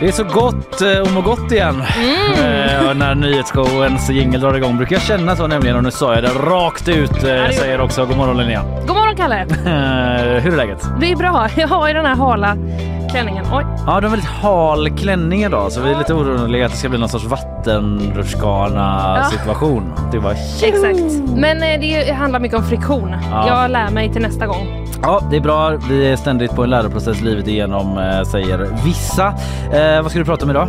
Det 0.00 0.06
är 0.08 0.12
så 0.12 0.24
gott 0.24 0.82
eh, 0.82 1.02
att 1.02 1.12
må 1.12 1.20
gott 1.20 1.52
igen. 1.52 1.80
Eh, 1.80 2.94
när 2.94 3.14
nyhetsshowens 3.14 4.10
jingel 4.10 4.40
drar 4.40 4.54
igång 4.54 4.76
brukar 4.76 4.96
jag 4.96 5.02
känna 5.02 5.36
så 5.36 5.46
nämligen 5.46 5.76
och 5.76 5.82
nu 5.82 5.90
sa 5.90 6.14
jag 6.14 6.22
det 6.24 6.28
rakt 6.28 6.88
ut. 6.88 7.10
Eh, 7.12 7.22
det- 7.22 7.52
säger 7.52 7.80
också 7.80 8.06
god 8.06 8.16
morgon 8.16 8.36
Linnea. 8.36 8.62
God 8.86 8.96
morgon 8.96 9.16
Kalle! 9.16 9.40
Eh, 9.66 10.42
hur 10.42 10.52
är 10.52 10.56
läget? 10.56 10.88
Det 11.00 11.12
är 11.12 11.16
bra. 11.16 11.48
Jag 11.56 11.68
har 11.68 11.88
ju 11.88 11.94
den 11.94 12.06
här 12.06 12.14
hala 12.16 12.56
klänningen. 13.10 13.44
Oj. 13.52 13.64
Ja, 13.86 14.00
du 14.00 14.06
har 14.06 14.10
väldigt 14.10 14.28
hal 14.30 14.90
klänning 14.90 15.42
idag 15.44 15.72
så 15.72 15.80
vi 15.80 15.90
är 15.90 15.98
lite 15.98 16.14
oroliga 16.14 16.66
att 16.66 16.72
det 16.72 16.78
ska 16.78 16.88
bli 16.88 16.98
någon 16.98 17.08
sorts 17.08 17.24
vattenrutschkana 17.24 19.16
Ja. 19.22 19.38
situation. 19.38 19.92
Det 20.12 20.18
var 20.18 20.30
Exakt. 20.62 21.28
Men 21.36 21.62
eh, 21.62 21.80
det 21.80 22.12
handlar 22.12 22.40
mycket 22.40 22.58
om 22.58 22.64
friktion. 22.64 23.14
Ja. 23.30 23.48
Jag 23.48 23.70
lär 23.70 23.90
mig 23.90 24.12
till 24.12 24.22
nästa 24.22 24.46
gång. 24.46 24.79
Ja, 25.02 25.20
det 25.30 25.36
är 25.36 25.40
bra. 25.40 25.70
Vi 25.88 26.08
är 26.12 26.16
ständigt 26.16 26.50
på 26.54 26.62
en 26.62 26.70
läroprocess 26.70 27.20
livet 27.20 27.48
igenom 27.48 27.98
eh, 27.98 28.22
säger 28.22 28.58
vissa. 28.84 29.26
Eh, 29.72 30.02
vad 30.02 30.10
ska 30.10 30.18
du 30.18 30.24
prata 30.24 30.44
om 30.44 30.50
idag? 30.50 30.68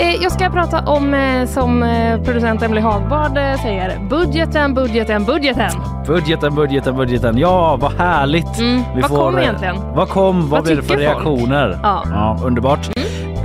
Eh, 0.00 0.14
jag 0.22 0.32
ska 0.32 0.50
prata 0.50 0.80
om, 0.80 1.14
eh, 1.14 1.46
som 1.46 1.84
producent 2.24 2.62
Emily 2.62 2.80
Hagbard 2.80 3.32
säger, 3.62 3.98
budgeten, 4.10 4.74
budgeten, 4.74 5.24
budgeten. 5.24 5.70
Budgeten, 6.06 6.54
budgeten, 6.54 6.96
budgeten. 6.96 7.38
Ja, 7.38 7.76
vad 7.80 7.92
härligt. 7.92 8.58
Mm. 8.58 8.82
Vad 8.94 9.04
kom 9.10 9.36
eh, 9.36 9.42
egentligen? 9.42 9.76
Vad 9.94 10.08
kom? 10.08 10.40
Vad, 10.40 10.50
Vad 10.50 10.62
blev 10.64 10.76
det 10.76 10.82
för 10.82 10.88
folk? 10.88 11.00
reaktioner? 11.00 11.78
Ja. 11.82 12.04
Mm. 12.06 12.46
underbart. 12.46 12.88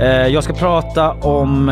Eh, 0.00 0.06
jag 0.08 0.44
ska 0.44 0.52
prata 0.52 1.12
om 1.12 1.66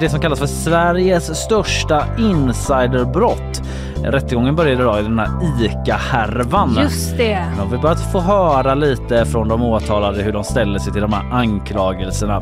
det 0.00 0.08
som 0.08 0.20
kallas 0.20 0.38
för 0.38 0.46
Sveriges 0.46 1.36
största 1.44 2.04
insiderbrott. 2.18 3.62
Rättegången 4.04 4.56
började 4.56 4.82
idag 4.82 5.00
i 5.00 5.02
den 5.02 5.18
här 5.18 5.28
ICA-härvan. 5.60 6.76
Just 6.80 7.16
det. 7.16 7.46
Nu 7.54 7.60
har 7.60 7.66
vi 7.66 7.78
börjat 7.78 8.12
få 8.12 8.20
höra 8.20 8.74
lite 8.74 9.24
från 9.24 9.48
de 9.48 9.62
åtalade 9.62 10.22
hur 10.22 10.32
de 10.32 10.44
ställer 10.44 10.78
sig 10.78 10.92
till 10.92 11.02
de 11.02 11.12
här 11.12 11.32
anklagelserna. 11.32 12.40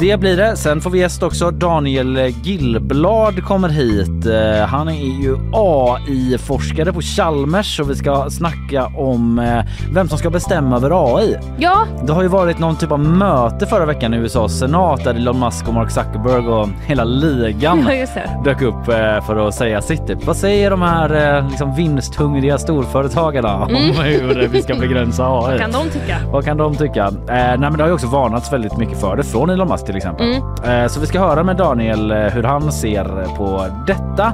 Det 0.00 0.20
blir 0.20 0.36
det. 0.36 0.56
Sen 0.56 0.80
får 0.80 0.90
vi 0.90 0.98
gäst 0.98 1.22
också. 1.22 1.50
Daniel 1.50 2.16
Gillblad 2.42 3.44
kommer 3.44 3.68
hit. 3.68 4.26
Eh, 4.26 4.66
Han 4.68 4.88
är 4.88 5.22
ju 5.22 5.36
AI-forskare 5.52 6.92
på 6.92 7.00
Chalmers 7.00 7.80
och 7.80 7.90
vi 7.90 7.94
ska 7.96 8.30
snacka 8.30 8.86
om 8.86 9.38
eh, 9.38 9.64
vem 9.92 10.08
som 10.08 10.18
ska 10.18 10.30
bestämma 10.30 10.76
över 10.76 11.16
AI. 11.16 11.36
Ja, 11.58 11.84
Det 12.06 12.12
har 12.12 12.22
ju 12.22 12.28
varit 12.28 12.58
någon 12.58 12.76
typ 12.76 12.92
av 12.92 12.98
möte 13.00 13.66
förra 13.66 13.86
veckan 13.86 14.14
i 14.14 14.16
USAs 14.16 14.58
senat 14.58 15.04
där 15.04 15.14
Elon 15.14 15.40
Musk 15.40 15.68
och 15.68 15.74
Mark 15.74 15.90
Zuckerberg 15.90 16.48
och 16.48 16.68
hela 16.86 17.04
ligan 17.04 17.88
ja, 18.14 18.22
dök 18.44 18.62
upp 18.62 18.88
eh, 18.88 19.20
för 19.26 19.48
att 19.48 19.54
säga 19.54 19.82
sitt. 19.82 20.06
Typ. 20.06 20.26
Vad 20.26 20.36
säger 20.36 20.70
de 20.70 20.82
här 20.82 21.42
liksom 21.50 21.74
vinsthungriga 21.74 22.58
storföretagarna 22.58 23.54
om 23.64 23.70
hur 24.04 24.48
vi 24.48 24.62
ska 24.62 24.74
begränsa 24.74 25.24
AI? 25.24 25.30
Vad 25.50 25.60
kan 25.60 25.72
de 25.72 25.90
tycka? 25.90 26.16
Vad 26.32 26.44
kan 26.44 26.56
de 26.56 26.74
tycka? 26.76 27.06
Eh, 27.06 27.12
nej, 27.28 27.58
men 27.58 27.72
det 27.72 27.82
har 27.82 27.88
ju 27.88 27.94
också 27.94 28.06
varnats 28.06 28.52
väldigt 28.52 28.76
mycket 28.76 29.00
för 29.00 29.16
det 29.16 29.22
från 29.22 29.50
Elon 29.50 29.68
Musk 29.68 29.86
till 29.90 29.96
exempel. 29.96 30.34
Eh, 30.64 30.86
så 30.88 31.00
vi 31.00 31.06
ska 31.06 31.20
höra 31.20 31.42
med 31.42 31.56
Daniel 31.56 32.10
eh, 32.10 32.16
hur 32.16 32.42
han 32.42 32.72
ser 32.72 33.36
på 33.36 33.66
detta. 33.86 34.32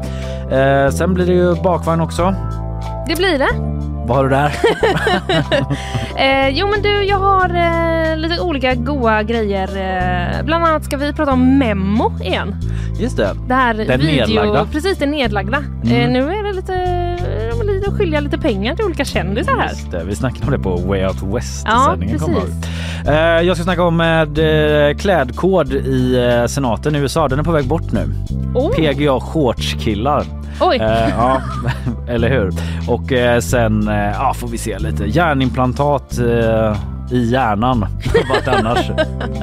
Eh, 0.57 0.91
sen 0.91 1.15
blir 1.15 1.27
det 1.27 1.33
ju 1.33 1.55
bakvagn 1.63 2.01
också. 2.01 2.35
Det 3.09 3.17
blir 3.17 3.39
det. 3.39 3.49
Vad 4.07 4.17
har 4.17 4.25
du 4.25 4.31
där? 4.31 4.53
Eh, 6.19 6.49
jo 6.49 6.67
men 6.67 6.83
du, 6.83 7.05
jag 7.05 7.19
har 7.19 7.49
eh, 7.49 8.17
lite 8.17 8.41
olika 8.41 8.75
goa 8.75 9.23
grejer. 9.23 9.69
Eh, 9.77 10.45
bland 10.45 10.65
annat 10.65 10.85
ska 10.85 10.97
vi 10.97 11.13
prata 11.13 11.33
om 11.33 11.59
Memo 11.59 12.13
igen. 12.23 12.55
Just 13.01 13.17
det. 13.17 13.31
Det 13.49 13.55
här 13.55 13.75
Den 13.75 14.01
video, 14.01 14.27
nedlagda. 14.27 14.67
Precis, 14.73 14.99
det 14.99 15.07
nedlagda. 15.07 15.65
Mm. 15.85 16.13
Nu 16.13 16.19
är 16.19 16.43
det 16.45 16.53
lite 16.53 16.73
att 17.89 17.99
skilja 17.99 18.21
lite 18.21 18.39
pengar 18.39 18.77
till 18.77 18.85
olika 18.85 19.05
kändisar 19.05 19.53
här. 19.57 19.69
Just 19.69 19.91
det. 19.91 20.05
Vi 20.05 20.15
snackade 20.17 20.47
om 20.47 20.53
det 20.53 20.59
på 20.59 20.77
Way 20.77 21.05
Out 21.07 21.23
West 21.23 21.67
Ja, 21.67 21.97
precis. 22.01 22.29
Eh, 23.09 23.15
jag 23.17 23.57
ska 23.57 23.65
snacka 23.65 23.83
om 23.83 23.97
med 23.97 24.39
eh, 24.91 24.97
klädkod 24.97 25.73
i 25.73 26.17
eh, 26.41 26.47
senaten 26.47 26.97
i 26.97 26.99
USA. 26.99 27.29
Den 27.29 27.39
är 27.39 27.43
på 27.43 27.53
väg 27.53 27.65
bort 27.69 27.93
nu. 27.93 28.15
Oh, 28.55 28.71
PGA 28.75 29.21
shortskillar. 29.21 30.25
oj, 30.61 30.77
Eh, 30.77 31.09
ja, 31.11 31.43
eller 32.09 32.29
hur? 32.31 32.53
Och 32.89 33.13
eh, 33.13 33.41
sen 33.41 33.89
eh, 33.89 33.95
ja, 33.95 34.35
får 34.35 34.49
vi 34.49 34.59
se 34.59 34.79
lite 34.79 35.05
hjärnimplantat 35.05 36.19
eh, 36.19 36.77
i 37.13 37.25
hjärnan. 37.31 37.81
Vart 38.29 38.49
annars? 38.49 38.91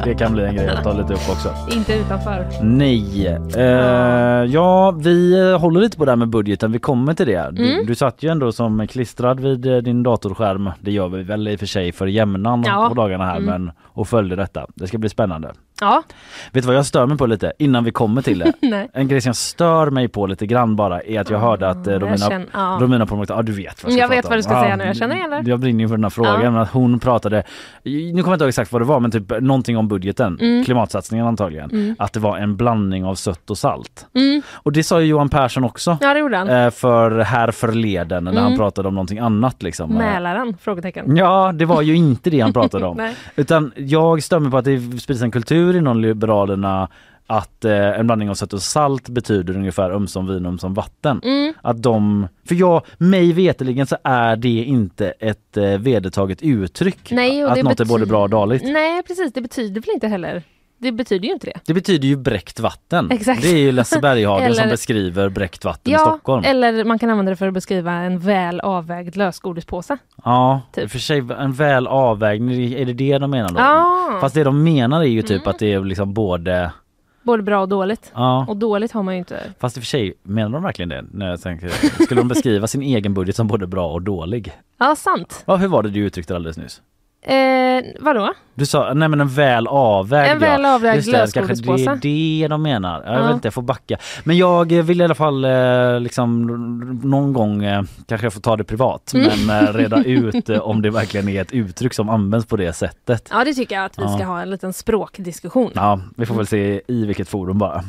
Det 0.06 0.14
kan 0.14 0.34
bli 0.34 0.44
en 0.46 0.56
grej 0.56 0.70
att 0.70 0.84
ta 0.84 0.94
lite 0.94 1.14
upp 1.14 1.30
också. 1.32 1.50
inte 1.72 1.94
utanför. 1.94 2.46
Nej. 2.62 3.28
Eh, 3.56 3.64
ja, 4.54 4.92
vi 4.92 5.52
håller 5.60 5.82
lite 5.82 5.98
på 5.98 6.06
det 6.06 6.12
här 6.12 6.16
med 6.16 6.28
budgeten. 6.30 6.72
Vi 6.72 6.80
kommer 6.80 7.14
till 7.14 7.28
det. 7.28 7.50
Du, 7.52 7.74
Mm. 7.74 7.86
du 7.86 7.96
satt 7.96 8.24
ju 8.24 8.30
ändå 8.30 8.52
som 8.52 8.88
klistrad 8.88 9.40
vid 9.40 9.66
eh, 9.66 9.78
din 9.78 10.04
datorskärm. 10.04 10.70
Det 10.82 10.92
gör 10.92 11.08
vi 11.10 11.24
väl 11.24 11.48
i 11.48 11.56
och 11.56 11.60
för 11.60 11.66
sig 11.66 11.92
för 11.92 12.08
jämnan 12.08 12.64
Ja. 12.68 12.86
på 12.90 12.96
dagarna 12.96 13.26
här, 13.26 13.38
Mm. 13.38 13.46
men 13.50 13.72
och 13.84 14.08
följde 14.08 14.36
detta. 14.36 14.68
Det 14.76 14.88
ska 14.88 14.98
bli 14.98 15.10
spännande. 15.10 15.52
Ja, 15.82 16.04
Vet 16.52 16.64
du 16.64 16.68
vad 16.68 16.76
jag 16.76 16.86
stör 16.86 17.06
mig 17.06 17.18
på 17.18 17.26
lite 17.26 17.54
innan 17.60 17.84
vi 17.84 17.92
kommer 17.92 18.22
till 18.22 18.40
det? 18.40 18.54
En 18.94 19.08
grej 19.08 19.22
som 19.22 19.30
jag 19.30 19.36
stör 19.36 19.90
mig 19.90 20.08
på 20.08 20.28
lite 20.28 20.46
grann 20.46 20.76
bara 20.76 21.02
är 21.02 21.20
att 21.20 21.30
jag 21.30 21.40
hörde 21.40 21.70
att 21.70 21.88
eh, 21.88 21.94
Romina, 22.00 22.18
känner- 22.18 22.48
ja. 22.54 22.78
Romina 22.82 23.06
Pourmokhtari, 23.06 23.38
ja 23.38 23.42
du 23.44 23.52
vet 23.52 23.84
vad 23.84 23.92
jag 23.92 23.98
ska 23.98 24.02
Jag 24.04 24.10
vet 24.10 24.24
vad 24.26 24.32
om. 24.34 24.38
du 24.38 24.44
ska 24.44 24.62
säga 24.64 24.76
nu. 24.76 24.84
Jag 24.86 24.96
känner 24.96 25.16
igen 25.16 25.30
det. 25.30 25.44
Jag 25.50 25.60
brinner 25.60 25.84
ju 25.84 25.88
för 25.88 25.96
den 25.98 26.04
här 26.04 26.10
frågan. 26.10 26.58
Att 26.58 26.70
hon 26.70 27.00
pratade, 27.00 27.44
nu 27.84 27.92
kommer 28.12 28.18
jag 28.24 28.34
inte 28.36 28.44
ihåg 28.44 28.50
exakt 28.50 28.72
vad 28.72 28.82
det 28.82 28.86
var 28.86 29.00
men 29.00 29.12
typ 29.12 29.42
någonting 29.42 29.78
om 29.78 29.88
budgeten, 29.88 30.38
Mm. 30.42 30.64
klimatsatsningen 30.66 31.28
antagligen. 31.28 31.96
Att 32.00 32.14
det 32.14 32.20
var 32.20 32.38
en 32.38 32.56
blandning 32.58 33.06
av 33.06 33.16
sött 33.16 33.50
och 33.50 33.58
salt. 33.58 34.06
Mm. 34.16 34.42
Och 34.54 34.72
det 34.72 34.84
sa 34.84 35.02
ju 35.02 35.08
Johan 35.08 35.30
Persson 35.30 35.64
också. 35.64 35.98
Ja, 36.02 36.14
det 36.14 36.20
gjorde 36.20 36.38
han. 36.38 36.50
eh, 36.50 36.70
För 36.70 37.20
här 37.20 37.52
förleden 37.52 38.24
när 38.24 38.32
Mm. 38.32 38.44
han 38.44 38.58
pratade 38.58 38.88
om 38.88 38.94
någonting 38.96 39.20
annat 39.20 39.64
liksom. 39.64 39.92
Eh, 39.92 39.98
Mälaren? 39.98 40.58
Frågetecken. 40.62 41.16
Ja, 41.18 41.52
det 41.56 41.66
var 41.66 41.82
ju 41.82 41.96
inte 41.96 42.30
det 42.30 42.40
han 42.40 42.54
pratade 42.54 42.86
om. 42.86 43.12
Utan 43.36 43.72
jag 43.76 44.24
stämmer 44.24 44.50
på 44.50 44.58
att 44.58 44.66
det 44.66 45.00
sprids 45.02 45.22
en 45.22 45.32
kultur 45.32 45.63
inom 45.72 46.02
Liberalerna 46.02 46.90
att 47.28 47.66
eh, 47.66 48.00
en 48.00 48.08
blandning 48.08 48.30
av 48.30 48.34
sött 48.34 48.54
och 48.54 48.62
salt 48.62 49.10
betyder 49.10 49.56
ungefär 49.56 49.92
ömsom 49.92 50.28
vin 50.28 50.46
ömsom 50.46 50.74
vatten. 50.74 51.22
Mm. 51.24 51.54
Att 51.62 51.84
de, 51.84 52.28
för 52.48 52.56
jag, 52.56 52.86
mig 52.98 53.34
veteligen 53.34 53.88
så 53.88 53.98
är 54.04 54.36
det 54.36 54.50
inte 54.50 55.10
ett 55.10 55.58
eh, 55.58 55.78
vedertaget 55.78 56.42
uttryck. 56.42 57.12
Nej, 57.12 57.44
att 57.44 57.64
något 57.64 57.80
är 57.80 57.86
både 57.86 58.06
bra 58.06 58.24
och 58.24 58.30
dåligt. 58.30 58.64
Nej, 58.64 59.04
precis. 59.04 59.34
Det 59.34 59.42
betyder 59.42 59.82
väl 59.82 59.94
inte 59.94 60.08
heller. 60.08 60.44
Det 60.84 60.92
betyder 60.92 61.28
ju 61.28 61.34
inte 61.34 61.48
det. 61.48 61.60
Det 61.66 61.74
betyder 61.74 62.08
ju 62.08 62.16
bräckt 62.16 62.60
vatten. 62.60 63.12
Exakt. 63.12 63.42
Det 63.42 63.48
är 63.50 63.58
ju 63.58 63.72
Lasse 63.72 64.00
Berghagen 64.00 64.54
som 64.54 64.62
Eller- 64.64 64.72
beskriver 64.74 65.30
bräckt 65.30 65.66
vatten 65.66 65.92
i 65.92 65.94
Ja, 65.94 66.00
Stockholm. 66.00 66.44
eller 66.46 66.84
man 66.86 67.00
kan 67.00 67.10
använda 67.10 67.30
det 67.30 67.36
för 67.36 67.48
att 67.48 67.54
beskriva 67.54 67.92
en 67.94 68.20
väl 68.20 68.60
avvägd 68.60 69.16
lösgodispåse. 69.16 69.98
Ja, 70.24 70.62
typ. 70.74 70.84
i 70.84 70.88
för 70.88 71.00
sig 71.00 71.24
en 71.40 71.54
väl 71.54 71.88
avvägning, 71.88 72.74
är 72.74 72.86
det 72.86 72.94
det 72.94 73.18
de 73.18 73.32
menar 73.32 73.50
då? 73.50 73.60
Ja, 73.60 74.18
Fast 74.22 74.36
det 74.36 74.44
de 74.44 74.64
menar 74.64 75.02
är 75.02 75.06
ju 75.06 75.22
typ 75.22 75.32
Mm. 75.42 75.48
att 75.50 75.60
det 75.60 75.74
är 75.74 75.80
liksom 75.84 76.14
både, 76.14 76.72
både 77.24 77.44
bra 77.44 77.62
och 77.62 77.68
dåligt. 77.70 78.12
ja. 78.16 78.46
Och 78.50 78.58
dåligt 78.58 78.92
har 78.92 79.04
man 79.04 79.14
ju 79.14 79.18
inte. 79.20 79.40
Fast 79.60 79.78
i 79.78 79.80
och 79.80 79.84
för 79.84 79.88
sig, 79.88 80.14
menar 80.24 80.50
de 80.50 80.64
verkligen 80.64 80.90
det? 80.90 81.06
När 81.12 81.30
jag 81.30 81.42
tänker, 81.42 81.70
skulle 82.04 82.22
de 82.22 82.28
beskriva 82.28 82.68
sin 82.68 82.82
egen 82.82 83.14
budget 83.14 83.36
som 83.36 83.48
både 83.48 83.68
bra 83.68 83.88
och 83.92 84.02
dålig? 84.02 84.52
Ja, 84.80 84.96
sant. 84.96 85.44
Ja, 85.48 85.56
hur 85.56 85.68
var 85.68 85.84
det 85.84 85.90
du 85.90 86.00
uttryckte 86.00 86.36
alldeles 86.36 86.58
nyss? 86.58 86.82
Eh, 87.26 87.84
vadå? 88.00 88.34
Du 88.56 88.66
sa, 88.66 88.94
nej 88.94 89.08
men 89.10 89.22
en 89.22 89.28
väl 89.28 89.68
avvägd 89.68 90.32
En 90.32 90.40
väl 90.40 90.66
avvägd 90.66 90.96
Just 90.96 91.12
det, 91.12 91.34
kanske 91.34 91.54
det 91.54 91.90
är 91.90 92.42
det 92.42 92.48
de 92.48 92.62
menar. 92.64 93.04
Jag 93.06 93.16
Ja. 93.20 93.24
vet 93.26 93.34
inte, 93.34 93.46
jag 93.46 93.54
får 93.54 93.62
backa. 93.62 93.98
Men 94.24 94.38
jag 94.38 94.72
vill 94.74 95.02
i 95.02 95.04
alla 95.04 95.16
fall 95.16 95.46
eh, 95.46 96.00
liksom 96.00 96.46
någon 97.04 97.34
gång, 97.34 97.64
eh, 97.64 97.84
kanske 98.08 98.26
jag 98.26 98.34
får 98.34 98.42
ta 98.42 98.56
det 98.58 98.64
privat, 98.64 99.14
Mm. 99.14 99.28
men 99.48 99.64
eh, 99.68 99.74
reda 99.74 100.04
ut 100.06 100.50
eh, 100.50 100.60
om 100.60 100.82
det 100.82 100.90
verkligen 100.90 101.30
är 101.30 101.42
ett 101.42 101.52
uttryck 101.52 101.94
som 101.94 102.10
används 102.10 102.46
på 102.48 102.58
det 102.58 102.74
sättet. 102.74 103.30
Ja, 103.32 103.44
det 103.46 103.54
tycker 103.54 103.76
jag 103.76 103.86
att 103.86 103.98
vi 104.00 104.04
Ja. 104.04 104.10
ska 104.18 104.26
ha 104.26 104.42
en 104.42 104.50
liten 104.50 104.74
språkdiskussion. 104.74 105.72
Ja, 105.76 106.00
vi 106.18 106.26
får 106.26 106.36
väl 106.36 106.48
se 106.48 106.82
i 106.88 107.06
vilket 107.06 107.30
forum 107.30 107.58
bara. 107.58 107.84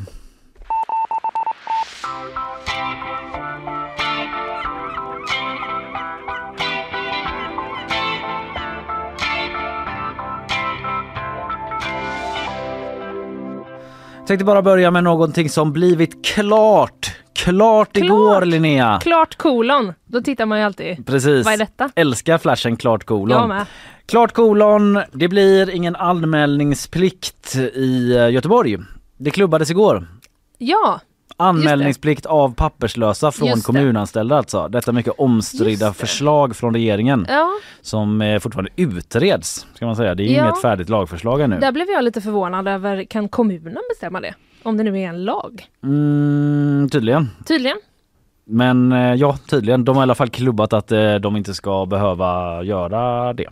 Tänkte 14.27 14.45
bara 14.45 14.63
börja 14.63 14.91
med 14.91 15.05
någonting 15.05 15.49
som 15.51 15.73
blivit 15.73 16.25
klart. 16.25 17.17
Klart 17.33 17.97
igår 17.97 18.45
Linnea. 18.45 18.99
Klart 19.03 19.35
kolon. 19.37 19.93
Då 20.07 20.21
tittar 20.21 20.47
man 20.47 20.59
ju 20.59 20.65
alltid. 20.65 21.07
Precis. 21.07 21.45
Vad 21.45 21.55
är 21.55 21.59
detta? 21.59 21.91
Älskar 21.95 22.39
flashen 22.39 22.77
klart 22.77 23.05
kolon. 23.05 23.31
Jag 23.39 23.49
med. 23.49 23.67
Klart 24.07 24.33
kolon, 24.33 25.01
det 25.13 25.29
blir 25.29 25.71
ingen 25.71 25.97
anmälningsplikt 25.97 27.57
i 27.57 28.17
eh, 28.17 28.31
Göteborg 28.31 28.79
Det 29.19 29.31
klubbades 29.31 29.71
igår. 29.71 30.07
Ja, 30.59 31.01
Anmälningsplikt 31.37 32.27
av 32.27 32.55
papperslösa 32.55 33.33
från 33.33 33.49
Just 33.49 33.63
det. 33.63 33.67
kommunanställda 33.67 34.37
alltså. 34.37 34.69
Detta 34.69 34.93
mycket 34.93 35.13
omstridda 35.19 35.71
Just 35.71 35.81
det. 36.01 36.07
förslag 36.07 36.57
från 36.57 36.75
regeringen 36.75 37.27
ja. 37.29 37.51
som 37.81 38.21
eh, 38.23 38.39
fortfarande 38.39 38.71
utreds. 38.77 39.67
Ska 39.75 39.87
man 39.87 39.97
säga. 39.97 40.15
Det 40.15 40.23
är 40.23 40.35
Ja. 40.37 40.45
inget 40.45 40.61
färdigt 40.63 40.89
lagförslag 40.89 41.41
ännu. 41.41 41.59
Där 41.61 41.73
blev 41.73 41.89
jag 41.89 42.05
lite 42.05 42.21
förvånad 42.21 42.69
över, 42.69 43.05
kan 43.05 43.29
kommunen 43.29 43.83
bestämma 43.91 44.21
det? 44.21 44.35
Om 44.63 44.77
det 44.77 44.83
nu 44.83 44.99
är 45.01 45.09
en 45.09 45.25
lag. 45.25 45.67
Mm, 45.83 46.89
tydligen. 46.93 47.31
Tydligen. 47.47 47.77
Men 48.47 48.93
eh, 48.93 49.15
ja, 49.15 49.37
tydligen. 49.51 49.85
De 49.85 49.97
har 49.97 50.03
i 50.03 50.05
alla 50.05 50.15
fall 50.15 50.29
klubbat 50.31 50.73
att 50.73 50.93
eh, 50.93 51.15
de 51.15 51.37
inte 51.37 51.55
ska 51.55 51.87
behöva 51.87 52.63
göra 52.63 53.33
det. 53.33 53.47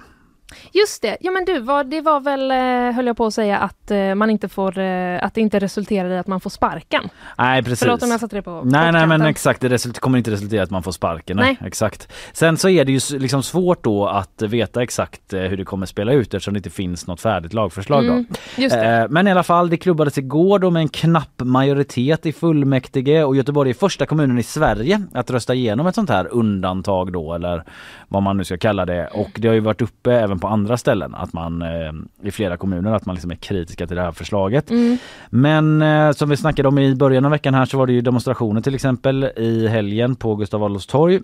Just 0.73 1.03
det. 1.03 1.17
Ja 1.21 1.31
men 1.31 1.45
du, 1.45 1.59
vad, 1.61 1.87
det 1.91 2.01
var 2.01 2.21
väl, 2.21 2.51
eh, 2.51 2.97
höll 2.97 3.07
jag 3.07 3.17
på 3.17 3.27
att 3.27 3.35
säga, 3.35 3.59
att 3.59 3.91
eh, 3.91 4.15
man 4.15 4.31
inte 4.31 4.49
får, 4.49 4.79
eh, 4.79 5.25
att 5.25 5.35
det 5.35 5.41
inte 5.41 5.59
resulterar 5.59 6.11
i 6.11 6.19
att 6.19 6.27
man 6.27 6.41
får 6.41 6.51
sparken. 6.51 7.09
Nej 7.39 7.63
precis. 7.63 7.79
Förlåt 7.81 8.03
om 8.03 8.11
jag 8.11 8.21
satte 8.21 8.37
det 8.37 8.43
på 8.43 8.63
Nej 8.65 8.93
nej 8.93 9.07
men 9.07 9.23
exakt, 9.23 9.61
det 9.61 9.69
result- 9.69 9.99
kommer 9.99 10.19
inte 10.19 10.31
resultera 10.31 10.61
i 10.61 10.63
att 10.63 10.71
man 10.71 10.83
får 10.83 10.93
sparken. 10.93 11.37
Nej. 11.37 11.57
Nej. 11.61 11.69
Exakt. 11.69 12.13
Sen 12.33 12.57
så 12.57 12.69
är 12.69 12.85
det 12.85 12.93
ju 12.93 13.19
liksom 13.19 13.43
svårt 13.43 13.85
då 13.85 14.07
att 14.07 14.43
veta 14.43 14.83
exakt 14.83 15.33
hur 15.33 15.57
det 15.57 15.65
kommer 15.65 15.87
spela 15.87 16.13
ut 16.13 16.35
eftersom 16.35 16.55
det 16.55 16.59
inte 16.59 16.71
finns 16.71 17.07
något 17.07 17.21
färdigt 17.21 17.53
lagförslag 17.53 18.05
Mm, 18.05 18.27
då. 18.29 18.63
just 18.63 18.75
det. 18.77 19.07
Men 19.11 19.29
i 19.29 19.31
alla 19.31 19.43
fall, 19.43 19.71
det 19.71 19.77
klubbades 19.77 20.19
igår 20.19 20.59
då 20.59 20.71
med 20.71 20.81
en 20.81 20.89
knapp 20.89 21.33
majoritet 21.45 22.27
i 22.27 22.33
fullmäktige 22.33 23.25
och 23.25 23.37
Göteborg 23.37 23.71
är 23.71 23.75
första 23.75 24.07
kommunen 24.07 24.39
i 24.39 24.43
Sverige 24.43 25.03
att 25.15 25.31
rösta 25.31 25.55
igenom 25.55 25.87
ett 25.87 25.95
sånt 25.95 26.11
här 26.11 26.29
undantag 26.33 27.13
då 27.13 27.35
eller 27.35 27.65
vad 28.09 28.23
man 28.23 28.37
nu 28.37 28.45
ska 28.45 28.57
kalla 28.59 28.87
det. 28.87 29.07
Och 29.07 29.31
det 29.35 29.49
har 29.49 29.55
ju 29.55 29.61
varit 29.61 29.83
uppe 29.83 30.13
även 30.15 30.39
på 30.43 30.49
andra 30.49 30.77
ställen 30.77 31.15
att 31.15 31.33
man 31.33 31.63
eh, 31.63 31.93
i 32.23 32.31
flera 32.31 32.57
kommuner 32.57 32.95
att 32.95 33.07
man 33.07 33.15
liksom 33.15 33.31
är 33.31 33.35
kritiska 33.35 33.87
till 33.87 33.97
det 33.97 34.03
här 34.03 34.13
förslaget. 34.13 34.71
Mm. 34.71 34.99
Men 35.31 35.83
eh, 35.83 36.13
som 36.13 36.29
vi 36.29 36.37
snackade 36.37 36.69
om 36.69 36.79
i 36.79 36.95
början 36.95 37.25
av 37.25 37.31
veckan 37.31 37.55
här 37.55 37.65
så 37.65 37.79
var 37.79 37.87
det 37.87 37.93
ju 37.93 38.01
demonstrationer 38.01 38.61
till 38.61 38.75
exempel 38.75 39.25
i 39.37 39.69
helgen 39.69 40.17
på 40.17 40.37
Gustav 40.37 40.65
Adolfs 40.65 40.87
torg 40.87 41.21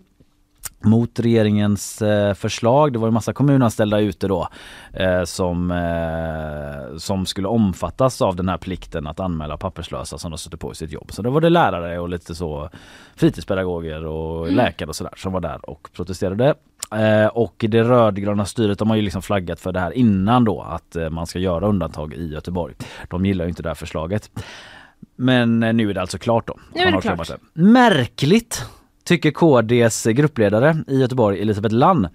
mot 0.81 1.21
regeringens 1.21 2.03
eh, 2.03 2.35
förslag. 2.35 2.93
Det 2.93 2.99
var 2.99 3.09
en 3.09 3.15
massa 3.15 3.33
kommunanställda 3.33 4.01
ute 4.01 4.29
då 4.29 4.49
eh, 4.93 5.25
som, 5.25 5.71
eh, 5.71 6.97
som 6.97 7.27
skulle 7.27 7.49
omfattas 7.49 8.23
av 8.23 8.37
den 8.37 8.49
här 8.49 8.59
plikten 8.59 9.07
att 9.07 9.21
anmäla 9.21 9.57
papperslösa 9.57 10.19
som 10.19 10.31
de 10.31 10.39
stötte 10.39 10.57
på 10.57 10.73
i 10.73 10.75
sitt 10.75 10.93
jobb. 10.93 11.13
Så 11.13 11.23
då 11.23 11.31
var 11.31 11.41
det 11.41 11.51
lärare 11.51 11.99
och 11.99 12.09
lite 12.09 12.35
så 12.35 12.71
fritidspedagoger 13.17 14.07
och 14.07 14.53
läkare 14.53 14.89
och 14.89 14.97
sådär 14.97 15.15
som 15.17 15.33
var 15.33 15.41
där 15.41 15.71
och 15.71 15.89
protesterade. 15.97 16.55
Eh, 16.91 17.27
och 17.27 17.65
det 17.69 17.83
rödgröna 17.83 18.45
styret 18.45 18.79
de 18.79 18.91
har 18.91 18.97
ju 18.97 19.03
liksom 19.03 19.23
flaggat 19.23 19.61
för 19.61 19.73
det 19.73 19.81
här 19.81 19.93
innan 19.93 20.45
då 20.45 20.63
att 20.63 20.97
eh, 20.97 21.11
man 21.11 21.27
ska 21.27 21.39
göra 21.39 21.67
undantag 21.67 22.15
i 22.15 22.29
Göteborg. 22.33 22.75
De 23.09 23.27
gillar 23.27 23.45
ju 23.45 23.49
inte 23.49 23.63
det 23.63 23.69
här 23.69 23.75
förslaget. 23.75 24.31
Men 25.17 25.63
eh, 25.63 25.73
nu 25.73 25.91
är 25.91 25.95
det 25.95 26.01
alltså 26.01 26.19
klart 26.19 26.47
då. 26.47 26.59
Nu 26.75 26.81
är 26.81 26.93
det 26.93 27.01
klart. 27.01 27.29
det. 27.29 27.39
Märkligt 27.53 28.65
tycker 29.05 29.31
KDs 29.31 30.05
gruppledare 30.05 30.77
i 30.87 31.01
Göteborg, 31.01 31.41
Elisabeth 31.41 31.75
Lann. 31.75 32.09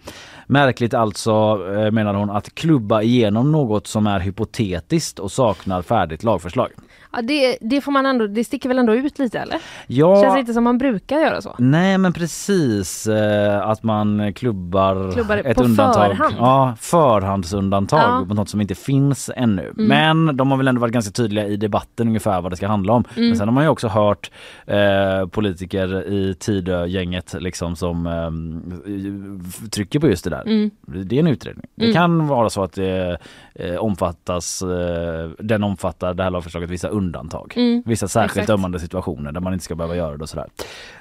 Märkligt 0.53 0.93
alltså, 0.93 1.31
eh, 1.75 1.91
menar 1.91 2.13
hon, 2.13 2.29
att 2.29 2.55
klubba 2.55 3.01
igenom 3.01 3.51
något 3.51 3.87
som 3.87 4.07
är 4.07 4.19
hypotetiskt 4.19 5.19
och 5.19 5.31
saknar 5.31 5.81
färdigt 5.81 6.23
lagförslag. 6.23 6.69
Ja, 7.15 7.21
det, 7.21 7.57
det 7.61 7.81
får 7.81 7.91
man 7.91 8.05
ändå, 8.05 8.27
det 8.27 8.43
sticker 8.43 8.69
väl 8.69 8.79
ändå 8.79 8.95
ut 8.95 9.19
lite 9.19 9.39
eller? 9.39 9.57
Ja, 9.87 10.21
Känns 10.21 10.37
inte 10.37 10.53
som 10.53 10.63
man 10.63 10.77
brukar 10.77 11.19
göra 11.19 11.41
så. 11.41 11.55
Nej 11.57 11.97
men 11.97 12.13
precis 12.13 13.07
eh, 13.07 13.67
att 13.69 13.83
man 13.83 14.33
klubbar, 14.33 15.11
Klubbar 15.11 15.37
ett 15.37 15.57
på 15.57 15.63
undantag. 15.63 16.17
förhand. 16.17 16.35
Ja, 16.39 16.73
förhandsundantag 16.79 17.99
Ja. 17.99 18.15
Mm. 18.15 18.27
på 18.29 18.33
något 18.33 18.49
som 18.49 18.61
inte 18.61 18.75
finns 18.75 19.29
ännu. 19.35 19.71
Men 19.75 20.37
de 20.37 20.51
har 20.51 20.57
väl 20.57 20.67
ändå 20.67 20.81
varit 20.81 20.93
ganska 20.93 21.11
tydliga 21.11 21.47
i 21.47 21.55
debatten 21.55 22.07
ungefär 22.07 22.41
vad 22.41 22.51
det 22.51 22.55
ska 22.55 22.67
handla 22.67 22.93
om. 22.93 23.03
Mm. 23.15 23.27
Men 23.27 23.37
sen 23.37 23.47
har 23.47 23.53
man 23.53 23.63
ju 23.63 23.69
också 23.69 23.87
hört 23.87 24.31
eh, 24.67 25.27
politiker 25.31 26.07
i 26.07 26.33
Tidö-gänget 26.39 27.35
liksom 27.39 27.75
som 27.75 28.07
eh, 28.07 29.69
trycker 29.69 29.99
på 29.99 30.07
just 30.07 30.23
det 30.23 30.29
där. 30.29 30.42
Mm. 30.45 30.71
Det 30.81 31.15
är 31.15 31.19
en 31.19 31.27
utredning. 31.27 31.65
Det 31.75 31.93
kan 31.93 32.27
vara 32.27 32.49
så 32.49 32.63
att 32.63 32.73
det 32.73 33.17
eh, 33.55 33.75
omfattas, 33.75 34.61
eh, 34.61 35.29
den 35.39 35.63
omfattar 35.63 36.13
det 36.13 36.23
här 36.23 36.29
lagförslaget 36.29 36.69
vissa 36.69 36.87
undantag. 36.87 37.53
Mm. 37.55 37.83
Vissa 37.85 38.07
särskilt 38.07 38.37
Exakt. 38.37 38.49
ömmande 38.49 38.79
situationer 38.79 39.31
där 39.31 39.41
man 39.41 39.53
inte 39.53 39.65
ska 39.65 39.75
behöva 39.75 39.95
göra 39.95 40.17
det 40.17 40.23
och 40.23 40.29
sådär. 40.29 40.47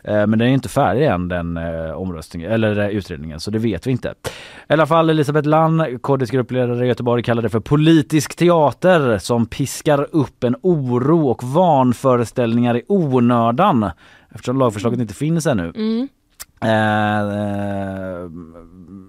Eh, 0.05 0.27
men 0.27 0.39
den 0.39 0.41
är 0.49 0.53
inte 0.53 0.69
färdig 0.69 1.07
än 1.07 1.29
den 1.29 1.57
eh, 1.57 1.91
omröstningen 1.91 2.53
eller 2.53 2.79
eh, 2.79 2.89
utredningen 2.89 3.41
så 3.41 3.51
det 3.51 3.59
vet 3.59 3.87
vi 3.87 3.91
inte. 3.91 4.15
I 4.69 4.73
alla 4.73 4.87
fall 4.87 5.11
Elisabeth 5.11 5.49
Lann, 5.49 5.99
KDs 5.99 6.31
gruppledare 6.31 6.85
i 6.85 6.89
Göteborg 6.89 7.23
kallar 7.23 7.43
det 7.43 7.49
för 7.49 7.61
politisk 7.61 8.37
teater 8.37 9.19
som 9.19 9.47
piskar 9.47 10.07
upp 10.13 10.45
en 10.45 10.57
oro 10.63 11.29
och 11.29 11.45
vanföreställningar 11.45 12.77
i 12.77 12.83
onödan 12.89 13.91
eftersom 14.31 14.59
lagförslaget 14.59 15.01
inte 15.01 15.15
finns 15.15 15.47
ännu. 15.47 15.73
Mm. 15.75 16.09
Eh, 16.63 17.21
eh, 17.21 18.31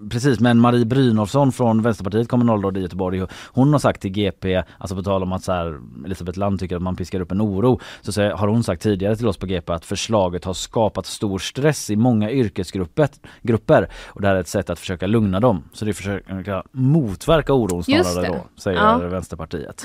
precis 0.10 0.40
men 0.40 0.60
Marie 0.60 0.86
Brynolfsson 0.86 1.52
från 1.52 1.82
Vänsterpartiet 1.82 2.28
kommunalråd 2.28 2.78
i 2.78 2.82
Göteborg 2.82 3.26
hon 3.48 3.72
har 3.72 3.80
sagt 3.80 4.02
till 4.02 4.12
GP, 4.12 4.64
alltså 4.78 4.96
på 4.96 5.04
tal 5.04 5.24
om 5.24 5.32
att 5.32 5.44
så 5.44 5.52
här, 5.52 5.80
Elisabeth 6.06 6.40
Land 6.40 6.60
tycker 6.60 6.76
att 6.76 6.82
man 6.82 6.96
piskar 6.96 7.20
upp 7.20 7.32
en 7.32 7.42
oro 7.42 7.80
så 8.02 8.12
säger, 8.12 8.32
har 8.32 8.48
hon 8.48 8.64
sagt 8.64 8.82
tidigare 8.82 9.16
till 9.16 9.28
oss 9.28 9.38
på 9.38 9.46
GP 9.46 9.74
att 9.74 9.86
förslaget 9.86 10.46
har 10.46 10.54
skapat 10.54 11.06
stor 11.06 11.40
stress 11.40 11.90
i 11.90 11.96
många 11.96 12.32
yrkesgrupper 12.32 13.10
grupper, 13.42 13.90
och 14.06 14.22
det 14.22 14.28
här 14.28 14.36
är 14.36 14.40
ett 14.40 14.48
sätt 14.48 14.70
att 14.70 14.80
försöka 14.80 15.08
lugna 15.08 15.40
dem. 15.40 15.64
Så 15.74 15.86
det 15.86 15.92
är 15.92 15.94
försöka 15.94 16.64
motverka 16.72 17.54
oron 17.54 17.84
snarare 17.84 18.28
då 18.28 18.62
säger 18.62 18.80
Ja. 18.80 18.98
Vänsterpartiet. 18.98 19.84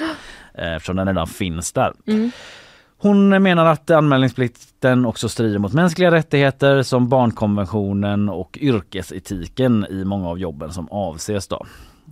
Eh, 0.54 0.74
eftersom 0.74 0.96
den 0.96 1.06
redan 1.06 1.26
finns 1.26 1.72
där. 1.72 1.92
Mm. 2.06 2.30
Hon 3.00 3.28
menar 3.42 3.66
att 3.66 3.90
anmälningsplikten 3.90 5.06
också 5.06 5.28
strider 5.28 5.58
mot 5.58 5.72
mänskliga 5.72 6.10
rättigheter 6.10 6.82
som 6.82 7.08
barnkonventionen 7.08 8.28
och 8.28 8.58
yrkesetiken 8.60 9.86
i 9.90 10.04
många 10.04 10.28
av 10.28 10.38
jobben 10.38 10.72
som 10.72 10.88
avses 10.90 11.48
då. 11.48 11.66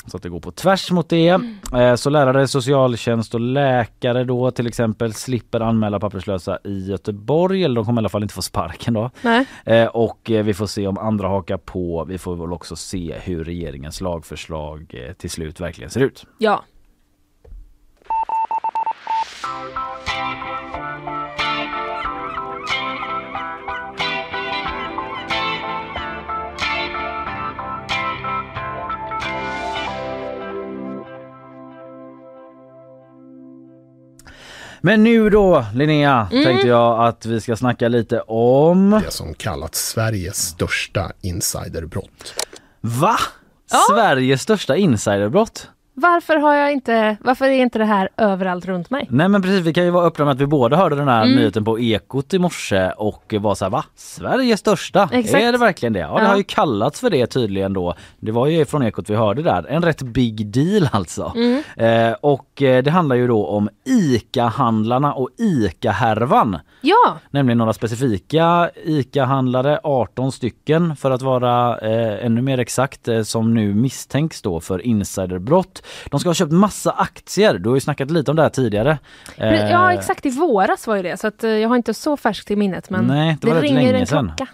Så 0.07 0.17
att 0.17 0.23
det 0.23 0.29
går 0.29 0.41
på 0.41 0.51
tvärs 0.51 0.91
mot 0.91 1.09
det. 1.09 1.29
Eh, 1.75 1.95
Så 1.95 2.11
lärare, 2.11 2.49
socialtjänst 2.49 3.35
och 3.35 3.41
läkare 3.41 4.25
då 4.25 4.51
till 4.51 4.67
exempel 4.67 5.13
slipper 5.13 5.61
anmäla 5.61 6.01
papperslösa 6.01 6.59
i 6.65 6.79
Göteborg. 6.91 7.65
Eller 7.65 7.75
de 7.75 7.85
kommer 7.85 8.01
i 8.01 8.03
alla 8.03 8.09
fall 8.09 8.23
inte 8.23 8.35
få 8.35 8.43
sparken 8.43 8.95
då. 8.95 9.11
Nej. 9.23 9.47
Eh, 9.65 9.87
Och 9.87 10.31
eh, 10.31 10.45
vi 10.45 10.55
får 10.55 10.67
se 10.67 10.87
om 10.87 10.99
andra 10.99 11.29
hakar 11.29 11.57
på. 11.57 12.05
Vi 12.09 12.19
får 12.19 12.37
väl 12.37 12.53
också 12.53 12.77
se 12.77 13.15
hur 13.23 13.45
regeringens 13.45 14.01
lagförslag 14.01 14.95
till 15.19 15.31
slut 15.31 15.61
verkligen 15.61 15.91
ser 15.91 16.01
ut. 16.01 16.25
Ja. 16.39 16.63
Men 34.87 35.05
nu 35.05 35.31
då 35.31 35.65
Linnea 35.75 36.29
Mm. 36.33 36.45
tänkte 36.45 36.69
jag 36.69 37.07
att 37.07 37.27
vi 37.27 37.41
ska 37.41 37.57
snacka 37.57 37.89
lite 37.89 38.21
om... 38.21 39.01
Det 39.05 39.11
som 39.11 39.35
kallats 39.35 39.89
Sveriges 39.89 40.37
största 40.37 41.13
insiderbrott. 41.23 42.35
Va? 42.81 43.17
Ja. 43.71 43.79
Sveriges 43.91 44.43
största 44.43 44.77
insiderbrott? 44.77 45.69
Varför 45.99 46.37
har 46.37 46.55
jag 46.55 46.73
inte, 46.73 47.17
varför 47.21 47.45
är 47.45 47.51
inte 47.63 47.79
det 47.79 47.85
här 47.85 48.09
överallt 48.17 48.67
runt 48.67 48.91
mig? 48.91 49.07
Nej 49.11 49.29
men 49.29 49.43
precis, 49.43 49.61
vi 49.61 49.73
kan 49.73 49.85
ju 49.85 49.91
vara 49.91 50.07
öppna 50.07 50.25
med 50.25 50.33
att 50.33 50.41
vi 50.41 50.47
båda 50.47 50.77
hörde 50.77 50.97
den 50.97 51.09
här 51.09 51.25
Mm. 51.25 51.37
nyheten 51.37 51.65
på 51.65 51.79
Ekot 51.81 52.35
i 52.35 52.39
morse 52.39 52.91
och 52.97 53.35
var 53.41 53.55
så 53.55 53.65
här, 53.65 53.71
va? 53.71 53.85
Sveriges 53.95 54.61
största? 54.61 55.09
Exakt. 55.13 55.43
Är 55.45 55.53
det 55.53 55.59
verkligen 55.59 55.93
det? 55.93 55.99
Ja, 55.99 56.15
det 56.17 56.23
Ja. 56.23 56.29
har 56.29 56.37
ju 56.37 56.43
kallats 56.43 57.01
för 57.01 57.11
det 57.11 57.27
tydligen 57.27 57.73
då. 57.73 57.95
Det 58.21 58.33
var 58.33 58.47
ju 58.47 58.65
från 58.65 58.83
Ekot 58.83 59.11
vi 59.11 59.15
hörde 59.15 59.43
där. 59.43 59.67
En 59.69 59.83
rätt 59.83 60.03
big 60.03 60.47
deal 60.47 60.89
alltså. 60.93 61.33
Mm. 61.37 61.63
Eh, 61.77 62.17
och 62.21 62.63
eh, 62.63 62.83
det 62.83 62.91
handlar 62.91 63.17
ju 63.17 63.27
då 63.27 63.47
om 63.47 63.69
ICA-handlarna 63.85 65.13
och 65.15 65.29
ICA-härvan. 65.39 66.59
Ja, 66.81 67.19
Nämligen 67.31 67.59
några 67.59 67.73
specifika 67.73 68.71
ICA-handlare, 68.85 69.81
18 69.83 70.33
stycken 70.33 70.97
för 70.97 71.11
att 71.11 71.23
vara 71.23 71.79
eh, 71.79 72.27
ännu 72.27 72.43
mer 72.43 72.59
exakt, 72.59 73.09
eh, 73.09 73.23
som 73.23 73.55
nu 73.55 73.75
misstänks 73.75 74.43
då 74.43 74.61
för 74.61 74.87
insiderbrott. 74.87 75.83
De 76.11 76.21
ska 76.21 76.29
ha 76.29 76.35
köpt 76.35 76.53
massa 76.53 76.91
aktier, 76.91 77.59
du 77.59 77.69
har 77.69 77.77
ju 77.77 77.81
snackat 77.81 78.11
lite 78.11 78.31
om 78.31 78.37
det 78.37 78.43
här 78.43 78.49
tidigare. 78.49 78.99
Eh, 79.37 79.71
ja 79.71 79.93
exakt 79.93 80.27
i 80.27 80.31
våras 80.31 80.87
var 80.87 80.97
ju 80.97 81.03
det 81.03 81.17
så 81.17 81.27
att 81.27 81.45
eh, 81.45 81.51
jag 81.51 81.69
har 81.69 81.77
inte 81.77 81.95
så 81.95 82.17
färskt 82.17 82.51
i 82.51 82.57
minnet 82.57 82.91
men 82.91 83.07
Nej, 83.07 83.37
det 83.41 83.55
rätt 83.55 83.63
ringer 83.63 83.95
en 83.95 84.07
klocka. 84.07 84.47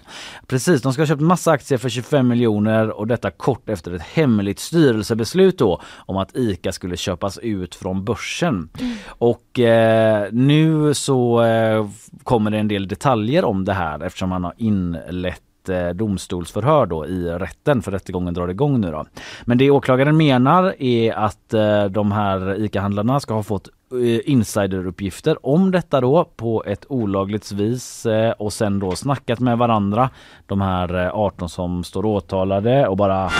Precis, 0.46 0.82
de 0.82 0.92
ska 0.92 1.02
ha 1.02 1.06
köpt 1.06 1.22
massa 1.22 1.50
aktier 1.50 1.78
för 1.78 1.88
25 1.88 2.28
miljoner 2.28 2.90
och 2.90 3.06
detta 3.06 3.30
kort 3.30 3.68
efter 3.68 3.94
ett 3.94 4.02
hemligt 4.02 4.58
styrelsebeslut 4.58 5.58
då 5.58 5.80
om 5.96 6.16
att 6.16 6.36
ICA 6.36 6.72
skulle 6.72 6.96
köpas 6.96 7.38
ut 7.38 7.74
från 7.74 8.04
börsen. 8.04 8.68
Och 9.06 9.60
eh, 9.60 10.28
nu 10.32 10.94
så 10.94 11.42
eh, 11.42 11.86
kommer 12.22 12.50
det 12.50 12.58
en 12.58 12.68
del 12.68 12.88
detaljer 12.88 13.44
om 13.44 13.64
det 13.64 13.72
här 13.72 14.04
eftersom 14.04 14.28
man 14.28 14.44
har 14.44 14.54
inlett 14.56 15.42
ett 15.62 15.68
eh, 15.68 15.88
domstolsförhör 15.88 16.86
då 16.86 17.06
i 17.06 17.28
rätten 17.28 17.82
för 17.82 17.92
rättegången 17.92 18.34
drar 18.34 18.48
igång 18.48 18.80
nu 18.80 18.90
då. 18.90 19.04
Men 19.44 19.58
det 19.58 19.70
åklagaren 19.70 20.16
menar 20.16 20.74
är 20.78 21.12
att 21.12 21.54
eh, 21.54 21.84
de 21.84 22.12
här 22.12 22.64
ICA-handlarna 22.64 23.20
ska 23.20 23.34
ha 23.34 23.42
fått 23.42 23.68
eh, 23.92 24.30
insideruppgifter 24.30 25.46
om 25.46 25.70
detta 25.70 26.00
då 26.00 26.24
på 26.36 26.64
ett 26.66 26.84
olagligt 26.88 27.52
vis 27.52 28.06
och 28.38 28.52
sen 28.52 28.78
då 28.78 28.92
snackat 28.92 29.40
med 29.40 29.58
varandra 29.58 30.10
de 30.46 30.60
här 30.60 31.10
18 31.14 31.48
som 31.48 31.84
står 31.84 32.06
åtalade 32.06 32.88
och 32.88 32.96
bara 32.96 33.30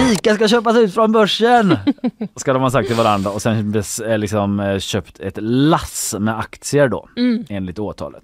ICA 0.00 0.34
ska 0.34 0.48
köpas 0.48 0.76
ut 0.76 0.94
från 0.94 1.12
börsen! 1.12 1.76
Ska 2.36 2.52
de 2.52 2.62
ha 2.62 2.70
sagt 2.70 2.88
till 2.88 2.96
varandra 2.96 3.30
och 3.30 3.42
sen 3.42 3.74
bes- 3.74 4.08
eh, 4.10 4.18
liksom 4.18 4.60
eh, 4.60 4.78
köpt 4.78 5.20
ett 5.20 5.38
lass 5.40 6.14
med 6.18 6.38
aktier 6.38 6.88
då 6.88 7.08
enligt 7.48 7.78
åtalet. 7.78 8.22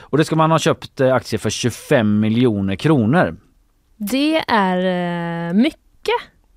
Och 0.00 0.18
det 0.18 0.24
ska 0.24 0.36
man 0.36 0.50
ha 0.50 0.58
köpt 0.58 1.00
eh, 1.00 1.14
aktier 1.14 1.38
för 1.40 1.50
25 1.50 2.20
miljoner 2.20 2.76
kronor. 2.76 3.36
Det 3.96 4.36
är 4.48 5.48
eh, 5.48 5.54
mycket 5.54 6.14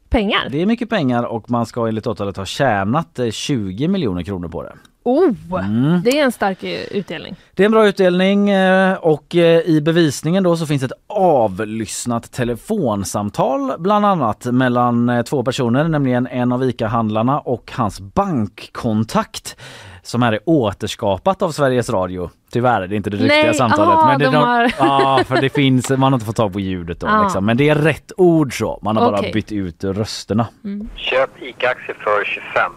pengar. 0.09 0.47
Det 0.51 0.61
är 0.61 0.65
mycket 0.65 0.89
pengar 0.89 1.23
och 1.23 1.51
man 1.51 1.65
ska 1.65 1.87
enligt 1.87 2.07
åtalet 2.07 2.37
ha 2.37 2.45
tjänat 2.45 3.19
eh, 3.19 3.29
20 3.31 3.87
miljoner 3.87 4.23
kronor 4.23 4.47
på 4.47 4.63
det. 4.63 4.73
Oh, 5.07 5.29
Mm. 5.59 6.01
det 6.03 6.19
är 6.19 6.23
en 6.23 6.31
stark 6.31 6.63
eh, 6.63 6.81
utdelning. 6.91 7.35
Det 7.53 7.63
är 7.63 7.65
en 7.65 7.71
bra 7.71 7.87
utdelning 7.87 8.49
eh, 8.49 8.93
och 8.97 9.35
eh, 9.35 9.59
i 9.61 9.81
bevisningen 9.81 10.43
då 10.43 10.57
så 10.57 10.65
finns 10.65 10.83
ett 10.83 10.91
avlyssnat 11.07 12.31
telefonsamtal 12.31 13.73
bland 13.77 14.05
annat 14.05 14.45
mellan 14.45 15.23
två 15.27 15.43
personer, 15.43 15.87
nämligen 15.87 16.27
en 16.27 16.51
av 16.51 16.63
ICA-handlarna 16.63 17.39
och 17.39 17.71
hans 17.75 17.99
bankkontakt 17.99 19.55
som 20.03 20.21
här 20.21 20.33
är 20.33 20.39
återskapat 20.45 21.41
av 21.41 21.51
Sveriges 21.51 21.89
Radio. 21.89 22.29
Tyvärr, 22.51 22.87
det 22.87 22.95
är 22.95 22.97
inte 22.97 23.09
det 23.09 23.17
riktiga 23.17 23.43
Nej, 23.43 23.53
samtalet. 23.53 23.87
aha, 23.89 24.07
men 24.09 24.19
det, 24.19 24.25
de 24.25 24.35
har- 24.35 24.73
Ja, 24.79 25.21
för 25.27 25.41
det 25.41 25.49
finns, 25.49 25.89
man 25.89 26.01
har 26.01 26.13
inte 26.13 26.25
fått 26.25 26.35
tag 26.35 26.53
på 26.53 26.59
ljudet 26.59 26.99
då 26.99 27.07
Ah. 27.07 27.23
liksom. 27.23 27.45
Men 27.45 27.57
det 27.57 27.69
är 27.69 27.75
rätt 27.75 28.11
ord 28.17 28.57
så, 28.57 28.79
man 28.81 28.97
har 28.97 29.05
bara 29.11 29.19
Okej. 29.19 29.31
bytt 29.33 29.51
ut 29.51 29.83
rösterna. 29.83 30.47
Köp 30.95 31.29
ICA-aktier 31.41 31.95
för 32.03 32.23
25. 32.25 32.71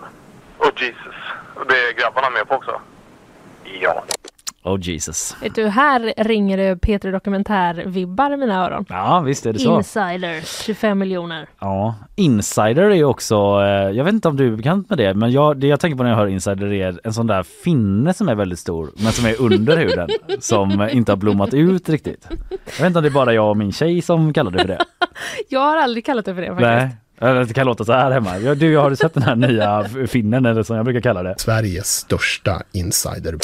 Oh 0.58 0.66
Jesus. 0.82 1.14
Det 1.68 1.74
är 1.74 1.92
grabbarna 2.00 2.30
med 2.30 2.48
på 2.48 2.54
också? 2.54 2.80
Ja. 3.82 4.04
Oh 4.64 4.78
Jesus. 4.80 5.36
Vet 5.42 5.54
du, 5.54 5.66
här 5.66 6.12
ringer 6.16 6.56
det 6.56 6.76
Peter 6.76 7.12
Dokumentär-vibbar 7.12 8.30
i 8.30 8.36
mina 8.36 8.64
öron. 8.64 8.84
Ja 8.88 9.20
visst 9.20 9.46
är 9.46 9.52
det 9.52 9.58
så. 9.58 9.76
Insider, 9.76 10.64
25 10.64 10.98
miljoner. 10.98 11.46
Ja, 11.60 11.94
Insider 12.16 12.82
är 12.82 12.94
ju 12.94 13.04
också, 13.04 13.34
eh, 13.34 13.90
jag 13.96 14.04
vet 14.04 14.14
inte 14.14 14.28
om 14.28 14.36
du 14.36 14.46
är 14.46 14.56
bekant 14.56 14.88
med 14.88 14.98
det, 14.98 15.14
men 15.14 15.30
jag, 15.32 15.56
det 15.56 15.66
jag 15.66 15.80
tänker 15.80 15.96
på 15.96 16.02
när 16.02 16.10
jag 16.10 16.16
hör 16.16 16.26
Insider 16.26 16.72
är 16.72 17.00
en 17.04 17.12
sån 17.12 17.26
där 17.26 17.42
finne 17.42 18.14
som 18.14 18.28
är 18.28 18.34
väldigt 18.34 18.58
stor, 18.58 18.90
men 18.96 19.12
som 19.12 19.26
är 19.26 19.40
under 19.40 19.76
huden, 19.76 20.08
som 20.40 20.88
inte 20.92 21.12
har 21.12 21.16
blommat 21.16 21.54
ut 21.54 21.88
riktigt. 21.88 22.26
Jag 22.50 22.56
vet 22.78 22.86
inte 22.86 22.98
om 22.98 23.02
det 23.02 23.08
är 23.08 23.10
bara 23.10 23.32
jag 23.32 23.50
och 23.50 23.56
min 23.56 23.72
tjej 23.72 24.02
som 24.02 24.32
kallar 24.32 24.50
det 24.50 24.58
för 24.58 24.68
det. 24.68 24.84
Jag 25.48 25.60
har 25.60 25.76
aldrig 25.76 26.04
kallat 26.06 26.24
det 26.24 26.34
för 26.34 26.42
det 26.42 26.48
faktiskt. 26.48 26.66
Nej, 26.66 26.96
det 27.20 27.54
kan 27.54 27.66
låta 27.66 27.84
så 27.84 27.92
här 27.92 28.10
hemma. 28.10 28.54
Du, 28.54 28.76
har 28.76 28.90
du 28.90 28.96
sett 28.96 29.14
den 29.14 29.22
här 29.22 29.36
nya 29.36 29.84
finnen, 30.06 30.46
eller 30.46 30.62
som 30.62 30.76
jag 30.76 30.84
brukar 30.84 31.00
kalla 31.00 31.22
det? 31.22 31.34
Sveriges 31.38 31.86
största 31.86 32.62
insider. 32.72 33.34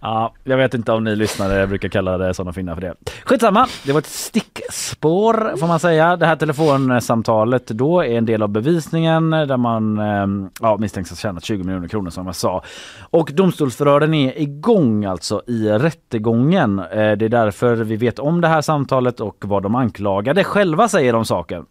Ja, 0.00 0.32
jag 0.44 0.56
vet 0.56 0.74
inte 0.74 0.92
om 0.92 1.04
ni 1.04 1.16
lyssnare 1.16 1.66
brukar 1.66 1.88
kalla 1.88 2.18
det 2.18 2.34
sådana 2.34 2.52
finnar 2.52 2.74
för 2.74 2.80
det. 2.80 2.94
Skitsamma, 3.24 3.66
det 3.86 3.92
var 3.92 3.98
ett 3.98 4.06
stickspår 4.06 5.56
får 5.56 5.66
man 5.66 5.80
säga. 5.80 6.16
Det 6.16 6.26
här 6.26 6.36
telefonsamtalet 6.36 7.66
då 7.66 8.00
är 8.00 8.18
en 8.18 8.26
del 8.26 8.42
av 8.42 8.48
bevisningen 8.48 9.30
där 9.30 9.56
man 9.56 9.98
ehm, 9.98 10.50
ja, 10.60 10.76
misstänks 10.76 11.10
ha 11.10 11.16
tjänat 11.16 11.44
20 11.44 11.64
miljoner 11.64 11.88
kronor 11.88 12.10
som 12.10 12.26
jag 12.26 12.34
sa. 12.34 12.62
Och 13.00 13.30
domstolsförhören 13.32 14.14
är 14.14 14.38
igång 14.38 15.04
alltså 15.04 15.42
i 15.46 15.68
rättegången. 15.68 16.78
Eh, 16.78 17.12
det 17.12 17.24
är 17.24 17.28
därför 17.28 17.76
vi 17.76 17.96
vet 17.96 18.18
om 18.18 18.40
det 18.40 18.48
här 18.48 18.60
samtalet 18.60 19.20
och 19.20 19.36
vad 19.44 19.62
de 19.62 19.74
anklagade 19.74 20.44
själva 20.44 20.88
säger 20.88 21.14
om 21.14 21.24
saken. 21.24 21.66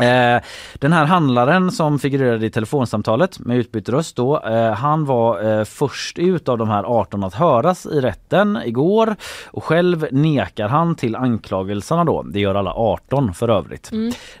Eh, 0.00 0.42
den 0.74 0.92
här 0.92 1.04
handlaren 1.04 1.70
som 1.70 1.98
figurerade 1.98 2.46
i 2.46 2.50
telefonsamtalet 2.50 3.38
med 3.38 3.56
utbytt 3.56 3.88
röst 3.88 4.16
då, 4.16 4.40
eh, 4.40 4.72
han 4.72 5.04
var 5.04 5.58
eh, 5.58 5.64
först 5.64 6.18
ut 6.18 6.48
av 6.48 6.58
de 6.58 6.68
här 6.68 6.84
18 6.84 7.24
att 7.24 7.34
höras 7.34 7.86
i 7.86 8.00
rätten 8.00 8.58
igår 8.64 9.16
och 9.46 9.64
själv 9.64 10.06
nekar 10.10 10.68
han 10.68 10.94
till 10.94 11.16
anklagelserna 11.16 12.04
då. 12.04 12.22
Det 12.22 12.40
gör 12.40 12.54
alla 12.54 12.72
18 12.72 13.34
för 13.34 13.48
övrigt. 13.48 13.90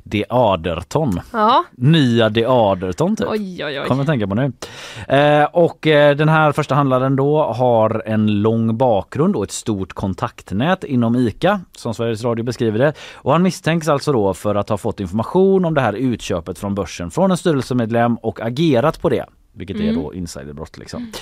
De 0.02 0.24
Aderton. 0.28 1.20
Ja, 1.32 1.64
Nya 1.72 2.28
De 2.28 2.44
Aderton 2.46 3.16
typ. 3.16 3.28
oj 3.30 3.64
oj 3.64 3.80
oj. 3.80 3.88
Kommer 3.88 4.02
jag 4.02 4.06
tänka 4.06 4.26
på 4.26 4.34
nu. 4.34 4.52
Och 5.52 5.78
den 6.16 6.28
här 6.28 6.52
första 6.52 6.74
handlaren 6.74 7.16
då 7.16 7.42
har 7.42 8.02
en 8.06 8.42
lång 8.42 8.76
bakgrund 8.76 9.36
och 9.36 9.44
ett 9.44 9.52
stort 9.52 9.92
kontaktnät 9.92 10.84
inom 10.84 11.16
ICA 11.16 11.60
som 11.76 11.94
Sveriges 11.94 12.24
Radio 12.24 12.44
beskriver 12.44 12.78
det. 12.78 12.92
Och 13.14 13.32
han 13.32 13.42
misstänks 13.42 13.88
alltså 13.88 14.12
då 14.12 14.34
för 14.34 14.54
att 14.54 14.68
ha 14.68 14.76
fått 14.76 15.00
information 15.00 15.41
om 15.42 15.74
det 15.74 15.80
här 15.80 15.92
utköpet 15.92 16.58
från 16.58 16.74
börsen 16.74 17.10
från 17.10 17.30
en 17.30 17.36
styrelsemedlem 17.36 18.16
och 18.16 18.40
agerat 18.40 19.02
på 19.02 19.08
det. 19.08 19.24
Vilket 19.52 19.80
är 19.80 19.94
då 19.94 20.14
insiderbrott 20.14 20.78
liksom. 20.78 21.12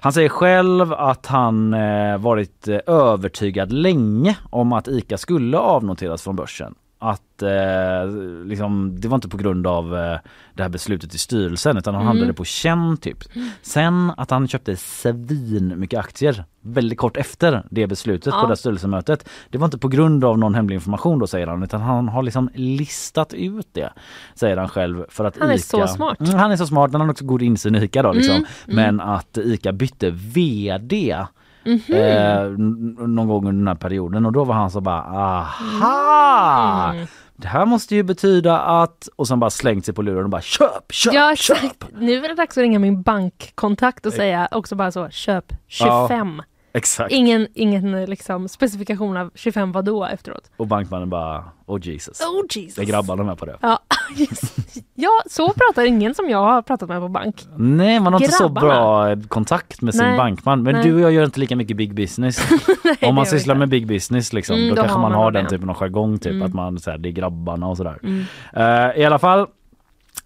Han 0.00 0.12
säger 0.12 0.28
själv 0.28 0.92
att 0.92 1.26
han 1.26 1.74
eh, 1.74 2.18
varit 2.18 2.68
eh, 2.68 2.78
övertygad 2.86 3.72
länge 3.72 4.36
om 4.50 4.72
att 4.72 4.88
ICA 4.88 5.18
skulle 5.18 5.58
avnoteras 5.58 6.22
från 6.22 6.36
börsen. 6.36 6.74
Att 7.02 7.42
eh, 7.42 8.10
liksom, 8.44 9.00
det 9.00 9.08
var 9.08 9.14
inte 9.14 9.28
på 9.28 9.36
grund 9.36 9.66
av 9.66 9.96
eh, 9.96 10.18
det 10.54 10.62
här 10.62 10.68
beslutet 10.68 11.14
i 11.14 11.18
styrelsen 11.18 11.76
utan 11.76 11.94
han 11.94 12.06
handlade 12.06 12.32
på 12.32 12.44
känn 12.44 12.96
typ. 12.96 13.18
Sen 13.62 14.12
att 14.16 14.30
han 14.30 14.48
köpte 14.48 14.76
svin 14.76 15.74
mycket 15.76 15.98
aktier 15.98 16.44
väldigt 16.62 16.98
kort 16.98 17.16
efter 17.16 17.62
det 17.70 17.86
beslutet 17.86 18.32
på 18.32 18.38
Ja. 18.38 18.42
det 18.42 18.48
här 18.48 18.54
styrelsemötet. 18.54 19.28
Det 19.50 19.58
var 19.58 19.64
inte 19.64 19.78
på 19.78 19.88
grund 19.88 20.24
av 20.24 20.38
någon 20.38 20.54
hemlig 20.54 20.74
information 20.74 21.18
då 21.18 21.26
säger 21.26 21.46
han 21.46 21.62
utan 21.62 21.80
han 21.80 22.08
har 22.08 22.22
liksom 22.22 22.50
listat 22.54 23.34
ut 23.34 23.66
det. 23.72 23.92
Säger 24.34 24.56
han 24.56 24.68
själv 24.68 25.04
för 25.08 25.24
att 25.24 25.38
Han 25.40 25.50
är 25.50 25.54
ICA... 25.54 25.62
så 25.62 25.86
smart. 25.86 26.20
Mm, 26.20 26.34
han 26.38 26.50
är 26.52 26.56
så 26.56 26.66
smart, 26.66 26.92
han 26.92 27.00
har 27.00 27.10
också 27.10 27.24
god 27.24 27.42
insyn 27.42 27.74
i 27.74 27.84
ICA 27.84 28.02
då 28.02 28.12
liksom. 28.12 28.44
Men 28.66 29.00
att 29.00 29.38
ICA 29.38 29.72
bytte 29.72 30.10
VD 30.10 31.16
eh, 31.88 32.40
n- 32.42 32.96
någon 32.98 33.28
gång 33.28 33.48
under 33.48 33.52
den 33.60 33.68
här 33.68 33.74
perioden 33.74 34.26
och 34.26 34.32
då 34.32 34.44
var 34.44 34.54
han 34.54 34.70
så 34.70 34.80
bara 34.80 35.02
aha! 35.02 36.94
Det 37.36 37.48
här 37.48 37.66
måste 37.66 37.94
ju 37.94 38.02
betyda 38.02 38.58
att 38.58 39.08
och 39.16 39.28
sen 39.28 39.40
bara 39.40 39.50
slängt 39.50 39.84
sig 39.84 39.94
på 39.94 40.02
luren 40.02 40.24
och 40.24 40.30
bara 40.30 40.40
köp, 40.40 40.92
köp, 40.92 41.14
Ja 41.14 41.34
köp! 41.36 41.84
Nu 41.98 42.24
är 42.24 42.28
det 42.28 42.34
dags 42.34 42.58
att 42.58 42.62
ringa 42.62 42.78
min 42.78 43.02
bankkontakt 43.02 44.06
och 44.06 44.12
säga 44.12 44.48
också 44.50 44.76
bara 44.76 44.92
så, 44.92 45.08
köp 45.10 45.52
25. 45.66 46.42
Exakt. 46.72 47.12
Ingen, 47.12 47.46
ingen 47.54 47.94
eh, 47.94 48.06
liksom, 48.08 48.48
specifikation 48.48 49.16
av 49.16 49.30
25 49.34 49.72
vad 49.72 49.84
då 49.84 50.04
efteråt. 50.04 50.50
Och 50.56 50.66
bankmannen 50.66 51.10
bara 51.10 51.44
oh 51.66 51.80
Jesus. 51.82 52.20
Oh 52.20 52.44
Jesus. 52.50 52.74
Det 52.74 52.82
är 52.82 52.86
grabbarna 52.86 53.22
med 53.22 53.38
på 53.38 53.46
det. 53.46 53.56
Ja, 53.60 53.78
ja, 54.94 55.10
så 55.30 55.48
pratar 55.52 55.84
ingen 55.84 56.14
som 56.14 56.30
jag 56.30 56.38
har 56.38 56.62
pratat 56.62 56.88
med 56.88 57.00
på 57.00 57.08
bank. 57.08 57.46
Nej 57.56 58.00
man 58.00 58.12
har 58.12 58.20
inte 58.20 58.32
så 58.32 58.48
Grabbarna. 58.48 58.66
bra 58.66 59.16
kontakt 59.28 59.82
med 59.82 59.94
sin 59.94 60.04
Nej. 60.04 60.16
bankman. 60.16 60.62
Men 60.62 60.74
Nej. 60.74 60.84
du 60.84 60.94
och 60.94 61.00
jag 61.00 61.12
gör 61.12 61.24
inte 61.24 61.40
lika 61.40 61.56
mycket 61.56 61.76
big 61.76 61.94
business. 61.94 62.48
det 63.00 63.06
Om 63.06 63.14
man 63.14 63.26
sysslar 63.26 63.54
med 63.54 63.68
big 63.68 63.86
business 63.86 64.32
liksom, 64.32 64.56
Mm, 64.56 64.68
då, 64.68 64.74
då 64.74 64.82
kanske 64.82 64.98
man 64.98 65.12
har 65.12 65.30
den 65.30 65.46
typen 65.46 65.70
av 65.70 65.76
jargong 65.76 66.18
typ 66.18 66.32
Mm. 66.32 66.42
att 66.46 66.54
man 66.54 66.78
säger 66.78 66.98
det 66.98 67.08
är 67.08 67.12
grabbarna 67.12 67.66
och 67.68 67.76
sådär. 67.76 67.98
Eh, 68.52 69.00
I 69.00 69.04
alla 69.04 69.18
fall 69.18 69.46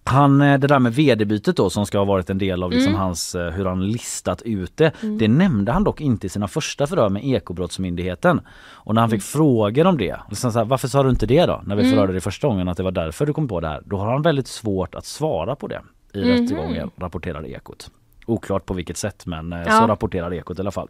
han, 0.04 0.40
eh, 0.40 0.58
det 0.58 0.66
där 0.66 0.78
med 0.78 0.94
vd-bytet 0.94 1.56
då 1.56 1.70
som 1.70 1.86
ska 1.86 1.98
ha 1.98 2.04
varit 2.04 2.30
en 2.30 2.38
del 2.38 2.62
av 2.62 2.70
liksom 2.70 2.88
Mm. 2.92 3.00
hans, 3.00 3.34
eh, 3.34 3.50
hur 3.52 3.64
han 3.64 3.86
listat 3.86 4.42
ut 4.42 4.76
det. 4.76 4.92
Det 5.18 5.28
nämnde 5.28 5.72
han 5.72 5.84
dock 5.84 6.00
inte 6.00 6.26
i 6.26 6.30
sina 6.30 6.48
första 6.48 6.86
förhör 6.86 7.08
med 7.08 7.24
Ekobrottsmyndigheten. 7.24 8.40
Och 8.72 8.94
när 8.94 9.00
han 9.00 9.10
fick 9.10 9.22
frågor 9.22 9.86
om 9.86 9.98
det, 9.98 10.16
liksom 10.28 10.52
så 10.52 10.58
här, 10.58 10.66
varför 10.66 10.88
sa 10.88 11.02
du 11.02 11.10
inte 11.10 11.26
det 11.26 11.46
då? 11.46 11.62
När 11.66 11.76
vi 11.76 11.90
förhörde 11.90 12.12
dig 12.12 12.20
första 12.20 12.48
gången 12.48 12.68
att 12.68 12.76
det 12.76 12.82
var 12.82 12.90
därför 12.90 13.26
du 13.26 13.32
kom 13.32 13.48
på 13.48 13.60
det 13.60 13.68
här. 13.68 13.82
Då 13.86 13.96
har 13.96 14.12
han 14.12 14.22
väldigt 14.22 14.46
svårt 14.48 14.94
att 14.94 15.04
svara 15.06 15.56
på 15.56 15.66
det 15.66 15.80
i 16.12 16.20
rättegången, 16.22 16.90
rapporterar 16.96 17.46
Ekot. 17.46 17.90
Oklart 18.26 18.66
på 18.66 18.74
vilket 18.74 18.96
sätt 18.96 19.26
men 19.26 19.52
eh, 19.52 19.62
så 19.64 19.70
Ja. 19.70 19.86
rapporterar 19.88 20.34
Ekot 20.34 20.58
i 20.58 20.60
alla 20.60 20.70
fall. 20.70 20.88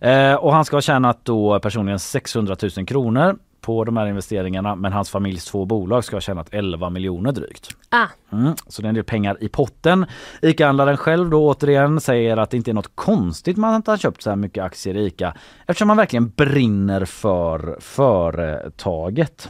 Eh, 0.00 0.34
och 0.34 0.52
han 0.52 0.64
ska 0.64 0.76
ha 0.76 0.80
tjänat 0.80 1.24
då 1.24 1.60
personligen 1.60 1.98
600 1.98 2.56
000 2.76 2.86
kronor 2.86 3.36
på 3.62 3.84
de 3.84 3.96
här 3.96 4.06
investeringarna 4.06 4.74
men 4.74 4.92
hans 4.92 5.10
familjs 5.10 5.44
två 5.44 5.64
bolag 5.64 6.04
ska 6.04 6.16
ha 6.16 6.20
tjänat 6.20 6.48
11 6.50 6.90
miljoner 6.90 7.32
drygt. 7.32 7.68
Ah, 7.88 8.06
Mm, 8.32 8.54
så 8.66 8.82
det 8.82 8.86
är 8.86 8.88
en 8.88 8.94
del 8.94 9.04
pengar 9.04 9.36
i 9.40 9.48
potten. 9.48 10.06
ICA-handlaren 10.42 10.96
själv 10.96 11.30
då 11.30 11.48
återigen 11.48 12.00
säger 12.00 12.36
att 12.36 12.50
det 12.50 12.56
inte 12.56 12.70
är 12.70 12.74
något 12.74 12.96
konstigt 12.96 13.56
med 13.56 13.76
att 13.76 13.86
han 13.86 13.98
köpt 13.98 14.22
så 14.22 14.30
här 14.30 14.36
mycket 14.36 14.64
aktier 14.64 14.96
i 14.96 15.06
ICA 15.06 15.34
eftersom 15.66 15.88
han 15.88 15.96
verkligen 15.98 16.28
brinner 16.28 17.04
för 17.04 17.76
företaget. 17.80 19.48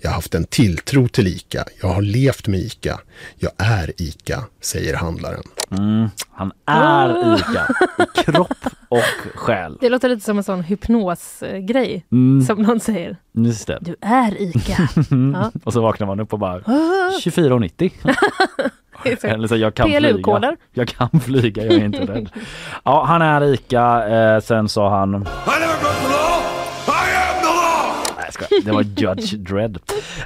Jag 0.00 0.10
har 0.10 0.14
haft 0.14 0.34
en 0.34 0.44
tilltro 0.44 1.08
till 1.08 1.26
ICA. 1.26 1.64
Jag 1.82 1.88
har 1.88 2.02
levt 2.02 2.48
med 2.48 2.60
ICA. 2.60 3.00
Jag 3.36 3.52
är 3.58 3.92
ICA, 4.02 4.44
säger 4.60 4.96
handlaren. 4.96 5.42
Mm, 5.70 6.08
han 6.30 6.52
är 6.66 7.34
ICA 7.38 7.66
i 7.98 8.22
kropp 8.22 8.52
och 8.88 9.02
själ. 9.34 9.78
det 9.80 9.88
låter 9.88 10.08
lite 10.08 10.24
som 10.24 10.38
en 10.38 10.44
sån 10.44 10.62
hypnosgrej 10.62 12.04
Mm, 12.12 12.42
som 12.46 12.62
någon 12.62 12.80
säger. 12.80 13.16
just 13.32 13.66
det. 13.66 13.78
Du 13.80 13.96
är 14.00 14.42
ICA. 14.42 14.88
ja. 15.34 15.52
Och 15.64 15.72
så 15.72 15.80
vaknar 15.80 16.06
man 16.06 16.20
upp 16.20 16.32
och 16.32 16.38
bara 16.38 16.60
24,90. 16.60 17.90
Eller 19.22 19.48
så, 19.48 19.56
jag 19.56 19.74
kan 19.74 19.88
flyga. 19.90 20.56
Jag 20.72 20.88
kan 20.88 21.20
flyga, 21.20 21.64
jag 21.64 21.74
är 21.74 21.84
inte 21.84 22.00
rädd. 22.04 22.30
Ja, 22.84 23.04
han 23.04 23.22
är 23.22 23.44
Ica. 23.54 24.08
Eh, 24.08 24.40
sen 24.40 24.68
sa 24.68 24.98
han... 24.98 25.26
Det 28.64 28.70
var 28.72 28.82
Judge 28.82 29.36
Dredd. 29.36 29.78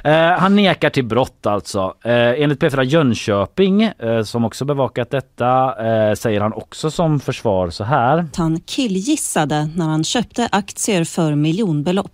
Eh, 0.03 0.13
han 0.39 0.55
nekar 0.55 0.89
till 0.89 1.05
brott 1.05 1.45
alltså. 1.45 1.93
Eh, 2.03 2.41
enligt 2.43 2.59
P4 2.61 2.83
Jönköping, 2.83 3.83
eh, 3.83 4.23
som 4.23 4.45
också 4.45 4.65
bevakat 4.65 5.09
detta, 5.11 5.75
eh, 6.09 6.13
säger 6.15 6.41
han 6.41 6.53
också 6.53 6.91
som 6.91 7.19
försvar 7.19 7.69
så 7.69 7.83
här. 7.83 8.25
han 8.35 8.59
killgissade 8.59 9.69
när 9.75 9.85
han 9.85 10.03
köpte 10.03 10.49
aktier 10.51 11.03
för 11.03 11.35
miljonbelopp. 11.35 12.11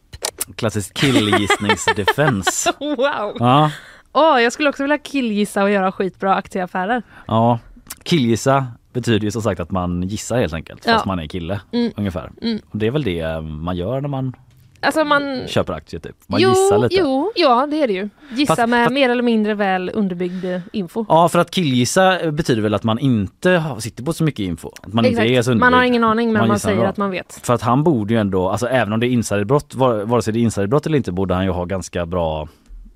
Klassisk 0.55 0.93
killgissningsdefense. 0.93 2.73
Wow! 2.79 3.35
Ja, 3.39 3.71
Åh, 4.13 4.41
jag 4.41 4.53
skulle 4.53 4.69
också 4.69 4.83
vilja 4.83 4.97
killgissa 4.97 5.63
och 5.63 5.71
göra 5.71 5.91
skitbra 5.91 6.35
aktieaffärer. 6.35 7.03
ja. 7.27 7.59
Killgissa 8.03 8.67
betyder 8.93 9.25
ju 9.25 9.31
som 9.31 9.41
sagt 9.41 9.59
att 9.59 9.71
man 9.71 10.03
gissar 10.03 10.37
helt 10.39 10.53
enkelt 10.53 10.83
Ja. 10.85 10.93
fast 10.93 11.05
man 11.05 11.19
är 11.19 11.27
kille 11.27 11.59
Mm. 11.73 11.91
ungefär. 11.97 12.31
Mm. 12.41 12.59
Och 12.71 12.77
det 12.77 12.87
är 12.87 12.91
väl 12.91 13.03
det 13.03 13.41
man 13.41 13.75
gör 13.77 14.01
när 14.01 14.09
man 14.09 14.33
Alltså 14.81 15.03
man... 15.03 15.47
köper 15.47 15.73
aktier 15.73 15.99
typ. 15.99 16.15
Man 16.27 16.41
jo, 16.41 16.49
gissar 16.49 16.77
lite. 16.77 16.95
jo, 16.95 17.31
ja 17.35 17.67
det 17.71 17.81
är 17.83 17.87
det 17.87 17.93
ju. 17.93 18.09
Gissa 18.31 18.55
Fast- 18.55 18.69
med 18.69 18.85
fast- 18.85 18.93
mer 18.93 19.09
eller 19.09 19.23
mindre 19.23 19.53
väl 19.53 19.91
underbyggd 19.93 20.45
eh, 20.45 20.59
info. 20.73 21.05
Ja 21.09 21.29
för 21.29 21.39
att 21.39 21.51
killgissa 21.51 22.31
betyder 22.31 22.61
väl 22.61 22.73
att 22.73 22.83
man 22.83 22.99
inte 22.99 23.63
sitter 23.79 24.03
på 24.03 24.13
så 24.13 24.23
mycket 24.23 24.39
info. 24.43 24.69
Att 24.81 24.93
man 24.93 25.05
inte 25.05 25.21
är 25.21 25.25
så 25.41 25.51
Exakt. 25.51 25.59
Man 25.59 25.73
har 25.73 25.83
ingen 25.83 26.03
aning 26.03 26.33
men 26.33 26.47
man, 26.47 26.55
gissar 26.55 26.69
säger 26.69 26.85
att 26.85 26.97
man 26.97 27.11
vet. 27.11 27.39
För 27.43 27.53
att 27.53 27.61
han 27.61 27.83
borde 27.83 28.13
ju 28.13 28.19
ändå, 28.19 28.49
alltså 28.49 28.67
även 28.67 28.93
om 28.93 28.99
det 28.99 29.07
är 29.07 29.09
insiderbrott, 29.11 29.75
var- 29.75 30.03
vare 30.03 30.21
sig 30.21 30.33
det 30.33 30.39
är 30.39 30.41
insiderbrott 30.41 30.85
eller 30.85 30.97
inte, 30.97 31.11
borde 31.11 31.33
han 31.33 31.45
ju 31.45 31.51
ha 31.51 31.65
ganska 31.65 32.05
bra 32.05 32.47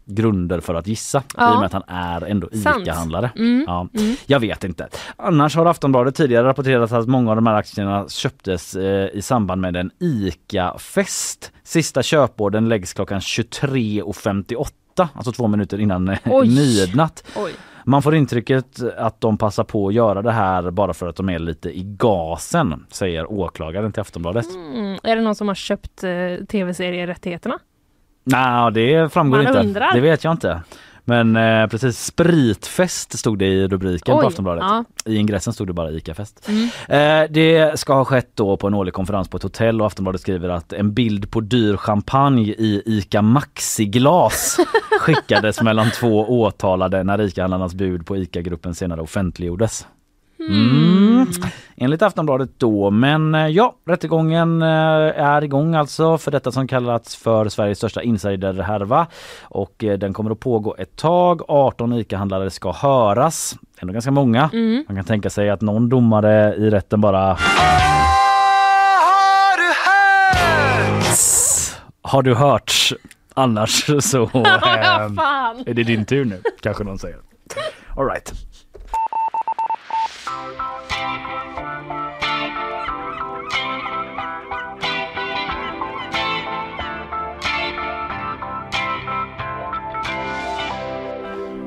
grunder 0.05 0.59
för 0.59 0.75
att 0.75 0.87
gissa. 0.87 1.23
Ja. 1.37 1.51
I 1.51 1.55
och 1.55 1.59
med 1.59 1.65
att 1.65 1.73
han 1.73 1.83
är 1.87 2.21
ändå. 2.25 2.49
ICA-handlare. 2.51 3.31
Mm. 3.35 3.63
Ja, 3.67 3.87
Mm. 3.93 4.15
Jag 4.25 4.39
vet 4.39 4.63
inte. 4.63 4.87
Annars 5.15 5.55
har 5.55 5.65
Aftonbladet 5.65 6.15
tidigare 6.15 6.47
rapporterat 6.47 6.91
att 6.91 7.07
många 7.07 7.29
av 7.29 7.35
de 7.35 7.47
här 7.47 7.53
aktierna 7.55 8.09
köptes 8.09 8.75
eh, 8.75 9.09
i 9.13 9.21
samband 9.21 9.61
med 9.61 9.75
en 9.75 9.91
ICA-fest. 9.99 11.51
Sista 11.63 12.03
köporden 12.03 12.69
läggs 12.69 12.93
klockan 12.93 13.19
23.58, 13.19 15.07
alltså 15.13 15.31
två 15.31 15.47
minuter 15.47 15.79
innan 15.79 16.07
eh, 16.09 16.17
Oj. 16.25 16.47
midnatt. 16.49 17.23
Oj. 17.35 17.51
Man 17.85 18.01
får 18.01 18.15
intrycket 18.15 18.79
att 18.97 19.21
de 19.21 19.37
passar 19.37 19.63
på 19.63 19.87
att 19.87 19.93
göra 19.93 20.21
det 20.21 20.31
här 20.31 20.71
bara 20.71 20.93
för 20.93 21.07
att 21.07 21.15
de 21.15 21.29
är 21.29 21.39
lite 21.39 21.69
i 21.69 21.83
gasen, 21.83 22.85
säger 22.91 23.31
åklagaren 23.31 23.91
till 23.91 24.01
Aftonbladet. 24.01 24.45
Mm. 24.55 24.99
Är 25.03 25.15
det 25.15 25.21
någon 25.21 25.35
som 25.35 25.47
har 25.47 25.55
köpt 25.55 26.03
eh, 26.03 26.09
tv-serierättigheterna? 26.49 27.59
Nej, 28.23 28.71
det 28.71 29.13
framgår 29.13 29.37
Man 29.37 29.47
inte. 29.47 29.59
undrar. 29.59 29.93
Det 29.93 30.01
vet 30.01 30.23
jag 30.23 30.33
inte. 30.33 30.61
Men 31.05 31.35
eh, 31.35 31.67
precis, 31.67 32.05
spritfest 32.05 33.19
stod 33.19 33.39
det 33.39 33.45
i 33.45 33.67
rubriken 33.67 34.15
på 34.15 34.19
Oj, 34.19 34.25
Aftonbladet. 34.27 34.63
ja. 34.67 34.83
I 35.05 35.15
ingressen 35.15 35.53
stod 35.53 35.67
det 35.67 35.73
bara 35.73 35.91
ICA-fest. 35.91 36.49
Mm. 36.49 36.69
Eh, 37.23 37.31
det 37.31 37.79
ska 37.79 37.93
ha 37.93 38.05
skett 38.05 38.31
då 38.35 38.57
på 38.57 38.67
en 38.67 38.73
årlig 38.73 38.93
konferens 38.93 39.29
på 39.29 39.37
ett 39.37 39.43
hotell 39.43 39.81
och 39.81 39.87
Aftonbladet 39.87 40.21
skriver 40.21 40.49
att 40.49 40.73
en 40.73 40.93
bild 40.93 41.31
på 41.31 41.39
dyr 41.41 41.77
champagne 41.77 42.41
i 42.51 42.81
ICA 42.85 43.21
Maxi-glas 43.21 44.57
skickades 44.99 45.61
mellan 45.61 45.91
två 45.91 46.41
åtalade 46.41 47.03
när 47.03 47.21
ICA-handlarnas 47.21 47.75
bud 47.75 48.05
på 48.05 48.17
ICA-gruppen 48.17 48.75
senare 48.75 49.01
offentliggjordes. 49.01 49.87
Mm. 50.39 51.27
Enligt 51.75 52.01
Aftonbladet 52.01 52.49
då, 52.57 52.91
men 52.91 53.35
eh, 53.35 53.47
ja, 53.47 53.75
rättegången 53.85 54.61
eh, 54.61 54.67
är 54.67 55.43
igång 55.43 55.75
alltså 55.75 56.17
för 56.17 56.31
detta 56.31 56.51
som 56.51 56.67
kallats 56.67 57.15
för 57.15 57.49
Sveriges 57.49 57.77
största 57.77 58.01
insiderhärva 58.01 59.07
och 59.41 59.83
eh, 59.83 59.97
den 59.97 60.13
kommer 60.13 60.31
att 60.31 60.39
pågå 60.39 60.75
ett 60.77 60.95
tag. 60.95 61.41
18 61.47 61.93
ICA-handlare 61.93 62.49
ska 62.49 62.71
höras, 62.71 63.55
ändå 63.79 63.93
ganska 63.93 64.11
många. 64.11 64.49
Mm. 64.53 64.85
Man 64.87 64.95
kan 64.95 65.05
tänka 65.05 65.29
sig 65.29 65.49
att 65.49 65.61
någon 65.61 65.89
domare 65.89 66.55
i 66.55 66.69
rätten 66.69 67.01
bara 67.01 67.37
Har 72.01 72.21
du 72.23 72.35
hört? 72.35 72.73
Annars 73.33 73.85
så 73.99 74.27
fan! 75.15 75.63
är 75.65 75.73
det 75.73 75.83
din 75.83 76.05
tur 76.05 76.25
nu, 76.25 76.41
kanske 76.61 76.83
någon 76.83 76.99
säger. 76.99 77.17
All 77.97 78.05
right. 78.05 78.33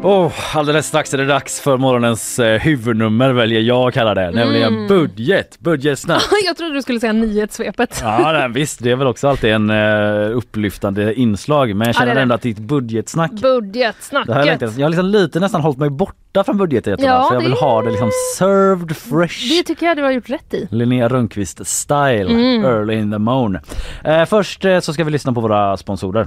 Oh, 0.07 0.57
alldeles 0.57 0.87
strax 0.87 1.15
är 1.15 1.19
det 1.19 1.27
dags 1.27 1.61
för 1.61 1.77
morgonens 1.77 2.39
eh, 2.39 2.61
huvudnummer 2.61 3.33
väljer 3.33 3.61
jag 3.61 3.89
att 3.89 3.95
kalla 3.95 4.15
det, 4.15 4.31
nämligen 4.31 4.75
Mm. 4.75 4.87
budget. 4.89 5.59
Budgetsnack. 5.61 6.23
Jag 6.45 6.57
trodde 6.57 6.75
du 6.75 6.83
skulle 6.83 7.01
säga 7.01 7.13
nyhetssvepet. 7.13 8.01
Ja 8.05 8.33
nej, 8.33 8.49
visst, 8.49 8.83
det 8.83 8.91
är 8.91 8.97
väl 8.97 9.07
också 9.07 9.29
alltid 9.29 9.51
en 9.53 9.71
uh, 9.71 10.37
upplyftande 10.37 11.15
inslag 11.15 11.75
men 11.77 11.79
jag 11.79 11.87
Ja, 11.87 11.93
det 11.93 11.99
känner 11.99 12.15
det. 12.15 12.21
ändå 12.21 12.35
att 12.35 12.43
ditt 12.43 12.59
budgetsnack 12.59 13.31
det 13.35 13.47
har 13.49 13.55
jag, 13.55 13.63
Budgetsnacket. 13.63 14.47
längtat- 14.47 14.77
jag 14.79 14.85
har 14.85 14.91
liksom 14.91 15.07
lite 15.07 15.41
nästan 15.41 15.61
hållit 15.61 15.79
mig 15.79 15.91
borta 15.91 16.45
från 16.45 16.59
budgeträtterna 16.59 17.09
Ja, 17.09 17.27
för 17.29 17.35
jag 17.35 17.43
vill 17.43 17.51
det- 17.51 17.57
ha 17.57 17.83
det 17.83 17.91
liksom 17.91 18.11
served 18.39 18.97
fresh. 18.97 19.49
Det 19.49 19.63
tycker 19.63 19.87
jag 19.87 19.97
du 19.97 20.03
har 20.03 20.11
gjort 20.11 20.31
rätt 20.31 20.55
i. 20.55 20.69
Linnea 20.71 21.09
Rönnqvist 21.09 21.67
style, 21.67 22.31
Mm. 22.31 22.65
early 22.65 22.95
in 22.95 23.13
the 23.13 23.19
moon. 23.19 23.59
Eh, 24.05 24.25
först 24.25 24.65
eh, 24.65 24.81
så 24.81 24.93
ska 24.93 25.05
vi 25.05 25.11
lyssna 25.11 25.33
på 25.33 25.41
våra 25.41 25.77
sponsorer. 25.77 26.27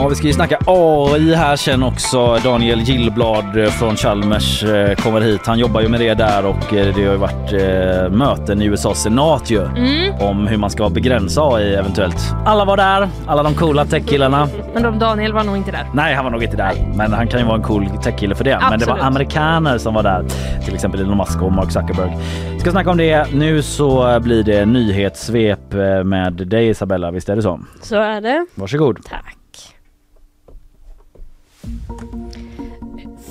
Ja, 0.00 0.08
vi 0.08 0.14
ska 0.14 0.26
ju 0.26 0.32
snacka 0.32 0.58
AI 0.66 1.34
här 1.34 1.56
sen 1.56 1.82
också. 1.82 2.38
Daniel 2.44 2.80
Gillblad 2.80 3.72
från 3.72 3.96
Chalmers 3.96 4.64
eh, 4.64 4.94
kommer 4.94 5.20
hit. 5.20 5.40
Han 5.46 5.58
jobbar 5.58 5.80
ju 5.80 5.88
med 5.88 6.00
det 6.00 6.14
där 6.14 6.46
och 6.46 6.74
eh, 6.74 6.94
det 6.94 7.04
har 7.04 7.12
ju 7.12 7.16
varit 7.16 7.52
eh, 7.52 8.10
möten 8.16 8.62
i 8.62 8.64
USAs 8.64 9.02
senat 9.02 9.50
ju 9.50 9.58
Mm. 9.64 10.14
om 10.20 10.46
hur 10.46 10.56
man 10.56 10.70
ska 10.70 10.88
begränsa 10.90 11.42
AI 11.42 11.74
eventuellt. 11.74 12.34
Alla 12.46 12.64
var 12.64 12.76
där, 12.76 13.08
alla 13.26 13.42
de 13.42 13.54
coola 13.54 13.84
techkillarna. 13.84 14.48
Men 14.74 14.82
de 14.82 14.98
Daniel 14.98 15.32
var 15.32 15.44
nog 15.44 15.56
inte 15.56 15.70
där. 15.70 15.86
Nej, 15.94 16.14
han 16.14 16.24
var 16.24 16.30
nog 16.32 16.42
inte 16.42 16.56
där, 16.56 16.72
men 16.94 17.12
han 17.12 17.26
kan 17.28 17.40
ju 17.40 17.46
vara 17.46 17.56
en 17.56 17.62
cool 17.62 17.86
techkille 18.02 18.34
för 18.34 18.44
det. 18.44 18.58
Men 18.70 18.78
det 18.78 18.86
var 18.86 18.92
Absolut. 18.92 19.02
amerikaner 19.04 19.78
som 19.78 19.94
var 19.94 20.02
där, 20.02 20.24
till 20.64 20.74
exempel 20.74 21.00
Elon 21.00 21.16
Musk 21.16 21.42
och 21.42 21.52
Mark 21.52 21.70
Zuckerberg. 21.72 22.16
Vi 22.52 22.60
ska 22.60 22.70
snacka 22.70 22.90
om 22.90 22.96
det. 22.96 23.32
Nu 23.34 23.62
så 23.62 24.20
blir 24.20 24.42
det 24.42 24.66
nyhetssvep 24.66 25.72
med 26.04 26.32
dig 26.32 26.68
Isabella, 26.68 27.10
visst 27.10 27.28
är 27.28 27.36
det 27.36 27.42
så? 27.42 27.60
Så 27.82 27.96
är 27.96 28.20
det. 28.20 28.46
Varsågod. 28.54 28.98
Tack. 29.10 29.37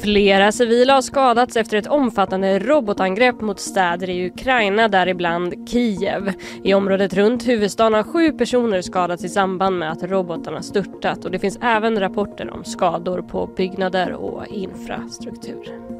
Flera 0.01 0.51
civila 0.51 0.93
har 0.93 1.01
skadats 1.01 1.57
efter 1.57 1.77
ett 1.77 1.87
omfattande 1.87 2.59
robotangrepp 2.59 3.41
mot 3.41 3.59
städer 3.59 4.09
i 4.09 4.27
Ukraina, 4.27 4.87
däribland 4.87 5.69
Kiev. 5.69 6.33
I 6.63 6.73
området 6.73 7.13
runt 7.13 7.47
huvudstaden 7.47 7.93
har 7.93 8.03
sju 8.03 8.31
personer 8.31 8.81
skadats 8.81 9.23
i 9.23 9.29
samband 9.29 9.79
med 9.79 9.91
att 9.91 10.03
robotarna 10.03 10.61
störtat 10.61 11.25
och 11.25 11.31
det 11.31 11.39
finns 11.39 11.59
även 11.61 11.99
rapporter 11.99 12.49
om 12.49 12.63
skador 12.63 13.21
på 13.21 13.47
byggnader 13.47 14.11
och 14.11 14.47
infrastruktur. 14.47 15.97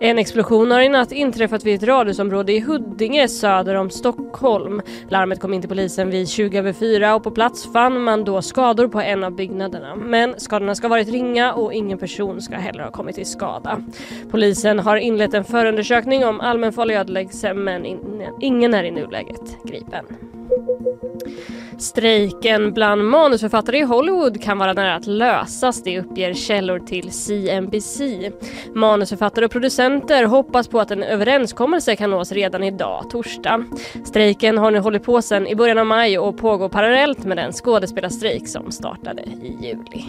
En 0.00 0.18
explosion 0.18 0.70
har 0.70 0.80
i 0.80 0.88
natt 0.88 1.12
inträffat 1.12 1.64
vid 1.64 1.74
ett 1.74 1.88
radhusområde 1.88 2.52
i 2.52 2.60
Huddinge 2.60 3.28
söder 3.28 3.74
om 3.74 3.90
Stockholm. 3.90 4.82
Larmet 5.08 5.40
kom 5.40 5.54
in 5.54 5.60
till 5.60 5.68
polisen 5.68 6.10
vid 6.10 6.28
20 6.28 6.58
över 6.58 6.72
4 6.72 7.14
och 7.14 7.22
på 7.22 7.30
plats 7.30 7.72
fann 7.72 8.00
man 8.00 8.24
då 8.24 8.42
skador 8.42 8.88
på 8.88 9.00
en 9.00 9.24
av 9.24 9.32
byggnaderna. 9.32 9.96
Men 9.96 10.40
skadorna 10.40 10.74
ska 10.74 10.86
ha 10.86 10.90
varit 10.90 11.08
ringa 11.08 11.52
och 11.52 11.72
ingen 11.72 11.98
person 11.98 12.42
ska 12.42 12.56
heller 12.56 12.82
ha 12.82 12.90
kommit 12.90 13.14
till 13.14 13.26
skada. 13.26 13.82
Polisen 14.30 14.78
har 14.78 14.96
inlett 14.96 15.34
en 15.34 15.44
förundersökning 15.44 16.24
om 16.24 16.40
allmänfarlig 16.40 16.94
ödeläggelse 16.94 17.54
men 17.54 17.86
ingen 18.40 18.74
är 18.74 18.84
i 18.84 18.90
nuläget 18.90 19.56
gripen. 19.64 20.04
Strejken 21.78 22.72
bland 22.72 23.04
manusförfattare 23.04 23.78
i 23.78 23.82
Hollywood 23.82 24.42
kan 24.42 24.58
vara 24.58 24.72
nära 24.72 24.94
att 24.94 25.06
lösas, 25.06 25.82
det 25.82 26.00
uppger 26.00 26.34
källor 26.34 26.78
till 26.78 27.12
CNBC. 27.12 28.00
Manusförfattare 28.74 29.44
och 29.44 29.50
producenter 29.50 30.24
hoppas 30.24 30.68
på 30.68 30.80
att 30.80 30.90
en 30.90 31.02
överenskommelse 31.02 31.96
kan 31.96 32.10
nås 32.10 32.32
redan 32.32 32.62
idag, 32.62 33.04
torsdag. 33.10 33.64
Strejken 34.04 34.58
har 34.58 34.70
nu 34.70 34.78
hållit 34.78 35.04
på 35.04 35.22
sedan 35.22 35.46
i 35.46 35.54
början 35.56 35.78
av 35.78 35.86
maj 35.86 36.18
och 36.18 36.38
pågår 36.38 36.68
parallellt 36.68 37.24
med 37.24 37.36
den 37.36 37.52
skådespelarstrejk 37.52 38.48
som 38.48 38.70
startade 38.72 39.22
i 39.22 39.56
juli. 39.60 40.04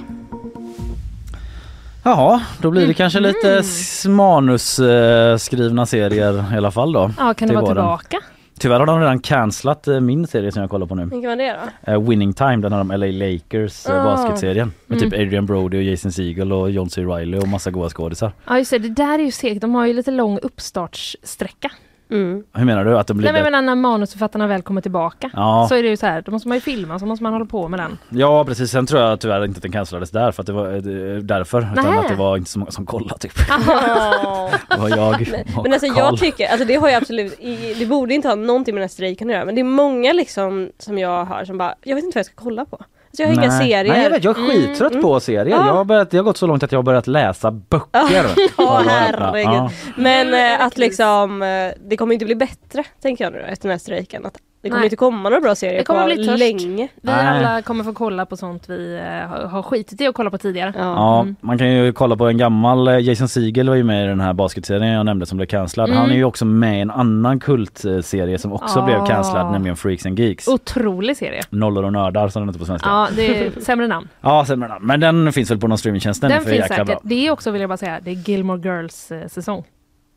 Jaha, 2.06 2.42
då 2.62 2.72
blir 2.72 2.88
det 2.88 2.94
kanske 2.94 3.20
lite 3.20 3.62
Mm. 4.06 4.16
manusskrivna 4.16 5.86
serier 5.86 6.54
i 6.54 6.58
alla 6.58 6.72
fall 6.72 6.94
då. 6.94 7.12
Ja, 7.18 7.34
kan 7.34 7.48
det 7.48 7.54
vara 7.54 7.66
våren. 7.66 7.76
tillbaka? 7.76 8.18
Tyvärr 8.64 8.80
har 8.80 8.86
de 8.86 9.00
redan 9.00 9.20
cancellat 9.20 9.88
eh, 9.88 10.00
min 10.00 10.28
serie 10.28 10.52
som 10.52 10.62
jag 10.62 10.70
kollar 10.70 10.88
på 10.88 10.96
nu. 10.96 11.04
Vilken 11.06 11.30
var 11.30 11.36
det 11.36 11.60
då? 11.86 11.92
Eh, 11.92 12.02
Winning 12.10 12.34
Time, 12.34 12.56
den 12.58 12.74
här 12.74 12.82
om 12.82 12.88
LA 12.92 13.06
Lakers 13.06 13.88
Ah. 13.90 14.04
basketserien. 14.04 14.74
Med 14.88 14.98
Mm. 14.98 15.10
typ 15.12 15.20
Adrian 15.20 15.46
Brody 15.46 15.78
och 15.78 15.84
Jason 15.84 16.12
Segel 16.12 16.54
och 16.54 16.72
John 16.72 16.90
C. 16.90 17.02
Reilly 17.02 17.38
och 17.38 17.48
massa 17.48 17.72
goa 17.72 17.90
skådisar. 17.90 18.32
Ja 18.48 18.58
just 18.58 18.72
det, 18.72 18.80
det 18.80 18.90
där 18.90 19.20
är 19.20 19.24
ju 19.24 19.32
segt. 19.32 19.62
De 19.62 19.76
har 19.76 19.86
ju 19.86 19.94
lite 19.94 20.12
lång 20.12 20.38
uppstartssträcka. 20.42 21.72
Mm. 22.14 22.44
Hur 22.54 22.66
menar 22.66 22.86
du? 22.86 22.98
Att 22.98 23.08
de 23.08 23.18
blir 23.18 23.26
Nej 23.26 23.34
men 23.34 23.44
jag 23.44 23.52
menar 23.62 23.76
när 23.76 23.82
manusförfattarna 23.82 24.48
väl 24.48 24.62
kommer 24.62 24.82
tillbaka. 24.82 25.30
Ja. 25.34 25.66
Så 25.70 25.76
är 25.76 25.84
det 25.84 25.90
ju 25.90 25.98
så 25.98 26.06
här, 26.06 26.22
då 26.22 26.32
måste 26.32 26.48
man 26.48 26.58
ju 26.58 26.62
filma, 26.62 27.00
så 27.00 27.06
måste 27.06 27.24
man 27.24 27.34
hålla 27.34 27.46
på 27.46 27.68
med 27.68 27.80
den. 27.80 27.98
ja 28.10 28.46
precis, 28.46 28.72
sen 28.72 28.86
tror 28.86 29.02
jag 29.02 29.20
tyvärr 29.20 29.46
inte 29.46 29.58
att 29.58 29.62
den 29.62 29.72
cancellades 29.72 30.12
där 30.12 30.32
för 30.32 30.44
att 30.44 30.48
det 30.48 30.54
var 30.54 30.74
eh, 30.74 31.18
därför. 31.18 31.62
Utan 31.74 31.86
Nähä. 31.86 32.00
att 32.00 32.08
det 32.08 32.16
var 32.16 32.38
inte 32.38 32.50
så 32.52 32.60
många 32.60 32.72
som 32.72 32.86
kollade 32.86 33.18
typ. 33.20 33.34
Det 34.70 34.78
var 34.80 34.90
jag 34.90 35.28
Men 35.64 35.74
alltså 35.74 35.88
Carl. 35.88 35.98
jag 35.98 36.20
tycker, 36.20 36.48
alltså 36.48 36.66
det 36.68 36.76
har 36.76 36.90
ju 36.90 36.96
absolut, 36.96 37.40
i- 37.40 37.76
det 37.80 37.86
borde 37.86 38.14
inte 38.14 38.28
ha 38.28 38.36
någonting 38.36 38.76
med 38.76 38.80
den 38.82 38.84
här 38.90 38.94
strejken 38.94 39.30
att 39.30 39.34
göra 39.34 39.46
men 39.46 39.56
det 39.56 39.62
är 39.62 39.66
många 39.66 40.14
liksom 40.14 40.70
som 40.80 40.98
jag 40.98 41.26
hör 41.26 41.46
som 41.46 41.58
bara, 41.58 41.76
jag 41.84 41.96
vet 41.96 42.04
inte 42.04 42.16
vad 42.16 42.20
jag 42.20 42.26
ska 42.26 42.36
kolla 42.44 42.66
på. 42.66 42.80
Alltså 43.14 43.24
jag 43.24 43.28
har 43.28 43.34
inga 43.34 43.48
Nej. 43.48 43.60
serier. 43.70 43.84
Nej 43.94 44.04
jag 44.04 44.10
vet, 44.10 44.24
jag 44.24 44.40
är 44.40 44.50
skittrött 44.50 44.92
Mm, 44.92 45.04
på 45.04 45.20
serier. 45.20 45.46
Ja. 45.46 45.68
Jag 45.68 45.74
har, 45.74 45.86
börjat, 45.86 46.14
jag 46.14 46.20
har 46.20 46.24
gått 46.24 46.38
så 46.38 46.48
långt 46.48 46.64
att 46.64 46.72
jag 46.72 46.80
har 46.80 46.84
börjat 46.84 47.08
läsa 47.08 47.52
böcker. 47.52 48.26
Ja, 48.58 48.82
herregud. 48.88 49.44
ja. 49.46 49.72
Men 49.98 50.34
eh, 50.60 50.66
att 50.66 50.78
liksom, 50.78 51.42
eh, 51.42 51.72
det 51.90 51.98
kommer 51.98 52.14
inte 52.14 52.26
bli 52.26 52.36
bättre 52.36 52.84
tänker 53.02 53.24
jag 53.24 53.34
nu 53.34 53.40
då, 53.40 53.46
efter 53.46 53.64
den 53.68 53.72
här 53.72 53.80
strejken. 53.80 54.26
Att 54.26 54.38
det 54.64 54.70
kommer 54.70 54.80
Nej. 54.80 54.86
inte 54.86 54.96
komma 54.96 55.30
några 55.30 55.42
bra 55.42 55.56
serier 55.56 55.78
Det 55.78 55.84
kommer 55.84 56.10
på 56.10 56.16
bli 56.16 56.26
törst. 56.26 56.40
länge. 56.40 56.88
Vi 56.96 57.00
Nej. 57.02 57.28
alla 57.28 57.62
kommer 57.62 57.84
få 57.84 57.94
kolla 57.94 58.26
på 58.26 58.38
sånt 58.38 58.70
vi 58.70 58.96
eh, 58.96 59.48
har, 59.50 59.64
skitit 59.64 60.02
i 60.02 60.08
att 60.08 60.16
kolla 60.16 60.30
på 60.30 60.38
tidigare. 60.38 60.74
Ja. 60.78 60.84
Ja, 60.84 61.22
Mm. 61.22 61.36
man 61.42 61.58
kan 61.58 61.72
ju 61.72 61.94
kolla 61.94 62.16
på 62.18 62.28
en 62.28 62.38
gammal, 62.38 62.88
eh, 62.88 63.00
Jason 63.00 63.28
Segel 63.28 63.70
var 63.70 63.76
ju 63.76 63.84
med 63.84 64.06
i 64.06 64.08
den 64.08 64.20
här 64.20 64.34
basketserien 64.34 64.94
jag 64.94 65.06
nämnde 65.06 65.26
som 65.26 65.38
blev 65.38 65.48
cancellad. 65.48 65.90
Mm. 65.90 66.00
Han 66.02 66.12
är 66.12 66.16
ju 66.16 66.24
också 66.24 66.46
med 66.46 66.78
i 66.78 66.82
en 66.82 66.92
annan 66.92 67.40
kultserie 67.40 68.38
som 68.38 68.54
också 68.54 68.80
Ah. 68.80 68.86
blev 68.86 69.06
cancellad, 69.06 69.52
nämligen 69.52 69.78
Freaks 69.78 70.06
and 70.06 70.20
Geeks. 70.20 70.48
Otrolig 70.48 71.18
serie. 71.18 71.42
Nollor 71.50 71.84
och 71.84 71.94
nördar 71.94 72.28
som 72.30 72.42
den 72.42 72.50
heter 72.50 72.60
på 72.60 72.66
svenska. 72.66 72.90
Ja, 72.90 73.08
det 73.16 73.46
är 73.48 73.52
sämre 73.62 73.88
namn. 73.88 74.08
Ja, 74.22 74.46
sämre 74.46 74.70
namn. 74.70 74.86
men 74.86 75.00
den 75.00 75.34
finns 75.34 75.52
väl 75.52 75.58
på 75.60 75.68
någon 75.68 75.78
streamingtjänst? 75.78 76.22
Den, 76.22 76.30
Den, 76.30 76.40
är 76.40 76.44
för 76.44 76.52
finns 76.52 76.68
säkert. 76.68 76.86
bra. 76.88 77.00
Det 77.04 77.28
är 77.28 77.32
också, 77.32 77.52
vill 77.52 77.62
jag 77.62 77.70
bara 77.70 77.78
säga, 77.78 78.00
det 78.04 78.12
är 78.12 78.16
Gilmore 78.30 78.62
Girls 78.62 79.12
eh, 79.12 79.28
säsong. 79.28 79.64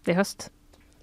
Det 0.05 0.11
är 0.13 0.17
höst. 0.17 0.51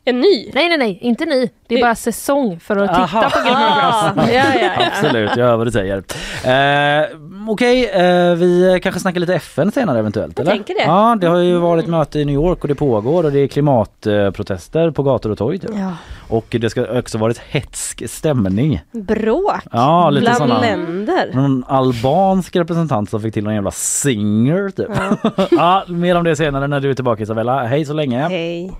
En 0.05 0.19
ny? 0.19 0.51
Nej, 0.53 0.69
nej, 0.69 0.77
nej, 0.77 0.97
inte 1.01 1.25
ny. 1.25 1.49
Det 1.67 1.75
är 1.75 1.77
Det- 1.77 1.81
bara 1.83 1.95
säsong 1.95 2.59
för 2.59 2.77
att 2.77 2.89
titta 2.89 3.01
Aha. 3.01 3.29
på 3.29 3.39
Gilmore 3.39 3.65
Ah, 3.65 4.11
Girls. 4.15 4.33
ja, 4.33 4.61
ja, 4.61 4.71
ja. 4.79 4.85
Absolut, 4.87 5.31
jag 5.37 5.45
hör 5.45 5.57
vad 5.57 5.67
du 5.67 5.71
säger. 5.71 5.97
Eh, 6.43 7.07
Okej, 7.49 7.89
eh, 7.89 8.35
vi 8.35 8.79
kanske 8.83 8.99
snackar 9.01 9.19
lite 9.19 9.35
FN 9.35 9.71
senare 9.71 9.99
eventuellt? 9.99 10.37
Jag 10.37 10.41
eller? 10.47 10.51
tänker 10.55 10.73
det. 10.73 10.81
Ja, 10.83 11.17
det 11.21 11.27
har 11.27 11.37
ju 11.37 11.57
varit 11.57 11.87
möte 11.87 12.19
i 12.19 12.25
New 12.25 12.35
York 12.35 12.61
och 12.61 12.67
det 12.67 12.75
pågår 12.75 13.23
och 13.23 13.31
det 13.31 13.39
är 13.39 13.47
klimatprotester 13.47 14.91
på 14.91 15.03
gator 15.03 15.29
och 15.31 15.37
torg. 15.37 15.59
Typ. 15.59 15.69
Ja. 15.75 15.91
Och 16.29 16.55
det 16.61 16.69
ska 16.69 16.99
också 16.99 17.17
varit 17.17 17.37
hetsk 17.37 18.03
stämning. 18.09 18.81
Bråk 18.91 19.53
Ja, 19.71 20.09
lite 20.09 20.21
bland 20.21 20.37
såna. 20.37 20.61
länder. 20.61 21.31
Någon 21.33 21.63
albansk 21.67 22.55
representant 22.55 23.09
som 23.09 23.21
fick 23.21 23.33
till 23.33 23.43
någon 23.43 23.55
jävla 23.55 23.71
singer 23.71 24.69
typ. 24.69 24.87
Ja. 25.25 25.45
ja, 25.51 25.83
mer 25.87 26.15
om 26.17 26.23
det 26.23 26.35
senare 26.35 26.67
när 26.67 26.79
du 26.79 26.89
är 26.89 26.93
tillbaka 26.93 27.23
Isabella. 27.23 27.63
Hej 27.63 27.85
så 27.85 27.93
länge. 27.93 28.19
Hej. 28.29 28.71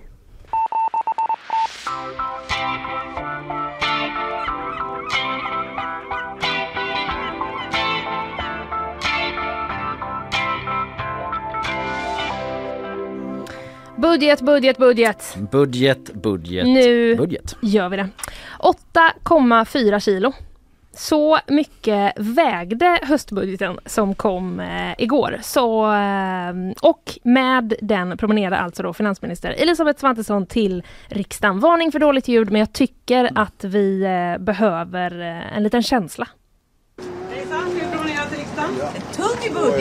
Budget, 14.04 14.42
budget, 14.42 14.78
budget. 14.78 15.38
Budget, 15.52 16.14
budget, 16.14 16.66
Nu 16.66 17.16
budget. 17.16 17.56
gör 17.62 17.90
vi 17.90 17.98
det. 17.98 18.10
8,4 18.60 20.00
kilo. 20.00 20.34
Så 20.92 21.40
mycket 21.48 22.14
vägde 22.18 23.00
höstbudgeten 23.04 23.80
som 23.86 24.16
kom 24.16 24.60
eh, 24.60 24.94
igår. 24.98 25.40
Så, 25.42 25.94
eh, 25.94 26.74
och 26.82 27.20
med 27.24 27.74
den 27.82 28.18
promenerade 28.18 28.58
alltså 28.58 28.84
då 28.84 28.94
finansminister 28.94 29.52
Elisabeth 29.52 30.00
Svantesson 30.00 30.46
till 30.46 30.84
riksdagen. 31.08 31.60
Varning 31.60 31.92
för 31.92 32.00
dåligt 32.00 32.28
ljud 32.28 32.52
men 32.52 32.60
jag 32.60 32.74
tycker 32.74 33.30
att 33.36 33.64
vi 33.64 34.04
eh, 34.04 34.44
behöver 34.44 35.22
eh, 35.22 35.58
en 35.58 35.64
liten 35.64 35.84
känsla. 35.84 36.28
tung 37.58 37.72
budget 37.72 38.94
nu. 38.94 39.00
Kan 39.13 39.13
man 39.54 39.72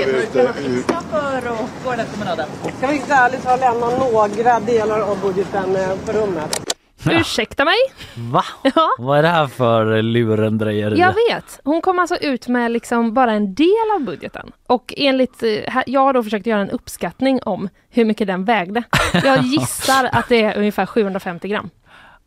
fixa 0.55 1.01
för 1.11 1.51
och 1.51 1.69
gå 1.85 1.91
den 1.91 1.99
här 2.01 2.07
promenaden? 2.07 2.49
Ska 2.79 2.87
vi 2.87 2.97
inte 2.97 3.15
ärligt 3.15 3.45
ha 3.45 3.57
lämna 3.57 3.87
några 3.91 4.61
delar 4.61 5.01
av 5.01 5.21
budgeten 5.21 5.77
eh, 5.77 5.97
på 6.07 6.13
rummet? 6.13 6.73
Ursäkta 7.11 7.65
mig? 7.65 7.77
Va? 8.17 8.45
Ja. 8.75 8.89
Vad 8.99 9.19
är 9.19 9.23
det 9.23 9.29
här 9.29 9.47
för 9.47 10.03
lurendrejeri? 10.03 10.99
Jag 10.99 11.15
vet. 11.31 11.61
Hon 11.65 11.81
kom 11.81 11.99
alltså 11.99 12.17
ut 12.17 12.49
med 12.49 12.71
liksom 12.71 13.15
bara 13.15 13.33
en 13.33 13.55
del 13.55 13.91
av 13.95 14.01
budgeten. 14.01 14.53
Och 14.67 14.95
enligt, 14.97 15.43
eh, 15.43 15.83
jag 15.87 16.01
har 16.01 16.13
då 16.13 16.23
försökt 16.23 16.47
göra 16.47 16.61
en 16.61 16.71
uppskattning 16.71 17.41
om 17.43 17.69
hur 17.91 18.05
mycket 18.05 18.27
den 18.27 18.45
vägde. 18.45 18.83
Jag 19.25 19.43
gissar 19.43 20.09
att 20.13 20.29
det 20.29 20.43
är 20.43 20.59
ungefär 20.59 20.87
750 20.87 21.49
gram. 21.49 21.71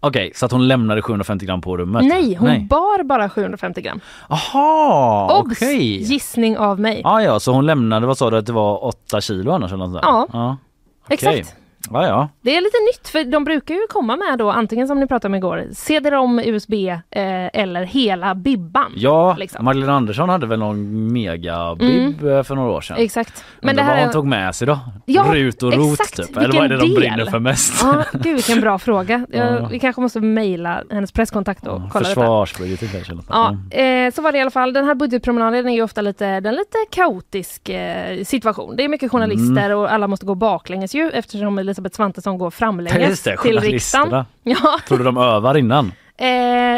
Okej, 0.08 0.32
så 0.36 0.46
att 0.46 0.52
hon 0.52 0.68
lämnade 0.68 1.02
750 1.02 1.46
gram 1.46 1.62
på 1.62 1.78
rummet? 1.78 2.06
Nej, 2.06 2.36
hon 2.36 2.68
bar 2.68 3.04
bara 3.04 3.30
750 3.30 3.82
gram. 3.82 4.00
Aha, 4.30 5.39
Obs! 5.39 5.52
okej. 5.62 6.04
Gissning 6.04 6.58
av 6.58 6.80
mig. 6.80 7.02
Ah, 7.06 7.20
ja, 7.22 7.39
så 7.39 7.52
hon 7.52 7.65
lämnade, 7.65 8.08
vad 8.08 8.18
sa 8.18 8.30
du 8.30 8.38
att 8.38 8.46
det 8.46 8.54
var 8.54 8.86
8 8.86 9.22
kilo 9.22 9.52
annars 9.52 9.72
eller 9.72 9.86
något 9.86 9.91
sånt 9.91 10.04
där? 10.04 10.10
Ja. 10.10 10.28
ja. 10.34 10.58
Okej. 11.06 11.39
Exakt. 11.39 11.56
Ja, 11.91 12.08
ja. 12.08 12.30
Det 12.41 12.58
är 12.58 12.62
lite 12.62 12.78
nytt 12.93 13.08
för 13.10 13.32
de 13.32 13.43
brukar 13.43 13.76
ju 13.76 13.82
komma 13.89 14.15
med 14.15 14.38
då 14.39 14.52
antingen 14.52 14.88
som 14.88 15.00
ni 15.00 15.08
pratade 15.08 15.32
om 15.32 15.36
igår, 15.36 15.63
CD-ROM, 15.74 16.39
USB 16.39 16.74
eh, 16.74 17.00
eller 17.54 17.84
hela 17.84 18.36
bibban. 18.36 18.91
Ja, 18.95 19.36
Liksom. 19.39 19.65
Magdalena 19.65 19.93
Andersson 19.93 20.30
hade 20.30 20.45
väl 20.48 20.60
någon 20.60 21.13
megabib 21.13 22.26
eh, 22.28 22.43
för 22.43 22.56
några 22.56 22.71
år 22.71 22.82
sedan. 22.82 22.98
Exakt. 23.00 23.43
Men 23.62 23.76
det 23.76 23.84
vad 23.84 24.00
hon 24.00 24.12
tog 24.12 24.26
med 24.26 24.56
sig 24.56 24.67
då? 24.67 24.80
Ja, 25.06 25.26
Rut 25.34 25.63
och 25.63 25.74
rot 25.74 26.00
exakt. 26.00 26.15
typ? 26.28 26.38
Eller 26.38 26.48
vad 26.48 26.65
är 26.65 26.69
det 26.69 26.76
Vilken 26.78 26.80
de 26.80 27.02
del? 27.02 27.10
brinner 27.15 27.32
för 27.32 27.39
mest? 27.39 27.82
Ja, 27.84 28.04
gud 28.13 28.34
vilken 28.36 28.62
bra 28.62 28.80
fråga. 28.80 29.26
Jag, 29.32 29.45
Ja. 29.56 29.67
Vi 29.71 29.80
kanske 29.80 30.02
måste 30.02 30.19
mejla 30.19 30.84
hennes 30.91 31.12
presskontakt 31.12 31.67
och 31.67 31.82
kolla 31.91 32.10
detta. 32.10 32.21
Försvarsbudgeten 32.21 32.88
kanske? 32.89 33.13
Ja, 33.30 33.58
eh, 33.80 34.12
så 34.13 34.21
var 34.21 34.32
det 34.32 34.38
i 34.38 34.41
alla 34.41 34.52
fall. 34.52 34.74
Den 34.74 34.86
här 34.86 34.95
budgetpromenaden 34.95 35.67
är 35.67 35.74
ju 35.74 35.82
ofta 35.82 36.02
lite, 36.02 36.39
den 36.39 36.56
lite 36.56 36.78
kaotisk 36.91 37.69
eh, 37.69 38.24
situation. 38.24 38.76
Det 38.76 38.84
är 38.84 38.89
mycket 38.89 39.12
journalister 39.12 39.65
Mm. 39.65 39.78
och 39.78 39.91
alla 39.93 40.08
måste 40.08 40.26
gå 40.26 40.36
baklänges 40.36 40.95
ju 40.95 41.10
eftersom 41.10 41.60
Elisabeth 41.76 41.96
Svantesson 41.96 42.38
går 42.38 42.52
framlänges 42.52 43.22
till 43.42 43.60
riksdagen. 43.60 44.26
Ja, 44.44 44.80
Tror 44.88 44.98
du 44.98 45.04
de 45.04 45.18
övar 45.18 45.58
innan? 45.58 45.92
Eh, 46.17 46.25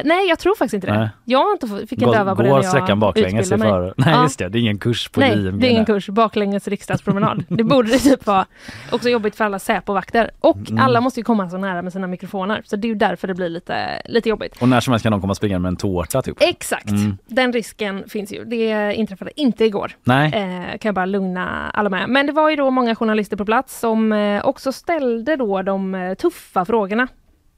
nej 0.06 0.28
jag 0.30 0.40
tror 0.40 0.56
faktiskt 0.56 0.74
inte 0.74 0.88
det. 0.88 0.98
Nej. 1.00 1.10
Jag 1.26 1.40
har 1.40 1.52
inte, 1.52 1.88
fick 1.88 2.02
inte 2.02 2.18
öva 2.18 2.36
på 2.36 2.42
det 2.42 2.48
när 2.50 2.56
jag 2.56 2.66
sträckan 2.66 3.00
baklänges 3.00 3.50
mig. 3.52 3.56
inför? 3.60 3.94
Nej 3.98 4.14
Ja. 4.14 4.24
just 4.24 4.40
det, 4.40 4.50
det 4.50 4.58
är 4.58 4.60
ingen 4.60 4.78
kurs 4.80 5.10
på 5.10 5.20
Nej, 5.20 5.32
JMG. 5.46 5.62
det 5.62 5.68
är 5.68 5.72
ingen 5.72 5.86
kurs. 5.86 6.10
Baklänges 6.10 6.68
riksdagspromenad. 6.68 7.44
Det 7.50 7.64
borde 7.64 7.90
det 7.92 8.00
typ 8.00 8.26
vara. 8.26 8.46
Också 8.92 9.10
jobbigt 9.10 9.36
för 9.36 9.46
alla 9.46 9.60
Säpovakter. 9.60 10.32
Och 10.40 10.58
Mm. 10.70 10.84
alla 10.84 11.02
måste 11.02 11.20
ju 11.20 11.24
komma 11.24 11.50
så 11.50 11.58
nära 11.58 11.82
med 11.82 11.94
sina 11.94 12.08
mikrofoner. 12.08 12.62
Så 12.66 12.76
det 12.76 12.88
är 12.88 12.90
ju 12.90 12.96
därför 12.96 13.28
det 13.28 13.34
blir 13.34 13.50
lite, 13.50 14.02
lite 14.06 14.30
jobbigt. 14.30 14.62
Och 14.62 14.70
när 14.70 14.80
som 14.80 14.92
helst 14.92 15.04
kan 15.04 15.12
de 15.12 15.22
komma 15.22 15.36
springande 15.36 15.62
med 15.64 15.70
en 15.70 15.76
tårta 15.78 16.22
typ. 16.22 16.38
Exakt, 16.40 16.90
Mm. 16.90 17.18
den 17.28 17.54
risken 17.54 18.04
finns 18.10 18.32
ju. 18.34 18.44
Det 18.46 18.94
inträffade 18.94 19.32
inte 19.42 19.66
igår. 19.66 19.92
Nej. 20.04 20.28
Eh, 20.34 20.78
kan 20.78 20.90
jag 20.90 20.96
bara 20.96 21.06
lugna 21.06 21.70
alla 21.74 21.90
med. 21.90 22.10
Men 22.10 22.26
det 22.26 22.32
var 22.32 22.50
ju 22.50 22.56
då 22.56 22.72
många 22.72 22.96
journalister 22.96 23.38
på 23.38 23.46
plats 23.46 23.80
som 23.80 24.14
eh, 24.14 24.46
också 24.46 24.72
ställde 24.72 25.36
då 25.36 25.62
de 25.62 25.96
eh, 25.96 26.14
tuffa 26.14 26.66
frågorna. 26.66 27.08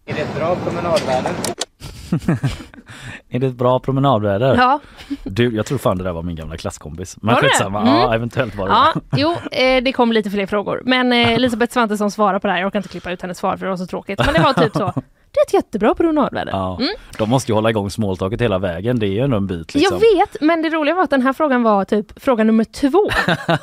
Är 0.06 0.14
det 0.14 0.22
ett 0.22 0.36
bra 0.36 0.56
promenadväder? 0.56 1.32
Är 3.30 3.40
det 3.40 3.48
ett 3.48 3.56
bra 3.56 3.80
promenadväder? 3.80 4.56
Ja. 4.56 4.80
Du, 5.24 5.56
jag 5.56 5.66
tror 5.66 5.78
fan 5.78 5.98
det 5.98 6.04
där 6.04 6.12
var 6.14 6.22
min 6.24 6.36
gamla 6.36 6.58
klasskompis. 6.58 7.18
Men 7.22 7.36
Var 7.36 7.42
det? 7.42 7.48
skitsamma, 7.48 7.82
Mm. 7.82 7.94
ja 7.94 8.16
eventuellt 8.16 8.56
var 8.56 8.68
det 8.68 8.74
Ja, 8.74 8.94
jo, 9.18 9.32
eh, 9.52 9.84
det 9.84 9.94
kom 9.94 10.12
lite 10.12 10.30
fler 10.30 10.46
frågor. 10.46 10.82
Men 10.86 11.14
eh, 11.14 11.34
Elisabeth 11.34 11.74
Svantesson 11.74 12.12
svarar 12.12 12.40
på 12.40 12.48
det 12.48 12.54
här. 12.54 12.60
Jag 12.60 12.68
orkar 12.68 12.80
inte 12.80 12.90
klippa 12.90 13.12
ut 13.12 13.22
hennes 13.22 13.38
svar 13.38 13.58
för 13.58 13.66
det 13.66 13.70
var 13.70 13.78
så 13.78 13.88
tråkigt. 13.88 14.20
Men 14.26 14.34
det 14.34 14.40
var 14.42 14.54
typ 14.54 14.76
så. 14.76 14.94
Ett 15.48 15.54
jättebra 15.54 15.96
promenadväder. 15.96 16.52
Ja. 16.52 16.78
Mm. 16.80 16.94
De 17.18 17.30
måste 17.30 17.52
ju 17.52 17.56
hålla 17.56 17.70
igång 17.70 17.90
smalltalket 17.90 18.42
hela 18.42 18.60
vägen, 18.60 19.00
det 19.00 19.06
är 19.06 19.12
ju 19.12 19.20
ändå 19.20 19.38
en 19.38 19.48
bit 19.48 19.76
liksom. 19.76 20.00
Jag 20.02 20.18
vet, 20.18 20.42
men 20.42 20.62
det 20.62 20.70
roliga 20.70 20.96
var 20.96 21.04
att 21.04 21.10
den 21.10 21.22
här 21.22 21.34
frågan 21.34 21.64
var 21.64 21.86
typ 21.86 22.24
fråga 22.24 22.44
nummer 22.44 22.64
två. 22.64 23.10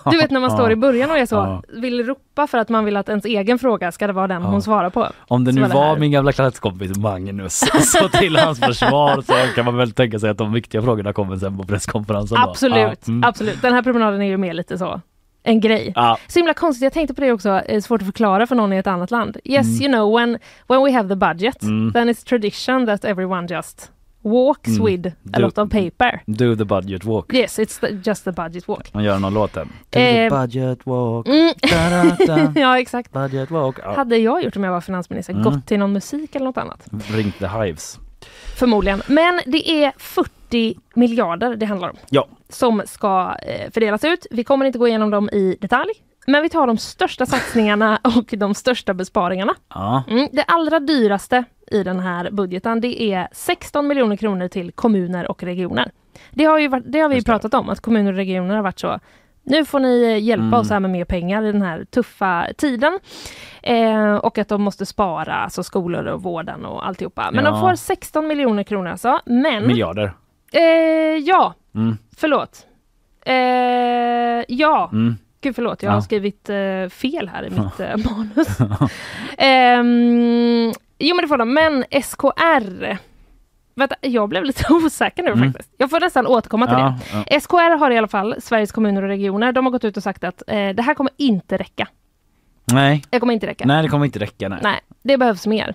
Du 0.11 0.17
vet 0.17 0.31
när 0.31 0.41
man 0.41 0.51
står 0.51 0.73
i 0.73 0.77
början 0.77 1.11
och 1.11 1.19
är 1.19 1.27
så, 1.27 1.35
Ja. 1.35 1.62
vill 1.69 2.07
ropa 2.07 2.47
för 2.47 2.59
att 2.59 2.69
man 2.69 2.85
vill 2.85 2.97
att 2.97 3.09
ens 3.09 3.25
egen 3.25 3.59
fråga 3.59 3.93
ska 3.93 4.07
det 4.07 4.12
vara 4.12 4.27
den 4.27 4.43
Ja. 4.43 4.49
hon 4.49 4.62
svarar 4.62 4.91
på. 4.91 5.09
Om 5.29 5.45
det 5.45 5.53
nu 5.53 5.61
var 5.61 5.69
det 5.69 5.75
var 5.75 5.97
min 5.97 6.11
gamla 6.11 6.33
klasskompis 6.33 6.97
Magnus, 6.97 7.65
så 7.93 8.09
till 8.09 8.37
hans 8.37 8.61
försvar 8.61 9.23
så 9.23 9.55
kan 9.55 9.65
man 9.65 9.77
väl 9.77 9.93
tänka 9.93 10.19
sig 10.19 10.31
att 10.31 10.39
de 10.39 10.53
viktiga 10.53 10.83
frågorna 10.83 11.12
kommer 11.12 11.37
sen 11.37 11.59
på 11.59 11.65
presskonferensen. 11.65 12.39
Absolut, 12.39 13.07
mm. 13.09 13.25
absolut. 13.25 13.62
Den 13.62 13.73
här 13.73 13.83
promenaden 13.83 14.23
är 14.23 14.27
ju 14.27 14.37
mer 14.37 14.55
lite 14.55 14.79
så 14.79 15.01
en 15.47 15.61
grej. 15.61 15.93
Ja. 15.95 16.19
Så 16.27 16.39
himla 16.39 16.55
konstigt, 16.55 16.83
jag 16.83 16.93
tänkte 16.93 17.15
på 17.15 17.21
det 17.21 17.33
också, 17.33 17.49
eh, 17.51 17.81
svårt 17.81 18.01
att 18.03 18.07
förklara 18.07 18.47
för 18.47 18.55
någon 18.55 18.73
i 18.73 18.77
ett 18.77 18.87
annat 18.87 19.11
land. 19.11 19.37
Yes, 19.45 19.67
Mm. 19.67 19.83
you 19.83 19.93
know, 19.93 20.17
when, 20.19 20.39
when 20.69 20.85
we 20.85 20.93
have 20.93 21.09
the 21.09 21.17
budget, 21.17 21.63
Mm. 21.63 21.93
then 21.93 22.09
it's 22.11 22.25
tradition 22.29 22.87
that 22.87 23.05
everyone 23.05 23.47
just 23.51 23.91
walks 24.23 24.69
Mm. 24.69 24.85
with 24.87 25.09
a 25.33 25.39
lot 25.39 25.59
of 25.59 25.71
paper. 25.71 26.21
Do 26.27 26.57
the 26.57 26.65
budget 26.65 27.05
walk. 27.05 27.35
Yes, 27.35 27.59
it's 27.59 27.81
the, 27.81 28.11
just 28.11 28.25
the 28.25 28.33
budget 28.33 28.69
walk. 28.69 28.95
Man 28.95 29.05
gör 29.05 29.19
någon 29.19 29.35
låt. 29.35 29.53
Do 29.55 29.61
Eh, 29.91 30.29
the 30.31 30.37
budget 30.37 30.79
walk. 30.87 31.29
Mm. 31.29 31.53
Da-da-da. 31.63 32.53
ja, 32.61 32.81
exakt. 32.81 33.13
Budget 33.13 33.51
walk. 33.51 33.77
Ja. 33.85 33.95
Hade 33.97 34.17
jag 34.17 34.45
gjort 34.45 34.57
om 34.57 34.65
jag 34.65 34.73
var 34.73 34.81
finansminister, 34.81 35.33
Mm. 35.33 35.45
gått 35.45 35.67
till 35.67 35.79
någon 35.79 35.93
musik 35.93 36.35
eller 36.35 36.47
något 36.47 36.59
annat? 36.59 36.87
Ringt 37.11 37.39
the 37.39 37.47
hives. 37.47 37.99
Förmodligen. 38.57 39.03
Men 39.07 39.41
det 39.47 39.71
är 39.85 39.93
40 39.99 40.31
miljarder 40.95 41.57
det 41.57 41.67
handlar 41.67 41.89
om. 41.91 41.97
Ja. 42.11 42.29
Som 42.49 42.83
ska 42.87 43.35
eh, 43.43 43.71
fördelas 43.71 44.05
ut. 44.05 44.27
Vi 44.31 44.45
kommer 44.45 44.65
inte 44.67 44.79
gå 44.79 44.89
igenom 44.89 45.11
dem 45.11 45.29
i 45.33 45.57
detalj. 45.61 45.91
Men 46.27 46.43
vi 46.43 46.49
tar 46.49 46.67
de 46.67 46.79
största 46.79 47.27
satsningarna 47.27 48.01
och 48.17 48.35
de 48.39 48.55
största 48.55 48.95
besparingarna. 48.95 49.55
Ja. 49.69 50.03
Mm, 50.11 50.29
det 50.33 50.43
allra 50.43 50.81
dyraste 50.81 51.45
i 51.71 51.83
den 51.83 52.01
här 52.01 52.31
budgeten 52.31 52.81
det 52.81 53.03
är 53.03 53.29
16 53.33 53.87
miljoner 53.89 54.17
kronor 54.17 54.49
till 54.49 54.73
kommuner 54.73 55.31
och 55.31 55.43
regioner. 55.43 55.91
Det 56.31 56.45
har, 56.45 56.59
ju 56.59 56.69
varit, 56.69 56.85
det 56.87 57.01
har 57.01 57.09
vi 57.09 57.25
pratat 57.25 57.55
om, 57.55 57.69
att 57.71 57.81
kommuner 57.81 58.13
och 58.13 58.17
regioner 58.17 58.55
har 58.57 58.63
varit 58.63 58.79
så 58.79 59.01
nu 59.49 59.65
får 59.65 59.81
ni 59.81 60.03
eh, 60.05 60.19
hjälpa 60.25 60.43
Mm. 60.47 60.61
oss 60.61 60.71
här 60.71 60.81
med 60.81 60.91
mer 60.91 61.05
pengar 61.05 61.43
i 61.43 61.53
den 61.53 61.63
här 61.63 61.85
tuffa 61.85 62.47
tiden. 62.57 62.99
Eh, 63.63 64.15
och 64.15 64.39
att 64.39 64.49
de 64.49 64.63
måste 64.63 64.87
spara, 64.87 65.35
alltså 65.35 65.63
skolor 65.63 66.05
och 66.07 66.23
vården 66.23 66.65
och 66.65 66.87
alltihopa. 66.87 67.31
Men 67.33 67.45
Ja. 67.45 67.51
de 67.51 67.61
får 67.61 67.75
16 67.75 68.27
miljoner 68.27 68.63
kronor 68.63 68.91
alltså. 68.91 69.21
Men... 69.27 69.67
Miljarder. 69.67 70.13
Eh, 70.53 70.63
ja, 71.25 71.55
Mm. 71.75 71.99
förlåt. 72.17 72.67
Eh, 73.27 73.35
ja, 74.49 74.89
Mm. 74.93 75.17
gud 75.41 75.55
förlåt, 75.55 75.83
jag 75.83 75.91
har 75.91 75.97
Ja. 75.97 76.03
skrivit 76.03 76.49
eh, 76.49 76.89
fel 76.91 77.29
här 77.29 77.45
i 77.47 77.51
mitt 77.51 77.81
eh, 77.81 77.97
manus. 78.11 78.59
Ehm, 79.39 80.73
jo 80.99 81.17
men 81.17 81.23
det 81.23 81.29
får 81.29 81.37
de, 81.39 81.55
men 81.55 81.85
SKR. 82.03 82.99
Vänta, 83.75 83.97
jag 84.01 84.29
blev 84.29 84.45
lite 84.45 84.65
osäker 84.73 85.23
nu 85.23 85.31
Mm. 85.31 85.53
faktiskt. 85.53 85.75
Jag 85.77 85.91
får 85.91 86.01
nästan 86.01 86.27
återkomma 86.27 86.67
till 86.67 86.75
Ja, 86.79 87.23
det. 87.29 87.41
SKR 87.41 87.77
har 87.79 87.91
i 87.91 87.99
alla 87.99 88.09
fall, 88.09 88.35
Sveriges 88.39 88.73
kommuner 88.73 89.03
och 89.03 89.09
regioner, 89.09 89.53
de 89.53 89.65
har 89.67 89.71
gått 89.73 89.85
ut 89.85 89.97
och 89.97 90.03
sagt 90.03 90.25
att 90.25 90.43
eh, 90.47 90.69
det 90.69 90.83
här 90.83 90.95
kommer 90.95 91.13
inte 91.17 91.57
räcka. 91.57 91.89
Nej. 92.72 93.02
Det 93.11 93.20
kommer 93.20 93.35
inte 93.35 93.46
räcka. 93.46 93.64
Nej, 93.66 93.83
det 93.83 93.88
kommer 93.88 94.07
inte 94.07 94.18
räcka. 94.18 94.48
Nej. 94.48 94.59
Nej, 94.62 94.81
det 95.02 95.16
behövs 95.18 95.46
mer. 95.46 95.74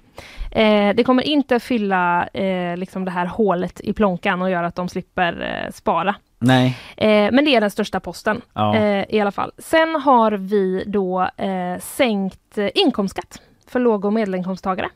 Eh, 0.52 0.96
det 0.96 1.04
kommer 1.04 1.24
inte 1.24 1.60
fylla 1.60 2.28
eh, 2.28 2.78
liksom 2.78 3.06
det 3.06 3.12
här 3.12 3.26
hålet 3.26 3.82
i 3.82 3.94
plånkan 3.94 4.42
och 4.42 4.50
göra 4.50 4.68
att 4.68 4.76
de 4.76 4.90
slipper 4.90 5.64
eh, 5.66 5.72
spara. 5.72 6.16
Nej. 6.40 6.78
Eh, 6.98 7.08
men 7.32 7.46
det 7.46 7.56
är 7.56 7.62
den 7.62 7.72
största 7.72 8.00
posten 8.00 8.42
Ja. 8.54 8.76
eh, 8.76 9.06
i 9.10 9.20
alla 9.22 9.32
fall. 9.32 9.52
Sen 9.58 9.96
har 9.96 10.32
vi 10.32 10.84
då 10.88 11.22
eh, 11.38 11.80
sänkt 11.80 12.58
inkomstskatt 12.76 13.42
för 13.68 13.80
låg 13.80 14.06
och 14.06 14.14
medelinkomsttagare. 14.14 14.90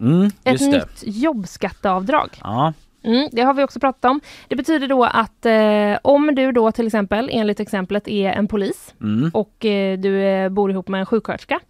Mm, 0.00 0.26
Ett 0.44 0.58
det. 0.58 0.66
nytt 0.66 1.02
jobbskatteavdrag. 1.02 2.28
Ja. 2.42 2.72
Mm, 3.02 3.28
det 3.32 3.42
har 3.42 3.54
vi 3.54 3.62
också 3.64 3.80
pratat 3.80 4.10
om. 4.10 4.20
Det 4.48 4.56
betyder 4.56 4.88
då 4.88 5.04
att 5.04 5.46
eh, 5.46 5.98
om 6.02 6.34
du 6.34 6.52
då 6.52 6.72
till 6.72 6.86
exempel, 6.86 7.28
enligt 7.32 7.60
exemplet, 7.60 8.08
är 8.08 8.32
en 8.32 8.48
polis 8.48 8.94
Mm. 9.00 9.30
och 9.34 9.64
eh, 9.64 9.98
du 9.98 10.22
eh, 10.22 10.48
bor 10.48 10.70
ihop 10.70 10.88
med 10.88 11.00
en 11.00 11.06
sjuksköterska. 11.06 11.60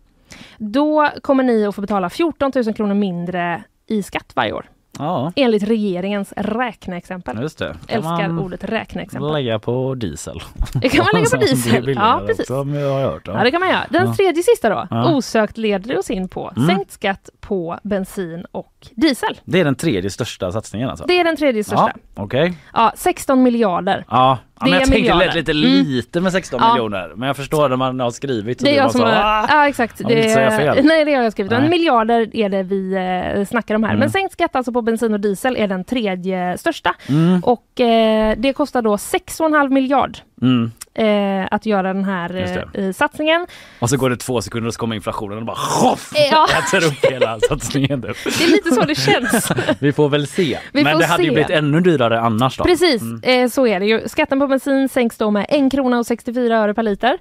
Då 0.59 1.09
kommer 1.23 1.45
ni 1.45 1.67
att 1.67 1.75
få 1.75 1.81
betala 1.81 2.11
14 2.11 2.53
000 2.55 2.75
kronor 2.75 2.95
mindre 2.95 3.63
i 3.87 4.03
skatt 4.03 4.33
varje 4.35 4.53
år. 4.53 4.67
Ja, 4.99 5.33
Enligt 5.37 5.63
regeringens 5.63 6.33
räkneexempel. 6.37 7.41
just 7.41 7.59
det. 7.59 7.77
Kan 7.87 7.97
Älskar 7.97 8.29
man 8.29 8.39
ordet 8.39 8.65
räkneexempel. 8.65 9.33
lägga 9.33 9.59
på 9.59 9.95
diesel. 9.95 10.41
Det 10.75 10.89
kan 10.89 11.05
man 11.13 11.23
lägga 11.23 11.31
på 11.31 11.37
diesel. 11.47 11.95
Ja, 11.97 12.23
precis. 12.27 12.51
Också, 12.51 12.65
hört. 12.65 13.23
Ja, 13.27 13.45
det 13.45 13.51
kan 13.51 13.61
man 13.61 13.69
göra. 13.71 13.85
Den 13.91 14.07
Ja. 14.07 14.15
tredje 14.15 14.43
sista 14.43 14.69
då, 14.69 14.87
Ja. 14.91 15.15
osökt 15.15 15.57
leder 15.59 15.89
det 15.89 15.99
oss 15.99 16.11
in 16.11 16.29
på 16.29 16.53
Mm. 16.57 16.69
sänkt 16.69 16.93
skatt 16.93 17.31
på 17.41 17.79
bensin 17.83 18.45
och 18.53 18.73
diesel. 18.95 19.41
Det 19.45 19.61
är 19.61 19.65
den 19.65 19.75
tredje 19.75 20.11
största 20.11 20.53
satsningen 20.53 20.89
alltså? 20.91 21.05
Det 21.09 21.21
är 21.21 21.25
den 21.25 21.37
tredje 21.37 21.65
största. 21.65 21.93
Ja, 22.15 22.23
Okej. 22.23 22.55
Ja, 22.75 22.93
16 22.97 23.43
miljarder. 23.43 24.05
Ja, 24.11 24.39
ja 24.61 24.67
men 24.67 24.73
jag 24.73 24.83
tänkte 24.89 24.97
det 25.13 25.19
lät 25.19 25.35
miljarder. 25.35 25.35
lite 25.35 25.53
Mm. 25.53 25.87
lite 25.87 26.21
med 26.21 26.33
16 26.33 26.61
Ja. 26.63 26.73
miljoner. 26.75 27.13
Men 27.17 27.27
jag 27.27 27.37
förstår 27.37 27.69
när 27.69 27.77
man 27.77 28.01
har 28.01 28.11
skrivit 28.11 28.61
så 28.61 28.65
Det 28.67 28.73
är 28.73 28.77
jag 28.77 28.93
som 28.93 29.01
har, 29.01 29.09
"Ah!" 29.11 29.47
ja 29.49 29.69
exakt. 29.69 30.01
Man 30.01 30.09
vill 30.09 30.19
inte 30.19 30.31
säga 30.35 30.51
fel. 30.51 30.85
Nej 30.85 31.05
det 31.05 31.15
har 31.15 31.23
jag 31.23 31.33
skrivit. 31.33 31.53
Men 31.53 31.61
Nej. 31.61 31.71
miljarder 31.71 32.37
är 32.37 32.49
det 32.49 32.63
vi 32.63 32.93
eh, 33.39 33.45
snackar 33.45 33.75
om 33.75 33.83
här. 33.85 33.91
Mm. 33.91 34.01
Men 34.01 34.11
sänkt 34.11 34.33
skatt 34.33 34.57
alltså 34.57 34.73
på 34.73 34.83
bensin 34.83 35.15
och 35.15 35.21
diesel 35.21 35.57
är 35.57 35.67
den 35.69 35.85
tredje 35.85 36.59
största. 36.59 36.95
Mm. 37.09 37.41
Och 37.45 37.81
eh, 37.81 38.35
det 38.39 38.53
kostar 38.53 38.83
då 38.83 38.97
6,5 38.97 39.71
miljard 39.71 40.19
Mm. 40.43 40.73
Eh, 40.99 41.49
att 41.51 41.67
göra 41.67 41.93
den 41.93 42.05
här 42.05 42.37
eh, 42.75 42.85
eh, 42.85 42.93
satsningen. 42.93 43.47
Och 43.81 43.91
så 43.91 43.97
går 43.97 44.11
det 44.11 44.17
två 44.17 44.43
sekunder 44.43 44.67
och 44.69 44.75
så 44.75 44.81
kommer 44.81 44.97
inflationen 44.97 45.39
och 45.39 45.45
bara 45.45 45.57
hoff, 45.57 46.13
Ja. 46.31 46.47
äter 46.59 46.87
upp 46.87 47.05
hela 47.13 47.41
satsningen. 47.49 48.01
Det 48.01 48.09
är 48.09 48.51
lite 48.51 48.71
så 48.71 48.81
det 48.83 48.95
känns. 48.95 49.53
Vi 49.81 49.93
får 49.93 50.09
väl 50.09 50.27
se. 50.27 50.59
Vi 50.73 50.85
Men 50.85 50.99
det 50.99 51.07
hade 51.07 51.23
ju 51.23 51.31
blivit 51.31 51.51
ännu 51.51 51.81
dyrare 51.81 52.21
annars 52.21 52.57
då. 52.57 52.65
Precis, 52.65 53.03
Mm. 53.03 53.21
eh, 53.45 53.49
så 53.49 53.67
är 53.67 53.81
det 53.81 53.87
ju. 53.87 54.09
Skatten 54.09 54.41
på 54.41 54.47
bensin 54.47 54.89
sänks 54.89 55.17
då 55.19 55.31
med 55.31 55.47
1 55.49 55.71
krona 55.73 55.99
och 55.99 56.07
64 56.07 56.59
öre 56.59 56.75
per 56.75 56.83
liter. 56.83 57.19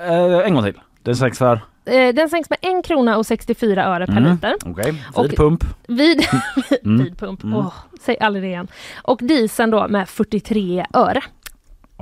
Eh, 0.00 0.46
en 0.46 0.54
gång 0.54 0.64
till. 0.64 0.80
Den 1.02 1.16
sänks 1.16 1.38
för? 1.38 1.60
Eh, 1.84 2.14
den 2.14 2.28
sänks 2.28 2.50
med 2.50 2.58
1 2.62 2.84
krona 2.84 3.16
och 3.16 3.26
64 3.26 3.84
öre 3.86 4.06
per 4.06 4.16
Mm. 4.16 4.32
liter. 4.32 4.54
Okej, 4.66 4.94
Och- 5.14 5.24
vid 5.24 5.36
pump. 5.36 5.64
Vid, 5.88 6.24
Mm. 6.84 6.98
vid 7.04 7.18
pump. 7.18 7.42
Mm. 7.44 7.56
Åh, 7.58 7.72
säg 8.00 8.16
aldrig 8.20 8.44
det 8.44 8.48
igen. 8.48 8.68
Och 9.02 9.18
dieseln 9.22 9.70
då 9.70 9.88
med 9.88 10.08
43 10.08 10.86
öre. 10.94 11.20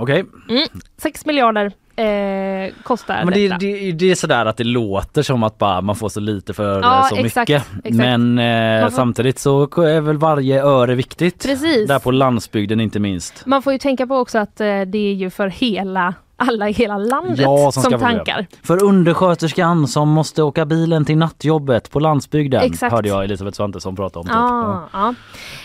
Okej. 0.01 0.25
Mm. 0.49 0.67
6 0.97 1.25
miljarder 1.25 1.65
eh, 1.95 2.73
kostar 2.83 3.25
Men 3.25 3.33
det, 3.33 3.47
detta. 3.47 3.57
det, 3.57 3.91
det 3.91 4.11
är 4.11 4.15
sådär 4.15 4.45
att 4.45 4.57
det 4.57 4.63
låter 4.63 5.21
som 5.23 5.43
att 5.43 5.57
bara 5.57 5.81
man 5.81 5.95
får 5.95 6.09
så 6.09 6.19
lite 6.19 6.53
för 6.53 6.81
Ja, 6.81 6.99
eh, 6.99 7.07
så 7.09 7.15
exakt, 7.15 7.49
mycket. 7.49 7.65
exakt. 7.83 7.95
Men 7.95 8.39
eh, 8.39 8.81
Man 8.81 8.91
får- 8.91 8.95
samtidigt 8.95 9.39
så 9.39 9.63
är 9.63 10.01
väl 10.01 10.17
varje 10.17 10.63
öre 10.63 10.95
viktigt. 10.95 11.43
Precis. 11.45 11.87
Där 11.87 11.99
på 11.99 12.11
landsbygden 12.11 12.79
inte 12.81 12.99
minst. 12.99 13.45
Man 13.45 13.61
får 13.61 13.73
ju 13.73 13.79
tänka 13.79 14.07
på 14.07 14.15
också 14.17 14.37
att 14.39 14.61
eh, 14.61 14.65
det 14.81 14.97
är 15.11 15.13
ju 15.13 15.29
för 15.29 15.47
hela, 15.47 16.13
alla 16.47 16.69
i 16.69 16.71
hela 16.71 16.97
landet 16.97 17.39
Ja, 17.39 17.71
som, 17.71 17.83
som 17.83 17.99
tankar. 17.99 18.47
det. 18.51 18.67
För 18.67 18.83
undersköterskan 18.83 19.87
som 19.87 20.09
måste 20.09 20.43
åka 20.43 20.65
bilen 20.65 21.05
till 21.05 21.17
nattjobbet 21.17 21.91
på 21.91 21.99
landsbygden 21.99 22.61
Exakt. 22.61 22.93
hörde 22.93 23.09
jag 23.09 23.23
Elisabeth 23.23 23.55
Svantesson 23.57 23.95
prata 23.95 24.19
om. 24.19 24.25
Typ. 24.25 24.35
Ah, 24.35 24.79
ja. 24.93 25.13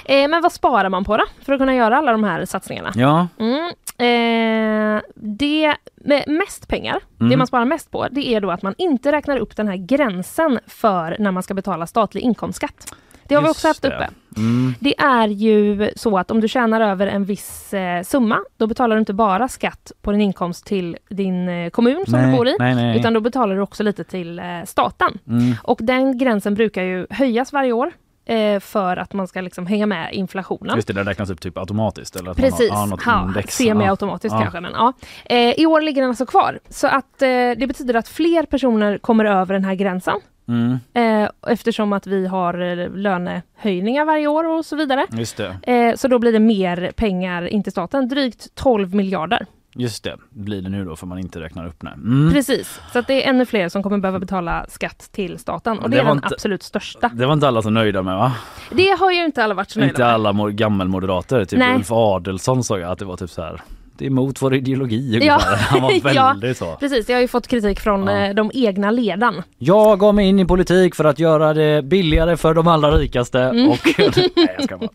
Eh, 0.05 0.29
men 0.29 0.43
vad 0.43 0.53
sparar 0.53 0.89
man 0.89 1.05
på 1.05 1.17
då 1.17 1.25
för 1.43 1.53
att 1.53 1.59
kunna 1.59 1.75
göra 1.75 1.97
alla 1.97 2.12
de 2.12 2.25
här 2.25 2.45
satsningarna? 2.45 2.93
Ja. 2.95 3.27
Mm, 3.39 3.73
eh, 3.99 5.03
det 5.15 5.77
med 6.05 6.25
mest 6.29 6.69
pengar, 6.69 6.99
det 7.19 7.25
Mm. 7.25 7.39
man 7.39 7.47
sparar 7.47 7.65
mest 7.65 7.91
på, 7.91 8.07
det 8.11 8.29
är 8.29 8.41
då 8.41 8.51
att 8.51 8.62
man 8.62 8.75
inte 8.79 9.12
räknar 9.12 9.37
upp 9.37 9.57
den 9.57 9.69
här 9.69 9.77
gränsen 9.77 10.59
för 10.67 11.17
när 11.19 11.31
man 11.31 11.43
ska 11.43 11.55
betala 11.55 11.87
statlig 11.87 12.21
inkomstskatt. 12.21 12.95
Det 13.29 13.35
har 13.35 13.43
vi 13.43 13.49
Just 13.49 13.59
också 13.59 13.69
haft 13.69 13.83
det. 13.83 13.89
uppe. 13.89 14.09
Mm. 14.37 14.75
Det 14.81 14.99
är 15.01 15.29
ju 15.29 15.91
så 15.97 16.19
att 16.19 16.31
om 16.31 16.41
du 16.41 16.49
tjänar 16.49 16.81
över 16.81 17.07
en 17.07 17.25
viss 17.25 17.75
eh, 17.75 18.03
summa, 18.03 18.39
då 18.57 18.67
betalar 18.67 18.97
du 18.97 19.01
inte 19.01 19.12
bara 19.15 19.49
skatt 19.49 19.93
på 20.03 20.12
din 20.12 20.21
inkomst 20.21 20.67
till 20.67 20.97
din 21.09 21.49
eh, 21.49 21.71
kommun 21.71 22.05
som 22.07 22.21
Nej, 22.21 22.31
du 22.31 22.37
bor 22.37 22.49
i, 22.49 22.57
nej, 22.59 22.75
nej. 22.75 22.99
utan 23.01 23.12
då 23.15 23.21
betalar 23.21 23.55
du 23.57 23.61
också 23.62 23.83
lite 23.83 24.05
till 24.05 24.39
eh, 24.39 24.45
staten. 24.65 25.19
Mm. 25.29 25.55
Och 25.62 25.79
den 25.83 26.19
gränsen 26.19 26.55
brukar 26.55 26.83
ju 26.83 27.07
höjas 27.11 27.53
varje 27.53 27.73
år 27.73 27.93
eh, 28.27 28.61
för 28.61 28.97
att 28.97 29.12
man 29.12 29.29
ska 29.29 29.41
liksom 29.41 29.67
hänga 29.67 29.87
med 29.87 30.12
inflationen. 30.12 30.77
Just 30.77 30.89
det, 30.89 30.95
den 30.95 31.05
räknas 31.07 31.31
upp 31.31 31.41
typ 31.41 31.59
automatiskt. 31.59 32.17
Eller 32.17 32.31
att 32.31 32.37
Precis, 32.37 32.71
man 32.71 32.79
har, 32.79 32.87
något 32.87 33.03
ja, 33.07 33.23
index. 33.27 33.57
semi-automatiskt 33.57 34.33
Ja. 34.35 34.41
kanske. 34.41 34.61
Men, 34.61 34.73
ja. 34.73 34.93
eh, 35.25 35.53
I 35.61 35.67
år 35.67 35.81
ligger 35.81 36.03
den 36.03 36.09
alltså 36.09 36.27
kvar. 36.27 36.59
Så 36.69 36.87
att 36.87 37.23
eh, 37.23 37.29
det 37.29 37.67
betyder 37.69 37.95
att 37.95 38.09
fler 38.09 38.43
personer 38.47 38.99
kommer 38.99 39.25
över 39.25 39.55
den 39.55 39.65
här 39.65 39.75
gränsen. 39.75 40.15
Mm. 40.48 40.78
Eh, 40.94 41.30
eftersom 41.46 41.92
att 41.92 42.06
vi 42.06 42.26
har 42.26 42.78
eh, 42.78 42.90
lönehöjningar 42.96 44.04
varje 44.04 44.26
år 44.26 44.44
och 44.59 44.64
så 44.64 44.76
vidare. 44.76 45.06
Just 45.12 45.37
det. 45.37 45.56
Eh, 45.72 45.94
så 45.96 46.09
då 46.09 46.18
blir 46.18 46.32
det 46.32 46.38
mer 46.40 46.92
pengar 46.96 47.46
in 47.48 47.62
till 47.62 47.72
staten, 47.72 48.09
drygt 48.09 48.54
12 48.54 48.94
miljarder. 48.94 49.46
Just 49.78 50.04
det, 50.04 50.16
blir 50.30 50.62
det 50.62 50.68
nu 50.68 50.85
då 50.85 50.96
för 50.96 51.06
man 51.06 51.18
inte 51.18 51.40
räknar 51.40 51.66
upp 51.66 51.80
det. 51.80 51.88
Mm. 51.88 52.32
Precis, 52.32 52.80
så 52.92 52.98
att 52.98 53.06
det 53.06 53.24
är 53.26 53.30
ännu 53.30 53.46
fler 53.46 53.68
som 53.68 53.82
kommer 53.82 53.98
behöva 53.98 54.18
betala 54.18 54.66
skatt 54.68 55.09
till 55.12 55.38
staten 55.38 55.78
och 55.78 55.90
det, 55.90 55.96
Det 55.96 56.00
är 56.00 56.04
den 56.04 56.16
inte- 56.16 56.28
absolut 56.35 56.62
största. 56.62 57.11
Det 57.14 57.26
var 57.26 57.32
inte 57.32 57.48
alla 57.48 57.62
så 57.62 57.70
nöjda 57.70 58.02
med 58.02 58.16
va? 58.16 58.32
Det 58.72 58.90
har 58.98 59.12
ju 59.12 59.24
inte 59.24 59.44
alla 59.44 59.54
varit 59.54 59.70
så 59.70 59.78
nöjda 59.78 59.90
Inte 59.92 60.02
med. 60.02 60.12
alla 60.12 60.32
mo- 60.32 60.50
gammelmoderater. 60.50 61.44
Typ 61.44 61.59
Nej. 61.59 61.74
Ulf 61.76 61.92
Adelsson 61.92 62.64
jag 62.78 62.90
att 62.92 62.98
det 62.98 63.04
var 63.04 63.16
typ 63.16 63.30
så 63.30 63.42
här. 63.42 63.61
Emot 64.02 64.42
vår 64.42 64.54
ideologi 64.54 65.18
Ja. 65.22 65.40
Han 65.68 65.82
var 65.82 65.92
Ja. 66.14 66.28
väldigt 66.28 66.56
så. 66.59 66.76
Precis, 66.80 67.09
jag 67.09 67.16
har 67.16 67.20
ju 67.20 67.28
fått 67.28 67.46
kritik 67.46 67.80
från 67.80 68.06
Ja. 68.06 68.26
eh, 68.26 68.35
de 68.35 68.50
egna 68.54 68.90
ledan. 68.90 69.42
Jag 69.59 69.98
gav 69.98 70.14
mig 70.14 70.28
in 70.28 70.38
i 70.38 70.44
politik 70.44 70.94
för 70.94 71.04
att 71.04 71.18
göra 71.18 71.54
det 71.54 71.82
billigare 71.85 72.37
för 72.37 72.54
de 72.54 72.66
allra 72.66 72.90
rikaste 72.90 73.40
Mm. 73.40 73.68
och... 73.70 73.78
Nej 74.37 74.54
jag 74.56 74.64
ska 74.64 74.78
bara. 74.78 74.88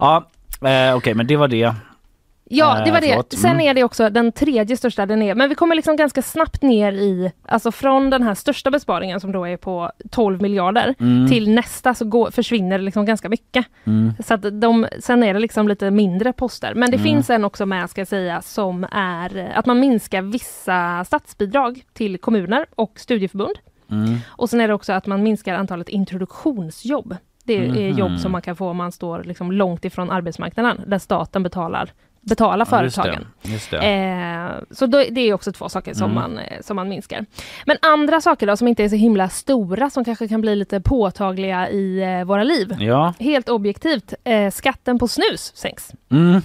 Ja, 0.00 0.28
eh, 0.68 0.96
okej 0.96 1.14
men 1.14 1.26
det 1.26 1.36
var 1.36 1.48
det. 1.48 1.74
Ja, 2.54 2.74
det 2.74 2.88
Eh, 2.88 2.92
var 2.92 3.00
det. 3.00 3.06
förlåt. 3.08 3.32
Sen 3.32 3.50
Mm. 3.50 3.66
är 3.66 3.74
det 3.74 3.84
också 3.84 4.10
den 4.10 4.32
tredje 4.32 4.76
största, 4.76 5.06
den 5.06 5.22
är, 5.22 5.34
men 5.34 5.48
vi 5.48 5.54
kommer 5.54 5.74
liksom 5.74 5.96
ganska 5.96 6.22
snabbt 6.22 6.62
ner 6.62 6.92
i, 6.92 7.32
alltså 7.48 7.72
från 7.72 8.10
den 8.10 8.22
här 8.22 8.34
största 8.34 8.70
besparingen 8.70 9.20
som 9.20 9.32
då 9.32 9.44
är 9.48 9.56
på 9.56 9.90
12 10.10 10.42
miljarder 10.42 10.94
Mm. 11.00 11.28
till 11.28 11.50
nästa 11.54 11.94
så 11.94 12.04
går, 12.04 12.30
försvinner 12.30 12.78
det 12.78 12.84
liksom 12.84 13.04
ganska 13.06 13.28
mycket. 13.28 13.66
Mm. 13.84 14.12
Så 14.24 14.34
att 14.34 14.60
de, 14.60 14.86
sen 15.00 15.22
är 15.22 15.34
det 15.34 15.40
liksom 15.40 15.68
lite 15.68 15.90
mindre 15.90 16.32
poster. 16.32 16.74
Men 16.74 16.90
det 16.90 16.96
Mm. 16.96 17.04
finns 17.04 17.30
en 17.30 17.44
också 17.44 17.66
med 17.66 17.90
ska 17.90 18.00
jag 18.00 18.08
säga 18.08 18.42
som 18.42 18.86
är 18.92 19.52
att 19.54 19.66
man 19.66 19.80
minskar 19.80 20.22
vissa 20.22 21.04
statsbidrag 21.04 21.82
till 21.92 22.18
kommuner 22.18 22.66
och 22.74 22.92
studieförbund. 22.96 23.56
Mm. 23.90 24.16
Och 24.26 24.50
sen 24.50 24.60
är 24.60 24.68
det 24.68 24.74
också 24.74 24.92
att 24.92 25.06
man 25.06 25.22
minskar 25.22 25.54
antalet 25.54 25.88
introduktionsjobb 25.88 27.16
Det 27.44 27.56
är 27.58 27.68
Mhm. 27.90 27.98
jobb 27.98 28.18
som 28.18 28.32
man 28.32 28.42
kan 28.42 28.56
få 28.56 28.68
om 28.68 28.76
man 28.76 28.92
står 28.92 29.24
liksom 29.24 29.52
långt 29.52 29.84
ifrån 29.84 30.10
arbetsmarknaden, 30.10 30.80
där 30.86 30.98
staten 30.98 31.42
betalar, 31.42 31.92
betalar 32.22 32.66
Ja, 32.70 32.82
just 32.82 32.96
det. 32.96 33.02
företagen. 33.02 33.26
Just 33.42 33.70
det. 33.70 33.78
Eh, 33.78 34.50
så 34.70 34.86
då, 34.86 35.04
det 35.10 35.20
är 35.20 35.34
också 35.34 35.52
två 35.52 35.68
saker 35.68 35.94
som, 35.94 36.10
Mm. 36.10 36.14
man, 36.22 36.38
eh, 36.38 36.60
som 36.60 36.76
man 36.76 36.88
minskar. 36.88 37.26
Men 37.66 37.76
andra 37.82 38.20
saker 38.20 38.46
då 38.46 38.56
som 38.56 38.68
inte 38.68 38.84
är 38.84 38.88
så 38.88 38.96
himla 38.96 39.28
stora 39.28 39.90
som 39.90 40.04
kanske 40.04 40.28
kan 40.28 40.40
bli 40.40 40.56
lite 40.56 40.80
påtagliga 40.80 41.70
i 41.70 42.02
eh, 42.02 42.24
våra 42.24 42.42
liv. 42.44 42.76
Ja. 42.80 43.14
Helt 43.18 43.48
objektivt, 43.48 44.14
eh, 44.24 44.50
skatten 44.50 44.98
på 44.98 45.08
snus 45.08 45.52
sänks. 45.56 45.90
Mm. 46.10 46.40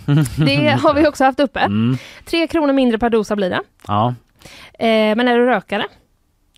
Det 0.46 0.68
har 0.82 0.94
vi 0.94 1.08
också 1.08 1.24
haft 1.24 1.40
uppe. 1.40 1.60
Mm. 1.60 1.98
Tre 2.26 2.48
kronor 2.48 2.74
mindre 2.74 2.98
per 3.00 3.10
dosa 3.10 3.36
blir 3.36 3.50
det. 3.50 3.62
Ja, 3.88 4.16
Eh, 4.80 4.88
men 5.16 5.28
är 5.28 5.38
du 5.38 5.46
rökare, 5.46 5.86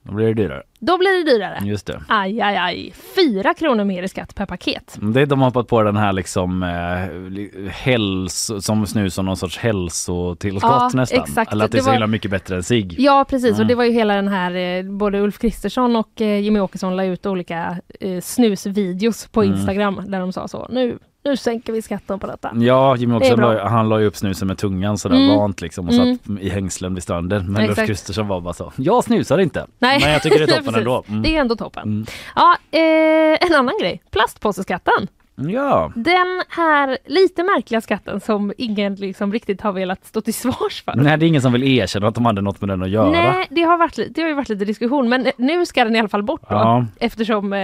då 0.04 0.14
blir 0.14 0.28
det 0.28 0.34
dyrare. 0.34 0.64
Då 0.80 0.98
blir 0.98 1.26
det 1.26 1.32
dyrare. 1.32 1.60
Just 1.64 1.86
det. 1.88 2.02
Aj, 2.08 2.42
aj, 2.42 2.56
aj. 2.58 2.94
Fyra 3.16 3.54
kronor 3.54 3.84
mer 3.84 4.04
i 4.04 4.08
skatt 4.08 4.36
per 4.36 4.46
paket. 4.46 4.98
Det, 5.02 5.26
de 5.26 5.40
har 5.42 5.48
hoppat 5.48 5.68
på 5.68 5.84
den 5.84 5.98
här 5.98 6.14
liksom 6.14 6.64
eh, 6.64 7.70
hälso, 7.72 8.62
som 8.62 8.88
snus 8.88 9.14
som 9.14 9.26
någon 9.26 9.38
sorts 9.38 9.58
hälsotillskott 9.58 10.72
Ja, 10.72 10.92
nästan. 10.94 11.20
exakt. 11.24 11.52
Eller 11.52 11.66
att 11.66 11.72
det 11.72 11.76
är 11.76 11.80
Det 11.80 11.84
så 11.84 11.90
var- 11.90 11.94
himla 11.94 12.08
mycket 12.08 12.32
bättre 12.32 12.56
än 12.56 12.64
sig. 12.64 12.88
Ja 13.02 13.26
precis 13.30 13.50
Mm. 13.50 13.62
och 13.62 13.68
det 13.68 13.76
var 13.76 13.84
ju 13.84 13.92
hela 13.92 14.14
den 14.16 14.28
här, 14.28 14.56
eh, 14.56 14.84
både 14.92 15.20
Ulf 15.20 15.38
Kristersson 15.40 15.96
och 15.96 16.22
eh, 16.22 16.40
Jimmy 16.40 16.60
Åkesson 16.60 16.96
la 16.96 17.04
ut 17.04 17.26
olika 17.26 17.78
eh, 18.00 18.22
snusvideos 18.22 19.28
på 19.28 19.44
Mm. 19.44 19.56
Instagram 19.56 20.02
där 20.08 20.20
de 20.20 20.34
sa 20.34 20.48
så, 20.48 20.68
nu, 20.70 20.98
nu 21.24 21.38
sänker 21.38 21.74
vi 21.74 21.82
skatten 21.82 22.20
på 22.20 22.28
detta. 22.28 22.52
Ja, 22.56 22.92
också 22.94 23.36
bra. 23.36 23.54
la, 23.54 23.68
han 23.68 23.90
la 23.90 24.00
ju 24.00 24.06
upp 24.06 24.16
snusen 24.16 24.48
med 24.48 24.58
tungan 24.58 24.98
sådär 24.98 25.16
Mm. 25.16 25.38
vant 25.38 25.62
liksom 25.62 25.88
och 25.88 25.94
Mm. 25.94 26.18
satt 26.18 26.40
i 26.42 26.50
hängslen 26.50 26.94
vid 26.94 27.04
stranden. 27.04 27.52
Men 27.52 27.70
Ulf. 27.70 27.86
Kristersson 27.88 28.28
var 28.28 28.42
bara 28.42 28.54
så, 28.54 28.74
jag 28.76 29.04
snusar 29.04 29.38
inte. 29.38 29.66
Nej. 29.80 30.00
Men 30.02 30.12
jag 30.12 30.22
tycker 30.24 30.40
det 30.48 30.54
är 30.54 30.58
toppen 30.62 30.76
ändå. 30.76 31.04
Mm. 31.08 31.22
Det 31.22 31.36
är 31.36 31.42
ändå 31.42 31.56
toppen. 31.56 31.84
Mm. 31.84 32.06
Ja, 32.36 32.56
eh, 32.72 33.48
en 33.50 33.56
annan 33.56 33.74
grej, 33.82 34.02
plastpåseskatten. 34.12 35.08
Ja, 35.48 35.92
Den 35.96 36.44
här 36.50 36.98
lite 37.06 37.44
märkliga 37.44 37.82
skatten 37.82 38.20
som 38.20 38.54
ingen 38.58 38.96
liksom 38.96 39.34
riktigt 39.34 39.62
har 39.62 39.72
velat 39.72 40.06
stå 40.06 40.22
till 40.22 40.34
svars 40.34 40.84
för. 40.86 40.94
nej 40.96 41.18
det 41.18 41.26
är 41.26 41.28
ingen 41.28 41.42
som 41.42 41.54
vill 41.54 41.64
erkänna 41.64 42.08
att 42.08 42.16
de 42.16 42.26
hade 42.26 42.42
något 42.42 42.62
med 42.62 42.70
den 42.70 42.84
att 42.84 42.90
göra. 42.90 43.12
Nej, 43.12 43.48
det 43.50 43.62
har, 43.62 43.78
varit, 43.78 44.00
det 44.16 44.22
har 44.22 44.30
ju 44.30 44.36
varit 44.36 44.50
lite 44.50 44.66
diskussion 44.66 45.10
men 45.10 45.28
nu 45.38 45.66
ska 45.66 45.84
den 45.84 45.96
i 45.96 46.00
alla 46.00 46.10
fall 46.10 46.24
bort 46.24 46.42
då. 46.50 46.56
Ja. 46.56 46.86
Eftersom, 47.00 47.54
eh, 47.54 47.60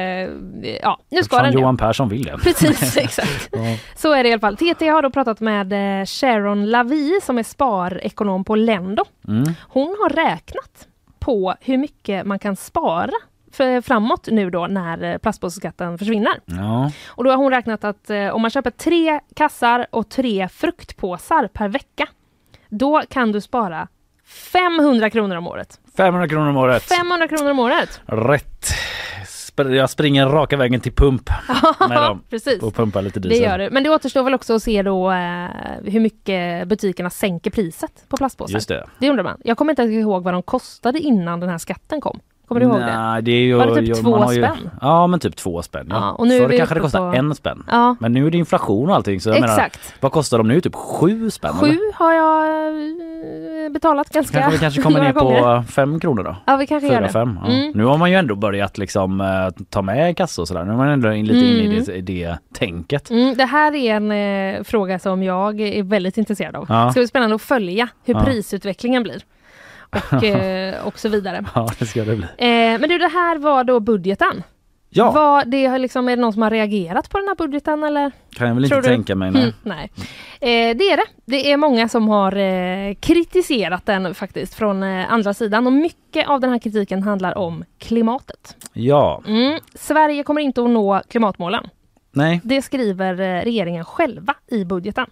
ja 0.84 1.00
nu 1.10 1.24
ska 1.24 1.42
den. 1.42 1.54
Johan 1.54 1.78
Persson 1.78 2.10
vill 2.10 2.24
det. 2.24 2.38
Precis, 2.38 2.98
exakt. 3.06 3.50
Ja. 3.52 3.60
Så 3.96 4.14
är 4.14 4.24
det 4.24 4.30
i 4.30 4.32
alla 4.32 4.40
fall. 4.40 4.58
TT 4.58 4.88
har 4.88 5.02
då 5.02 5.10
pratat 5.10 5.40
med 5.40 5.74
eh, 6.02 6.06
Sharon 6.06 6.66
Lavie 6.66 7.22
som 7.22 7.38
är 7.38 7.44
sparekonom 7.44 8.44
på 8.44 8.56
Lendo. 8.56 9.04
Mm. 9.28 9.44
Hon 9.62 9.96
har 10.02 10.10
räknat 10.10 10.88
på 11.20 11.56
hur 11.62 11.78
mycket 11.78 12.26
man 12.26 12.40
kan 12.40 12.56
spara 12.56 13.12
framåt 13.84 14.28
nu 14.32 14.50
då 14.50 14.68
när 14.68 15.04
eh, 15.04 15.18
plastpåseskatten 15.18 15.98
försvinner. 15.98 16.34
Ja. 16.46 16.92
Och 17.08 17.24
då 17.24 17.30
har 17.30 17.38
hon 17.38 17.52
räknat 17.52 17.84
att 17.84 18.10
eh, 18.10 18.28
om 18.30 18.42
man 18.42 18.52
köper 18.52 18.72
tre 18.72 19.20
kassar 19.36 19.88
och 19.90 20.10
tre 20.10 20.48
fruktpåsar 20.48 21.48
per 21.48 21.68
vecka, 21.68 22.08
då 22.70 23.02
kan 23.10 23.32
du 23.32 23.42
spara 23.42 23.88
500 24.26 25.10
kronor 25.10 25.36
om 25.36 25.48
året. 25.48 25.80
500 25.98 26.28
kronor 26.28 26.50
om 26.50 26.58
året. 26.58 26.84
500 26.84 27.28
kronor 27.28 27.52
om 27.52 27.60
året! 27.60 28.02
Rätt. 28.06 28.66
Jag 29.58 29.90
springer 29.90 30.28
raka 30.28 30.58
vägen 30.58 30.82
till 30.82 30.92
pump 30.94 31.30
med 31.90 31.98
dem 32.02 32.22
Precis. 32.30 32.64
och 32.64 32.76
pumpar 32.76 33.02
lite 33.02 33.20
Det 33.20 33.30
diesel. 33.30 33.44
gör 33.50 33.58
du. 33.58 33.70
Men 33.70 33.84
det 33.84 33.90
återstår 33.90 34.24
väl 34.24 34.34
också 34.34 34.54
att 34.56 34.64
se 34.64 34.82
då 34.82 35.12
eh, 35.12 35.48
hur 35.84 36.00
mycket 36.00 36.68
butikerna 36.68 37.10
sänker 37.10 37.52
priset 37.52 38.06
på 38.10 38.18
plastpåsar. 38.18 38.54
Just 38.54 38.68
det. 38.68 38.88
Det 39.00 39.10
undrar 39.10 39.24
man. 39.24 39.38
Jag 39.44 39.58
kommer 39.58 39.72
inte 39.72 39.84
ihåg 39.84 40.24
vad 40.24 40.34
de 40.34 40.44
kostade 40.44 41.00
innan 41.00 41.40
den 41.40 41.50
här 41.50 41.58
skatten 41.58 42.02
kom. 42.02 42.20
Kommer 42.48 42.62
du 42.62 42.68
ihåg 42.68 42.80
det? 42.80 42.86
Nej, 42.98 43.22
det 43.22 43.32
är 43.32 43.40
ju, 43.42 43.54
Var 43.56 43.66
det 43.68 43.76
typ 43.76 43.90
ju- 43.90 43.94
två 43.96 44.32
ju, 44.34 44.38
spänn? 44.44 44.70
Ja 44.82 45.08
men 45.08 45.20
typ 45.20 45.36
två 45.36 45.62
spänn. 45.62 45.88
Ja. 45.90 45.96
Ja, 45.96 46.12
och 46.12 46.28
nu 46.28 46.40
Förr 46.40 46.58
kanske 46.58 46.76
det 46.76 46.82
kostade 46.82 47.12
på- 47.12 47.18
en 47.18 47.36
spänn. 47.36 47.64
Ja. 47.72 47.96
Men 48.00 48.14
nu 48.14 48.28
är 48.28 48.32
det 48.32 48.38
inflation 48.38 48.90
och 48.90 48.96
allting 48.96 49.22
så 49.22 49.30
jag 49.30 49.34
menar, 49.42 49.48
Exakt. 49.54 49.94
vad 50.00 50.12
kostar 50.12 50.38
de 50.38 50.48
nu? 50.48 50.62
Typ 50.62 50.76
sju 50.76 51.30
spänn? 51.32 51.54
Sju 51.54 51.66
eller? 51.68 51.94
har 51.98 52.14
jag 52.14 53.66
eh, 53.66 53.72
betalat 53.72 54.10
ganska 54.10 54.40
Kanske 54.40 54.52
vi 54.52 54.60
kanske 54.60 54.82
kommer 54.82 55.00
ner 55.04 55.14
på 55.14 55.64
fem 55.72 56.00
kronor 56.00 56.24
då? 56.24 56.36
Ja, 56.46 56.58
vi 56.58 56.68
kanske 56.68 56.88
gör 56.88 56.94
Fyra, 56.96 57.02
det. 57.08 57.10
fem. 57.14 57.40
Ja. 57.46 57.52
Mm. 57.52 57.72
Nu 57.76 57.84
har 57.86 57.98
man 57.98 58.12
ju 58.12 58.18
ändå 58.18 58.36
börjat 58.36 58.78
liksom 58.78 59.22
eh, 59.22 59.64
ta 59.70 59.82
med 59.82 60.18
kassor 60.18 60.44
och 60.44 60.48
sådär. 60.48 60.64
Nu 60.64 60.72
är 60.72 60.78
man 60.78 60.88
ändå 60.88 61.14
in, 61.14 61.26
lite 61.26 61.38
inne 61.40 61.48
i 61.64 61.66
Mm. 61.66 61.84
det, 61.86 61.94
i 61.96 62.02
det 62.02 62.38
tänket. 62.54 63.10
Mm, 63.10 63.36
det 63.38 63.46
här 63.46 63.76
är 63.76 63.94
en 63.96 64.12
eh, 64.56 64.64
fråga 64.64 65.00
som 65.00 65.24
jag 65.24 65.62
är 65.62 65.84
väldigt 65.84 66.18
intresserad 66.18 66.56
av. 66.56 66.66
Ja. 66.70 66.86
Det 66.86 66.92
ska 66.92 67.00
bli 67.00 67.08
spännande 67.08 67.36
att 67.36 67.42
följa 67.42 67.88
hur 68.06 68.14
prisutvecklingen 68.14 69.04
blir. 69.04 69.22
Och, 69.90 70.24
eh, 70.24 70.88
och 70.88 71.00
så 71.00 71.10
vidare. 71.10 71.46
Ja 71.56 71.70
det 71.80 71.86
ska 71.86 72.04
det 72.04 72.16
bli. 72.16 72.26
Eh, 72.38 72.80
men 72.80 72.90
du, 72.90 72.98
det 72.98 73.08
här 73.08 73.38
var 73.38 73.64
då 73.64 73.80
budgeten. 73.80 74.44
Ja, 74.90 75.12
Vad, 75.12 75.48
det 75.48 75.78
liksom, 75.78 76.10
är 76.10 76.16
det 76.16 76.22
någon 76.22 76.34
som 76.34 76.42
har 76.42 76.50
reagerat 76.50 77.10
på 77.10 77.18
den 77.20 77.28
här 77.28 77.36
budgeten 77.36 77.84
eller? 77.84 78.12
kan 78.36 78.48
jag 78.48 78.56
väl 78.56 78.68
Tror 78.70 78.78
inte 78.80 78.90
du? 78.90 78.96
tänka 78.96 79.16
mig. 79.16 79.32
Nej. 79.32 79.42
Mm, 79.44 79.54
nej. 79.64 79.92
Eh, 80.42 80.78
det 80.78 80.84
är 80.92 80.98
det. 80.98 81.06
Det 81.26 81.52
är 81.52 81.58
många 81.58 81.90
som 81.90 82.08
har 82.10 82.36
eh, 82.36 82.94
kritiserat 83.00 83.86
den 83.86 84.16
faktiskt 84.16 84.54
från 84.54 84.84
eh, 84.84 85.12
andra 85.14 85.34
sidan 85.34 85.68
och 85.68 85.74
mycket 85.74 86.28
av 86.28 86.40
den 86.40 86.50
här 86.50 86.60
kritiken 86.60 87.04
handlar 87.04 87.38
om 87.38 87.64
klimatet. 87.78 88.56
Ja, 88.74 89.22
Mm. 89.28 89.60
Sverige 89.76 90.24
kommer 90.24 90.42
inte 90.42 90.64
att 90.64 90.70
nå 90.70 91.02
klimatmålen. 91.10 91.68
nej, 92.12 92.42
Det 92.44 92.62
skriver 92.62 93.14
eh, 93.22 93.44
regeringen 93.44 93.86
själva 93.86 94.34
i 94.48 94.66
budgeten. 94.66 95.06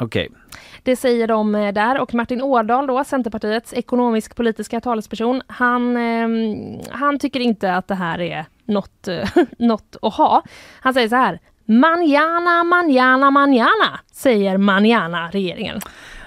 okej. 0.00 0.28
Det 0.82 0.96
säger 0.96 1.26
de 1.26 1.54
eh, 1.54 1.72
där 1.72 2.00
och 2.00 2.14
Martin 2.14 2.42
Ådahl 2.42 2.86
då, 2.86 3.04
Centerpartiets 3.04 3.72
ekonomisk-politiska 3.72 4.80
talesperson, 4.80 5.42
han, 5.46 5.96
ehm, 5.96 6.80
han 6.90 7.18
tycker 7.18 7.40
inte 7.40 7.74
att 7.74 7.88
det 7.88 7.94
här 7.94 8.20
är 8.20 8.44
något, 8.64 9.08
eh, 9.08 9.28
något 9.58 9.96
att 10.02 10.14
ha. 10.14 10.42
Han 10.80 10.94
säger 10.94 11.08
så 11.08 11.16
här, 11.16 11.40
manjana, 11.64 12.64
manjana, 12.64 13.30
manjana, 13.30 14.00
säger 14.12 14.56
manjana-regeringen. 14.56 15.80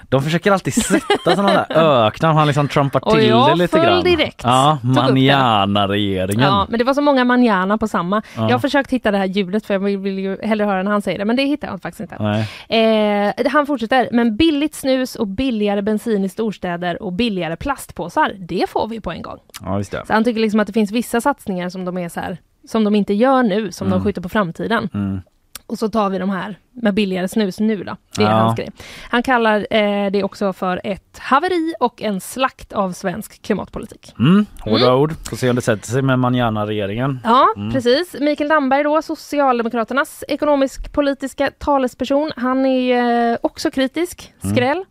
De 0.08 0.22
försöker 0.22 0.52
alltid 0.52 0.74
sätta 0.74 1.36
sådana 1.36 1.52
där 1.52 1.66
öknar, 2.06 2.32
han 2.32 2.46
liksom 2.46 2.68
trumpar 2.68 3.04
Och 3.04 3.12
till 3.14 3.28
jag 3.28 3.48
det 3.50 3.54
lite 3.54 3.78
grann. 3.78 4.04
direkt. 4.04 4.40
Ja, 4.44 4.78
manjana-regeringen. 4.82 6.40
Ja, 6.40 6.66
men 6.70 6.78
det 6.78 6.84
var 6.84 6.94
så 6.94 7.00
många 7.00 7.24
manjana 7.24 7.78
på 7.78 7.88
samma. 7.88 8.22
Ja. 8.36 8.42
Jag 8.42 8.50
har 8.54 8.58
försökt 8.58 8.90
hitta 8.90 9.10
det 9.10 9.18
här 9.18 9.24
ljudet 9.26 9.66
för 9.66 9.74
jag 9.74 9.80
vill, 9.80 10.18
ju 10.18 10.38
hellre 10.42 10.64
höra 10.64 10.82
när 10.82 10.90
han 10.90 11.02
säger 11.02 11.18
det, 11.18 11.24
men 11.24 11.36
det 11.36 11.42
hittar 11.42 11.68
jag 11.68 11.82
faktiskt 11.82 12.00
inte. 12.12 12.46
Eh, 12.68 13.50
han 13.52 13.66
fortsätter, 13.66 14.08
men 14.12 14.36
billigt 14.36 14.74
snus 14.74 15.14
och 15.14 15.26
billigare 15.26 15.82
bensin 15.82 16.24
i 16.24 16.28
storstäder 16.28 17.02
och 17.02 17.12
billigare 17.12 17.56
plastpåsar, 17.56 18.32
det 18.38 18.70
får 18.70 18.88
vi 18.88 19.00
på 19.00 19.12
en 19.12 19.22
gång. 19.22 19.38
Ja, 19.64 19.78
just 19.78 19.90
det. 19.92 20.02
Så 20.06 20.12
han 20.12 20.24
tycker 20.24 20.40
liksom 20.40 20.60
att 20.60 20.66
det 20.66 20.72
finns 20.72 20.92
vissa 20.92 21.20
satsningar 21.20 21.68
som 21.68 21.84
de 21.84 21.98
är 21.98 22.08
så 22.08 22.20
här, 22.20 22.38
som 22.68 22.84
de 22.84 22.94
inte 22.94 23.14
gör 23.14 23.42
nu, 23.42 23.72
som 23.72 23.86
Mm. 23.86 23.98
de 23.98 24.04
skjuter 24.04 24.20
på 24.22 24.28
framtiden. 24.28 24.88
Mm. 24.94 25.20
Och 25.66 25.78
så 25.78 25.88
tar 25.88 26.10
vi 26.10 26.18
de 26.18 26.30
här 26.30 26.58
med 26.72 26.94
billigare 26.94 27.28
snus 27.28 27.60
nu 27.60 27.84
då. 27.84 27.96
Det 28.16 28.22
är 28.22 28.30
Ja. 28.30 28.36
hans 28.36 28.56
grej. 28.56 28.70
Han 29.10 29.22
kallar 29.22 29.66
eh, 29.70 30.10
det 30.10 30.24
också 30.24 30.52
för 30.52 30.80
ett 30.84 31.18
haveri 31.18 31.74
och 31.80 32.02
en 32.02 32.20
slakt 32.20 32.72
av 32.72 32.92
svensk 32.92 33.42
klimatpolitik. 33.42 34.14
Mm, 34.18 34.46
hårda 34.60 34.84
Mm. 34.86 34.94
ord. 35.00 35.14
Får 35.28 35.36
se 35.36 35.50
om 35.50 35.56
det 35.56 35.62
sätter 35.62 35.86
sig 35.88 36.02
med 36.02 36.18
manjana-regeringen. 36.18 37.20
Ja, 37.24 37.46
Mm. 37.56 37.72
precis. 37.72 38.16
Mikael 38.20 38.48
Damberg 38.48 38.82
då, 38.84 39.02
Socialdemokraternas 39.02 40.24
ekonomisk-politiska 40.28 41.50
talesperson. 41.58 42.30
Han 42.36 42.66
är 42.66 43.30
eh, 43.32 43.38
också 43.42 43.70
kritisk. 43.70 44.32
Mm. 44.42 44.56
Skräll. 44.56 44.84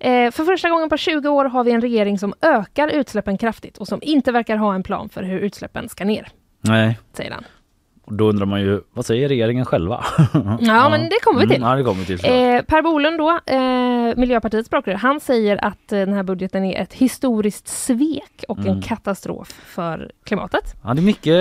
Eh, 0.00 0.30
för 0.30 0.44
första 0.44 0.70
gången 0.70 0.88
på 0.88 0.96
20 0.96 1.28
år 1.28 1.44
har 1.44 1.64
vi 1.64 1.70
en 1.72 1.80
regering 1.80 2.18
som 2.18 2.34
ökar 2.42 2.88
utsläppen 2.88 3.38
kraftigt 3.38 3.78
och 3.78 3.88
som 3.88 3.98
inte 4.02 4.32
verkar 4.32 4.56
ha 4.56 4.74
en 4.74 4.82
plan 4.82 5.08
för 5.08 5.22
hur 5.22 5.38
utsläppen 5.38 5.88
ska 5.88 6.04
ner, 6.04 6.28
Nej. 6.60 6.98
säger 7.16 7.30
han. 7.30 7.44
Då 8.06 8.28
undrar 8.28 8.46
man 8.46 8.60
ju, 8.60 8.80
vad 8.92 9.06
säger 9.06 9.28
regeringen 9.28 9.64
själva? 9.64 10.04
Ja, 10.60 10.88
men 10.88 11.08
det 11.08 11.16
kommer 11.24 11.40
vi 11.40 11.46
till. 11.48 11.56
Mm, 11.56 11.68
ja, 11.68 11.76
det 11.76 11.84
kommer 11.84 12.04
till. 12.04 12.14
Eh, 12.24 12.62
per 12.62 12.82
Bolund 12.82 13.18
då, 13.18 13.30
eh, 13.46 14.16
Miljöpartiets 14.20 14.66
språkrör, 14.66 14.94
han 14.94 15.20
säger 15.20 15.64
att 15.64 15.92
eh, 15.92 15.98
den 15.98 16.12
här 16.12 16.22
budgeten 16.22 16.64
är 16.64 16.82
ett 16.82 16.92
historiskt 16.92 17.68
svek 17.68 18.44
och 18.48 18.58
Mm. 18.58 18.70
en 18.72 18.82
katastrof 18.82 19.48
för 19.48 20.10
klimatet. 20.24 20.74
Ja, 20.84 20.94
det 20.94 21.00
är 21.00 21.02
mycket 21.04 21.34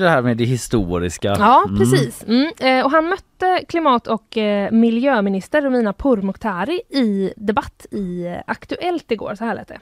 det 0.00 0.08
här 0.08 0.22
med 0.22 0.36
det 0.36 0.44
historiska. 0.44 1.36
Ja, 1.38 1.64
Mm. 1.66 1.78
precis. 1.78 2.24
Mm. 2.28 2.50
Eh, 2.58 2.84
och 2.84 2.90
han 2.90 3.08
mötte 3.08 3.64
klimat 3.68 4.06
och 4.06 4.36
eh, 4.36 4.70
miljöminister 4.72 5.62
Romina 5.62 5.92
Pourmokhtari 5.92 6.80
i 6.90 7.32
debatt 7.36 7.86
i 7.90 8.34
Aktuellt 8.46 9.10
igår. 9.12 9.34
Så 9.38 9.44
här 9.44 9.54
lät 9.54 9.68
det. 9.68 9.78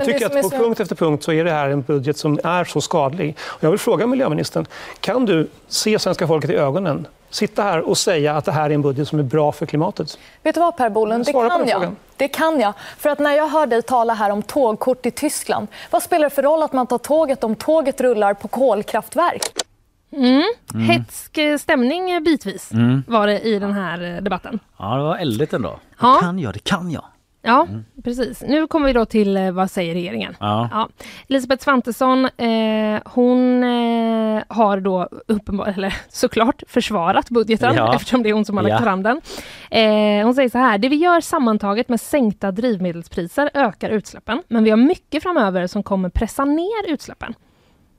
Jag 0.00 0.06
Men 0.06 0.14
tycker 0.14 0.26
att 0.38 0.42
på 0.42 0.48
så- 0.50 0.56
punkt 0.56 0.80
efter 0.80 0.96
punkt 0.96 1.24
så 1.24 1.32
är 1.32 1.44
det 1.44 1.50
här 1.50 1.68
en 1.68 1.82
budget 1.82 2.16
som 2.18 2.38
är 2.44 2.64
så 2.64 2.80
skadlig. 2.80 3.36
Och 3.40 3.64
jag 3.64 3.70
vill 3.70 3.78
fråga 3.80 4.06
miljöministern, 4.06 4.66
kan 5.00 5.24
du 5.26 5.48
se 5.68 5.98
svenska 5.98 6.26
folket 6.26 6.50
i 6.50 6.54
ögonen, 6.54 7.06
sitta 7.30 7.62
här 7.62 7.80
och 7.80 7.98
säga 7.98 8.36
att 8.36 8.44
det 8.44 8.52
här 8.52 8.70
är 8.70 8.74
en 8.74 8.82
budget 8.82 9.08
som 9.08 9.18
är 9.18 9.22
bra 9.22 9.52
för 9.52 9.66
klimatet? 9.66 10.18
Vet 10.42 10.54
du 10.54 10.60
vad 10.60 10.76
Per 10.76 10.90
Bolund, 10.90 11.24
det 11.24 11.32
kan 11.32 11.68
jag. 11.68 11.90
Det 12.16 12.28
kan 12.28 12.60
jag. 12.60 12.72
För 12.98 13.08
att 13.10 13.18
när 13.18 13.32
jag 13.32 13.48
hör 13.48 13.66
dig 13.66 13.82
tala 13.82 14.14
här 14.14 14.30
om 14.30 14.42
tågkort 14.42 15.06
i 15.06 15.10
Tyskland, 15.10 15.66
vad 15.90 16.02
spelar 16.02 16.28
det 16.28 16.34
för 16.34 16.42
roll 16.42 16.62
att 16.62 16.72
man 16.72 16.86
tar 16.86 16.98
tåget 16.98 17.44
om 17.44 17.54
tåget 17.54 18.00
rullar 18.00 18.34
på 18.34 18.48
kolkraftverk? 18.48 19.42
Mm. 20.12 20.42
Mm. 20.74 20.86
Hetsk 20.88 21.38
eh, 21.38 21.58
stämning 21.58 22.24
bitvis 22.24 22.72
Mm. 22.72 23.02
var 23.08 23.26
det 23.26 23.40
i 23.40 23.58
den 23.58 23.72
här 23.72 24.16
eh, 24.16 24.22
debatten. 24.22 24.58
Ja, 24.78 24.96
det 24.96 25.02
var 25.02 25.16
eldigt 25.16 25.52
ändå. 25.52 25.78
Ja. 26.00 26.14
Det 26.14 26.20
kan 26.26 26.38
jag, 26.38 26.52
det 26.54 26.64
kan 26.64 26.90
jag. 26.90 27.04
Ja, 27.46 27.66
precis. 28.04 28.42
Nu 28.48 28.66
kommer 28.66 28.86
vi 28.86 28.92
då 28.92 29.04
till 29.04 29.36
eh, 29.36 29.50
vad 29.50 29.70
säger 29.70 29.94
regeringen? 29.94 30.36
Ja. 30.40 30.88
Elisabeth 31.28 31.64
Svantesson, 31.64 32.24
eh, 32.24 33.00
hon 33.04 33.64
eh, 33.64 34.42
har 34.48 34.80
då 34.80 35.08
uppenbar, 35.28 35.66
eller 35.66 35.94
såklart 36.08 36.62
försvarat 36.68 37.30
budgeten 37.30 37.74
Ja. 37.76 37.94
eftersom 37.94 38.22
det 38.22 38.28
är 38.28 38.32
hon 38.32 38.44
som 38.44 38.56
har 38.56 38.64
lagt 38.64 38.72
Ja. 38.72 38.78
fram 38.82 39.02
den. 39.02 39.20
Eh, 39.70 40.24
hon 40.24 40.34
säger 40.34 40.48
så 40.48 40.58
här, 40.58 40.78
det 40.78 40.88
vi 40.88 40.96
gör 40.96 41.20
sammantaget 41.20 41.88
med 41.88 42.00
sänkta 42.00 42.50
drivmedelspriser 42.50 43.50
ökar 43.54 43.90
utsläppen, 43.90 44.42
men 44.48 44.64
vi 44.64 44.70
har 44.70 44.76
mycket 44.76 45.22
framöver 45.22 45.66
som 45.66 45.82
kommer 45.82 46.08
pressa 46.08 46.44
ner 46.44 46.88
utsläppen. 46.88 47.34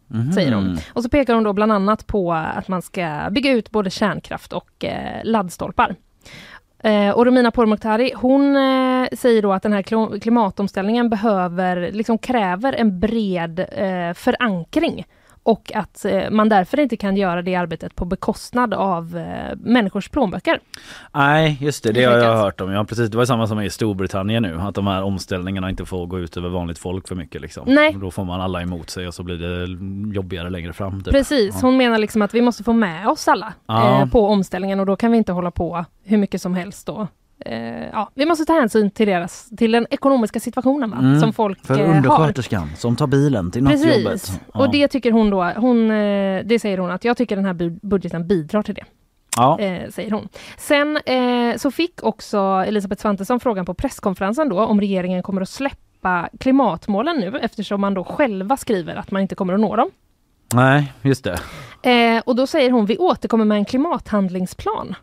Mhm. 0.09 0.31
Säger 0.31 0.51
hon. 0.53 0.77
Och 0.93 1.03
så 1.03 1.09
pekar 1.09 1.33
hon 1.35 1.43
då 1.43 1.53
bland 1.53 1.71
annat 1.71 2.07
på 2.07 2.33
att 2.33 2.67
man 2.67 2.81
ska 2.81 3.27
bygga 3.31 3.51
ut 3.51 3.71
både 3.71 3.89
kärnkraft 3.89 4.53
och 4.53 4.85
eh, 4.85 5.21
laddstolpar. 5.23 5.95
Eh, 6.83 7.09
och 7.09 7.25
Romina 7.25 7.51
Pourmokhtari, 7.51 8.11
hon 8.15 8.55
eh, 8.55 9.07
säger 9.11 9.41
då 9.41 9.53
att 9.53 9.63
den 9.63 9.73
här 9.73 10.19
klimatomställningen 10.19 11.09
behöver, 11.09 11.91
liksom 11.91 12.17
kräver 12.17 12.73
en 12.73 12.99
bred 12.99 13.59
eh, 13.59 14.13
förankring 14.13 15.05
och 15.47 15.71
att 15.75 16.05
eh, 16.05 16.29
man 16.29 16.49
därför 16.49 16.79
inte 16.79 16.97
kan 16.97 17.17
göra 17.17 17.41
det 17.41 17.55
arbetet 17.55 17.95
på 17.95 18.05
bekostnad 18.05 18.73
av 18.73 19.17
eh, 19.17 19.55
människors 19.57 20.09
plånböcker. 20.09 20.59
Nej, 21.13 21.57
just 21.61 21.83
det. 21.83 21.91
Det 21.91 22.03
har 22.03 22.17
jag 22.17 22.37
hört 22.37 22.61
om. 22.61 22.71
Ja, 22.71 22.83
precis. 22.85 23.09
Det 23.09 23.17
var 23.17 23.25
samma 23.25 23.47
som 23.47 23.61
i 23.61 23.69
Storbritannien 23.69 24.43
nu. 24.43 24.59
Att 24.61 24.75
de 24.75 24.87
här 24.87 25.03
omställningarna 25.03 25.69
inte 25.69 25.85
får 25.85 26.05
gå 26.05 26.19
ut 26.19 26.37
över 26.37 26.49
vanligt 26.49 26.77
folk 26.79 27.07
för 27.07 27.15
mycket. 27.15 27.41
Liksom. 27.41 27.63
Nej. 27.67 27.93
Då 28.01 28.11
får 28.11 28.25
man 28.25 28.41
alla 28.41 28.61
emot 28.61 28.89
sig 28.89 29.07
och 29.07 29.13
så 29.13 29.23
blir 29.23 29.35
det 29.37 29.67
jobbigare 30.15 30.49
längre 30.49 30.73
fram. 30.73 31.03
Typ. 31.03 31.13
Precis, 31.13 31.55
Ja. 31.61 31.67
hon 31.67 31.77
menar 31.77 31.97
liksom 31.97 32.21
att 32.21 32.33
vi 32.33 32.41
måste 32.41 32.63
få 32.63 32.73
med 32.73 33.07
oss 33.07 33.27
alla 33.27 33.53
Ja. 33.67 34.01
eh, 34.01 34.09
på 34.09 34.27
omställningen 34.27 34.79
och 34.79 34.85
då 34.85 34.95
kan 34.95 35.11
vi 35.11 35.17
inte 35.17 35.31
hålla 35.31 35.51
på 35.51 35.85
hur 36.03 36.17
mycket 36.17 36.41
som 36.41 36.55
helst 36.55 36.87
då. 36.87 37.07
Eh, 37.45 37.87
ja, 37.93 38.09
vi 38.15 38.25
måste 38.25 38.45
ta 38.45 38.53
hänsyn 38.53 38.91
till, 38.91 39.07
deras, 39.07 39.49
till 39.57 39.71
den 39.71 39.87
ekonomiska 39.89 40.39
situationen 40.39 40.91
va? 40.91 40.97
Mm. 40.97 41.19
som 41.19 41.33
folk 41.33 41.65
För 41.65 41.79
eh, 41.79 41.87
har. 41.87 41.95
undersköterskan 41.95 42.69
som 42.77 42.95
tar 42.95 43.07
bilen 43.07 43.51
till. 43.51 43.65
Precis, 43.65 44.39
Ja. 44.53 44.59
och 44.59 44.71
det 44.71 44.87
tycker 44.87 45.11
hon 45.11 45.29
då, 45.29 45.43
hon, 45.43 45.91
eh, 45.91 46.41
det 46.45 46.59
säger 46.61 46.77
hon 46.77 46.91
att 46.91 47.03
jag 47.05 47.17
tycker 47.17 47.35
den 47.35 47.45
här 47.45 47.53
bu- 47.53 47.79
budgeten 47.81 48.27
bidrar 48.27 48.63
till 48.63 48.75
det. 48.75 48.83
Ja. 49.37 49.59
Eh, 49.59 49.89
säger 49.89 50.11
hon. 50.11 50.27
Sen 50.57 50.97
eh, 50.97 51.57
så 51.57 51.71
fick 51.71 52.03
också 52.03 52.37
Elisabeth 52.67 53.01
Svantesson 53.01 53.39
frågan 53.39 53.65
på 53.65 53.73
presskonferensen 53.73 54.49
då 54.49 54.65
om 54.65 54.79
regeringen 54.79 55.23
kommer 55.23 55.41
att 55.41 55.49
släppa 55.49 56.29
klimatmålen 56.39 57.17
nu 57.17 57.37
eftersom 57.41 57.81
man 57.81 57.93
då 57.93 58.03
själva 58.03 58.57
skriver 58.57 58.95
att 58.95 59.11
man 59.11 59.21
inte 59.21 59.35
kommer 59.35 59.53
att 59.53 59.59
nå 59.59 59.75
dem. 59.75 59.89
Nej, 60.53 60.93
just 61.01 61.23
det. 61.83 61.89
Eh, 61.91 62.21
och 62.25 62.35
då 62.35 62.47
säger 62.47 62.71
hon, 62.71 62.85
vi 62.85 62.97
återkommer 62.97 63.45
med 63.45 63.57
en 63.57 63.65
klimathandlingsplan. 63.65 64.95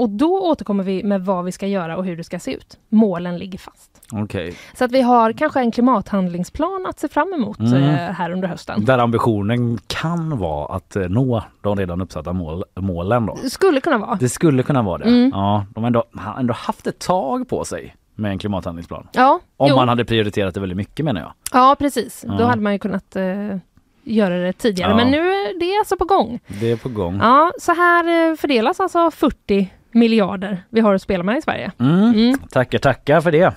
Och 0.00 0.08
då 0.10 0.40
återkommer 0.50 0.84
vi 0.84 1.02
med 1.04 1.24
vad 1.24 1.44
vi 1.44 1.52
ska 1.52 1.66
göra 1.66 1.96
och 1.96 2.04
hur 2.04 2.16
det 2.16 2.24
ska 2.24 2.38
se 2.38 2.52
ut. 2.54 2.78
Målen 2.88 3.38
ligger 3.38 3.58
fast. 3.58 3.90
Okej. 4.12 4.54
Så 4.74 4.84
att 4.84 4.92
vi 4.92 5.00
har 5.00 5.32
kanske 5.32 5.60
en 5.60 5.70
klimathandlingsplan 5.72 6.86
att 6.88 6.98
se 6.98 7.08
fram 7.08 7.32
emot 7.32 7.58
Mm. 7.58 7.74
eh, 7.82 7.94
här 7.94 8.30
under 8.30 8.48
hösten. 8.48 8.84
Där 8.84 8.98
ambitionen 8.98 9.78
kan 9.86 10.38
vara 10.38 10.74
att 10.76 10.96
eh, 10.96 11.02
nå 11.08 11.42
de 11.60 11.76
redan 11.76 12.00
uppsatta 12.00 12.32
mål, 12.32 12.64
målen 12.76 13.26
då. 13.26 13.36
Skulle 13.36 13.80
kunna 13.80 13.98
vara. 13.98 14.14
Det 14.14 14.28
skulle 14.28 14.62
kunna 14.62 14.82
vara 14.82 14.98
det. 14.98 15.04
Mm. 15.04 15.30
Ja, 15.34 15.66
de 15.74 15.80
har 15.82 15.86
ändå, 15.86 16.04
ändå 16.38 16.54
haft 16.54 16.86
ett 16.86 16.98
tag 16.98 17.48
på 17.48 17.64
sig 17.64 17.96
med 18.14 18.30
en 18.30 18.38
klimathandlingsplan. 18.38 19.08
Ja, 19.12 19.40
Om 19.56 19.68
jo. 19.68 19.76
man 19.76 19.88
hade 19.88 20.04
prioriterat 20.04 20.54
det 20.54 20.60
väldigt 20.60 20.76
mycket 20.76 21.04
menar 21.04 21.20
jag. 21.20 21.32
ja 21.52 21.76
precis. 21.78 22.24
Ja. 22.28 22.32
Då 22.38 22.44
hade 22.44 22.62
man 22.62 22.72
ju 22.72 22.78
kunnat 22.78 23.16
eh, 23.16 23.56
göra 24.04 24.36
det 24.38 24.52
tidigare. 24.52 24.90
Ja. 24.90 24.96
Men 24.96 25.10
nu 25.10 25.18
är 25.32 25.60
det 25.60 25.78
alltså 25.78 25.96
på 25.96 26.04
gång. 26.04 26.40
Det 26.60 26.70
är 26.72 26.76
på 26.76 26.88
gång. 26.88 27.18
Ja, 27.22 27.52
så 27.60 27.72
här 27.74 28.30
eh, 28.30 28.36
fördelas 28.36 28.80
alltså 28.80 29.10
40 29.10 29.70
miljarder 29.92 30.62
vi 30.70 30.80
har 30.80 30.94
att 30.94 31.02
spela 31.02 31.24
med 31.24 31.38
i 31.38 31.42
Sverige. 31.42 31.72
Mm. 31.80 32.38
Tackar, 32.50 32.78
tackar 32.78 33.20
för 33.20 33.32
det. 33.32 33.54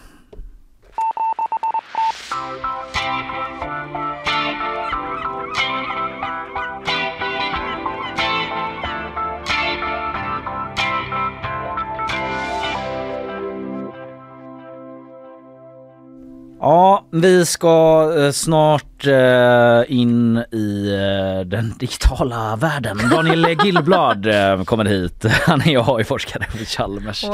Ja, 16.60 17.06
vi 17.12 17.46
ska 17.46 18.12
eh, 18.18 18.32
snart 19.04 19.86
eh, 19.88 19.98
in 19.98 20.38
i 20.52 20.94
eh, 20.94 21.46
den 21.48 21.74
digitala 21.80 22.56
världen. 22.56 22.98
Daniel 23.12 23.48
Gillblad 23.64 24.28
eh, 24.28 24.64
kommer 24.64 24.86
hit. 24.86 25.26
Han 25.48 25.62
är 25.62 25.96
AI-forskare 25.98 26.46
på 26.52 26.58
Chalmers. 26.66 27.24
Wow. 27.24 27.34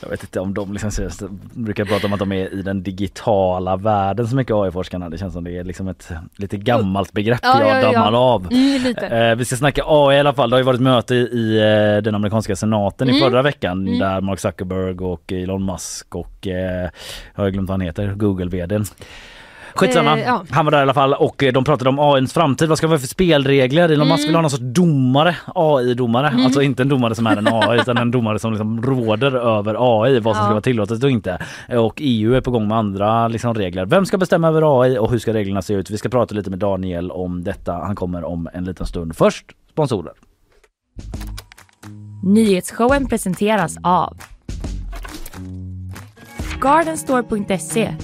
Jag 0.00 0.08
vet 0.08 0.22
inte 0.22 0.40
om 0.40 0.54
de 0.54 0.72
liksom 0.72 0.90
seriöst 0.90 1.22
brukar 1.54 1.84
prata 1.84 2.06
om 2.06 2.12
att 2.12 2.18
de 2.18 2.32
är 2.32 2.54
i 2.54 2.62
den 2.62 2.82
digitala 2.82 3.76
världen 3.76 4.28
så 4.28 4.36
mycket 4.36 4.54
AI-forskarna. 4.56 5.08
Det 5.10 5.18
känns 5.18 5.32
som 5.34 5.44
det 5.44 5.58
är 5.58 5.64
liksom 5.64 5.88
ett 5.88 6.10
lite 6.36 6.56
gammalt 6.56 7.12
begrepp 7.12 7.40
Ja, 7.42 7.60
jag 7.60 7.70
ja, 7.70 7.80
ja. 7.82 7.92
dammar 7.92 8.18
av. 8.34 8.48
Mm, 8.52 9.38
vi 9.38 9.44
ska 9.44 9.56
snacka 9.56 9.82
AI 9.86 10.16
i 10.16 10.20
alla 10.20 10.32
fall. 10.34 10.50
Det 10.50 10.56
har 10.56 10.60
ju 10.60 10.66
varit 10.66 10.80
möte 10.80 11.14
i 11.14 11.58
den 12.04 12.14
amerikanska 12.14 12.56
senaten 12.56 13.08
i 13.08 13.18
Mm. 13.18 13.30
förra 13.30 13.42
veckan 13.42 13.86
Mm. 13.88 13.98
där 13.98 14.20
Mark 14.20 14.38
Zuckerberg 14.40 14.98
och 14.98 15.32
Elon 15.32 15.64
Musk 15.66 16.14
och 16.14 16.36
jag 16.40 16.90
har 17.34 17.50
glömt 17.50 17.68
vad 17.68 17.74
han 17.74 17.80
heter, 17.80 18.14
Google-vdn. 18.14 18.84
Skitsamma, 19.74 20.18
Eh, 20.18 20.24
ja. 20.24 20.44
han 20.50 20.64
var 20.64 20.72
där 20.72 20.78
i 20.78 20.82
alla 20.82 20.94
fall 20.94 21.14
och 21.14 21.42
eh, 21.42 21.52
de 21.52 21.64
pratade 21.64 21.90
om 21.90 21.98
AIns 21.98 22.32
framtid. 22.32 22.68
Vad 22.68 22.78
ska 22.78 22.86
vi 22.86 22.92
ha 22.94 22.98
för 22.98 23.06
spelregler? 23.06 23.84
Mm. 23.84 24.16
vill 24.16 24.34
ha 24.34 24.40
någon 24.42 24.50
sorts 24.50 24.62
domare, 24.62 25.36
AI-domare. 25.54 26.28
Mm. 26.28 26.44
Alltså 26.44 26.62
inte 26.62 26.82
en 26.82 26.88
domare 26.88 27.14
som 27.14 27.26
är 27.26 27.36
en 27.36 27.48
AI 27.52 27.78
utan 27.80 27.96
en 27.98 28.10
domare 28.10 28.38
som 28.38 28.52
liksom 28.52 28.82
råder 28.82 29.36
över 29.58 30.02
AI, 30.04 30.20
vad 30.20 30.36
som 30.36 30.40
Ja. 30.40 30.44
ska 30.46 30.50
vara 30.50 30.60
tillåtet 30.60 31.04
och 31.04 31.10
inte. 31.10 31.38
Och 31.68 31.94
EU 31.96 32.34
är 32.34 32.40
på 32.40 32.50
gång 32.50 32.68
med 32.68 32.78
andra 32.78 33.28
liksom, 33.28 33.54
regler. 33.54 33.86
Vem 33.86 34.06
ska 34.06 34.18
bestämma 34.18 34.48
över 34.48 34.82
AI 34.82 34.98
och 34.98 35.10
hur 35.10 35.18
ska 35.18 35.32
reglerna 35.32 35.62
se 35.62 35.74
ut? 35.74 35.90
Vi 35.90 35.98
ska 35.98 36.08
prata 36.08 36.34
lite 36.34 36.50
med 36.50 36.58
Daniel 36.58 37.10
om 37.10 37.44
detta. 37.44 37.72
Han 37.72 37.96
kommer 37.96 38.24
om 38.24 38.48
en 38.52 38.64
liten 38.64 38.86
stund. 38.86 39.16
Först 39.16 39.44
sponsorer. 39.70 40.12
Nyhetsshowen 42.24 43.06
presenteras 43.08 43.76
av 43.82 44.16
Gardenstore.se 46.60 47.94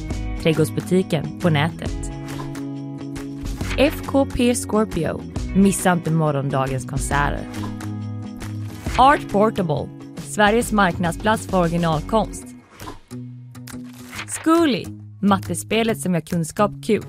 Trädgårdsbutiken 0.44 1.40
på 1.40 1.50
nätet. 1.50 2.10
FKP 3.78 4.54
Scorpio. 4.54 5.22
Missa 5.54 5.92
inte 5.92 6.10
morgondagens 6.10 6.86
konserter. 6.86 7.40
Art 8.98 9.32
Portable. 9.32 9.88
Sveriges 10.16 10.72
marknadsplats 10.72 11.46
för 11.46 11.60
originalkonst. 11.60 12.44
Zcooly. 14.28 14.84
Mattespelet 15.20 16.00
som 16.00 16.14
gör 16.14 16.20
kunskap 16.20 16.70
kul. 16.86 17.04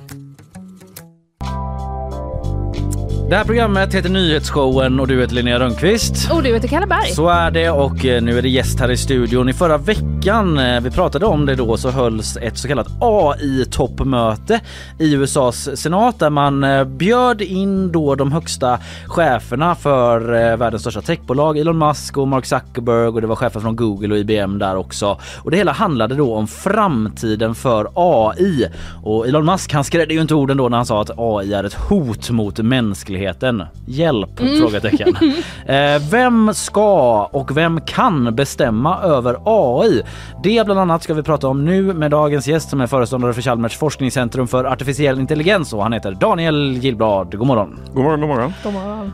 Det 3.29 3.35
här 3.35 3.43
programmet 3.43 3.93
heter 3.93 4.09
Nyhetsshowen 4.09 4.99
och 4.99 5.07
du 5.07 5.21
heter 5.21 5.35
Linnea 5.35 5.59
Rönnqvist. 5.59 6.31
Och 6.31 6.43
du 6.43 6.53
heter 6.53 6.67
Kalle 6.67 6.87
Berg. 6.87 7.11
Så 7.11 7.29
är 7.29 7.51
det 7.51 7.69
och 7.69 8.05
eh, 8.05 8.21
nu 8.21 8.37
är 8.37 8.41
det 8.41 8.49
gäst 8.49 8.79
här 8.79 8.91
i 8.91 8.97
studion. 8.97 9.49
I 9.49 9.53
förra 9.53 9.77
veckan, 9.77 10.59
eh, 10.59 10.81
vi 10.81 10.91
pratade 10.91 11.25
om 11.25 11.45
det 11.45 11.55
då, 11.55 11.77
så 11.77 11.89
hölls 11.89 12.37
ett 12.37 12.57
så 12.57 12.67
kallat 12.67 12.87
AI-toppmöte 12.99 14.59
i 14.99 15.13
USAs 15.13 15.81
senat 15.81 16.19
där 16.19 16.29
man 16.29 16.63
eh, 16.63 16.83
bjöd 16.83 17.41
in 17.41 17.91
då 17.91 18.15
de 18.15 18.31
högsta 18.31 18.79
cheferna 19.07 19.75
för 19.75 20.19
världens 20.55 20.81
största 20.81 21.01
techbolag, 21.01 21.57
Elon 21.57 21.77
Musk 21.77 22.17
och 22.17 22.27
Mark 22.27 22.45
Zuckerberg 22.45 23.07
och 23.07 23.21
det 23.21 23.27
var 23.27 23.35
chefer 23.35 23.59
från 23.59 23.75
Google 23.75 24.13
och 24.13 24.19
IBM 24.19 24.59
där 24.59 24.75
också. 24.75 25.19
Och 25.37 25.51
det 25.51 25.57
hela 25.57 25.71
handlade 25.71 26.15
då 26.15 26.35
om 26.35 26.47
framtiden 26.47 27.55
för 27.55 27.87
AI. 27.93 28.67
Och 29.03 29.27
Elon 29.27 29.45
Musk 29.45 29.73
han 29.73 29.83
skrädde 29.83 30.13
ju 30.13 30.21
inte 30.21 30.35
orden 30.35 30.57
då 30.57 30.69
när 30.69 30.77
han 30.77 30.85
sa 30.85 31.01
att 31.01 31.11
AI 31.17 31.53
är 31.53 31.63
ett 31.63 31.73
hot 31.73 32.29
mot 32.29 32.59
mänskligheten. 32.59 33.14
Hjälp? 33.85 34.39
Mm. 34.39 34.59
Frågetecken. 34.59 35.15
Eh, 35.65 36.01
vem 36.11 36.53
ska 36.53 37.23
och 37.25 37.57
vem 37.57 37.81
kan 37.81 38.35
bestämma 38.35 39.01
över 39.01 39.37
AI? 39.43 40.01
Det 40.43 40.65
bland 40.65 40.79
annat 40.79 41.03
ska 41.03 41.13
vi 41.13 41.23
prata 41.23 41.47
om 41.47 41.65
nu 41.65 41.93
med 41.93 42.11
dagens 42.11 42.47
gäst 42.47 42.69
som 42.69 42.81
är 42.81 42.87
föreståndare 42.87 43.33
för 43.33 43.41
Chalmers 43.41 43.77
forskningscentrum 43.77 44.47
för 44.47 44.65
artificiell 44.65 45.19
intelligens 45.19 45.73
och 45.73 45.83
han 45.83 45.93
heter 45.93 46.11
Daniel 46.11 46.77
Gillblad. 46.77 47.37
God 47.37 47.47
morgon! 47.47 47.79
God 47.93 48.03
morgon, 48.03 48.21
god 48.21 48.29
morgon. 48.29 48.53
God 48.63 48.73
morgon. 48.73 49.11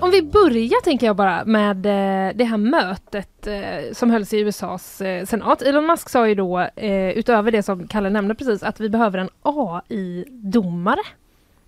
Om 0.00 0.10
vi 0.10 0.22
börjar 0.22 0.84
tänker 0.84 1.06
jag 1.06 1.16
bara 1.16 1.44
med 1.44 1.86
eh, 1.86 2.32
det 2.34 2.44
här 2.44 2.56
mötet 2.56 3.46
eh, 3.46 3.92
som 3.92 4.10
hölls 4.10 4.32
i 4.32 4.38
USAs 4.38 5.02
senat. 5.26 5.62
Elon 5.62 5.86
Musk 5.86 6.08
sa 6.08 6.28
ju 6.28 6.34
då, 6.34 6.68
utöver 7.14 7.50
det 7.50 7.62
som 7.62 7.88
Kalle 7.88 8.10
nämnde 8.10 8.34
precis, 8.34 8.62
att 8.62 8.80
vi 8.80 8.88
behöver 8.88 9.18
en 9.18 9.28
AI-domare. 9.42 11.00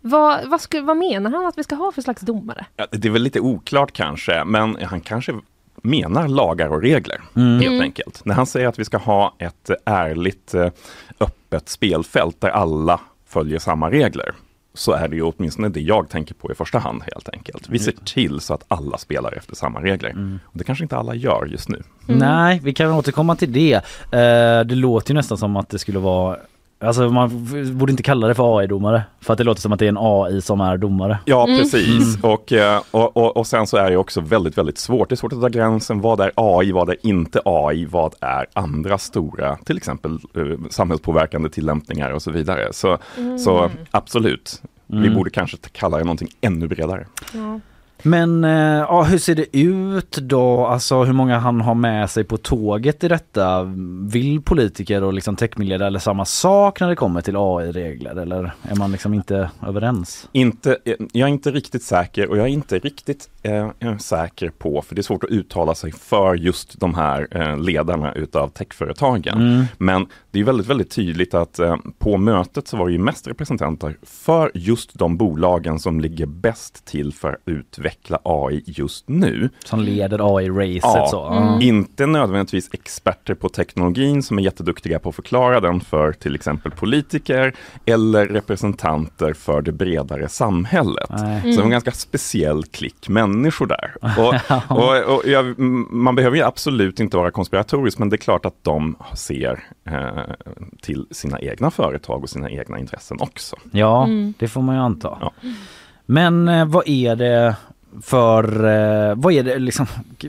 Vad, 0.00 0.48
vad, 0.48 0.60
sku, 0.60 0.80
vad 0.80 0.96
menar 0.96 1.30
han 1.30 1.46
att 1.46 1.58
vi 1.58 1.64
ska 1.64 1.74
ha 1.74 1.92
för 1.92 2.02
slags 2.02 2.20
domare? 2.22 2.66
Ja, 2.76 2.86
det 2.92 3.08
är 3.08 3.12
väl 3.12 3.22
lite 3.22 3.40
oklart 3.40 3.92
kanske, 3.92 4.44
men 4.44 4.76
han 4.82 5.00
kanske 5.00 5.34
menar 5.82 6.28
lagar 6.28 6.68
och 6.68 6.82
regler 6.82 7.20
Mm. 7.36 7.52
helt 7.60 7.66
Mm. 7.66 7.80
enkelt. 7.80 8.22
När 8.24 8.34
han 8.34 8.46
säger 8.46 8.68
att 8.68 8.78
vi 8.78 8.84
ska 8.84 8.96
ha 8.96 9.34
ett 9.38 9.70
ärligt, 9.84 10.54
eh, 10.54 10.68
öppet 11.20 11.68
spelfält 11.68 12.40
där 12.40 12.48
alla 12.50 13.00
följer 13.26 13.58
samma 13.58 13.90
regler. 13.90 14.32
så 14.74 14.92
är 14.92 15.08
det 15.08 15.16
ju 15.16 15.22
åtminstone 15.22 15.68
det 15.68 15.80
jag 15.80 16.08
tänker 16.08 16.34
på 16.34 16.52
i 16.52 16.54
första 16.54 16.78
hand 16.78 17.02
helt 17.12 17.28
enkelt. 17.28 17.68
Vi 17.68 17.78
ser 17.78 17.92
till 18.04 18.40
så 18.40 18.54
att 18.54 18.64
alla 18.68 18.98
spelar 18.98 19.32
efter 19.32 19.56
samma 19.56 19.80
regler. 19.82 20.38
Och 20.44 20.58
det 20.58 20.64
kanske 20.64 20.84
inte 20.84 20.96
alla 20.96 21.14
gör 21.14 21.46
just 21.46 21.68
nu. 21.68 21.82
Nej, 22.06 22.60
vi 22.64 22.74
kan 22.74 22.92
återkomma 22.92 23.36
till 23.36 23.52
det. 23.52 23.72
Eh, 24.12 24.64
det 24.66 24.74
låter 24.74 25.10
ju 25.10 25.14
nästan 25.14 25.38
som 25.38 25.56
att 25.56 25.68
det 25.68 25.78
skulle 25.78 25.98
vara 25.98 26.36
Alltså 26.82 27.10
man 27.10 27.48
borde 27.78 27.90
inte 27.92 28.02
kalla 28.02 28.28
det 28.28 28.34
för 28.34 28.58
AI-domare 28.58 29.02
för 29.20 29.32
att 29.32 29.38
det 29.38 29.44
låter 29.44 29.60
som 29.60 29.72
att 29.72 29.78
det 29.78 29.84
är 29.84 29.88
en 29.88 29.98
AI 30.00 30.40
som 30.40 30.60
är 30.60 30.76
domare. 30.76 31.18
Ja, 31.24 31.46
precis. 31.46 32.18
Och, 32.22 32.52
eh, 32.52 32.82
och, 32.90 33.16
och, 33.16 33.36
och 33.36 33.46
sen 33.46 33.66
så 33.66 33.76
är 33.76 33.90
det 33.90 33.96
också 33.96 34.20
väldigt, 34.20 34.58
väldigt 34.58 34.78
svårt. 34.78 35.08
Det 35.08 35.14
är 35.14 35.16
svårt 35.16 35.32
att 35.32 35.40
dra 35.40 35.48
gränsen. 35.48 36.00
Vad 36.00 36.20
är 36.20 36.32
AI? 36.34 36.72
Vad 36.72 36.88
är 36.90 36.96
inte 37.02 37.40
AI? 37.44 37.84
Vad 37.84 38.14
är 38.20 38.46
andra 38.52 38.98
stora, 38.98 39.56
till 39.56 39.76
exempel 39.76 40.12
eh, 40.12 40.42
samhällspåverkande 40.70 41.48
tillämpningar 41.48 42.10
och 42.10 42.22
så 42.22 42.30
vidare. 42.30 42.68
Så, 42.72 42.98
Mm. 43.18 43.38
så 43.38 43.70
absolut, 43.90 44.62
vi 44.86 44.96
Mm. 44.96 45.14
borde 45.14 45.30
kanske 45.30 45.56
kalla 45.72 45.98
det 45.98 46.04
någonting 46.04 46.28
ännu 46.40 46.66
bredare. 46.68 47.06
Ja. 47.34 47.60
Men 48.02 48.44
eh, 48.44 48.50
ja, 48.88 49.02
hur 49.02 49.18
ser 49.18 49.34
det 49.34 49.56
ut 49.56 50.12
då? 50.16 50.66
Alltså 50.66 51.04
hur 51.04 51.12
många 51.12 51.38
han 51.38 51.60
har 51.60 51.74
med 51.74 52.10
sig 52.10 52.24
på 52.24 52.36
tåget 52.36 53.04
i 53.04 53.08
detta? 53.08 53.62
Vill 54.10 54.42
politiker 54.42 55.02
och 55.02 55.12
liksom 55.12 55.36
techmiljöer 55.36 55.98
samma 55.98 56.24
sak 56.24 56.80
när 56.80 56.88
det 56.88 56.96
kommer 56.96 57.20
till 57.20 57.36
AI-regler 57.36 58.16
eller 58.16 58.52
är 58.62 58.76
man 58.76 58.92
liksom 58.92 59.14
inte 59.14 59.50
överens? 59.66 60.28
Inte, 60.32 60.76
jag 61.12 61.28
är 61.28 61.32
inte 61.32 61.50
riktigt 61.50 61.82
säker 61.82 62.30
och 62.30 62.38
jag 62.38 62.44
är 62.44 62.50
inte 62.50 62.78
riktigt 62.78 63.28
eh, 63.42 63.70
eh, 63.78 63.96
säker 63.98 64.50
på, 64.58 64.82
för 64.82 64.94
det 64.94 65.00
är 65.00 65.02
svårt 65.02 65.24
att 65.24 65.30
uttala 65.30 65.74
sig 65.74 65.92
för 65.92 66.34
just 66.34 66.80
de 66.80 66.94
här 66.94 67.28
eh, 67.30 67.58
ledarna 67.58 68.12
utav 68.12 68.48
techföretagen. 68.48 69.40
Mm. 69.40 69.64
Men 69.78 70.06
det 70.30 70.40
är 70.40 70.44
väldigt, 70.44 70.66
väldigt 70.66 70.90
tydligt 70.90 71.34
att 71.34 71.58
eh, 71.58 71.76
på 71.98 72.16
mötet 72.16 72.68
så 72.68 72.76
var 72.76 72.86
det 72.86 72.92
ju 72.92 72.98
mest 72.98 73.26
representanter 73.26 73.96
för 74.02 74.50
just 74.54 74.94
de 74.94 75.16
bolagen 75.16 75.78
som 75.78 76.00
ligger 76.00 76.26
bäst 76.26 76.84
till 76.84 77.14
för 77.14 77.32
att 77.32 77.40
utveckla 77.90 78.18
AI 78.24 78.62
just 78.66 79.08
nu. 79.08 79.48
Som 79.64 79.80
leder 79.80 80.36
AI-racet 80.36 80.80
Ja, 80.82 81.06
så? 81.06 81.16
Ja. 81.16 81.58
inte 81.60 82.06
nödvändigtvis 82.06 82.68
experter 82.72 83.34
på 83.34 83.48
teknologin 83.48 84.22
som 84.22 84.38
är 84.38 84.42
jätteduktiga 84.42 84.98
på 84.98 85.08
att 85.08 85.14
förklara 85.14 85.60
den 85.60 85.80
för 85.80 86.12
till 86.12 86.34
exempel 86.34 86.72
politiker 86.72 87.54
eller 87.86 88.26
representanter 88.26 89.32
för 89.32 89.62
det 89.62 89.72
bredare 89.72 90.28
samhället. 90.28 91.10
Nej. 91.10 91.40
Så 91.42 91.48
en 91.48 91.58
Mm. 91.58 91.70
ganska 91.70 91.92
speciell 91.92 92.64
klick 92.64 93.08
människor 93.08 93.66
där. 93.66 93.94
Och, 94.18 94.34
och, 94.78 95.14
och 95.16 95.22
jag, 95.26 95.58
man 95.92 96.14
behöver 96.14 96.36
ju 96.36 96.42
absolut 96.42 97.00
inte 97.00 97.16
vara 97.16 97.30
konspiratorisk, 97.30 97.98
men 97.98 98.08
det 98.08 98.16
är 98.16 98.18
klart 98.18 98.44
att 98.46 98.64
de 98.64 98.96
ser 99.16 99.62
eh, 99.84 100.34
till 100.82 101.06
sina 101.10 101.40
egna 101.40 101.70
företag 101.70 102.22
och 102.22 102.30
sina 102.30 102.50
egna 102.50 102.78
intressen 102.78 103.16
också. 103.20 103.56
Ja, 103.72 104.04
Mm. 104.04 104.34
det 104.38 104.48
får 104.48 104.62
man 104.62 104.74
ju 104.74 104.80
anta. 104.80 105.30
Men 106.06 106.48
eh, 106.48 106.64
vad 106.64 106.88
är 106.88 107.16
det 107.16 107.56
för, 108.02 108.64
eh, 108.64 109.14
vad 109.16 109.32
är 109.32 109.42
det 109.42 109.58
liksom, 109.58 109.86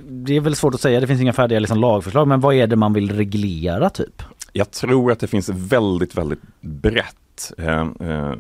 det 0.09 0.36
är 0.36 0.41
väl 0.41 0.55
svårt 0.55 0.74
att 0.74 0.82
säga, 0.82 0.99
det 0.99 1.07
finns 1.07 1.22
inga 1.22 1.34
färdiga 1.34 1.59
liksom, 1.59 1.80
lagförslag, 1.80 2.28
men 2.28 2.39
vad 2.39 2.55
är 2.55 2.68
det 2.68 2.76
man 2.76 2.93
vill 2.93 3.12
reglera 3.12 3.89
typ? 3.89 4.24
Jag 4.53 4.72
tror 4.72 5.12
att 5.12 5.20
det 5.20 5.28
finns 5.28 5.49
väldigt, 5.49 6.16
väldigt 6.16 6.41
brett 6.62 7.53
eh, 7.57 7.88
eh, 7.99 8.34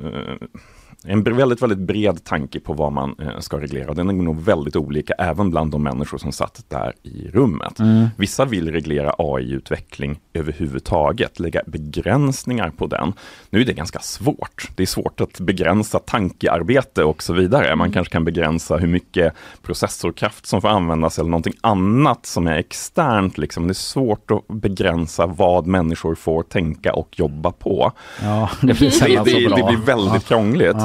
en 1.03 1.23
väldigt, 1.23 1.61
väldigt 1.61 1.79
bred 1.79 2.23
tanke 2.23 2.59
på 2.59 2.73
vad 2.73 2.91
man 2.91 3.15
eh, 3.19 3.39
ska 3.39 3.59
reglera. 3.59 3.93
Den 3.93 4.09
är 4.09 4.13
nog 4.13 4.41
väldigt 4.41 4.75
olika 4.75 5.13
även 5.13 5.49
bland 5.49 5.71
de 5.71 5.83
människor 5.83 6.17
som 6.17 6.31
satt 6.31 6.65
där 6.67 6.93
i 7.03 7.27
rummet. 7.27 7.79
Mm. 7.79 8.07
Vissa 8.17 8.45
vill 8.45 8.71
reglera 8.71 9.15
AI-utveckling 9.17 10.19
överhuvudtaget, 10.33 11.39
lägga 11.39 11.61
begränsningar 11.67 12.69
på 12.69 12.87
den. 12.87 13.13
Nu 13.49 13.61
är 13.61 13.65
det 13.65 13.73
ganska 13.73 13.99
svårt. 13.99 14.67
Det 14.75 14.83
är 14.83 14.87
svårt 14.87 15.21
att 15.21 15.39
begränsa 15.39 15.99
tankearbete 15.99 17.03
och 17.03 17.23
så 17.23 17.33
vidare. 17.33 17.75
Man 17.75 17.91
kanske 17.91 18.11
kan 18.11 18.25
begränsa 18.25 18.77
hur 18.77 18.87
mycket 18.87 19.33
processorkraft 19.61 20.45
som 20.45 20.61
får 20.61 20.69
användas 20.69 21.19
eller 21.19 21.29
någonting 21.29 21.55
annat 21.61 22.25
som 22.25 22.47
är 22.47 22.55
externt. 22.57 23.37
Liksom. 23.37 23.67
Det 23.67 23.71
är 23.71 23.73
svårt 23.73 24.31
att 24.31 24.47
begränsa 24.47 25.25
vad 25.25 25.67
människor 25.67 26.15
får 26.15 26.43
tänka 26.43 26.93
och 26.93 27.19
jobba 27.19 27.51
på. 27.51 27.91
Ja, 28.21 28.49
det 28.61 28.73
blir 28.79 29.05
det, 29.07 29.23
det, 29.23 29.55
det 29.55 29.63
blir 29.67 29.85
väldigt 29.85 30.13
Ja. 30.13 30.19
krångligt. 30.19 30.75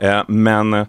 Ja. 0.00 0.08
Eh, 0.08 0.22
men 0.28 0.86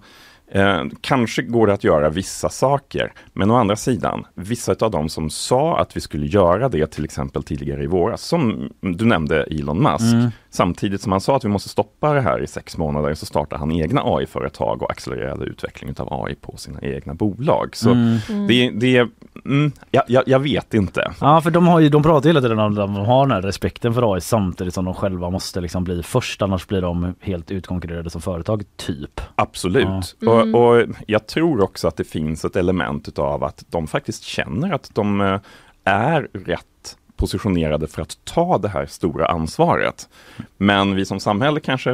eh, 0.52 0.84
kanske 1.02 1.42
går 1.42 1.68
det 1.68 1.74
att 1.74 1.84
göra 1.84 2.10
vissa 2.10 2.50
saker. 2.50 3.14
Men 3.34 3.52
å 3.52 3.56
andra 3.56 3.76
sidan, 3.76 4.26
vissa 4.36 4.76
av 4.80 4.92
dem 4.92 5.10
som 5.10 5.30
sa 5.30 5.80
att 5.80 5.98
vi 5.98 6.02
skulle 6.02 6.26
göra 6.26 6.70
det 6.70 6.88
till 6.88 7.06
exempel 7.06 7.44
tidigare 7.44 7.84
i 7.84 7.88
våras, 7.88 8.22
som 8.22 8.70
du 8.82 9.06
nämnde 9.06 9.44
Elon 9.44 9.82
Musk, 9.84 10.14
Mm 10.14 10.32
samtidigt 10.58 11.02
som 11.02 11.12
han 11.12 11.22
sa 11.22 11.36
att 11.36 11.46
vi 11.46 11.50
måste 11.50 11.70
stoppa 11.70 12.14
det 12.14 12.22
här 12.22 12.44
i 12.44 12.48
sex 12.48 12.78
månader 12.78 13.14
så 13.14 13.26
startade 13.26 13.60
han 13.60 13.72
egna 13.72 14.02
AI-företag 14.06 14.82
och 14.82 14.92
accelererade 14.92 15.46
utvecklingen 15.46 15.96
av 16.00 16.24
AI 16.24 16.36
på 16.36 16.58
sina 16.58 16.80
egna 16.82 17.14
bolag. 17.14 17.76
Så 17.76 17.90
Mm. 17.92 18.48
det, 18.48 18.70
det 18.70 18.98
är, 18.98 19.08
mm, 19.46 19.72
jag, 19.92 20.04
jag, 20.08 20.24
jag 20.28 20.40
vet 20.40 20.74
inte. 20.74 21.12
Ja 21.22 21.42
för 21.42 21.52
de 21.52 21.68
har 21.68 21.80
ju, 21.80 21.90
de 21.90 22.04
pratar 22.04 22.30
hela 22.30 22.42
tiden 22.42 22.60
om 22.60 22.70
att 22.72 22.76
de 22.76 22.96
har 22.96 23.26
den 23.26 23.32
här 23.32 23.42
respekten 23.42 23.94
för 23.94 24.14
AI 24.14 24.22
samtidigt 24.22 24.74
som 24.74 24.86
de 24.86 24.94
själva 24.94 25.30
måste 25.30 25.62
liksom 25.62 25.84
bli 25.84 26.04
först 26.04 26.42
annars 26.42 26.68
blir 26.68 26.82
de 26.82 27.16
helt 27.22 27.52
utkonkurrerade 27.52 28.10
som 28.10 28.22
företag 28.22 28.64
typ. 28.76 29.22
Absolut. 29.36 30.16
Ja. 30.20 30.42
Mm. 30.42 30.56
Och, 30.56 30.68
och 30.78 30.86
jag 31.08 31.28
tror 31.28 31.62
också 31.64 31.88
att 31.88 31.98
det 31.98 32.04
finns 32.04 32.46
ett 32.46 32.56
element 32.56 33.08
utav 33.08 33.44
att 33.44 33.64
de 33.70 33.88
faktiskt 33.88 34.24
känner 34.24 34.74
att 34.74 34.90
de 34.94 35.22
eh, 35.22 35.40
är 35.84 36.28
rätt 36.34 36.98
positionerade 37.18 37.88
för 37.88 38.02
att 38.02 38.18
ta 38.24 38.58
det 38.58 38.68
här 38.70 38.86
stora 38.86 39.26
ansvaret. 39.26 40.10
Men 40.58 40.96
vi 40.96 41.06
som 41.06 41.20
samhälle 41.20 41.60
kanske 41.60 41.94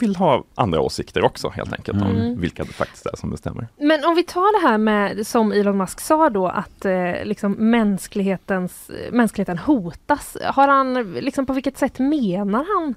vill 0.00 0.16
ha 0.16 0.44
andra 0.54 0.80
åsikter 0.80 1.24
också 1.24 1.48
helt 1.48 1.72
enkelt 1.72 2.02
om 2.02 2.08
Mm. 2.08 2.40
vilka 2.40 2.64
det 2.64 2.72
faktiskt 2.72 3.06
är 3.06 3.16
som 3.16 3.30
bestämmer. 3.30 3.68
Men 3.76 4.04
om 4.04 4.14
vi 4.14 4.22
tar 4.22 4.60
det 4.62 4.68
här 4.68 4.78
med, 4.78 5.26
som 5.26 5.52
Elon 5.52 5.76
Musk 5.76 6.00
sa 6.00 6.30
då, 6.30 6.48
att 6.48 6.84
eh, 6.84 7.24
liksom 7.24 7.52
mänsklighetens, 7.52 8.90
mänskligheten 9.10 9.58
hotas. 9.58 10.36
Har 10.44 10.68
han, 10.68 11.12
liksom 11.14 11.46
på 11.46 11.52
vilket 11.52 11.78
sätt 11.78 11.98
menar 11.98 12.66
han? 12.76 12.94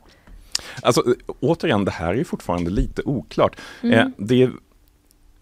Alltså 0.82 1.02
eh, 1.08 1.34
återigen, 1.40 1.86
det 1.86 1.92
här 1.92 2.14
är 2.14 2.24
fortfarande 2.24 2.70
lite 2.72 3.02
oklart. 3.06 3.56
Mm. 3.82 4.00
Eh, 4.00 4.08
det, 4.18 4.44
är 4.44 4.52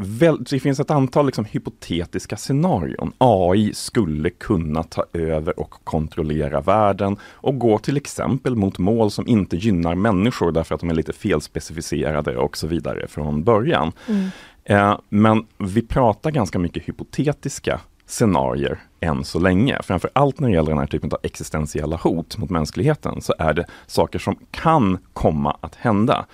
väl, 0.02 0.44
det 0.44 0.60
finns 0.60 0.80
ett 0.80 0.92
antal 0.92 1.26
liksom, 1.26 1.46
hypotetiska 1.46 2.38
scenarion. 2.38 3.14
AI 3.18 3.74
skulle 3.74 4.30
kunna 4.30 4.84
ta 4.84 5.06
över 5.14 5.60
och 5.60 5.72
kontrollera 5.84 6.62
världen 6.62 7.18
och 7.24 7.60
gå 7.60 7.78
till 7.78 7.98
exempel 7.98 8.56
mot 8.56 8.78
mål 8.78 9.12
som 9.12 9.28
inte 9.28 9.58
gynnar 9.58 9.96
människor 9.96 10.52
därför 10.52 10.76
att 10.76 10.82
de 10.82 10.90
är 10.90 10.94
lite 10.94 11.14
felspecificerade 11.14 12.38
och 12.38 12.58
så 12.58 12.68
vidare 12.68 13.08
från 13.08 13.44
början. 13.44 13.92
Mm. 14.08 14.30
Eh, 14.64 15.00
men 15.10 15.46
vi 15.58 15.82
pratar 15.82 16.32
ganska 16.32 16.60
mycket 16.60 16.84
hypotetiska 16.84 17.80
scenarier 18.06 18.80
än 19.00 19.24
så 19.24 19.40
länge. 19.40 19.80
Framför 19.84 20.10
allt 20.14 20.40
när 20.40 20.48
det 20.48 20.54
gäller 20.54 20.72
den 20.72 20.80
här 20.80 20.88
typen 20.88 21.12
av 21.12 21.20
existentiella 21.24 21.96
hot 21.96 22.38
mot 22.38 22.50
mänskligheten 22.50 23.22
så 23.22 23.34
är 23.40 23.54
det 23.54 23.66
saker 23.88 24.20
som 24.20 24.36
kan 24.52 24.98
komma 25.14 25.58
att 25.62 25.76
hända. 25.76 26.26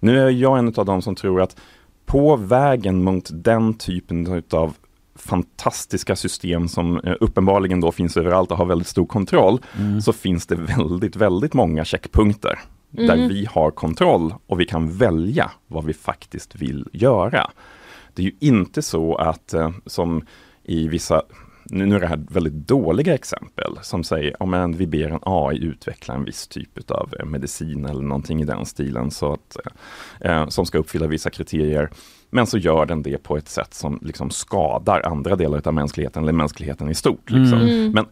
Nu 0.00 0.20
är 0.20 0.30
jag 0.30 0.58
en 0.58 0.74
av 0.76 0.84
de 0.84 1.02
som 1.02 1.14
tror 1.14 1.42
att 1.42 1.56
på 2.08 2.36
vägen 2.36 3.04
mot 3.04 3.30
den 3.32 3.74
typen 3.74 4.42
av 4.50 4.74
fantastiska 5.16 6.16
system 6.16 6.68
som 6.68 7.00
eh, 7.00 7.14
uppenbarligen 7.20 7.80
då 7.80 7.92
finns 7.92 8.16
överallt 8.16 8.50
och 8.50 8.58
har 8.58 8.64
väldigt 8.66 8.88
stor 8.88 9.06
kontroll, 9.06 9.60
Mm. 9.78 10.00
så 10.00 10.12
finns 10.12 10.46
det 10.46 10.54
väldigt, 10.56 11.16
väldigt 11.16 11.54
många 11.54 11.84
checkpunkter 11.84 12.58
där 12.90 13.14
Mm. 13.16 13.28
vi 13.28 13.46
har 13.50 13.70
kontroll 13.70 14.34
och 14.46 14.60
vi 14.60 14.64
kan 14.66 14.92
välja 14.96 15.50
vad 15.66 15.84
vi 15.84 15.92
faktiskt 15.94 16.54
vill 16.54 16.88
göra. 16.92 17.50
Det 18.14 18.22
är 18.22 18.26
ju 18.26 18.36
inte 18.40 18.82
så 18.82 19.14
att 19.16 19.54
eh, 19.54 19.70
som 19.86 20.22
i 20.64 20.88
vissa 20.88 21.22
nu 21.70 21.86
nu 21.86 21.96
är 21.96 22.00
det 22.00 22.06
här 22.06 22.24
väldigt 22.30 22.52
dåliga 22.52 23.14
exempel 23.14 23.78
som 23.82 24.04
säger 24.04 24.42
om 24.42 24.74
vi 24.76 24.86
ber 24.86 25.10
en 25.10 25.20
AI 25.22 25.64
utveckla 25.64 26.14
en 26.14 26.24
viss 26.24 26.46
typ 26.46 26.90
av 26.90 27.14
eh, 27.18 27.26
medicin 27.26 27.84
eller 27.84 28.02
någonting 28.02 28.42
i 28.42 28.44
den 28.44 28.66
stilen 28.66 29.10
så 29.10 29.32
att, 29.32 29.56
eh, 30.20 30.48
som 30.48 30.66
ska 30.66 30.78
uppfylla 30.78 31.06
vissa 31.06 31.30
kriterier. 31.30 31.90
Men 32.30 32.46
så 32.46 32.58
gör 32.58 32.86
den 32.86 33.02
det 33.02 33.22
på 33.22 33.36
ett 33.36 33.48
sätt 33.48 33.74
som 33.74 33.98
liksom 34.02 34.30
skadar 34.30 35.06
andra 35.06 35.36
delar 35.36 35.62
av 35.64 35.74
mänskligheten 35.74 36.22
eller 36.22 36.32
mänskligheten 36.32 36.90
i 36.90 36.94
stort. 36.94 37.30
Liksom. 37.30 37.60
Mm. 37.60 37.92
Men 37.92 38.06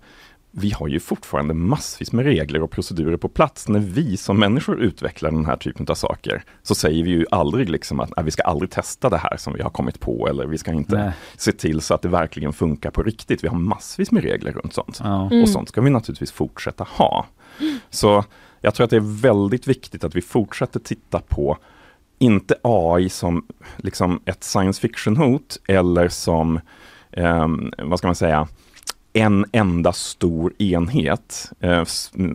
vi 0.58 0.70
har 0.70 0.88
ju 0.88 1.00
fortfarande 1.00 1.54
massvis 1.54 2.12
med 2.12 2.24
regler 2.24 2.62
och 2.62 2.70
procedurer 2.70 3.16
på 3.16 3.28
plats. 3.28 3.68
När 3.68 3.80
vi 3.80 4.16
som 4.16 4.38
människor 4.38 4.80
utvecklar 4.80 5.30
den 5.30 5.46
här 5.46 5.56
typen 5.56 5.86
av 5.88 5.94
saker 5.94 6.42
så 6.62 6.74
säger 6.74 7.04
vi 7.04 7.10
ju 7.10 7.26
aldrig 7.30 7.70
liksom 7.70 8.00
att 8.00 8.16
"Nej, 8.16 8.24
vi 8.24 8.30
ska 8.30 8.42
aldrig 8.42 8.70
testa 8.70 9.10
det 9.10 9.16
här 9.16 9.36
som 9.36 9.52
vi 9.52 9.62
har 9.62 9.70
kommit 9.70 10.00
på 10.00 10.28
eller 10.28 10.46
vi 10.46 10.58
ska 10.58 10.72
inte 10.72 10.96
Nej. 10.96 11.12
se 11.36 11.52
till 11.52 11.80
så 11.80 11.94
att 11.94 12.02
det 12.02 12.08
verkligen 12.08 12.52
funkar 12.52 12.90
på 12.90 13.02
riktigt. 13.02 13.44
Vi 13.44 13.48
har 13.48 13.58
massvis 13.58 14.10
med 14.10 14.22
regler 14.22 14.52
runt 14.52 14.74
sånt. 14.74 15.00
Ja. 15.04 15.26
Mm. 15.26 15.42
Och 15.42 15.48
sånt 15.48 15.68
ska 15.68 15.80
vi 15.80 15.90
naturligtvis 15.90 16.32
fortsätta 16.32 16.84
ha. 16.90 17.26
Så 17.90 18.24
jag 18.60 18.74
tror 18.74 18.84
att 18.84 18.90
det 18.90 18.96
är 18.96 19.20
väldigt 19.22 19.66
viktigt 19.66 20.04
att 20.04 20.16
vi 20.16 20.22
fortsätter 20.22 20.80
titta 20.80 21.20
på 21.20 21.58
inte 22.18 22.54
AI 22.62 23.08
som 23.08 23.46
liksom 23.76 24.20
ett 24.24 24.44
science 24.44 24.80
fiction-hot 24.80 25.58
eller 25.68 26.08
som, 26.08 26.60
ehm, 27.12 27.72
vad 27.78 27.98
ska 27.98 28.08
man 28.08 28.14
säga, 28.14 28.48
en 29.16 29.44
enda 29.52 29.92
stor 29.92 30.52
enhet 30.58 31.52
eh, 31.60 31.84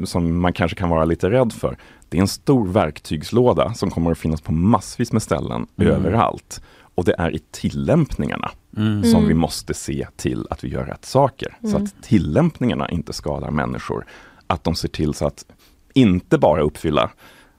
som 0.04 0.42
man 0.42 0.54
kanske 0.54 0.78
kan 0.78 0.90
vara 0.90 1.06
lite 1.06 1.30
rädd 1.30 1.54
för. 1.54 1.78
Det 2.10 2.18
är 2.18 2.22
en 2.22 2.28
stor 2.28 2.68
verktygslåda 2.68 3.74
som 3.74 3.90
kommer 3.92 4.12
att 4.12 4.18
finnas 4.18 4.42
på 4.42 4.52
massvis 4.52 5.12
med 5.12 5.22
ställen 5.22 5.68
Mm. 5.80 5.94
överallt. 5.94 6.62
Och 6.96 7.06
det 7.06 7.16
är 7.18 7.36
i 7.36 7.40
tillämpningarna 7.52 8.52
Mm. 8.78 9.04
som 9.04 9.16
Mm. 9.16 9.28
vi 9.28 9.34
måste 9.34 9.74
se 9.74 10.08
till 10.16 10.48
att 10.50 10.64
vi 10.64 10.68
gör 10.70 10.86
rätt 10.86 11.06
saker. 11.06 11.58
Så 11.62 11.68
Mm. 11.68 11.84
att 11.84 12.04
tillämpningarna 12.04 12.90
inte 12.90 13.14
skadar 13.14 13.52
människor. 13.52 14.06
Att 14.48 14.64
de 14.64 14.76
ser 14.76 14.88
till 14.88 15.14
så 15.14 15.28
att 15.28 15.46
inte 15.94 16.38
bara 16.38 16.62
uppfylla 16.62 17.10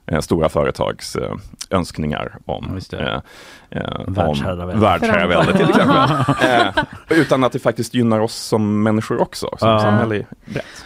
eh, 0.06 0.20
stora 0.20 0.48
företags 0.48 1.16
eh, 1.16 1.32
önskningar 1.70 2.36
om, 2.46 2.80
eh, 2.92 2.98
eh, 3.70 3.82
Världsherravälde. 4.06 5.52
till 5.58 5.68
exempel. 5.68 5.96
eh, 7.10 7.18
utan 7.18 7.44
att 7.44 7.52
det 7.52 7.58
faktiskt 7.58 7.94
gynnar 7.94 8.20
oss 8.20 8.34
som 8.34 8.82
människor 8.82 9.20
också, 9.20 9.48
som 9.58 9.68
Ja. 9.68 9.78
samhälle. 9.80 10.26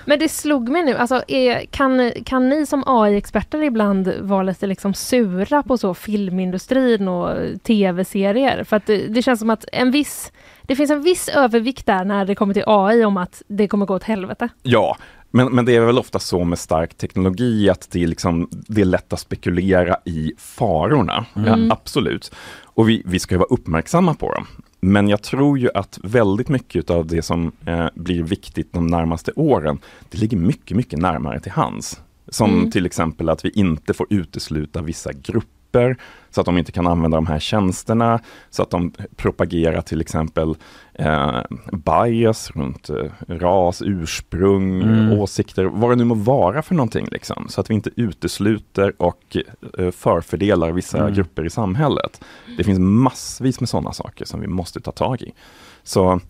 Men 0.04 0.18
det 0.18 0.28
slog 0.28 0.68
mig 0.68 0.82
nu, 0.84 0.96
alltså, 0.96 1.22
är, 1.28 1.66
kan, 1.70 2.12
kan 2.24 2.48
ni 2.48 2.66
som 2.66 2.82
AI-experter 2.86 3.62
ibland 3.62 4.12
vara 4.20 4.42
lite 4.42 4.66
liksom 4.66 4.94
sura 4.94 5.62
på 5.62 5.78
så 5.78 5.94
filmindustrin 5.94 7.08
och 7.08 7.30
tv-serier? 7.62 8.64
För 8.64 8.76
att 8.76 8.86
det, 8.86 9.06
det 9.06 9.22
känns 9.22 9.40
som 9.40 9.50
att 9.50 9.64
en 9.72 9.90
viss, 9.90 10.32
det 10.62 10.76
finns 10.76 10.90
en 10.90 11.02
viss 11.02 11.28
övervikt 11.28 11.86
där 11.86 12.04
när 12.04 12.24
det 12.24 12.34
kommer 12.34 12.54
till 12.54 12.64
AI 12.66 13.04
om 13.04 13.16
att 13.16 13.42
det 13.48 13.68
kommer 13.68 13.86
gå 13.86 13.94
åt 13.94 14.02
helvete. 14.04 14.48
Ja, 14.62 14.96
men, 15.36 15.54
men 15.54 15.64
det 15.64 15.76
är 15.76 15.80
väl 15.80 15.98
ofta 15.98 16.18
så 16.18 16.44
med 16.44 16.58
stark 16.58 16.94
teknologi 16.94 17.70
att 17.70 17.88
det 17.90 18.02
är, 18.02 18.06
liksom, 18.06 18.48
det 18.50 18.80
är 18.80 18.84
lätt 18.84 19.12
att 19.12 19.20
spekulera 19.20 19.96
i 20.04 20.32
farorna. 20.38 21.26
Mm. 21.36 21.66
Ja, 21.68 21.72
absolut. 21.72 22.32
Och 22.64 22.88
vi, 22.88 23.02
vi 23.04 23.18
ska 23.18 23.34
ju 23.34 23.38
vara 23.38 23.48
uppmärksamma 23.50 24.14
på 24.14 24.32
dem. 24.34 24.46
Men 24.80 25.08
jag 25.08 25.22
tror 25.22 25.58
ju 25.58 25.70
att 25.74 25.98
väldigt 26.02 26.48
mycket 26.48 26.90
av 26.90 27.06
det 27.06 27.22
som 27.22 27.52
eh, 27.66 27.86
blir 27.94 28.22
viktigt 28.22 28.72
de 28.72 28.86
närmaste 28.86 29.32
åren, 29.36 29.78
det 30.10 30.18
ligger 30.18 30.36
mycket, 30.36 30.76
mycket 30.76 30.98
närmare 30.98 31.40
till 31.40 31.52
hands. 31.52 32.00
Som 32.28 32.54
Mm. 32.54 32.70
till 32.70 32.86
exempel 32.86 33.28
att 33.28 33.44
vi 33.44 33.50
inte 33.50 33.94
får 33.94 34.06
utesluta 34.10 34.82
vissa 34.82 35.12
grupper 35.12 35.96
så 36.36 36.40
att 36.40 36.46
de 36.46 36.58
inte 36.58 36.72
kan 36.72 36.86
använda 36.86 37.16
de 37.16 37.26
här 37.26 37.38
tjänsterna, 37.38 38.20
så 38.50 38.62
att 38.62 38.70
de 38.70 38.92
propagerar 39.16 39.80
till 39.82 40.00
exempel 40.00 40.54
eh, 40.94 41.40
bias 41.72 42.50
runt 42.50 42.90
eh, 42.90 42.96
ras, 43.28 43.82
ursprung, 43.82 44.82
Mm. 44.82 45.12
åsikter, 45.12 45.64
vad 45.64 45.90
det 45.90 45.96
nu 45.96 46.04
må 46.04 46.14
vara 46.14 46.62
för 46.62 46.74
någonting. 46.74 47.08
Liksom, 47.10 47.46
så 47.48 47.60
att 47.60 47.70
vi 47.70 47.74
inte 47.74 47.90
utesluter 47.96 48.92
och 49.02 49.36
eh, 49.78 49.90
förfördelar 49.90 50.72
vissa 50.72 50.98
Mm. 50.98 51.14
grupper 51.14 51.44
i 51.46 51.50
samhället. 51.50 52.20
Det 52.56 52.64
finns 52.64 52.78
massvis 52.78 53.60
med 53.60 53.68
sådana 53.68 53.92
saker 53.92 54.24
som 54.24 54.40
vi 54.40 54.46
måste 54.46 54.80
ta 54.80 54.92
tag 54.92 55.22
i. 55.22 55.32
Så 55.82 56.20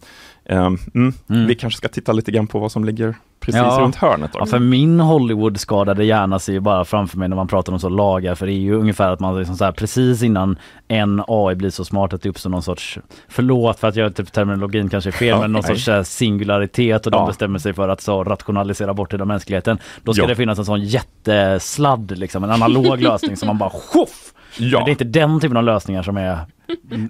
ehm, 0.48 0.78
mm, 0.94 1.12
vi 1.46 1.54
kanske 1.54 1.76
ska 1.78 1.88
titta 1.88 2.12
lite 2.12 2.30
grann 2.30 2.46
på 2.46 2.58
vad 2.58 2.72
som 2.72 2.84
ligger 2.84 3.14
precis 3.40 3.62
runt 3.78 3.96
hörnet. 3.96 4.30
Ja, 4.34 4.40
Också. 4.40 4.50
för 4.50 4.58
min 4.58 5.00
Hollywood-skadade 5.00 6.04
hjärna 6.04 6.38
ser 6.38 6.52
ju 6.52 6.60
bara 6.60 6.84
framför 6.84 7.18
mig 7.18 7.28
när 7.28 7.36
man 7.36 7.48
pratar 7.48 7.72
om 7.72 7.78
så 7.80 7.88
lagar 7.88 8.34
för 8.34 8.46
det 8.46 8.52
är 8.52 8.58
ju 8.58 8.74
ungefär 8.74 9.10
att 9.10 9.20
man 9.20 9.38
liksom 9.38 9.56
så 9.56 9.64
här, 9.64 9.72
precis 9.72 10.22
innan 10.22 10.58
en 10.88 11.22
AI 11.28 11.54
blir 11.54 11.70
så 11.70 11.84
smart 11.84 12.12
att 12.12 12.22
det 12.22 12.28
uppstår 12.28 12.50
någon 12.50 12.62
sorts, 12.62 12.98
förlåt 13.28 13.78
för 13.80 13.88
att 13.88 13.96
jag 13.96 14.16
typ 14.16 14.32
terminologin 14.32 14.88
kanske 14.88 15.10
är 15.10 15.12
fel, 15.12 15.28
Ja, 15.28 15.40
men 15.40 15.52
någon 15.52 15.62
nej. 15.68 15.76
sorts 15.76 15.88
här, 15.88 16.02
singularitet 16.02 17.06
och 17.06 17.12
de 17.12 17.20
Ja. 17.20 17.26
bestämmer 17.26 17.58
sig 17.58 17.72
för 17.74 17.88
att 17.88 18.00
så 18.00 18.24
rationalisera 18.24 18.94
bort 18.94 19.12
hela 19.14 19.24
mänskligheten. 19.24 19.78
Då 20.02 20.12
ska 20.12 20.22
Ja. 20.22 20.28
det 20.28 20.34
finnas 20.36 20.58
en 20.58 20.64
sån 20.64 20.80
jättesladd 20.84 22.18
liksom, 22.18 22.44
en 22.44 22.50
analog 22.50 23.00
lösning 23.02 23.36
som 23.36 23.46
man 23.46 23.58
bara 23.58 23.70
tjoff! 23.92 24.32
Ja. 24.58 24.78
Men 24.78 24.84
det 24.84 24.88
är 24.90 24.92
inte 24.92 25.04
den 25.04 25.40
typen 25.40 25.56
av 25.56 25.64
lösningar 25.64 26.02
som 26.02 26.16
är 26.16 26.38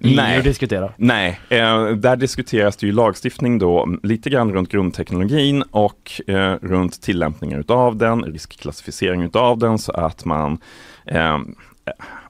Nej. 0.01 0.43
diskutera. 0.43 0.93
Nej, 0.97 1.41
eh, 1.49 1.87
där 1.89 2.17
diskuteras 2.17 2.77
det 2.77 2.87
ju 2.87 2.93
lagstiftning 2.93 3.59
då 3.59 3.83
mm, 3.83 4.01
lite 4.03 4.31
grann 4.31 4.53
runt 4.53 4.69
grundteknologin 4.71 5.63
och 5.71 6.21
eh, 6.27 6.55
runt 6.63 7.03
tillämpningar 7.03 7.59
utav 7.59 7.97
den, 7.97 8.25
riskklassificering 8.25 9.23
utav 9.23 9.59
den 9.59 9.79
så 9.79 9.93
att 9.93 10.25
man 10.25 10.59
eh, 11.05 11.39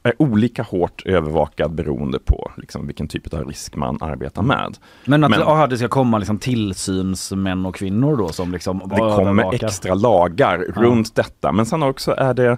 är 0.03 0.23
olika 0.23 0.63
hårt 0.63 1.03
övervakad 1.07 1.75
beroende 1.75 2.19
på 2.19 2.53
liksom, 2.57 2.87
vilken 2.87 3.09
typ 3.09 3.35
av 3.35 3.45
risk 3.45 3.77
man 3.77 3.99
arbetar 4.03 4.43
med. 4.43 4.79
Men 5.05 5.25
att 5.25 5.41
aha, 5.41 5.67
det 5.67 5.79
ska 5.79 5.89
komma 5.89 6.19
liksom 6.19 6.39
tillsynsmän 6.39 7.67
och 7.67 7.75
kvinnor 7.75 8.17
då 8.17 8.29
som 8.29 8.53
liksom 8.53 8.79
det 8.79 8.97
kommer 8.97 9.21
övervakar. 9.21 9.67
extra 9.67 9.95
lagar 9.95 10.65
Ja. 10.77 10.83
runt 10.83 11.15
detta. 11.15 11.53
Men 11.53 11.67
sen 11.67 11.83
också 11.83 12.15
är 12.19 12.35
det 12.35 12.57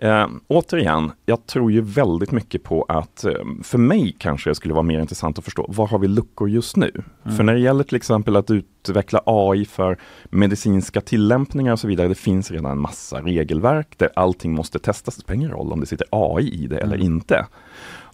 Eh, 0.00 0.26
återigen, 0.46 1.12
jag 1.26 1.46
tror 1.46 1.72
ju 1.72 1.80
väldigt 1.80 2.32
mycket 2.32 2.62
på 2.62 2.82
att, 2.88 3.24
eh, 3.24 3.32
för 3.62 3.78
mig 3.78 4.16
kanske 4.18 4.50
det 4.50 4.54
skulle 4.54 4.74
vara 4.74 4.82
mer 4.82 5.00
intressant 5.00 5.38
att 5.38 5.44
förstå, 5.44 5.66
var 5.68 5.86
har 5.86 5.98
vi 5.98 6.08
luckor 6.08 6.48
just 6.50 6.76
nu? 6.76 6.90
Mm. 7.24 7.36
För 7.36 7.44
när 7.44 7.54
det 7.54 7.60
gäller 7.60 7.84
till 7.84 7.96
exempel 7.96 8.36
att 8.36 8.50
utveckla 8.50 9.22
AI 9.26 9.64
för 9.64 9.98
medicinska 10.30 11.00
tillämpningar 11.00 11.72
och 11.72 11.80
så 11.80 11.88
vidare, 11.88 12.08
det 12.08 12.14
finns 12.14 12.50
redan 12.50 12.72
en 12.72 12.80
massa 12.80 13.20
regelverk 13.20 13.88
där 13.96 14.08
allting 14.16 14.52
måste 14.52 14.78
testas. 14.78 15.14
Det 15.16 15.20
spelar 15.20 15.36
ingen 15.36 15.50
roll 15.50 15.72
om 15.72 15.80
det 15.80 15.86
sitter 15.86 16.06
AI 16.10 16.64
i 16.64 16.66
det 16.66 16.78
eller 16.78 16.94
Mm. 16.96 17.06
inte. 17.06 17.46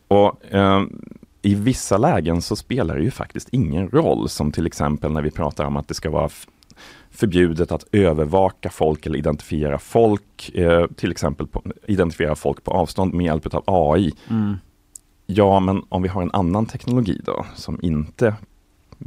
Och 0.08 0.54
eh, 0.54 0.82
i 1.42 1.54
vissa 1.54 1.98
lägen 1.98 2.42
så 2.42 2.56
spelar 2.56 2.96
det 2.96 3.02
ju 3.02 3.10
faktiskt 3.10 3.48
ingen 3.52 3.88
roll, 3.88 4.28
som 4.28 4.52
till 4.52 4.66
exempel 4.66 5.12
när 5.12 5.22
vi 5.22 5.30
pratar 5.30 5.64
om 5.64 5.76
att 5.76 5.88
det 5.88 5.94
ska 5.94 6.10
vara 6.10 6.28
förbjudet 7.14 7.72
att 7.72 7.84
övervaka 7.92 8.70
folk 8.70 9.06
eller 9.06 9.18
identifiera 9.18 9.78
folk, 9.78 10.50
eh, 10.54 10.86
till 10.86 11.10
exempel 11.10 11.46
på, 11.46 11.62
identifiera 11.86 12.34
folk 12.34 12.64
på 12.64 12.70
avstånd 12.70 13.14
med 13.14 13.26
hjälp 13.26 13.54
av 13.54 13.62
AI. 13.66 14.12
Mm. 14.30 14.54
Ja, 15.26 15.60
men 15.60 15.82
om 15.88 16.02
vi 16.02 16.08
har 16.08 16.22
en 16.22 16.30
annan 16.32 16.66
teknologi 16.66 17.20
då, 17.24 17.46
som 17.54 17.78
inte 17.82 18.34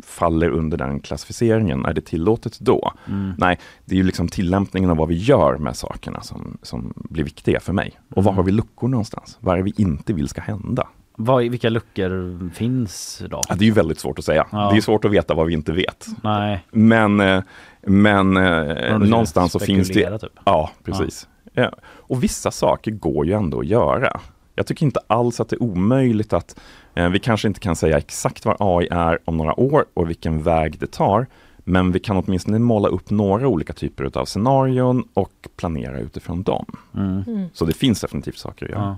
faller 0.04 0.50
under 0.50 0.78
den 0.78 1.00
klassificeringen, 1.00 1.86
är 1.86 1.94
det 1.94 2.02
tillåtet 2.02 2.60
då? 2.60 2.92
Mm. 3.08 3.34
Nej, 3.38 3.60
det 3.86 3.96
är 3.96 3.98
ju 3.98 4.04
liksom 4.04 4.28
tillämpningen 4.28 4.90
av 4.90 4.98
vad 4.98 5.08
vi 5.08 5.16
gör 5.16 5.58
med 5.58 5.76
sakerna 5.76 6.22
som, 6.22 6.58
som 6.62 6.94
blir 6.96 7.24
viktiga 7.24 7.60
för 7.60 7.74
mig. 7.74 8.00
Och 8.16 8.24
var 8.24 8.32
Mm. 8.32 8.36
har 8.38 8.44
vi 8.44 8.52
luckor 8.52 8.88
någonstans? 8.88 9.38
Vad 9.40 9.54
är 9.54 9.58
det 9.58 9.64
vi 9.64 9.74
inte 9.78 10.14
vill 10.14 10.28
ska 10.28 10.42
hända? 10.42 10.88
Vad, 11.20 11.44
vilka 11.44 11.70
luckor 11.70 12.50
finns 12.54 13.22
då? 13.30 13.42
Ja, 13.50 13.56
det 13.56 13.64
är 13.64 13.68
ju 13.68 13.72
väldigt 13.72 14.00
svårt 14.00 14.20
att 14.20 14.26
säga. 14.26 14.48
Ja. 14.52 14.70
Det 14.72 14.78
är 14.78 14.82
svårt 14.82 15.06
att 15.06 15.12
veta 15.12 15.34
vad 15.34 15.48
vi 15.48 15.54
inte 15.54 15.72
vet. 15.72 16.08
Nej. 16.24 16.66
Men, 16.72 17.20
eh, 17.20 17.44
men 17.88 18.38
eh, 18.38 19.00
någonstans 19.00 19.52
så 19.52 19.60
finns 19.60 19.90
det... 19.90 20.18
typ. 20.18 20.32
Ja, 20.44 20.72
precis. 20.84 21.28
Ja. 21.54 21.72
Och 21.86 22.24
vissa 22.24 22.52
saker 22.52 22.92
går 22.92 23.26
ju 23.26 23.34
ändå 23.34 23.60
att 23.60 23.66
göra. 23.66 24.20
Jag 24.56 24.68
tycker 24.68 24.86
inte 24.86 25.00
alls 25.08 25.40
att 25.40 25.50
det 25.50 25.56
är 25.56 25.64
omöjligt 25.64 26.34
att 26.34 26.60
eh, 26.96 27.10
vi 27.10 27.20
kanske 27.20 27.48
inte 27.48 27.60
kan 27.60 27.76
säga 27.76 27.98
exakt 27.98 28.46
vad 28.46 28.56
AI 28.60 28.88
är 28.92 29.20
om 29.26 29.38
några 29.38 29.60
år 29.60 29.86
och 29.94 30.10
vilken 30.10 30.44
väg 30.44 30.80
det 30.80 30.92
tar. 30.92 31.28
Men 31.58 31.92
vi 31.92 32.00
kan 32.00 32.18
åtminstone 32.18 32.60
måla 32.60 32.88
upp 32.88 33.10
några 33.10 33.48
olika 33.48 33.74
typer 33.74 34.18
av 34.18 34.26
scenarion 34.26 35.08
och 35.14 35.48
planera 35.58 36.00
utifrån 36.00 36.44
dem. 36.44 36.66
Mm. 36.96 37.24
Mm. 37.28 37.50
Så 37.54 37.66
det 37.66 37.74
finns 37.74 38.02
definitivt 38.02 38.38
saker 38.38 38.66
att 38.66 38.72
göra. 38.72 38.82
Ja. 38.82 38.98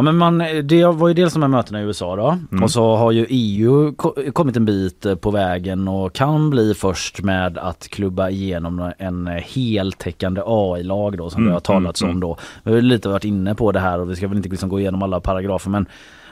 Ja 0.00 0.04
men 0.04 0.16
man, 0.16 0.38
det 0.64 0.84
var 0.86 1.08
ju 1.08 1.14
dels 1.14 1.32
de 1.32 1.42
här 1.42 1.48
mötena 1.48 1.80
i 1.80 1.84
USA 1.84 2.16
då 2.16 2.38
Mm. 2.52 2.62
och 2.64 2.70
så 2.70 2.96
har 2.96 3.12
ju 3.12 3.26
EU 3.28 3.92
ko- 3.92 4.14
kommit 4.32 4.56
en 4.56 4.64
bit 4.64 5.06
eh, 5.06 5.14
på 5.14 5.30
vägen 5.30 5.88
och 5.88 6.12
kan 6.12 6.50
bli 6.50 6.74
först 6.74 7.22
med 7.22 7.58
att 7.58 7.88
klubba 7.88 8.30
igenom 8.30 8.92
en 8.98 9.26
heltäckande 9.26 10.42
AI-lag 10.46 11.18
då 11.18 11.30
som 11.30 11.38
Mm, 11.42 11.48
det 11.48 11.54
har 11.54 11.60
talats 11.60 12.02
mm, 12.02 12.14
om 12.14 12.20
då. 12.20 12.36
Vi 12.62 12.72
har 12.74 12.80
lite 12.80 13.08
varit 13.08 13.24
inne 13.24 13.54
på 13.54 13.72
det 13.72 13.80
här 13.80 14.00
och 14.00 14.10
vi 14.10 14.16
ska 14.16 14.28
väl 14.28 14.36
inte 14.36 14.48
liksom 14.48 14.68
gå 14.68 14.80
igenom 14.80 15.02
alla 15.02 15.20
paragrafer 15.20 15.70
men 15.70 15.86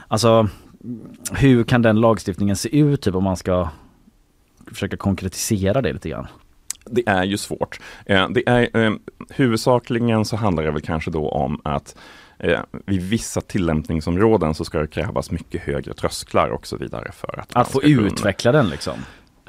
alltså 0.07 0.47
hur 1.31 1.63
kan 1.63 1.81
den 1.81 2.01
lagstiftningen 2.01 2.55
se 2.55 2.77
ut 2.79 3.01
typ 3.01 3.15
om 3.15 3.23
man 3.23 3.37
ska 3.37 3.69
försöka 4.71 4.97
konkretisera 4.97 5.81
det 5.81 5.93
lite 5.93 6.09
grann? 6.09 6.27
Det 6.91 7.03
är 7.07 7.23
ju 7.23 7.37
svårt. 7.37 7.79
Eh, 8.05 8.29
Det 8.29 8.49
är, 8.49 8.77
eh, 8.85 8.91
huvudsakligen 9.29 10.25
så 10.25 10.35
handlar 10.35 10.63
det 10.63 10.71
väl 10.71 10.81
kanske 10.81 11.11
då 11.11 11.29
om 11.29 11.61
att 11.63 11.95
eh, 12.39 12.59
vid 12.85 13.01
vissa 13.01 13.41
tillämpningsområden 13.41 14.53
så 14.53 14.65
ska 14.65 14.79
det 14.79 14.87
krävas 14.87 15.31
mycket 15.31 15.61
högre 15.61 15.93
trösklar 15.93 16.49
och 16.49 16.67
så 16.67 16.77
vidare 16.77 17.11
för 17.11 17.39
att 17.39 17.55
Att 17.55 17.71
få 17.71 17.79
kunna- 17.79 18.07
utveckla 18.07 18.51
den 18.51 18.69
liksom? 18.69 18.93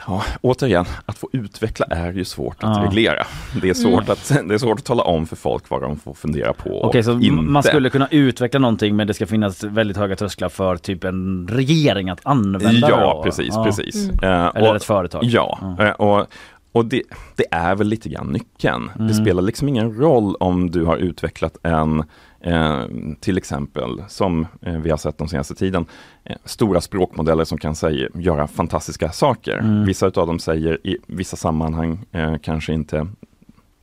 Ja, 0.06 0.22
återigen, 0.40 0.84
att 1.06 1.18
få 1.18 1.28
utveckla 1.32 1.86
är 1.90 2.12
ju 2.12 2.24
svårt 2.24 2.56
att 2.64 2.76
Ja. 2.76 2.84
reglera. 2.84 3.26
Det 3.62 3.70
är, 3.70 3.74
svårt 3.74 4.02
Mm. 4.02 4.12
att, 4.12 4.48
det 4.48 4.54
är 4.54 4.58
svårt 4.58 4.78
att 4.78 4.84
tala 4.84 5.02
om 5.02 5.26
för 5.26 5.36
folk 5.36 5.70
vad 5.70 5.82
de 5.82 5.98
får 5.98 6.14
fundera 6.14 6.52
på 6.52 6.84
Okej, 6.84 7.02
så 7.02 7.12
m- 7.12 7.22
inte. 7.22 7.42
man 7.42 7.62
skulle 7.62 7.90
kunna 7.90 8.08
utveckla 8.10 8.60
någonting 8.60 8.96
men 8.96 9.06
det 9.06 9.14
ska 9.14 9.26
finnas 9.26 9.64
väldigt 9.64 9.96
höga 9.96 10.16
trösklar 10.16 10.48
för 10.48 10.76
typ 10.76 11.04
en 11.04 11.48
regering 11.48 12.10
att 12.10 12.20
använda 12.22 12.58
det 12.70 12.78
Ja, 12.78 13.14
då? 13.16 13.22
precis, 13.22 13.48
Ja. 13.54 13.64
precis. 13.64 14.08
Mm. 14.08 14.18
Eh, 14.24 14.50
Eller 14.54 14.70
och- 14.70 14.76
ett 14.76 14.84
företag? 14.84 15.24
Ja, 15.24 15.76
eh, 15.80 15.90
och, 15.90 16.26
och 16.72 16.84
det, 16.84 17.02
det 17.36 17.44
är 17.50 17.74
väl 17.74 17.86
lite 17.86 18.08
grann 18.08 18.26
nyckeln. 18.26 18.90
Mm. 18.94 19.08
Det 19.08 19.14
spelar 19.14 19.42
liksom 19.42 19.68
ingen 19.68 19.94
roll 19.94 20.34
om 20.40 20.70
du 20.70 20.84
har 20.84 20.96
utvecklat 20.96 21.56
en 21.62 22.04
Eh, 22.40 22.84
till 23.20 23.38
exempel, 23.38 24.04
som 24.08 24.46
eh, 24.62 24.78
vi 24.78 24.90
har 24.90 24.96
sett 24.96 25.18
de 25.18 25.28
senaste 25.28 25.54
tiden, 25.54 25.86
eh, 26.24 26.36
stora 26.44 26.80
språkmodeller 26.80 27.44
som 27.44 27.58
kan 27.58 27.74
säga, 27.74 28.08
göra 28.14 28.46
fantastiska 28.46 29.12
saker. 29.12 29.58
Mm. 29.58 29.84
Vissa 29.84 30.06
av 30.06 30.12
dem 30.26 30.38
säger 30.38 30.86
i 30.86 30.98
vissa 31.06 31.36
sammanhang 31.36 32.04
eh, 32.12 32.36
kanske 32.42 32.72
inte, 32.72 33.06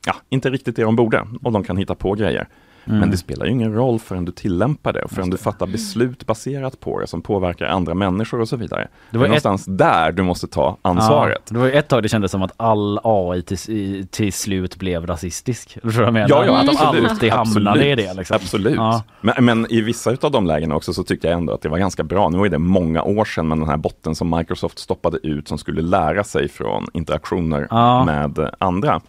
ja, 0.06 0.16
inte 0.30 0.50
riktigt 0.50 0.76
det 0.76 0.84
de 0.84 0.96
borde 0.96 1.28
och 1.44 1.52
de 1.52 1.64
kan 1.64 1.78
hitta 1.78 1.96
på 1.96 2.14
grejer. 2.14 2.48
Mm. 2.88 3.00
Men 3.00 3.12
det 3.12 3.18
spelar 3.18 3.46
ju 3.46 3.52
ingen 3.52 3.74
roll 3.74 4.00
förrän 4.00 4.26
du 4.26 4.32
tillämpar 4.32 4.94
det 4.94 5.04
och 5.04 5.12
förrän 5.12 5.30
du 5.30 5.38
fattar 5.38 5.68
beslut 5.68 6.26
baserat 6.26 6.80
på 6.80 7.00
det 7.00 7.08
som 7.08 7.22
påverkar 7.22 7.66
andra 7.66 7.94
människor 7.94 8.42
och 8.42 8.50
så 8.50 8.56
vidare. 8.56 8.88
Det, 9.12 9.18
var 9.18 9.26
är 9.26 9.30
någonstans 9.30 9.66
där 9.66 10.12
du 10.12 10.24
måste 10.24 10.48
ta 10.48 10.78
ansvaret. 10.82 11.42
Ja, 11.48 11.54
det 11.54 11.60
var 11.60 11.68
ett 11.70 11.88
tag 11.88 12.04
det 12.04 12.10
kändes 12.10 12.32
som 12.32 12.44
att 12.44 12.52
all 12.58 13.00
AI 13.04 13.42
till, 13.42 14.08
till 14.08 14.34
slut 14.34 14.76
blev 14.76 15.08
rasistisk. 15.08 15.78
Vad 15.84 15.94
jag 15.94 16.14
menar? 16.14 16.30
Ja, 16.30 16.46
ja, 16.46 16.58
att 16.58 16.66
de 16.66 16.78
alltid 16.78 17.32
hamnade 17.32 17.90
i 17.90 17.96
det. 17.96 18.14
Liksom. 18.14 18.36
Absolut. 18.36 18.76
Ja. 18.76 19.04
Men, 19.22 19.46
men 19.46 19.72
i 19.72 19.82
vissa 19.82 20.18
av 20.22 20.32
de 20.32 20.48
lägena 20.48 20.76
också 20.76 20.94
så 20.94 21.04
tyckte 21.04 21.28
jag 21.28 21.38
ändå 21.38 21.54
att 21.54 21.62
det 21.62 21.70
var 21.70 21.78
ganska 21.78 22.04
bra. 22.04 22.30
Nu 22.30 22.38
var 22.38 22.50
det 22.50 22.58
många 22.58 23.04
år 23.04 23.26
sedan, 23.26 23.48
men 23.48 23.60
den 23.60 23.70
här 23.70 23.78
botten 23.78 24.16
som 24.16 24.30
Microsoft 24.38 24.80
stoppade 24.80 25.18
ut 25.24 25.48
som 25.48 25.58
skulle 25.58 25.82
lära 25.82 26.24
sig 26.24 26.50
från 26.50 26.88
interaktioner 26.94 27.68
Ja. 27.70 28.06
med 28.06 28.50
andra. 28.60 29.02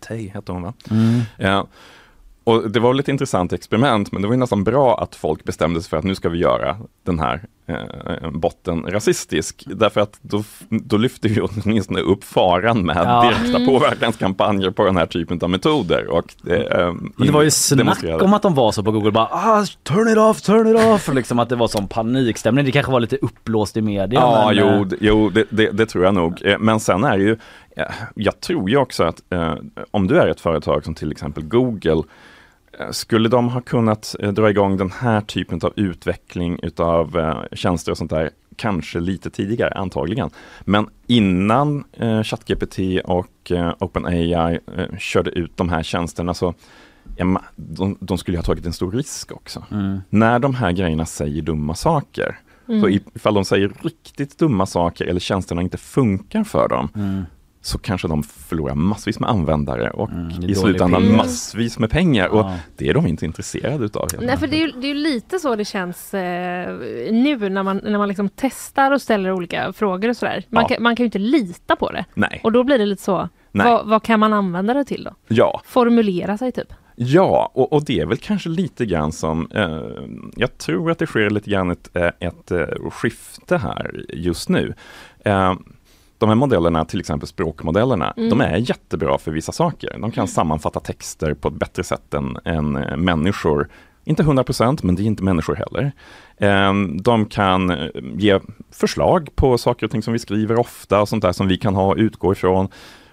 Tay 0.00 0.28
hette 0.28 0.52
hon 0.52 0.62
va? 0.62 0.72
Mm. 0.90 1.20
Ja. 1.36 1.66
Och 2.44 2.70
det 2.70 2.80
var 2.80 2.90
väl 2.90 3.00
ett 3.00 3.08
intressant 3.08 3.52
experiment, 3.52 4.12
men 4.12 4.22
det 4.22 4.28
var 4.28 4.34
ju 4.34 4.40
nästan 4.40 4.64
bra 4.64 5.02
att 5.02 5.14
folk 5.14 5.44
bestämde 5.44 5.82
sig 5.82 5.90
för 5.90 5.96
att 5.96 6.04
nu 6.04 6.14
ska 6.14 6.28
vi 6.28 6.38
göra 6.38 6.76
den 7.04 7.18
här 7.18 7.42
eh, 7.66 8.30
botten 8.30 8.82
rasistisk. 8.88 9.62
Därför 9.66 10.00
att 10.00 10.18
då, 10.22 10.44
då 10.68 10.96
lyfter 10.96 11.28
vi 11.28 11.40
åtminstone 11.40 12.00
upp 12.00 12.24
faran 12.24 12.86
med 12.86 12.96
Ja. 12.96 13.22
direkta 13.22 13.56
Mm. 13.56 13.66
påverkanskampanjer 13.68 14.70
på 14.70 14.84
den 14.84 14.96
här 14.96 15.06
typen 15.06 15.38
av 15.42 15.50
metoder. 15.50 16.06
Och 16.10 16.50
eh, 16.50 16.92
Men 17.16 17.26
det 17.26 17.32
var 17.32 17.42
ju 17.42 17.50
snack 17.50 18.04
om 18.22 18.34
att 18.34 18.42
de 18.42 18.54
var 18.54 18.72
så 18.72 18.82
på 18.82 18.90
Google 18.92 19.10
bara 19.10 19.24
ah, 19.30 19.64
turn 19.82 20.08
it 20.08 20.18
off, 20.18 20.42
turn 20.42 20.68
it 20.76 20.84
off. 20.86 21.14
Liksom 21.14 21.38
att 21.38 21.48
det 21.48 21.56
var 21.56 21.68
sån 21.68 21.88
panikstämning. 21.88 22.64
Det 22.64 22.72
kanske 22.72 22.92
var 22.92 23.00
lite 23.00 23.16
uppblåst 23.16 23.76
i 23.76 23.82
media. 23.82 24.20
Ja, 24.20 24.44
men, 24.46 24.56
jo, 24.56 24.66
eh, 24.66 24.86
jo 25.00 25.30
det, 25.30 25.44
det, 25.50 25.70
det 25.70 25.86
tror 25.86 26.04
jag 26.04 26.14
nog. 26.14 26.42
Eh, 26.46 26.58
Men 26.58 26.80
sen 26.80 27.04
är 27.04 27.18
det 27.18 27.24
ju, 27.24 27.36
eh, 27.76 27.84
jag 28.14 28.40
tror 28.40 28.70
ju 28.70 28.76
också 28.76 29.04
att 29.04 29.22
eh, 29.32 29.54
om 29.90 30.06
du 30.06 30.18
är 30.20 30.26
ett 30.28 30.40
företag 30.40 30.84
som 30.84 30.94
till 30.94 31.12
exempel 31.12 31.44
Google, 31.44 32.02
skulle 32.90 33.28
de 33.28 33.48
ha 33.48 33.60
kunnat 33.60 34.16
eh, 34.20 34.32
dra 34.32 34.50
igång 34.50 34.76
den 34.76 34.90
här 34.90 35.20
typen 35.20 35.60
av 35.62 35.72
utveckling 35.76 36.58
utav 36.62 37.18
eh, 37.18 37.42
tjänster 37.52 37.92
och 37.92 37.98
sånt 37.98 38.10
där, 38.10 38.30
kanske 38.56 39.00
lite 39.00 39.30
tidigare, 39.30 39.70
antagligen. 39.74 40.30
Men 40.60 40.86
innan 41.06 41.84
eh, 41.92 42.22
ChatGPT 42.22 42.78
och 43.04 43.50
eh, 43.52 43.74
OpenAI 43.80 44.32
eh, 44.76 44.98
körde 44.98 45.30
ut 45.30 45.56
de 45.56 45.68
här 45.68 45.82
tjänsterna 45.82 46.34
så 46.34 46.54
ja, 47.16 47.24
ma- 47.24 47.42
de, 47.56 47.96
de 48.00 48.18
skulle 48.18 48.34
ju 48.36 48.38
ha 48.38 48.44
tagit 48.44 48.66
en 48.66 48.72
stor 48.72 48.92
risk 48.92 49.32
också. 49.32 49.64
Mm. 49.70 50.00
När 50.10 50.38
de 50.38 50.54
här 50.54 50.72
grejerna 50.72 51.06
säger 51.06 51.42
dumma 51.42 51.74
saker, 51.74 52.38
Mm. 52.68 52.80
så 52.82 52.88
ifall 52.88 53.34
de 53.34 53.44
säger 53.44 53.72
riktigt 53.82 54.38
dumma 54.38 54.66
saker 54.66 55.04
eller 55.04 55.20
tjänsterna 55.20 55.62
inte 55.62 55.76
funkar 55.78 56.44
för 56.44 56.68
dem, 56.68 56.88
Mm. 56.96 57.22
Så 57.64 57.78
kanske 57.78 58.08
de 58.08 58.22
förlorar 58.22 58.74
massvis 58.74 59.20
med 59.20 59.30
användare 59.30 59.90
och 59.90 60.10
är 60.10 60.50
i 60.50 60.54
slutändan 60.54 61.02
PR. 61.02 61.16
massvis 61.16 61.78
med 61.78 61.90
pengar. 61.90 62.28
Och 62.28 62.38
Ja. 62.40 62.56
det 62.76 62.88
är 62.88 62.94
de 62.94 63.06
inte 63.06 63.24
intresserade 63.24 63.84
utav. 63.84 64.08
Nej, 64.20 64.36
för 64.36 64.46
det 64.46 64.56
är, 64.56 64.66
ju, 64.66 64.72
det 64.80 64.90
är 64.90 64.94
lite 64.94 65.38
så 65.38 65.56
det 65.56 65.64
känns 65.64 66.14
eh, 66.14 66.76
nu 67.12 67.48
när 67.48 67.62
man, 67.62 67.80
när 67.84 67.98
man 67.98 68.08
liksom 68.08 68.28
testar 68.36 68.90
och 68.92 69.02
ställer 69.02 69.32
olika 69.32 69.72
frågor 69.72 70.08
och 70.08 70.16
sådär. 70.16 70.44
Man, 70.48 70.62
Ja. 70.62 70.68
kan, 70.74 70.82
man 70.82 70.96
kan 70.96 71.04
ju 71.04 71.06
inte 71.06 71.18
lita 71.18 71.76
på 71.76 71.90
det. 71.90 72.04
Nej. 72.14 72.40
Och 72.44 72.52
då 72.52 72.64
blir 72.64 72.78
det 72.78 72.86
lite 72.86 73.02
så, 73.02 73.28
Nej. 73.52 73.66
vad, 73.66 73.86
vad 73.88 74.02
kan 74.02 74.20
man 74.20 74.32
använda 74.32 74.74
det 74.74 74.84
till 74.84 75.04
då? 75.04 75.10
Ja, 75.28 75.60
Formulera 75.64 76.38
sig 76.38 76.52
typ. 76.52 76.72
Ja, 76.96 77.50
och, 77.54 77.72
och 77.72 77.84
det 77.84 78.00
är 78.00 78.06
väl 78.06 78.16
kanske 78.18 78.48
lite 78.48 78.86
grann 78.86 79.12
som, 79.12 79.48
eh, 79.54 79.82
jag 80.36 80.58
tror 80.58 80.90
att 80.90 80.98
det 80.98 81.06
sker 81.06 81.30
lite 81.30 81.50
grann 81.50 81.70
ett, 81.70 81.96
eh, 81.96 82.10
ett 82.20 82.50
eh, 82.50 82.66
skifte 82.90 83.56
här 83.56 84.04
just 84.08 84.48
nu. 84.48 84.74
Eh, 85.24 85.54
de 86.22 86.28
här 86.28 86.36
modellerna, 86.36 86.84
till 86.84 87.00
exempel 87.00 87.28
språkmodellerna, 87.28 88.14
Mm. 88.16 88.30
de 88.30 88.40
är 88.40 88.56
jättebra 88.56 89.18
för 89.18 89.30
vissa 89.30 89.52
saker. 89.52 89.96
De 89.98 90.10
kan 90.10 90.28
sammanfatta 90.28 90.80
texter 90.80 91.34
på 91.34 91.48
ett 91.48 91.54
bättre 91.54 91.84
sätt 91.84 92.14
än, 92.14 92.36
än 92.44 92.76
eh, 92.76 92.96
människor. 92.96 93.68
Inte 94.04 94.22
100% 94.22 94.78
men 94.82 94.94
det 94.94 95.02
är 95.02 95.04
inte 95.04 95.22
människor 95.22 95.54
heller. 95.54 95.92
Eh, 96.36 96.72
De 97.02 97.26
kan 97.26 97.70
eh, 97.70 97.86
ge 98.16 98.40
förslag 98.70 99.28
på 99.34 99.58
saker 99.58 99.86
och 99.86 99.92
ting 99.92 100.02
som 100.02 100.12
vi 100.12 100.18
skriver 100.18 100.58
ofta 100.58 101.00
och 101.00 101.08
sånt 101.08 101.22
där 101.22 101.32
som 101.32 101.48
vi 101.48 101.56
kan 101.58 101.74
ha 101.74 101.86
och 101.86 101.96
utgå 101.96 102.32
ifrån 102.32 102.68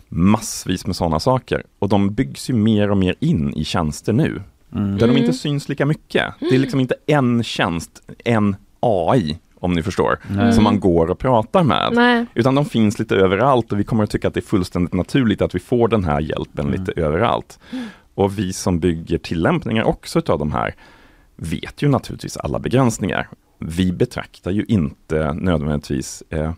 massvis 0.08 0.86
med 0.88 0.96
sådana 0.96 1.20
saker. 1.20 1.64
Och 1.80 1.90
de 1.90 2.14
byggs 2.14 2.50
ju 2.50 2.54
mer 2.54 2.92
och 2.92 2.98
mer 2.98 3.16
in 3.20 3.54
i 3.54 3.64
tjänster 3.64 4.14
nu. 4.14 4.42
Mm. 4.76 4.92
Där 4.92 5.00
de 5.08 5.12
Mm. 5.12 5.18
inte 5.18 5.34
syns 5.34 5.70
lika 5.70 5.86
mycket. 5.86 6.34
Det 6.40 6.56
är 6.56 6.60
liksom 6.60 6.80
inte 6.80 6.96
en 7.08 7.44
tjänst, 7.44 7.92
en 8.26 8.56
AI, 8.80 9.40
om 9.60 9.74
ni 9.74 9.84
förstår, 9.84 10.20
Nej. 10.28 10.54
som 10.54 10.64
man 10.64 10.80
går 10.80 11.10
och 11.10 11.20
pratar 11.20 11.64
med. 11.64 11.90
Nej. 11.94 12.26
Utan 12.34 12.56
de 12.56 12.66
finns 12.66 13.00
lite 13.00 13.16
överallt 13.16 13.72
och 13.72 13.80
vi 13.80 13.84
kommer 13.84 14.04
att 14.04 14.10
tycka 14.10 14.28
att 14.28 14.34
det 14.34 14.40
är 14.40 14.42
fullständigt 14.42 14.94
naturligt 14.94 15.42
att 15.42 15.56
vi 15.56 15.60
får 15.60 15.88
den 15.88 16.04
här 16.04 16.20
hjälpen 16.20 16.72
lite 16.72 16.92
överallt. 17.02 17.60
Och 18.16 18.40
vi 18.40 18.54
som 18.54 18.80
bygger 18.80 19.18
tillämpningar 19.18 19.84
också 19.84 20.20
utav 20.20 20.40
de 20.40 20.52
här 20.52 20.76
vet 21.36 21.82
ju 21.82 21.90
naturligtvis 21.90 22.38
alla 22.38 22.60
begränsningar. 22.60 23.28
Vi 23.60 23.92
betraktar 23.94 24.52
ju 24.52 24.66
inte 24.68 25.34
nödvändigtvis 25.34 26.24
eh, 26.30 26.54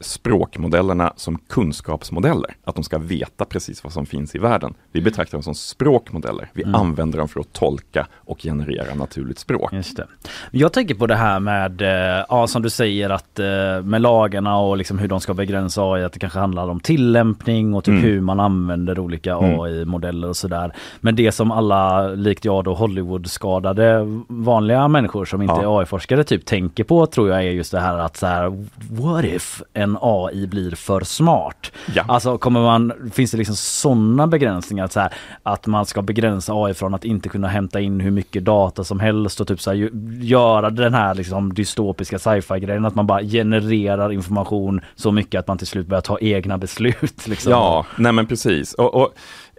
språkmodellerna 0.00 1.12
som 1.16 1.38
kunskapsmodeller, 1.48 2.54
att 2.64 2.74
de 2.74 2.84
ska 2.84 2.98
veta 2.98 3.44
precis 3.44 3.84
vad 3.84 3.92
som 3.92 4.06
finns 4.06 4.34
i 4.34 4.38
världen. 4.38 4.74
Vi 4.92 5.00
betraktar 5.00 5.38
dem 5.38 5.42
som 5.42 5.54
språkmodeller. 5.54 6.50
Vi 6.52 6.62
Mm. 6.62 6.74
använder 6.74 7.18
dem 7.18 7.28
för 7.28 7.40
att 7.40 7.52
tolka 7.52 8.06
och 8.16 8.38
generera 8.42 8.94
naturligt 8.94 9.38
språk. 9.38 9.72
Just 9.72 9.96
det. 9.96 10.06
Jag 10.50 10.72
tänker 10.72 10.94
på 10.94 11.06
det 11.06 11.14
här 11.16 11.40
med, 11.40 11.82
eh, 11.82 12.24
ja 12.28 12.46
som 12.46 12.62
du 12.62 12.70
säger 12.70 13.10
att 13.10 13.38
eh, 13.38 13.46
med 13.84 14.00
lagarna 14.02 14.58
och 14.58 14.76
liksom 14.76 14.98
hur 14.98 15.08
de 15.08 15.20
ska 15.20 15.34
begränsa 15.34 15.82
AI, 15.92 16.04
att 16.04 16.12
det 16.12 16.18
kanske 16.18 16.38
handlar 16.38 16.68
om 16.68 16.80
tillämpning 16.80 17.74
och 17.74 17.84
typ 17.84 17.92
Mm. 17.92 18.02
hur 18.04 18.20
man 18.20 18.40
använder 18.40 18.98
olika 18.98 19.32
Mm. 19.34 19.60
AI-modeller 19.60 20.28
och 20.28 20.36
sådär. 20.36 20.72
Men 21.00 21.16
det 21.16 21.32
som 21.32 21.50
alla, 21.50 22.08
likt 22.08 22.44
jag 22.44 22.64
då, 22.64 22.74
Hollywood-skadade 22.74 24.22
vanliga 24.28 24.88
människor 24.88 25.24
som 25.24 25.42
inte 25.42 25.54
Ja. 25.54 25.62
är 25.62 25.80
AI-forskare 25.80 26.24
typ 26.24 26.44
tänker 26.44 26.84
på 26.84 27.06
tror 27.06 27.28
jag 27.28 27.38
är 27.38 27.50
just 27.50 27.72
det 27.72 27.80
här 27.80 27.98
att 27.98 28.16
så 28.16 28.26
här, 28.26 28.66
what 28.90 29.24
if 29.24 29.62
en 29.74 29.98
AI 30.00 30.46
blir 30.46 30.74
för 30.74 31.00
smart? 31.00 31.72
Ja. 31.94 32.04
Alltså 32.08 32.38
kommer 32.38 32.60
man, 32.60 32.92
finns 33.12 33.30
det 33.30 33.36
liksom 33.36 33.56
sådana 33.56 34.26
begränsningar 34.26 34.84
att, 34.84 34.92
så 34.92 35.00
här, 35.00 35.12
att 35.42 35.66
man 35.66 35.86
ska 35.86 36.02
begränsa 36.02 36.52
AI 36.54 36.74
från 36.74 36.94
att 36.94 37.04
inte 37.04 37.28
kunna 37.28 37.48
hämta 37.48 37.80
in 37.80 38.00
hur 38.00 38.10
mycket 38.10 38.44
data 38.44 38.84
som 38.84 39.00
helst 39.00 39.40
och 39.40 39.48
typ 39.48 39.60
så 39.60 39.70
här, 39.70 39.90
göra 40.20 40.70
den 40.70 40.94
här 40.94 41.14
liksom 41.14 41.54
dystopiska 41.54 42.18
sci-fi 42.18 42.60
grejen 42.60 42.84
att 42.84 42.94
man 42.94 43.06
bara 43.06 43.22
genererar 43.22 44.12
information 44.12 44.80
så 44.94 45.12
mycket 45.12 45.38
att 45.38 45.48
man 45.48 45.58
till 45.58 45.66
slut 45.66 45.86
börjar 45.86 46.02
ta 46.02 46.18
egna 46.18 46.58
beslut. 46.58 47.26
Liksom. 47.26 47.52
Ja, 47.52 47.86
nej 47.96 48.12
men 48.12 48.26
precis. 48.26 48.74
Och, 48.74 48.94
och, 48.94 49.14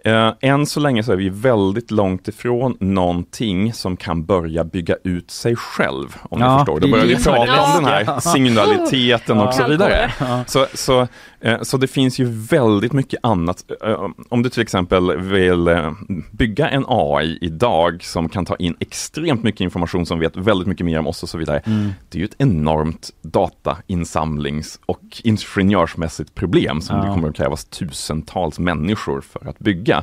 eh, 0.06 0.32
än 0.40 0.66
så 0.66 0.80
länge 0.80 1.02
så 1.02 1.12
är 1.12 1.16
vi 1.16 1.28
väldigt 1.28 1.90
långt 1.90 2.28
ifrån 2.28 2.76
någonting 2.80 3.72
som 3.72 3.96
kan 3.96 4.24
börja 4.24 4.64
bygga 4.64 4.96
ut 5.04 5.30
sig 5.30 5.56
själv. 5.56 6.16
Om 6.22 6.40
Ja, 6.40 6.58
förstår. 6.58 6.80
Då 6.80 6.88
börjar 6.88 7.06
vi 7.06 7.16
prata 7.24 7.62
om 7.62 7.84
den 7.84 7.84
här 7.84 8.20
signaliteten 8.20 9.38
och 9.38 9.54
så 9.54 9.68
vidare. 9.68 10.10
Så, 10.46 10.66
så, 10.74 11.08
eh, 11.40 11.62
så 11.62 11.76
det 11.76 11.86
finns 11.88 12.18
ju 12.18 12.24
väldigt 12.50 12.92
mycket 12.92 13.20
annat. 13.22 13.64
Eh, 13.84 14.06
Om 14.28 14.42
du 14.42 14.48
till 14.50 14.62
exempel 14.62 15.16
vill 15.16 15.68
bygga 16.30 16.68
en 16.68 16.84
AI 16.88 17.38
idag 17.40 18.04
som 18.04 18.28
kan 18.28 18.44
ta 18.44 18.56
in 18.56 18.74
extremt 18.80 19.42
mycket 19.42 19.60
information 19.60 20.06
som 20.06 20.18
vet 20.18 20.36
väldigt 20.36 20.68
mycket 20.68 20.86
mer 20.86 20.98
om 20.98 21.06
oss 21.06 21.22
och 21.22 21.28
så 21.28 21.38
vidare. 21.38 21.58
Mm. 21.58 21.90
Det 22.08 22.18
är 22.18 22.20
ju 22.20 22.24
ett 22.24 22.34
enormt 22.38 23.10
datainsamlings 23.22 24.80
och 24.86 25.00
ingenjörsmässigt 25.24 26.34
problem 26.34 26.80
som 26.80 26.96
Ja. 26.96 27.02
det 27.04 27.08
kommer 27.08 27.28
att 27.28 27.36
krävas 27.36 27.64
tusentals 27.64 28.58
människor 28.58 29.20
för 29.20 29.48
att 29.48 29.58
bygga. 29.58 29.95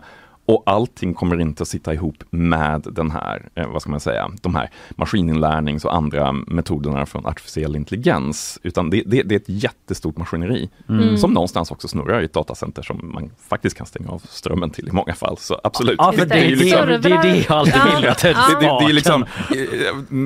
Och 0.46 0.64
allting 0.66 1.14
kommer 1.14 1.41
inte 1.41 1.64
att 1.64 1.68
sitta 1.70 1.94
ihop 1.94 2.24
med 2.30 2.88
den 2.91 3.12
här, 3.12 3.50
eh, 3.56 3.68
vad 3.68 3.82
ska 3.82 3.91
man 3.91 4.00
säga, 4.00 4.32
de 4.41 4.56
här 4.56 4.70
maskininlärnings 4.96 5.86
och 5.86 5.96
andra 5.96 6.32
metoderna 6.32 7.06
från 7.06 7.26
artificiell 7.26 7.76
intelligens. 7.76 8.60
Utan 8.64 8.89
det, 8.89 9.04
det, 9.06 9.24
det 9.24 9.36
är 9.36 9.39
ett 9.39 9.50
jättestort 9.50 10.18
maskineri 10.18 10.70
Mm. 10.89 11.18
som 11.18 11.34
någonstans 11.34 11.72
också 11.72 11.88
snurrar 11.88 12.22
i 12.22 12.26
ett 12.26 12.34
datacenter 12.34 12.82
som 12.82 13.12
man 13.14 13.32
faktiskt 13.50 13.78
kan 13.78 13.86
stänga 13.86 14.10
av 14.10 14.22
strömmen 14.30 14.70
till 14.70 14.88
i 14.88 14.91
många 14.91 15.14
fall. 15.14 15.38
Så 15.38 15.60
absolut. 15.64 15.96
Ja, 15.98 16.12
för 16.12 16.26
det, 16.26 16.36
är 16.36 16.50
det, 16.50 16.56
liksom- 16.56 16.88
det, 16.88 16.94
är 17.10 17.24
det 17.24 17.38
jag 17.38 17.52
alltid 17.58 17.74
vill 17.74 18.02
det, 18.02 18.86
är 18.89 18.94
liksom, 18.94 19.26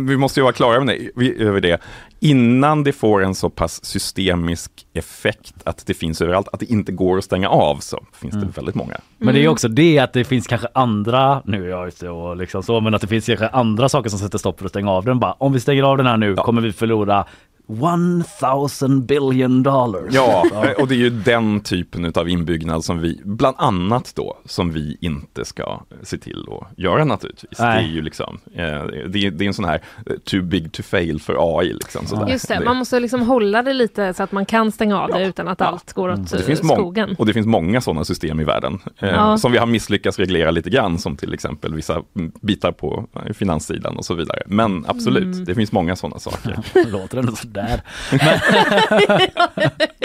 vi 0.07 0.17
måste 0.17 0.39
ju 0.39 0.43
vara 0.43 0.53
klara 0.53 0.79
med 0.83 1.09
det, 1.15 1.33
över 1.43 1.61
det. 1.61 1.81
Innan 2.19 2.83
det 2.83 2.93
får 2.93 3.23
en 3.23 3.35
så 3.35 3.49
pass 3.49 3.85
systemisk 3.85 4.71
effekt 4.97 5.53
att 5.63 5.83
det 5.85 5.93
finns 5.93 6.21
överallt, 6.21 6.47
att 6.53 6.59
det 6.59 6.65
inte 6.65 6.91
går 6.91 7.17
att 7.17 7.23
stänga 7.23 7.49
av, 7.49 7.77
så 7.79 8.05
finns 8.13 8.33
Mm. 8.35 8.47
det 8.47 8.57
väldigt 8.57 8.75
många. 8.75 8.97
Men 9.17 9.35
det 9.35 9.43
är 9.43 9.47
också 9.47 9.67
det 9.67 9.99
att 9.99 10.13
det 10.13 10.23
finns 10.23 10.47
kanske 10.47 10.67
andra, 10.73 11.41
nu 11.45 11.65
är 11.65 11.69
jag 11.69 11.87
ute 11.87 12.09
och 12.09 12.37
liksom 12.37 12.63
så, 12.63 12.81
men 12.81 12.93
att 12.93 13.01
det 13.01 13.07
finns 13.07 13.25
kanske 13.25 13.47
andra 13.47 13.89
saker 13.89 14.09
som 14.09 14.19
sätter 14.19 14.37
stopp 14.37 14.57
för 14.59 14.65
att 14.65 14.71
stänga 14.71 14.91
av 14.91 15.05
den. 15.05 15.19
Bara, 15.19 15.31
om 15.33 15.53
vi 15.53 15.59
stänger 15.59 15.83
av 15.83 15.97
den 15.97 16.05
här 16.05 16.17
nu 16.17 16.35
kommer 16.35 16.61
vi 16.61 16.73
förlora 16.73 17.25
1000 17.69 19.05
billion 19.05 19.63
dollars. 19.63 20.13
Ja, 20.13 20.45
och 20.79 20.87
det 20.87 20.95
är 20.95 20.99
ju 20.99 21.09
den 21.09 21.59
typen 21.59 22.11
av 22.15 22.29
inbyggnad 22.29 22.83
som 22.83 22.99
vi, 22.99 23.21
bland 23.23 23.55
annat 23.59 24.13
då, 24.15 24.37
som 24.45 24.71
vi 24.71 24.97
inte 25.01 25.45
ska 25.45 25.79
se 26.03 26.17
till 26.17 26.45
att 26.51 26.77
göra 26.79 27.05
naturligtvis. 27.05 27.59
Nej. 27.59 27.83
Det 27.83 27.89
är 27.89 27.93
ju 27.93 28.01
liksom, 28.01 28.37
eh, 28.53 28.63
det, 29.07 29.25
är, 29.25 29.31
det 29.31 29.45
är 29.45 29.47
en 29.47 29.53
sån 29.53 29.65
här 29.65 29.81
eh, 30.05 30.15
too 30.17 30.41
big 30.41 30.71
to 30.71 30.83
fail 30.83 31.19
för 31.21 31.59
AI. 31.59 31.73
Liksom, 31.73 32.05
sådär. 32.05 32.27
Just 32.27 32.47
det, 32.47 32.59
man 32.65 32.77
måste 32.77 32.99
liksom 32.99 33.21
hålla 33.21 33.63
det 33.63 33.73
lite 33.73 34.13
så 34.13 34.23
att 34.23 34.31
man 34.31 34.45
kan 34.45 34.71
stänga 34.71 34.99
av 35.01 35.09
det 35.09 35.25
utan 35.27 35.47
att 35.47 35.61
allt 35.61 35.93
går 35.93 36.09
åt 36.09 36.31
det 36.31 36.43
finns 36.43 36.59
eh, 36.59 36.65
mång- 36.65 36.75
skogen. 36.75 37.15
och 37.19 37.25
det 37.25 37.33
finns 37.33 37.47
många 37.47 37.81
sådana 37.81 38.03
system 38.03 38.39
i 38.39 38.43
världen 38.43 38.79
eh, 38.99 39.09
Ja. 39.09 39.37
som 39.37 39.51
vi 39.51 39.57
har 39.57 39.65
misslyckats 39.65 40.19
reglera 40.19 40.51
lite 40.51 40.69
grann, 40.69 40.99
som 40.99 41.17
till 41.17 41.33
exempel 41.33 41.75
vissa 41.75 42.01
mm, 42.15 42.31
bitar 42.41 42.71
på 42.71 43.07
finanssidan 43.33 43.97
och 43.97 44.05
så 44.05 44.13
vidare. 44.13 44.43
Men 44.47 44.85
absolut, 44.87 45.17
Mm. 45.17 45.45
det 45.45 45.55
finns 45.55 45.71
många 45.71 45.95
sådana 45.95 46.19
saker. 46.19 46.59
Låter 46.91 47.17
ändå 47.17 47.31
sådär. 47.57 47.81
Men, 49.55 49.69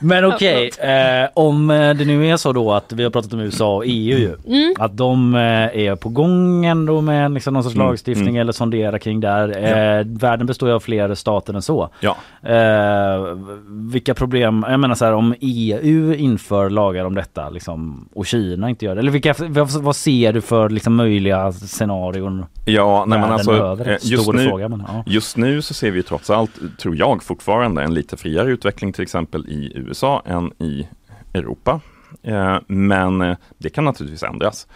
men 0.00 0.24
okej, 0.24 0.70
eh, 0.78 1.28
om 1.34 1.70
eh, 1.70 1.94
det 1.94 2.04
nu 2.04 2.26
är 2.26 2.36
så 2.36 2.52
då 2.52 2.72
att 2.72 2.92
vi 2.92 3.02
har 3.02 3.10
pratat 3.10 3.32
om 3.32 3.40
USA 3.40 3.76
och 3.76 3.84
EU 3.86 4.18
ju. 4.18 4.36
Mm. 4.46 4.74
Att 4.78 4.96
de 4.96 5.34
eh, 5.34 5.40
är 5.40 5.96
på 5.96 6.08
gång 6.08 6.64
ändå 6.64 7.00
med 7.00 7.32
liksom 7.32 7.54
någon 7.54 7.62
sorts 7.62 7.74
Mm, 7.74 7.86
lagstiftning 7.86 8.28
mm. 8.28 8.40
eller 8.40 8.52
sondera 8.52 8.98
kring 8.98 9.20
där. 9.20 9.48
Eh, 9.48 10.04
världen 10.06 10.46
består 10.46 10.68
ju 10.68 10.74
av 10.74 10.80
fler 10.80 11.14
stater 11.14 11.54
än 11.54 11.62
så. 11.62 11.88
Ja. 12.00 12.16
Eh, 12.42 13.36
vilka 13.68 14.14
problem, 14.14 14.64
jag 14.68 14.80
menar 14.80 14.94
så 14.94 15.04
här 15.04 15.12
om 15.12 15.34
EU 15.40 16.14
inför 16.14 16.70
lagar 16.70 17.04
om 17.04 17.14
detta 17.14 17.50
liksom, 17.50 18.08
och 18.14 18.26
Kina 18.26 18.70
inte 18.70 18.84
gör 18.84 18.94
det. 18.94 19.00
Eller 19.00 19.12
vilka, 19.12 19.34
vad, 19.38 19.96
ser 19.96 20.32
du 20.32 20.40
för 20.40 20.68
liksom, 20.68 20.94
möjliga 20.94 21.52
scenarion? 21.52 22.46
Ja, 22.64 23.04
nej, 23.08 23.18
men 23.18 23.32
alltså, 23.32 23.52
över? 23.52 23.90
eh, 23.90 23.96
just, 24.02 24.32
nu, 24.32 24.48
fråga, 24.48 24.68
men, 24.68 24.84
ja. 24.88 25.04
just 25.06 25.36
nu 25.36 25.62
så 25.62 25.74
ser 25.74 25.90
vi 25.90 26.02
trots 26.02 26.30
allt, 26.30 26.78
tror 26.78 26.96
jag, 26.96 27.22
fortfarande 27.22 27.82
en 27.82 27.94
lite 27.94 28.16
friare 28.16 28.50
utveckling 28.50 28.92
till 28.94 29.02
exempel 29.02 29.46
i 29.48 29.72
USA 29.74 30.22
än 30.26 30.52
i 30.62 30.88
Europa. 31.34 31.80
Eh, 32.22 32.58
men 32.66 33.20
eh, 33.20 33.36
det 33.58 33.70
kan 33.70 33.84
naturligtvis 33.84 34.22
ändras. 34.22 34.66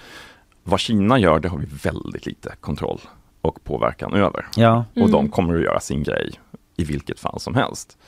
Vad 0.65 0.81
Kina 0.81 1.19
gör, 1.19 1.41
det 1.41 1.49
har 1.49 1.59
vi 1.59 1.67
väldigt 1.83 2.27
lite 2.27 2.55
kontroll 2.61 3.01
och 3.41 3.65
påverkan 3.65 4.15
över. 4.15 4.47
Ja. 4.57 4.85
Och 4.97 5.11
de 5.11 5.19
Mm. 5.21 5.31
kommer 5.31 5.55
att 5.57 5.63
göra 5.63 5.81
sin 5.81 6.03
grej 6.03 6.33
i 6.77 6.85
vilket 6.85 7.21
fall 7.21 7.41
som 7.41 7.55
helst. 7.55 7.99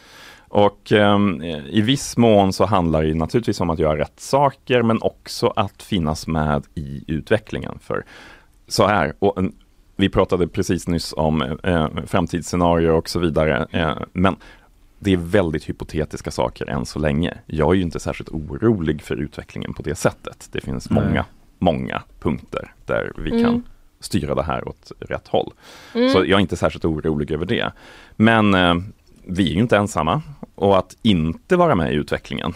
Och 0.49 0.93
ehm, 0.93 1.43
i 1.71 1.81
viss 1.81 2.17
mån 2.17 2.53
så 2.53 2.65
handlar 2.67 3.03
det 3.03 3.15
naturligtvis 3.15 3.61
om 3.61 3.71
att 3.71 3.79
göra 3.79 3.99
rätt 3.99 4.21
saker 4.21 4.83
men 4.83 5.03
också 5.03 5.47
att 5.57 5.83
finnas 5.83 6.27
med 6.27 6.65
i 6.75 7.05
utvecklingen. 7.07 7.79
För 7.83 8.05
så 8.69 8.87
här, 8.87 9.15
och 9.19 9.39
en, 9.39 9.53
vi 9.97 10.09
pratade 10.09 10.49
precis 10.49 10.89
nyss 10.89 11.15
om 11.17 11.43
eh, 11.43 11.89
framtidsscenarier 12.07 12.91
och 12.91 13.09
så 13.09 13.19
vidare. 13.19 13.67
Eh, 13.71 13.97
men 14.13 14.37
det 15.03 15.13
är 15.13 15.17
väldigt 15.17 15.69
hypotetiska 15.69 16.31
saker 16.31 16.67
än 16.71 16.87
så 16.87 16.99
länge. 16.99 17.35
Jag 17.47 17.71
är 17.71 17.75
ju 17.75 17.83
inte 17.83 18.01
särskilt 18.01 18.29
orolig 18.29 19.03
för 19.03 19.17
utvecklingen 19.17 19.75
på 19.75 19.83
det 19.83 19.95
sättet. 19.95 20.49
Det 20.53 20.61
finns 20.61 20.91
Nej. 20.91 21.05
många, 21.05 21.25
många 21.59 22.03
punkter 22.21 22.75
där 22.87 23.13
vi 23.19 23.31
Mm. 23.31 23.43
kan 23.45 23.63
styra 24.01 24.35
det 24.35 24.43
här 24.43 24.69
åt 24.69 24.93
rätt 25.01 25.29
håll. 25.29 25.53
Mm. 25.95 26.09
Så 26.11 26.19
jag 26.19 26.31
är 26.31 26.39
inte 26.39 26.57
särskilt 26.57 26.85
orolig 26.85 27.31
över 27.31 27.47
det. 27.47 27.73
Men 28.17 28.55
eh, 28.55 28.75
vi 29.27 29.51
är 29.51 29.55
ju 29.55 29.61
inte 29.61 29.77
ensamma 29.77 30.23
och 30.55 30.79
att 30.79 30.97
inte 31.03 31.57
vara 31.57 31.75
med 31.75 31.93
i 31.93 31.97
utvecklingen, 31.97 32.53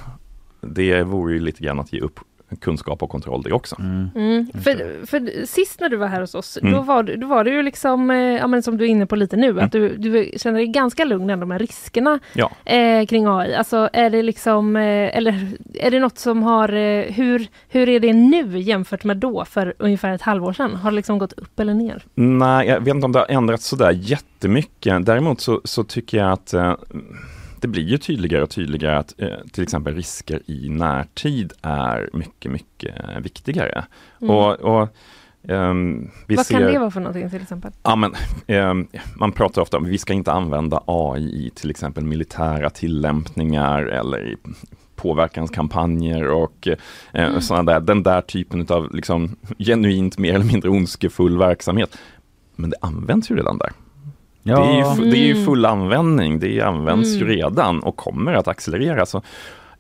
det 0.61 1.03
vore 1.03 1.35
ju 1.35 1.41
lite 1.41 1.65
grann 1.65 1.81
att 1.81 1.93
ge 1.93 2.01
upp 2.01 2.21
kunskap 2.61 3.03
och 3.03 3.11
kontroll 3.11 3.43
det 3.43 3.53
också. 3.53 3.77
Mm. 3.79 4.47
För, 4.65 5.07
för 5.07 5.47
sist 5.47 5.81
när 5.81 5.89
du 5.89 5.97
var 5.97 6.07
här 6.07 6.21
hos 6.21 6.35
oss, 6.35 6.59
Mm. 6.63 6.73
då, 6.75 6.81
var, 6.81 7.03
du- 7.03 7.17
då 7.17 7.27
var 7.27 7.45
det 7.45 7.51
ju 7.51 7.63
liksom, 7.63 8.11
eh, 8.11 8.17
ja, 8.17 8.47
men 8.47 8.63
som 8.63 8.77
du 8.77 8.85
är 8.85 8.89
inne 8.89 9.07
på 9.07 9.17
lite 9.17 9.37
nu, 9.37 9.61
att 9.61 9.73
du, 9.73 9.97
du 9.97 10.31
känner 10.37 10.59
dig 10.59 10.67
ganska 10.67 11.05
lugn 11.05 11.31
ändå 11.31 11.47
med 11.47 11.61
riskerna 11.61 12.19
Ja. 12.33 12.51
eh, 12.65 13.07
kring 13.07 13.27
AI. 13.27 13.55
Alltså 13.55 13.89
är 13.93 14.11
det 14.11 14.23
liksom, 14.23 14.77
eh, 14.77 15.17
eller 15.19 15.49
är 15.75 15.91
det 15.91 16.01
något 16.01 16.19
som 16.19 16.43
har, 16.43 16.73
eh, 16.73 17.05
hur, 17.13 17.47
hur 17.69 17.89
är 17.89 18.01
det 18.01 18.13
nu 18.13 18.59
jämfört 18.59 19.05
med 19.05 19.17
då 19.17 19.45
för 19.45 19.75
ungefär 19.79 20.13
ett 20.15 20.23
halvår 20.23 20.53
sedan? 20.53 20.75
Har 20.75 20.91
det 20.91 20.97
liksom 20.97 21.19
gått 21.19 21.33
upp 21.33 21.61
eller 21.61 21.75
ner? 21.75 22.03
Nej, 22.15 22.69
jag 22.69 22.81
vet 22.81 22.95
inte 22.95 23.05
om 23.05 23.13
det 23.13 23.19
har 23.19 23.27
ändrats 23.31 23.67
sådär 23.67 23.91
jättemycket. 23.91 25.07
Däremot 25.07 25.41
så, 25.41 25.61
så 25.65 25.85
tycker 25.85 26.19
jag 26.19 26.33
att 26.33 26.55
eh, 26.55 26.75
det 27.65 27.69
blir 27.69 27.83
ju 27.83 27.99
tydligare 27.99 28.43
och 28.43 28.51
tydligare 28.51 28.99
att 28.99 29.15
eh, 29.21 29.29
till 29.53 29.63
exempel 29.63 29.95
risker 29.95 30.41
i 30.47 30.69
närtid 30.69 31.53
är 31.63 32.11
mycket, 32.13 32.51
mycket 32.53 32.95
viktigare. 33.23 33.85
Mm. 34.21 34.37
Och, 34.37 34.53
och 34.53 34.89
vi 36.27 36.35
Vad 36.37 36.47
ser... 36.47 36.55
kan 36.59 36.63
det 36.73 36.79
vara 36.79 36.91
för 36.91 37.01
någonting 37.01 37.31
till 37.31 37.43
exempel? 37.43 37.73
Ja, 37.83 37.97
men, 37.97 38.15
ehm, 38.47 38.87
man 39.17 39.33
pratar 39.33 39.63
ofta 39.63 39.77
om 39.77 39.85
att 39.85 39.91
vi 39.91 39.99
ska 39.99 40.13
inte 40.13 40.33
använda 40.33 40.83
AI 40.87 41.47
i 41.47 41.51
till 41.55 41.71
exempel 41.71 42.05
militära 42.05 42.71
tillämpningar 42.71 43.83
eller 43.83 44.29
i 44.33 44.37
påverkanskampanjer 44.97 46.29
och 46.29 46.69
eh, 46.69 46.77
Mm. 47.13 47.41
sådana 47.41 47.73
där, 47.73 47.81
den 47.81 48.03
där 48.03 48.21
typen 48.21 48.67
av 48.69 48.95
liksom, 48.95 49.37
genuint 49.59 50.19
mer 50.19 50.35
eller 50.35 50.45
mindre 50.45 50.71
ondskefull 50.71 51.39
verksamhet. 51.39 51.99
Men 52.57 52.71
det 52.71 52.77
används 52.81 53.31
ju 53.31 53.37
redan 53.37 53.59
där. 53.59 53.73
Ja. 54.47 54.59
Det, 54.59 54.65
är 54.65 55.05
ju, 55.05 55.11
det 55.11 55.19
är 55.19 55.25
ju 55.27 55.33
Mm. 55.33 55.45
full 55.45 55.65
användning, 55.67 56.39
det 56.39 56.61
används 56.61 57.09
ju 57.09 57.23
Mm. 57.23 57.29
redan 57.29 57.81
och 57.81 57.97
kommer 57.97 58.33
att 58.35 58.49
accelerera. 58.49 59.07
Så 59.07 59.23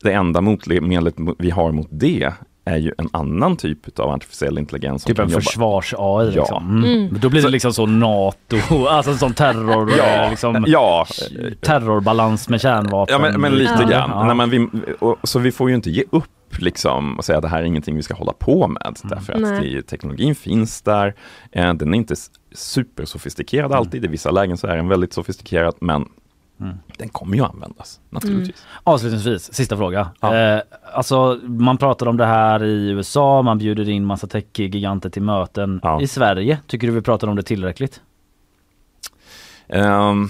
det 0.02 0.12
enda 0.12 0.40
motmedlet 0.40 1.14
vi 1.38 1.50
har 1.50 1.72
mot 1.72 1.88
det 1.90 2.32
är 2.66 2.76
ju 2.76 2.92
en 2.98 3.08
annan 3.12 3.56
typ 3.56 3.98
av 3.98 4.10
artificiell 4.10 4.58
intelligens. 4.58 5.04
Typ 5.04 5.18
en 5.18 5.28
försvars-AI 5.30 6.32
Ja. 6.34 6.40
liksom. 6.40 6.70
Mm. 6.78 6.84
Mm. 6.84 7.18
Då 7.20 7.28
blir 7.28 7.40
det 7.40 7.42
Så- 7.46 7.48
liksom 7.48 7.72
så 7.72 7.86
NATO, 7.86 8.56
alltså 8.88 9.14
som 9.14 9.34
terror, 9.34 9.92
Ja, 9.98 10.26
liksom, 10.30 10.64
ja. 10.66 11.06
terrorbalans 11.60 12.48
med 12.48 12.60
kärnvapen. 12.60 13.12
Ja 13.12 13.18
men, 13.30 13.40
men 13.40 13.52
lite 13.54 13.78
Ja. 13.80 13.88
grann. 13.88 14.10
Ja. 14.10 14.24
Nej, 14.24 14.34
men 14.36 14.50
vi, 14.50 14.68
och, 14.98 15.16
så 15.22 15.38
vi 15.38 15.52
får 15.52 15.68
ju 15.68 15.74
inte 15.74 15.90
ge 15.90 16.04
upp 16.10 16.24
liksom 16.58 17.18
och 17.18 17.24
säga 17.24 17.38
att 17.38 17.42
det 17.42 17.48
här 17.48 17.58
är 17.58 17.64
ingenting 17.64 17.96
vi 17.96 18.02
ska 18.02 18.14
hålla 18.14 18.32
på 18.32 18.68
med. 18.68 18.96
Därför 19.02 19.32
att 19.32 19.62
det, 19.62 19.82
teknologin 19.82 20.34
finns 20.34 20.82
där. 20.82 21.14
Eh, 21.52 21.74
den 21.74 21.94
är 21.94 21.98
inte 21.98 22.14
supersofistikerad 22.54 23.72
alltid. 23.72 24.04
I 24.04 24.08
vissa 24.08 24.30
lägen 24.30 24.56
så 24.56 24.66
är 24.66 24.76
den 24.76 24.88
väldigt 24.88 25.12
sofistikerad 25.12 25.74
men 25.80 26.08
den 26.98 27.08
kommer 27.08 27.36
ju 27.36 27.44
användas 27.44 28.00
naturligtvis. 28.10 28.66
Avslutningsvis, 28.84 29.54
sista 29.54 29.76
fråga. 29.76 30.08
Eh, 30.22 30.60
alltså 30.94 31.40
man 31.42 31.78
pratar 31.78 32.06
om 32.08 32.16
det 32.16 32.26
här 32.26 32.64
i 32.64 32.88
USA, 32.90 33.42
man 33.42 33.58
bjuder 33.58 33.88
in 33.88 34.04
massa 34.04 34.26
tech-giganter 34.26 35.10
till 35.10 35.22
möten. 35.22 35.80
I 36.00 36.06
Sverige, 36.06 36.58
tycker 36.66 36.86
du 36.86 36.92
vi 36.92 37.02
pratar 37.02 37.28
om 37.28 37.36
det 37.36 37.42
tillräckligt? 37.42 38.00
Ehm, 39.68 40.28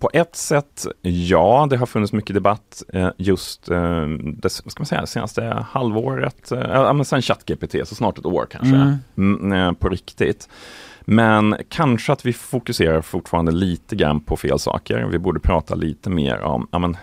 på 0.00 0.10
ett 0.12 0.36
sätt, 0.36 0.86
ja, 1.02 1.66
det 1.70 1.76
har 1.76 1.86
funnits 1.86 2.12
mycket 2.12 2.34
debatt 2.34 2.82
eh, 2.92 3.08
just 3.16 3.70
eh, 3.70 4.06
det, 4.34 4.50
ska 4.50 4.70
man 4.78 4.86
säga, 4.86 5.06
senaste 5.06 5.66
halvåret, 5.70 6.52
eh, 6.52 6.60
ja, 6.60 6.92
men 6.92 7.04
sen 7.04 7.22
ChatGPT, 7.22 7.88
så 7.88 7.94
snart 7.94 8.18
ett 8.18 8.26
år 8.26 8.46
kanske, 8.50 8.76
Mm. 8.76 8.96
mm, 9.16 9.52
eh, 9.52 9.72
på 9.72 9.88
riktigt. 9.88 10.48
Men 11.10 11.56
kanske 11.68 12.12
att 12.12 12.26
vi 12.26 12.32
fokuserar 12.32 13.02
fortfarande 13.02 13.52
lite 13.52 13.96
grann 13.96 14.20
på 14.20 14.36
fel 14.36 14.58
saker. 14.58 15.04
Vi 15.04 15.18
borde 15.18 15.40
prata 15.40 15.74
lite 15.74 16.10
mer 16.10 16.40
om, 16.40 16.68
ja, 16.72 16.78
men, 16.78 16.96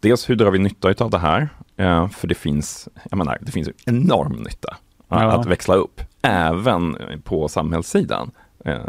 dels 0.00 0.30
hur 0.30 0.36
drar 0.36 0.50
vi 0.50 0.58
nytta 0.58 0.94
av 1.04 1.10
det 1.10 1.18
här? 1.18 1.48
Eh, 1.76 2.08
för 2.08 2.28
det 2.28 2.34
finns, 2.34 2.88
jag 3.10 3.16
menar, 3.18 3.38
det 3.40 3.52
finns 3.52 3.68
enorm 3.86 4.32
nytta 4.32 4.76
Ja. 5.08 5.32
att 5.32 5.46
växla 5.46 5.74
upp, 5.74 6.00
även 6.22 6.96
på 7.24 7.48
samhällssidan. 7.48 8.30
Eh, 8.64 8.80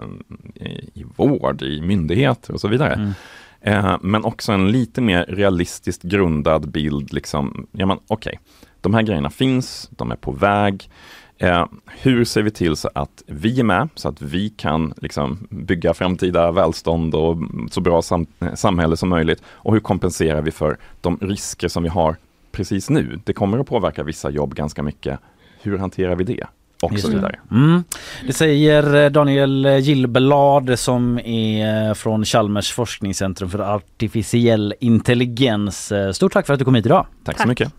i, 0.56 0.90
I 0.94 1.06
vård, 1.16 1.62
i 1.62 1.82
myndigheter 1.82 2.54
och 2.54 2.62
så 2.62 2.68
vidare. 2.68 3.14
Eh, 3.62 3.98
men 4.02 4.24
också 4.24 4.52
en 4.52 4.72
lite 4.72 5.02
mer 5.02 5.26
realistiskt 5.30 6.04
grundad 6.04 6.72
bild, 6.72 7.14
liksom, 7.14 7.68
ja 7.72 7.86
men 7.86 7.98
okej, 8.08 8.40
de 8.82 8.94
här 8.94 9.02
grejerna 9.02 9.30
finns, 9.30 9.90
de 9.92 10.12
är 10.12 10.16
på 10.16 10.32
väg. 10.32 10.90
Eh, 11.38 11.66
hur 11.86 12.26
ser 12.26 12.42
vi 12.42 12.52
till 12.52 12.76
så 12.76 12.90
att 12.96 13.24
vi 13.28 13.60
är 13.60 13.64
med, 13.64 13.90
så 13.96 14.10
att 14.10 14.22
vi 14.22 14.50
kan 14.50 14.94
liksom, 14.98 15.48
bygga 15.50 15.94
framtida 15.94 16.52
välstånd 16.52 17.16
och 17.16 17.38
så 17.72 17.82
bra 17.82 18.02
sam 18.02 18.26
samhälle 18.56 18.98
som 18.98 19.10
möjligt? 19.10 19.44
Och 19.48 19.74
hur 19.74 19.80
kompenserar 19.80 20.42
vi 20.42 20.52
för 20.52 20.78
de 21.02 21.18
risker 21.22 21.68
som 21.68 21.84
vi 21.84 21.90
har 21.90 22.16
precis 22.52 22.90
nu? 22.90 23.20
Det 23.24 23.34
kommer 23.34 23.60
att 23.60 23.68
påverka 23.68 24.04
vissa 24.04 24.30
jobb 24.30 24.56
ganska 24.56 24.84
mycket. 24.84 25.20
Hur 25.62 25.78
hanterar 25.78 26.16
vi 26.16 26.24
det? 26.24 26.48
Och 26.82 27.00
så 27.00 27.08
det. 27.08 27.16
vidare. 27.16 27.40
Mm. 27.52 27.84
Det 28.28 28.34
säger 28.34 28.96
eh, 28.96 29.10
Daniel 29.10 29.66
Gillblad 29.66 30.80
som 30.80 31.20
är 31.20 31.94
från 31.94 32.26
Chalmers 32.26 32.72
forskningscentrum 32.72 33.50
för 33.50 33.60
artificiell 33.60 34.74
intelligens. 34.80 35.92
Eh, 35.92 36.12
Stort 36.12 36.34
tack 36.34 36.46
för 36.46 36.54
att 36.54 36.60
du 36.60 36.66
kom 36.66 36.76
hit 36.76 36.86
idag. 36.86 37.06
Tack 37.24 37.42
så 37.42 37.48
mycket. 37.48 37.74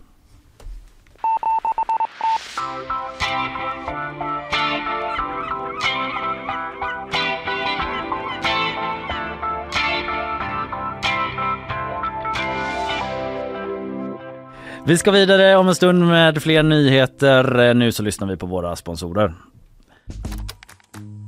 Vi 14.87 14.97
ska 14.97 15.11
vidare 15.11 15.57
om 15.57 15.67
en 15.67 15.75
stund 15.75 16.07
med 16.07 16.43
fler 16.43 16.63
nyheter. 16.63 17.59
Eh, 17.59 17.75
nu 17.75 17.91
så 17.91 18.03
lyssnar 18.03 18.27
vi 18.27 18.37
på 18.37 18.45
våra 18.45 18.75
sponsorer. 18.75 19.35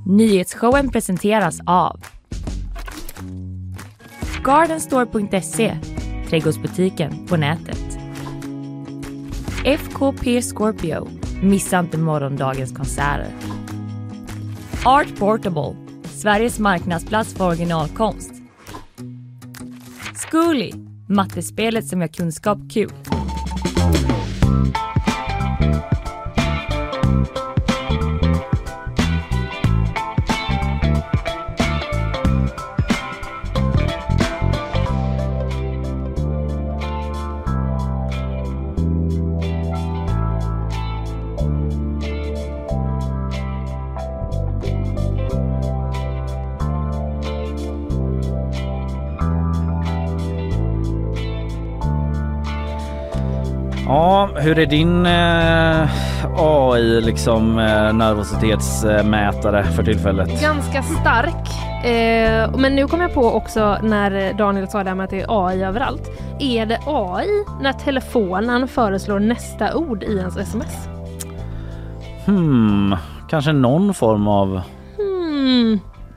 Nyhetsshowen 0.05 0.91
presenteras 0.91 1.59
av 1.65 1.99
Gardenstore.se, 4.43 5.77
trädgårdsbutiken 6.29 7.27
på 7.27 7.37
nätet. 7.37 7.99
FKP 9.65 10.41
Scorpio, 10.41 11.09
missa 11.41 11.79
inte 11.79 11.97
morgondagens 11.97 12.71
konserter. 12.77 13.27
Art 14.85 15.19
Portable, 15.19 15.75
Sveriges 16.03 16.59
marknadsplats 16.59 17.33
för 17.33 17.47
originalkonst. 17.47 18.31
Zcooly, 20.15 20.71
mattespelet 21.09 21.87
som 21.87 22.01
gör 22.01 22.07
kunskap 22.07 22.59
kul. 22.73 22.91
Thank 24.73 24.95
you. 24.95 24.96
Hur 54.47 54.59
är 54.59 54.65
din 54.65 55.05
eh, 55.05 55.89
AI 56.37 57.01
liksom 57.01 57.59
eh, 57.59 57.93
nervositetsmätare 57.93 59.63
för 59.63 59.83
tillfället? 59.83 60.41
Ganska 60.41 60.83
stark. 60.83 61.47
Eh, 61.85 62.57
men 62.57 62.75
nu 62.75 62.87
kom 62.87 63.01
jag 63.01 63.13
på 63.13 63.23
också 63.23 63.77
när 63.83 64.33
Daniel 64.33 64.67
sa 64.67 64.83
det 64.83 64.89
här 64.89 64.95
med 64.95 65.03
att 65.03 65.09
det 65.09 65.21
är 65.21 65.47
AI 65.47 65.63
överallt. 65.63 66.09
Är 66.39 66.65
det 66.65 66.79
AI 66.85 67.27
när 67.61 67.73
telefonen 67.73 68.67
föreslår 68.67 69.19
nästa 69.19 69.75
ord 69.75 70.03
i 70.03 70.17
ens 70.17 70.37
sms? 70.37 70.87
Hmm, 72.25 72.95
kanske 73.29 73.51
någon 73.51 73.93
form 73.93 74.27
av. 74.27 74.61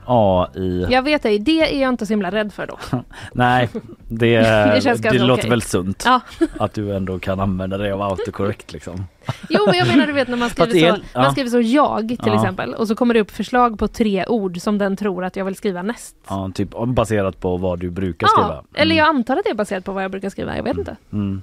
AI. 0.05 0.87
Jag 0.89 1.01
vet 1.01 1.25
ej, 1.25 1.39
det 1.39 1.75
är 1.75 1.81
jag 1.81 1.89
inte 1.89 2.05
så 2.05 2.13
himla 2.13 2.31
rädd 2.31 2.53
för 2.53 2.67
då. 2.67 2.77
Nej, 3.33 3.69
det, 3.73 3.81
Det 4.07 4.71
det, 4.73 4.81
ganska 4.83 5.11
låter 5.13 5.49
väl 5.49 5.61
sunt 5.61 6.03
Ja. 6.05 6.19
att 6.59 6.73
du 6.73 6.95
ändå 6.95 7.19
kan 7.19 7.39
använda 7.39 7.77
dig 7.77 7.91
av 7.91 8.01
autocorrect 8.01 8.73
liksom. 8.73 9.05
Jo 9.49 9.59
men 9.65 9.75
jag 9.75 9.87
menar 9.87 10.07
du 10.07 10.13
vet 10.13 10.27
när 10.27 10.37
man 10.37 10.49
skriver, 10.49 10.87
är- 10.87 10.95
så, 10.95 11.01
ja. 11.13 11.21
man 11.21 11.31
skriver 11.31 11.49
så 11.49 11.61
jag 11.61 12.07
till 12.07 12.17
Ja. 12.25 12.35
exempel 12.35 12.73
och 12.73 12.87
så 12.87 12.95
kommer 12.95 13.13
det 13.13 13.19
upp 13.19 13.31
förslag 13.31 13.79
på 13.79 13.87
tre 13.87 14.25
ord 14.27 14.57
som 14.61 14.77
den 14.77 14.97
tror 14.97 15.23
att 15.25 15.35
jag 15.35 15.45
vill 15.45 15.55
skriva 15.55 15.81
näst. 15.81 16.15
Ja, 16.29 16.51
typ 16.53 16.69
baserat 16.87 17.39
på 17.39 17.57
vad 17.57 17.79
du 17.79 17.89
brukar 17.89 18.27
skriva. 18.27 18.47
Ja, 18.49 18.63
eller 18.81 18.95
jag 18.95 19.07
antar 19.07 19.37
att 19.37 19.43
det 19.43 19.49
är 19.49 19.55
baserat 19.55 19.85
på 19.85 19.91
vad 19.91 20.03
jag 20.03 20.11
brukar 20.11 20.29
skriva, 20.29 20.55
jag 20.57 20.63
vet 20.63 20.77
inte. 20.77 20.95
Mm. 21.13 21.41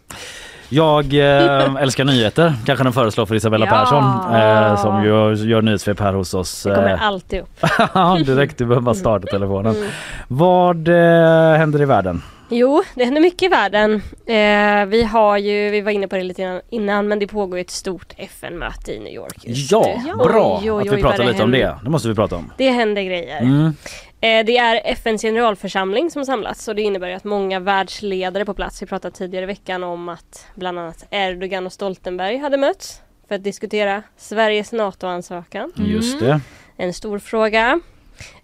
Jag 0.68 1.14
eh, 1.14 1.74
älskar 1.82 2.04
nyheter, 2.04 2.54
kanske 2.66 2.84
den 2.84 2.92
föreslår 2.92 3.26
för 3.26 3.34
Isabella 3.34 3.66
Ja. 3.66 3.72
Persson 3.72 4.04
eh, 4.34 4.82
som 4.82 5.04
ju 5.04 5.48
gör 5.50 5.62
nyhetssvep 5.62 6.00
här 6.00 6.12
hos 6.12 6.34
oss. 6.34 6.62
Det 6.62 6.74
kommer 6.74 6.94
eh, 6.94 7.06
alltid 7.06 7.40
upp. 7.40 7.60
Direkt, 8.26 8.58
du 8.58 8.64
behöver 8.66 8.84
bara 8.84 8.94
starta 8.94 9.26
telefonen. 9.26 9.76
Mm. 9.76 9.88
Vad 10.28 10.88
eh, 10.88 11.58
händer 11.58 11.82
i 11.82 11.84
världen? 11.84 12.22
Jo, 12.50 12.82
det 12.94 13.04
händer 13.04 13.20
mycket 13.20 13.42
i 13.42 13.48
världen. 13.48 13.94
Eh, 14.26 14.86
vi 14.88 15.02
har 15.12 15.38
ju, 15.38 15.70
vi 15.70 15.80
var 15.80 15.90
inne 15.92 16.08
på 16.08 16.16
det 16.16 16.22
lite 16.22 16.60
innan, 16.70 17.08
men 17.08 17.18
det 17.18 17.26
pågår 17.26 17.58
ett 17.58 17.70
stort 17.70 18.14
FN-möte 18.16 18.92
i 18.92 18.98
New 18.98 19.12
York 19.12 19.36
just 19.42 19.72
Ja, 19.72 19.84
bra 20.18 20.58
Oj, 20.62 20.72
oj, 20.72 20.80
att 20.88 20.92
vi 20.92 20.96
oj, 20.96 21.02
pratar 21.02 21.24
lite 21.24 21.42
om 21.42 21.52
händer. 21.52 21.58
det. 21.58 21.78
Det 21.84 21.90
måste 21.90 22.08
vi 22.08 22.14
prata 22.14 22.36
om. 22.36 22.52
Det 22.56 22.70
händer 22.70 23.02
grejer. 23.02 23.40
Mm. 23.40 23.74
Eh, 24.20 24.44
Det 24.44 24.56
är 24.58 24.80
FNs 24.84 25.22
generalförsamling 25.22 26.10
som 26.10 26.24
samlats 26.24 26.68
och 26.68 26.74
det 26.74 26.82
innebär 26.82 27.10
att 27.10 27.24
många 27.24 27.60
världsledare 27.60 28.44
på 28.44 28.54
plats. 28.54 28.82
Vi 28.82 28.86
pratade 28.86 29.16
tidigare 29.16 29.42
i 29.44 29.46
veckan 29.46 29.84
om 29.84 30.08
att 30.08 30.46
bland 30.54 30.78
annat 30.78 31.06
Erdogan 31.10 31.66
och 31.66 31.72
Stoltenberg 31.72 32.36
hade 32.36 32.56
mötts 32.56 33.00
för 33.28 33.34
att 33.34 33.44
diskutera 33.44 34.02
Sveriges 34.16 34.72
NATO-ansökan. 34.72 35.72
Just 35.76 36.20
det. 36.20 36.40
En 36.76 36.92
stor 36.94 37.18
fråga. 37.18 37.80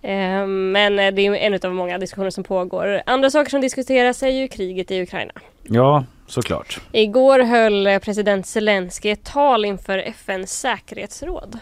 Eh, 0.03 0.47
Men 0.47 0.99
eh, 0.99 1.15
det 1.15 1.27
är 1.27 1.35
en 1.35 1.59
av 1.63 1.75
många 1.75 1.99
diskussioner 1.99 2.31
som 2.31 2.45
pågår. 2.45 3.03
Andra 3.07 3.31
saker 3.31 3.51
som 3.51 3.61
diskuteras 3.61 4.23
är 4.23 4.29
ju 4.29 4.49
kriget 4.49 4.91
i 4.91 5.03
Ukraina. 5.03 5.33
Ja, 5.63 6.05
såklart. 6.27 6.81
Igår 6.93 7.39
höll 7.39 8.01
president 8.01 8.47
Zelensky 8.47 9.11
ett 9.11 9.25
tal 9.25 9.65
inför 9.65 9.99
FNs 9.99 10.61
säkerhetsråd. 10.61 11.59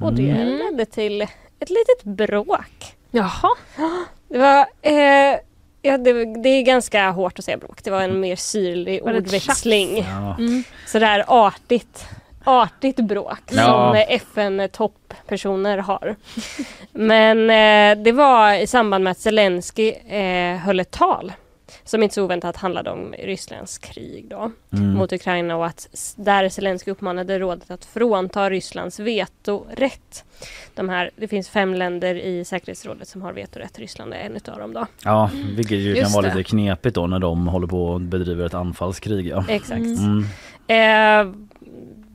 Och 0.00 0.14
det 0.14 0.30
Mm. 0.30 0.48
ledde 0.58 0.84
till 0.86 1.22
ett 1.60 1.70
litet 1.70 2.02
bråk. 2.02 2.93
Jaha. 3.14 3.48
Det 4.28 4.38
var... 4.38 4.66
Eh, 4.82 5.38
ja, 5.82 5.98
det, 5.98 6.42
det 6.42 6.48
är 6.48 6.62
ganska 6.62 7.10
hårt 7.10 7.38
att 7.38 7.44
säga 7.44 7.56
bråk. 7.56 7.84
Det 7.84 7.90
var 7.90 8.02
en 8.02 8.20
mer 8.20 8.36
syrlig 8.36 9.02
ordväxling. 9.04 9.98
Ja. 10.08 10.36
Mm. 10.38 10.64
Sådär 10.86 11.24
artigt. 11.28 12.06
Artigt 12.44 12.96
bråk 13.00 13.38
Ja. 13.50 13.62
som 13.64 14.04
FN-topppersoner 14.08 15.78
har. 15.78 16.16
Men 16.92 17.50
eh, 17.50 18.02
det 18.04 18.12
var 18.12 18.52
i 18.54 18.66
samband 18.66 19.04
med 19.04 19.10
att 19.10 19.18
Zelensky 19.18 19.90
eh, 19.90 20.56
höll 20.56 20.80
ett 20.80 20.90
tal 20.90 21.32
som 21.84 22.02
inte 22.02 22.14
så 22.14 22.24
oväntat 22.24 22.56
handlade 22.56 22.90
om 22.90 23.14
Rysslands 23.18 23.78
krig 23.78 24.26
då 24.28 24.50
Mm. 24.72 24.94
mot 24.94 25.12
Ukraina 25.12 25.56
och 25.56 25.66
att 25.66 26.14
där 26.16 26.48
Zelensky 26.48 26.90
uppmanade 26.90 27.38
rådet 27.38 27.70
att 27.70 27.84
frånta 27.84 28.50
Rysslands 28.50 29.00
vetorätt. 29.00 30.24
De 30.74 30.88
här, 30.88 31.10
det 31.16 31.28
finns 31.28 31.48
fem 31.48 31.74
länder 31.74 32.14
i 32.14 32.44
säkerhetsrådet 32.44 33.08
som 33.08 33.22
har 33.22 33.32
vetorätt. 33.32 33.78
Ryssland 33.78 34.14
är 34.14 34.18
en 34.18 34.36
utav 34.36 34.58
dem 34.58 34.72
då. 34.72 34.86
Ja, 35.04 35.30
vilket 35.56 35.78
ju 35.78 35.94
kan 35.94 36.12
vara 36.12 36.22
det. 36.28 36.34
lite 36.34 36.48
knepigt 36.50 36.94
då 36.94 37.06
när 37.06 37.18
de 37.18 37.48
håller 37.48 37.66
på 37.66 37.86
och 37.86 38.00
bedriver 38.00 38.46
ett 38.46 38.54
anfallskrig. 38.54 39.26
Ja. 39.26 39.44
Exakt. 39.48 39.80
Mm. 39.80 40.24
Eh, 40.66 41.34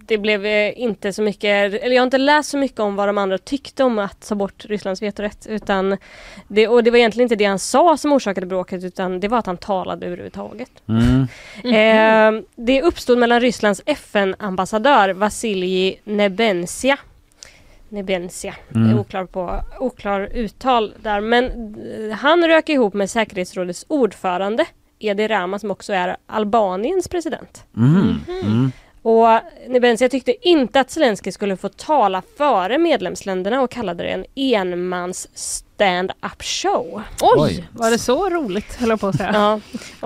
det 0.09 0.17
blev 0.17 0.45
eh, 0.45 0.79
inte 0.79 1.13
så 1.13 1.21
mycket, 1.21 1.73
eller 1.73 1.95
jag 1.95 2.01
har 2.01 2.07
inte 2.07 2.17
läst 2.17 2.49
så 2.49 2.57
mycket 2.57 2.79
om 2.79 2.95
vad 2.95 3.07
de 3.09 3.17
andra 3.17 3.37
tyckte 3.37 3.83
om 3.83 3.99
att 3.99 4.27
ta 4.27 4.35
bort 4.35 4.65
Rysslands 4.65 5.01
vetorätt. 5.01 5.47
Utan 5.49 5.97
det, 6.47 6.67
och 6.67 6.83
det 6.83 6.91
var 6.91 6.97
egentligen 6.97 7.25
inte 7.25 7.35
det 7.35 7.45
han 7.45 7.59
sa 7.59 7.97
som 7.97 8.13
orsakade 8.13 8.47
bråket 8.47 8.83
utan 8.83 9.19
det 9.19 9.27
var 9.27 9.37
att 9.37 9.45
han 9.45 9.57
talade 9.57 10.05
överhuvudtaget. 10.05 10.71
Mm. 10.89 11.27
Eh, 12.37 12.43
det 12.55 12.81
uppstod 12.81 13.17
mellan 13.17 13.39
Rysslands 13.39 13.81
FN-ambassadör 13.85 15.09
Vasilij 15.13 16.01
Nebensia 16.03 16.97
Nebensia, 17.89 18.55
Mm. 18.75 18.99
oklar, 18.99 19.25
på, 19.25 19.61
oklar 19.79 20.29
uttal 20.33 20.93
där. 21.03 21.21
Men 21.21 21.45
eh, 22.09 22.17
han 22.17 22.47
rök 22.47 22.69
ihop 22.69 22.93
med 22.93 23.09
säkerhetsrådets 23.09 23.85
ordförande 23.87 24.65
Edi 24.99 25.27
Rama 25.27 25.59
som 25.59 25.71
också 25.71 25.93
är 25.93 26.17
Albaniens 26.27 27.07
president. 27.07 27.65
Mm. 27.77 28.15
Mm. 28.27 28.71
Och 29.01 29.27
Nebensia 29.67 30.09
tyckte 30.09 30.47
inte 30.49 30.79
att 30.79 30.91
Zelensky 30.91 31.31
skulle 31.31 31.57
få 31.57 31.69
tala 31.69 32.21
före 32.37 32.77
medlemsländerna 32.77 33.61
och 33.61 33.71
kallade 33.71 34.03
det 34.03 34.09
en 34.09 34.25
enmans 34.35 35.29
stand-up 35.33 36.43
show. 36.43 37.01
Oj, 37.21 37.37
Oj. 37.37 37.67
var 37.71 37.91
det 37.91 37.97
så 37.99 38.29
roligt 38.29 38.75
höll 38.75 38.89
jag 38.89 38.99
på 38.99 39.07
att 39.07 39.15
säga. 39.17 39.31
Ja, 39.33 39.59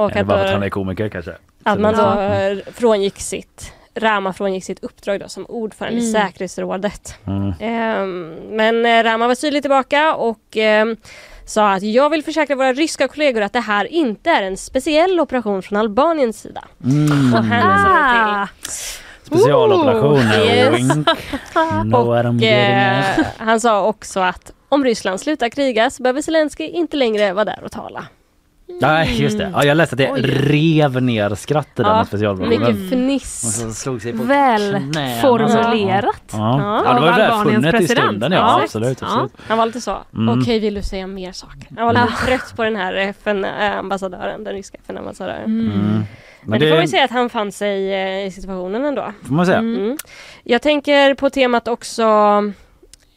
och 0.04 0.16
att, 0.16 0.28
bara 0.28 0.38
för 0.38 0.46
att 0.46 0.52
han 0.54 0.64
är 0.64 0.70
komiker 0.70 1.10
kanske? 1.10 1.36
att 1.64 1.80
man 1.80 1.96
då 1.98 2.22
eh, 2.22 2.58
frångick 2.74 3.20
sitt 3.20 3.74
Rama 3.96 4.34
frångick 4.34 4.64
sitt 4.64 4.84
uppdrag 4.84 5.20
då 5.20 5.28
som 5.28 5.46
ordförande 5.46 6.00
i 6.02 6.10
Mm. 6.10 6.22
säkerhetsrådet. 6.22 7.16
Mm. 7.28 7.54
Ehm, 7.60 8.36
men 8.50 8.86
eh, 8.86 9.04
Rama 9.04 9.28
var 9.28 9.36
tydlig 9.36 9.64
tillbaka 9.64 10.16
och 10.16 10.58
ehm, 10.58 10.98
sa 11.46 11.72
att 11.74 11.84
jag 11.84 12.10
vill 12.10 12.24
försäkra 12.24 12.56
våra 12.56 12.74
ryska 12.74 13.08
kollegor 13.08 13.42
att 13.42 13.54
det 13.54 13.60
här 13.60 13.86
inte 13.86 14.30
är 14.30 14.44
en 14.44 14.58
speciell 14.58 15.20
operation 15.20 15.62
från 15.62 15.80
Albaniens 15.80 16.40
sida. 16.42 16.64
Mm. 16.84 17.34
Och 17.34 17.44
hänvisade 17.44 18.42
Ah. 18.42 18.48
till 19.24 19.38
Specialoperationer, 19.40 20.46
yes. 20.46 20.80
wink. 20.82 21.08
Och 21.96 22.44
eh, 22.44 23.04
han 23.38 23.60
sa 23.60 23.86
också 23.86 24.20
att 24.20 24.52
om 24.70 24.84
Ryssland 24.84 25.20
slutar 25.20 25.50
kriga 25.50 25.90
så 25.90 26.04
behöver 26.04 26.22
Zelensky 26.22 26.64
inte 26.64 26.98
längre 26.98 27.34
vara 27.34 27.46
där 27.46 27.60
och 27.66 27.72
tala. 27.72 28.06
Nej 28.82 29.22
just 29.22 29.38
det, 29.38 29.50
ja, 29.54 29.64
jag 29.66 29.78
läste 29.78 29.94
att 29.94 29.98
det 29.98 30.12
Oj. 30.12 30.22
rev 30.22 31.02
ner 31.04 31.36
skrattet 31.36 31.76
där 31.76 31.84
Ja, 31.84 31.98
med 31.98 32.08
specialoperationen. 32.08 32.60
Mycket 32.76 32.90
fniss. 32.90 33.64
Och 33.68 33.72
slog 33.74 34.02
sig 34.02 34.18
på 34.18 34.24
Väl 34.24 34.78
knäna. 34.92 35.22
formulerat. 35.22 36.24
Ja. 36.32 36.38
Ja. 36.60 36.84
Ja, 36.86 36.94
det 36.94 37.00
var 37.00 37.08
ju 37.12 37.16
välfunnet 37.18 37.74
i 37.76 37.78
president. 37.78 38.08
stunden 38.08 38.32
ja, 38.32 38.38
Ja. 38.38 38.62
absolut. 38.64 39.02
Ja. 39.02 39.08
absolut. 39.08 39.32
Han 39.48 39.58
var 39.58 39.66
lite 39.66 39.82
så, 39.82 39.98
Mm. 40.16 40.40
okej 40.42 40.60
vill 40.60 40.74
du 40.74 40.82
säga 40.82 41.08
mer 41.08 41.32
saker? 41.32 41.68
Han 41.78 41.86
var 41.86 41.94
lite 41.94 42.26
trött 42.26 42.54
på 42.56 42.64
den 42.64 42.76
här 42.76 42.94
FN-ambassadören, 42.94 44.44
den 44.44 44.54
ryska 44.54 44.78
FN-ambassadören. 44.84 45.46
Mm. 45.46 45.68
Men, 45.70 46.06
Men 46.42 46.60
det 46.60 46.70
får 46.70 46.76
det 46.76 46.82
vi 46.82 46.88
säga 46.88 47.04
att 47.06 47.12
han 47.12 47.30
fann 47.30 47.52
sig 47.52 47.94
eh, 47.94 48.26
i 48.28 48.32
situationen 48.32 48.86
ändå. 48.86 49.12
får 49.28 49.34
man 49.34 49.46
säga. 49.46 49.58
Mm. 49.58 49.98
Jag 50.44 50.62
tänker 50.62 51.14
på 51.14 51.30
temat 51.30 51.68
också 51.68 52.04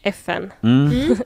FN. 0.06 0.52
Mm. 0.62 1.16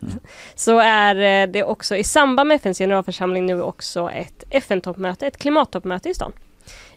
Så 0.54 0.78
är 0.78 1.42
eh, 1.42 1.52
det 1.52 1.64
också 1.64 1.96
i 1.96 2.04
samband 2.04 2.48
med 2.48 2.54
FNs 2.54 2.78
generalförsamling 2.78 3.46
nu 3.46 3.62
också 3.62 4.10
ett 4.10 4.44
FN-toppmöte, 4.50 5.26
ett 5.26 5.36
klimattoppmöte 5.36 6.08
i 6.08 6.14
stan. 6.14 6.32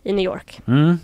I 0.04 0.14
New 0.14 0.26
York. 0.26 0.62
Mm. 0.68 1.00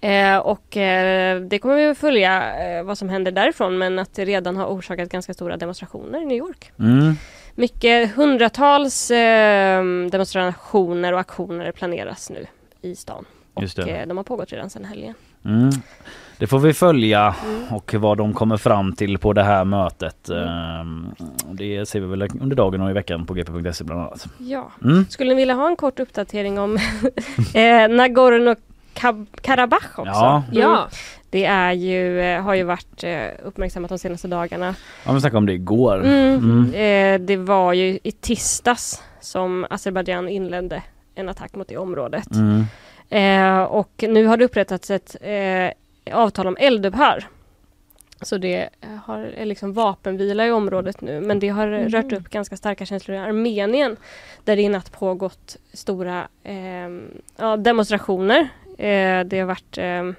Eh, 0.00 0.38
och 0.38 0.76
eh, 0.76 1.40
det 1.40 1.58
kommer 1.58 1.76
vi 1.76 1.86
att 1.86 1.98
följa 1.98 2.58
eh, 2.66 2.84
vad 2.84 2.98
som 2.98 3.08
händer 3.08 3.32
därifrån 3.32 3.78
men 3.78 3.98
att 3.98 4.14
det 4.14 4.24
redan 4.24 4.56
har 4.56 4.66
orsakat 4.66 5.08
ganska 5.08 5.34
stora 5.34 5.56
demonstrationer 5.56 6.22
i 6.22 6.24
New 6.24 6.38
York. 6.38 6.72
Mm. 6.78 7.14
mycket 7.54 8.14
hundratals 8.14 9.10
eh, 9.10 9.84
demonstrationer 10.10 11.12
och 11.12 11.20
aktioner 11.20 11.72
planeras 11.72 12.30
nu 12.30 12.46
i 12.80 12.96
stan. 12.96 13.24
Just 13.60 13.78
Och 13.78 13.88
eh, 13.88 14.06
de 14.06 14.16
har 14.16 14.24
pågått 14.24 14.52
redan 14.52 14.70
sedan 14.70 14.84
helgen. 14.84 15.14
Mm. 15.44 15.70
Det 16.44 16.48
får 16.48 16.58
vi 16.58 16.74
följa 16.74 17.34
Mm. 17.44 17.74
och 17.74 17.94
vad 17.94 18.18
de 18.18 18.32
kommer 18.32 18.56
fram 18.56 18.92
till 18.92 19.18
på 19.18 19.32
det 19.32 19.42
här 19.42 19.64
mötet. 19.64 20.28
Ehm, 20.28 21.06
Det 21.52 21.88
ser 21.88 22.00
vi 22.00 22.06
väl 22.06 22.28
under 22.40 22.56
dagen 22.56 22.80
och 22.80 22.90
i 22.90 22.92
veckan 22.92 23.26
på 23.26 23.34
gp.se 23.34 23.84
bland 23.84 24.00
annat. 24.00 24.26
Ja. 24.38 24.70
Mm. 24.84 25.06
Skulle 25.08 25.30
ni 25.30 25.34
vilja 25.36 25.54
ha 25.54 25.68
en 25.68 25.76
kort 25.76 26.00
uppdatering 26.00 26.58
om 26.58 26.76
eh, 27.54 27.88
Nagorno-Karabach 27.88 29.98
också? 29.98 30.12
Ja. 30.12 30.42
Ja. 30.52 30.88
Det 31.30 31.44
är 31.44 31.72
ju, 31.72 32.20
eh, 32.20 32.42
har 32.42 32.54
ju 32.54 32.62
varit 32.62 33.04
eh, 33.04 33.26
uppmärksammat 33.44 33.88
de 33.88 33.98
senaste 33.98 34.28
dagarna. 34.28 34.74
Ja, 35.06 35.12
vi 35.12 35.20
snackade 35.20 35.38
om 35.38 35.46
det 35.46 35.52
igår. 35.52 36.04
Mm. 36.04 36.34
Mm. 36.72 37.26
Det 37.26 37.36
var 37.36 37.72
ju 37.72 37.98
i 38.02 38.12
tisdags 38.12 39.02
som 39.20 39.66
Azerbajdzjan 39.70 40.28
inledde 40.28 40.82
en 41.14 41.28
attack 41.28 41.54
mot 41.54 41.68
det 41.68 41.76
området. 41.76 42.28
Mm. 42.34 42.64
Och 43.68 44.04
nu 44.08 44.26
har 44.26 44.36
det 44.36 44.44
upprättats 44.44 44.90
ett 44.90 45.16
avtal 46.12 46.46
om 46.46 46.56
eldupphör. 46.60 47.24
Så 48.20 48.38
det 48.38 48.68
eh, 48.80 48.88
har, 49.04 49.18
är 49.18 49.44
liksom 49.44 49.72
vapenvila 49.72 50.46
i 50.46 50.50
området 50.50 51.00
nu 51.00 51.20
men 51.20 51.38
det 51.38 51.48
har 51.48 51.66
Mm. 51.66 51.88
rört 51.88 52.12
upp 52.12 52.28
ganska 52.30 52.56
starka 52.56 52.86
känslor 52.86 53.16
i 53.16 53.20
Armenien 53.20 53.96
där 54.44 54.56
det 54.56 54.62
i 54.62 54.68
natt 54.68 54.92
pågått 54.92 55.56
stora 55.72 56.28
eh, 56.42 56.88
ja, 57.36 57.56
demonstrationer. 57.56 58.48
Eh, 58.78 59.20
det 59.24 59.38
har 59.38 59.44
varit 59.44 59.78
eh, 59.78 60.10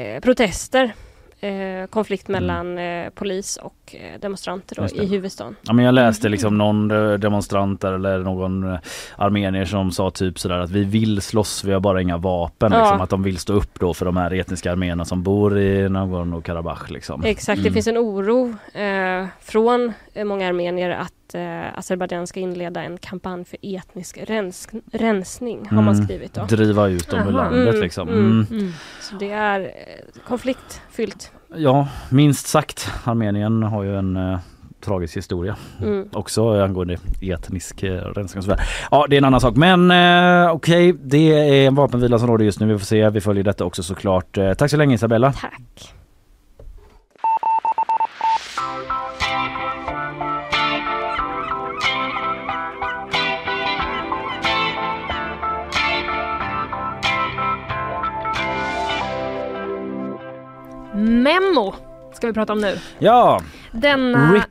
eh, 0.00 0.20
protester, 0.20 0.94
eh, 1.40 1.86
konflikt 1.86 2.28
mellan 2.28 2.78
eh, 2.78 3.10
polis 3.10 3.56
och 3.56 3.83
demonstranter 4.20 4.76
då, 4.76 4.82
det. 4.82 4.94
i 5.02 5.06
huvudstaden. 5.06 5.56
Ja, 5.62 5.72
men 5.72 5.84
jag 5.84 5.94
läste 5.94 6.28
liksom 6.28 6.58
någon 6.58 6.90
eh, 6.90 7.12
demonstrant 7.12 7.80
där 7.80 7.92
eller 7.92 8.18
någon 8.18 8.72
eh, 8.72 8.78
armenier 9.16 9.64
som 9.64 9.90
sa 9.90 10.10
typ 10.10 10.38
sådär 10.38 10.58
att 10.58 10.70
vi 10.70 10.84
vill 10.84 11.22
slåss, 11.22 11.64
vi 11.64 11.72
har 11.72 11.80
bara 11.80 12.02
inga 12.02 12.16
vapen. 12.16 12.72
Ja. 12.72 12.78
Liksom, 12.80 13.00
att 13.00 13.10
de 13.10 13.22
vill 13.22 13.38
stå 13.38 13.52
upp 13.52 13.78
då 13.80 13.94
för 13.94 14.04
de 14.04 14.16
här 14.16 14.32
etniska 14.34 14.72
arméerna 14.72 15.04
som 15.04 15.22
bor 15.22 15.58
i 15.58 15.88
Nagorno-Karabach. 15.88 16.90
Liksom. 16.92 17.24
Exakt, 17.24 17.56
det 17.62 17.68
Mm. 17.68 17.72
finns 17.74 17.86
en 17.86 17.98
oro 17.98 18.54
eh, 18.74 19.26
från 19.40 19.92
eh, 20.14 20.24
många 20.24 20.48
armenier 20.48 20.90
att 20.90 21.34
eh, 21.34 21.78
Azerbajdzjan 21.78 22.26
ska 22.26 22.40
inleda 22.40 22.82
en 22.82 22.98
kampanj 22.98 23.44
för 23.44 23.58
etnisk 23.62 24.18
rens 24.22 24.68
rensning 24.92 25.66
har 25.68 25.82
man 25.82 25.94
Mm. 25.94 26.06
skrivit 26.06 26.34
då. 26.34 26.44
Driva 26.44 26.88
ut 26.88 27.08
dem 27.08 27.18
ur 27.20 27.22
Aha. 27.22 27.30
landet 27.30 27.68
Mm, 27.68 27.80
liksom. 27.82 28.08
mm. 28.08 28.46
Mm. 28.50 28.72
Så 29.00 29.14
det 29.14 29.30
är 29.30 29.60
eh, 29.60 30.22
konfliktfyllt. 30.26 31.32
Ja, 31.56 31.88
minst 32.08 32.46
sagt. 32.46 32.90
Armenien 33.04 33.62
har 33.62 33.82
ju 33.82 33.98
en 33.98 34.16
eh, 34.16 34.38
tragisk 34.80 35.16
historia. 35.16 35.56
Mm. 35.82 36.08
Också 36.12 36.62
angående 36.62 36.96
etnisk 37.20 37.82
eh, 37.82 37.92
rensning 37.92 38.38
och 38.38 38.44
sådär. 38.44 38.60
Ja, 38.90 39.06
det 39.10 39.16
är 39.16 39.18
en 39.18 39.24
annan 39.24 39.40
sak. 39.40 39.56
Men 39.56 39.90
eh, 39.90 40.50
okej, 40.50 40.92
det 40.92 41.32
är 41.32 41.66
en 41.66 41.74
vapenvila 41.74 42.18
som 42.18 42.28
råder 42.28 42.44
just 42.44 42.60
nu. 42.60 42.66
Vi 42.66 42.78
får 42.78 42.86
se. 42.86 43.10
Vi 43.10 43.20
följer 43.20 43.44
detta 43.44 43.64
också 43.64 43.82
såklart. 43.82 44.38
Eh, 44.38 44.54
tack 44.54 44.70
så 44.70 44.76
länge 44.76 44.94
Isabella. 44.94 45.32
Tack. 45.32 45.94
Memo 61.08 61.74
ska 62.14 62.26
vi 62.26 62.32
prata 62.32 62.52
om 62.52 62.58
nu. 62.60 62.78
Ja, 62.98 63.40
Denna... 63.72 64.32
RIP. 64.32 64.44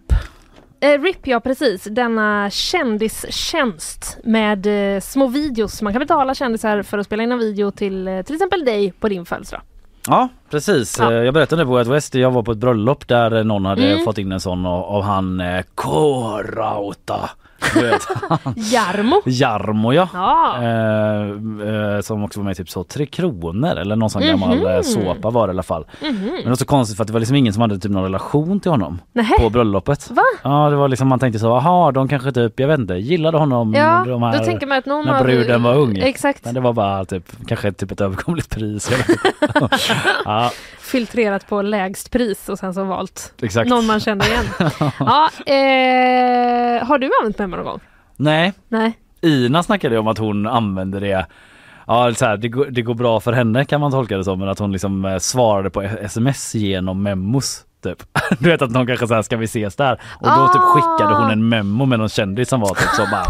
Eh, 0.80 1.02
RIP, 1.02 1.28
ja 1.28 1.40
precis. 1.40 1.84
Denna 1.84 2.50
kändistjänst 2.50 4.18
med 4.24 4.96
eh, 4.96 5.00
små 5.02 5.28
videos. 5.28 5.82
Man 5.82 5.94
kan 5.94 6.00
betala 6.00 6.36
kändisar 6.36 6.82
för 6.84 6.98
att 6.98 7.06
spela 7.06 7.24
in 7.24 7.32
en 7.32 7.40
video 7.40 7.72
till 7.72 8.08
eh, 8.08 8.22
till 8.22 8.36
exempel 8.36 8.66
dig 8.66 8.92
på 9.00 9.10
din 9.10 9.26
födelsedag. 9.26 9.62
Ja 10.08 10.30
precis. 10.50 10.98
Ja. 11.00 11.12
Eh, 11.14 11.18
Jag 11.18 11.34
berättade 11.34 11.66
på 11.66 11.80
ett 11.80 11.88
West. 11.88 12.16
Jag 12.16 12.32
var 12.32 12.44
på 12.44 12.52
ett 12.52 12.58
bröllop 12.58 13.08
där 13.08 13.44
någon 13.44 13.66
hade 13.66 13.92
Mm. 13.92 14.04
fått 14.06 14.18
in 14.18 14.32
en 14.32 14.40
sån 14.40 14.66
av, 14.66 14.84
av 14.84 15.04
han 15.04 15.40
eh, 15.40 15.64
K-Rauta. 15.76 17.30
Jarmo. 18.56 19.22
Jarmo 19.26 19.94
ja. 19.94 20.08
Ja. 20.14 20.56
Eh, 20.64 21.96
eh, 21.96 22.02
som 22.02 22.24
också 22.24 22.40
var 22.40 22.44
med 22.46 22.52
i 22.52 22.56
typ 22.56 22.70
så 22.70 22.84
Tre 22.84 23.06
Kronor 23.06 23.76
eller 23.78 23.96
någon 23.96 24.10
sån 24.10 24.22
Mhm. 24.22 24.30
gammal 24.30 24.66
eh, 24.76 24.82
såpa 24.82 25.30
var 25.30 25.48
det 25.48 25.52
i 25.52 25.56
alla 25.56 25.64
fall. 25.64 25.86
Mhm. 26.02 26.16
Men 26.26 26.44
det 26.44 26.50
var 26.50 26.56
så 26.56 26.66
konstigt 26.66 26.98
för 26.98 27.04
att 27.04 27.08
det 27.08 27.14
var 27.14 27.20
liksom 27.20 27.36
ingen 27.36 27.54
som 27.54 27.62
hade 27.62 27.80
typ 27.80 27.92
någon 27.92 28.04
relation 28.04 28.60
till 28.60 28.72
honom 28.72 29.02
Nähä. 29.14 29.36
på 29.40 29.50
bröllopet. 29.50 30.12
Va? 30.12 30.22
Ja 30.44 30.70
det 30.70 30.76
var 30.76 30.88
liksom 30.88 31.08
man 31.08 31.20
tänkte 31.20 31.40
så, 31.40 31.56
aha 31.56 31.92
de 31.92 32.08
kanske 32.08 32.32
typ, 32.32 32.60
jag 32.60 32.68
vet 32.68 32.80
inte, 32.80 32.94
gillade 32.94 33.38
honom 33.38 33.74
Ja, 33.74 34.04
de 34.08 34.24
här, 34.24 34.38
då 34.40 34.46
tänker 34.46 34.68
man 34.68 34.78
att 34.78 34.86
någon 34.86 35.06
när 35.06 35.24
bruden 35.24 35.64
var 35.64 35.76
ung. 35.76 35.98
Exakt. 35.98 36.46
Men 36.46 36.54
det 36.54 36.60
var 36.60 36.74
bara 36.74 37.06
typ, 37.06 37.24
kanske 37.48 37.72
typ 37.72 37.92
ett 37.92 38.02
överkomligt 38.02 38.50
pris. 38.50 38.92
ja, 40.26 40.52
Filtrerat 40.94 41.48
på 41.48 41.62
lägst 41.62 42.12
pris 42.12 42.50
och 42.50 42.60
sen 42.60 42.74
så 42.74 42.84
valt 42.84 43.34
Exakt. 43.42 43.70
någon 43.70 43.86
man 43.86 44.00
känner 44.00 44.26
igen. 44.28 44.46
ja, 45.00 45.30
eh, 45.46 46.88
har 46.88 46.98
du 46.98 47.10
använt 47.22 47.40
Memo 47.40 47.56
någon 47.56 47.66
gång? 47.66 47.80
nej. 48.16 48.54
Nej. 48.70 48.98
Ina 49.22 49.64
snackade 49.64 49.98
om 50.00 50.08
att 50.08 50.18
hon 50.18 50.48
använde 50.48 51.00
det 51.00 51.26
Ja, 51.88 52.14
så 52.14 52.26
här, 52.26 52.38
det, 52.38 52.48
går, 52.50 52.66
det 52.66 52.82
går 52.82 52.94
bra 52.94 53.20
för 53.20 53.34
henne 53.34 53.66
kan 53.66 53.82
man 53.82 53.92
tolka 53.92 54.18
det 54.18 54.24
som, 54.24 54.40
men 54.40 54.50
att 54.50 54.60
hon 54.60 54.72
liksom 54.72 55.06
eh, 55.06 55.18
svarade 55.18 55.70
på 55.70 55.82
sms 55.82 56.56
genom 56.56 57.04
memos. 57.04 57.62
Typ. 57.84 58.04
Du 58.40 58.50
vet 58.50 58.62
att 58.62 58.72
någon 58.72 58.88
kanske 58.88 59.16
här, 59.16 59.22
ska 59.22 59.38
vi 59.38 59.46
ses 59.46 59.76
där? 59.76 59.94
Och 59.94 60.28
då 60.28 60.48
typ 60.48 60.62
Ah. 60.62 60.74
skickade 60.76 61.16
hon 61.16 61.32
en 61.32 61.50
memo 61.50 61.86
med 61.86 62.00
någon 62.00 62.10
kändis 62.10 62.50
som 62.50 62.60
var 62.62 62.70
typ 62.70 62.90
så 62.90 63.02
bara 63.12 63.26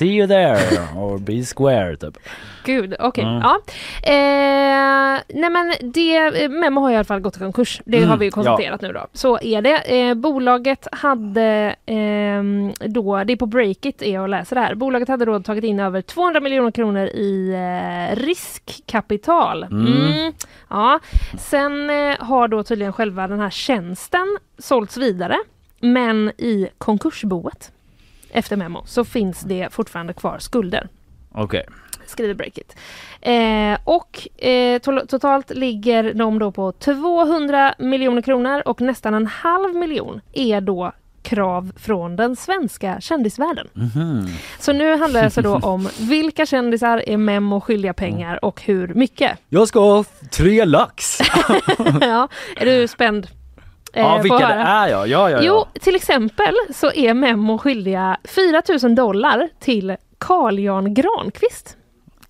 See 0.00 0.16
you 0.16 0.26
there 0.26 0.56
or 0.96 1.18
be 1.18 1.44
square 1.44 1.96
typ. 1.96 2.18
Gud, 2.64 2.94
okej. 2.98 3.24
Mm. 3.24 3.42
Ja. 3.42 3.60
Eh, 4.02 5.20
nej 5.28 5.50
men 5.50 5.74
det, 5.80 6.48
Memo 6.50 6.80
har 6.80 6.90
i 6.90 6.94
alla 6.94 7.04
fall 7.04 7.20
gått 7.20 7.36
i 7.36 7.38
konkurs. 7.38 7.82
Det 7.84 7.96
Mm, 7.96 8.10
har 8.10 8.16
vi 8.16 8.24
ju 8.24 8.30
konstaterat 8.30 8.80
nu 8.80 8.92
då. 8.92 9.06
Så 9.12 9.38
är 9.42 9.62
det. 9.62 9.76
Eh, 10.00 10.14
bolaget 10.14 10.86
hade 10.92 11.76
ehm, 11.86 12.72
då, 12.78 13.24
det 13.24 13.32
är 13.32 13.36
på 13.36 13.46
Breakit 13.46 14.02
är 14.02 14.12
jag 14.14 14.22
och 14.22 14.28
läser 14.28 14.56
det 14.56 14.62
här. 14.62 14.74
Bolaget 14.74 15.08
hade 15.08 15.24
då 15.24 15.40
tagit 15.40 15.64
in 15.64 15.80
över 15.80 16.02
200 16.02 16.40
miljoner 16.40 16.70
kronor 16.70 17.06
i 17.06 17.50
eh, 17.52 18.16
riskkapital. 18.16 19.62
Mm. 19.62 19.86
Mm. 19.86 20.32
Ja. 20.70 21.00
Sen 21.38 21.90
eh, 21.90 22.16
har 22.20 22.48
då 22.48 22.62
tydligen 22.62 22.92
själva 22.92 23.28
den 23.28 23.40
här 23.40 23.50
tjänsten 23.50 24.38
sålts 24.58 24.96
vidare. 24.96 25.36
Men 25.80 26.28
i 26.38 26.68
konkursboet 26.78 27.72
efter 28.32 28.56
Memo 28.56 28.82
så 28.86 29.04
finns 29.04 29.40
det 29.40 29.72
fortfarande 29.72 30.12
kvar 30.12 30.38
skulder 30.38 30.88
Okej. 31.32 31.66
skriver 32.06 32.34
Breakit. 32.34 32.76
Eh, 33.20 33.78
och 33.84 34.28
eh, 34.44 34.78
to- 34.80 35.06
totalt 35.06 35.50
ligger 35.50 36.14
de 36.14 36.38
då 36.38 36.52
på 36.52 36.72
200 36.72 37.74
miljoner 37.78 38.22
kronor 38.22 38.62
och 38.66 38.80
nästan 38.80 39.14
en 39.14 39.26
halv 39.26 39.74
miljon 39.74 40.20
är 40.32 40.60
då 40.60 40.92
krav 41.22 41.72
från 41.76 42.16
den 42.16 42.36
svenska 42.36 43.00
kändisvärlden. 43.00 43.68
Mhm. 43.72 44.26
Så 44.58 44.72
nu 44.72 44.96
handlar 44.96 45.20
det 45.20 45.24
alltså 45.24 45.42
då 45.42 45.56
om 45.62 45.88
vilka 45.98 46.46
kändisar 46.46 47.02
är 47.08 47.16
Memo 47.16 47.60
skyldiga 47.60 47.92
pengar 47.94 48.44
och 48.44 48.62
hur 48.62 48.94
mycket. 48.94 49.38
Jag 49.48 49.68
ska 49.68 49.80
ha 49.80 50.04
tre 50.30 50.64
lax. 50.64 51.18
ja, 52.00 52.28
är 52.56 52.64
du 52.66 52.88
spänd? 52.88 53.26
Eh, 53.92 54.02
ja 54.02 54.18
vilka 54.22 54.38
det 54.38 54.44
är 54.44 54.88
ja. 54.88 55.06
ja, 55.06 55.06
ja, 55.06 55.30
ja. 55.30 55.38
Jo, 55.42 55.64
till 55.80 55.94
exempel 55.96 56.54
så 56.74 56.92
är 56.92 57.14
Memo 57.14 57.58
skyldiga 57.58 58.16
4 58.24 58.62
000 58.82 58.94
dollar 58.94 59.48
till 59.60 59.96
Carl 60.18 60.58
Jan 60.58 60.94
Granqvist. 60.94 61.76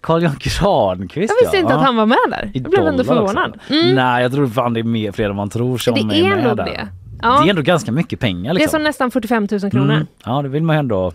Carl 0.01 0.23
Jan 0.23 0.37
Granqvist 0.39 1.33
Jag 1.39 1.45
visste 1.45 1.57
ja. 1.57 1.61
inte 1.61 1.75
att 1.75 1.81
Ja. 1.81 1.87
han 1.87 1.97
var 1.97 2.07
med 2.07 2.19
där. 2.29 2.51
Jag 2.55 2.63
blev 2.71 2.87
ändå 2.87 3.05
förvånad. 3.05 3.59
Mm. 3.71 3.95
Nej 3.95 4.23
jag 4.23 4.33
tror 4.33 4.47
fan 4.47 4.75
det 4.75 4.81
är 4.81 4.85
mer, 4.85 5.13
fler 5.13 5.31
än 5.31 5.37
man 5.37 5.51
tror 5.51 5.79
som 5.79 5.95
Det 5.95 6.01
är 6.01 6.33
är 6.33 6.37
med 6.37 6.57
där. 6.57 6.65
det. 6.65 6.89
Ja. 7.23 7.41
Det 7.41 7.47
är 7.47 7.51
ändå 7.51 7.63
ganska 7.63 7.93
mycket 7.93 8.21
pengar 8.21 8.43
Det 8.55 8.59
är 8.59 8.61
liksom. 8.61 8.79
som 8.79 8.83
nästan 8.83 9.11
45 9.11 9.49
000 9.51 9.61
kronor. 9.71 9.95
Mm. 9.95 10.07
Ja 10.25 10.43
det 10.43 10.49
vill 10.49 10.63
man 10.63 10.77
ju 10.77 10.81
ändå. 10.81 11.13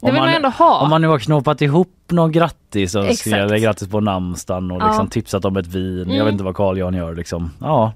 Det 0.00 0.06
vill 0.10 0.20
man 0.20 0.28
ändå 0.28 0.48
ha. 0.48 0.80
Om 0.80 0.90
man 0.90 1.02
nu 1.02 1.08
har 1.08 1.18
knåpat 1.18 1.62
ihop 1.62 1.90
någon 2.08 2.32
grattis 2.32 2.94
och 2.94 3.04
eller 3.26 3.58
grattis 3.58 3.88
på 3.88 4.00
namnsdagen 4.00 4.70
och 4.70 4.82
Ja. 4.82 4.86
liksom 4.86 5.08
tipsat 5.08 5.44
om 5.44 5.56
ett 5.56 5.66
vin. 5.66 6.02
Mm. 6.02 6.16
Jag 6.16 6.24
vet 6.24 6.32
inte 6.32 6.44
vad 6.44 6.56
Carl 6.56 6.78
Jan 6.78 6.94
gör 6.94 7.14
liksom. 7.14 7.50
Ja. 7.60 7.92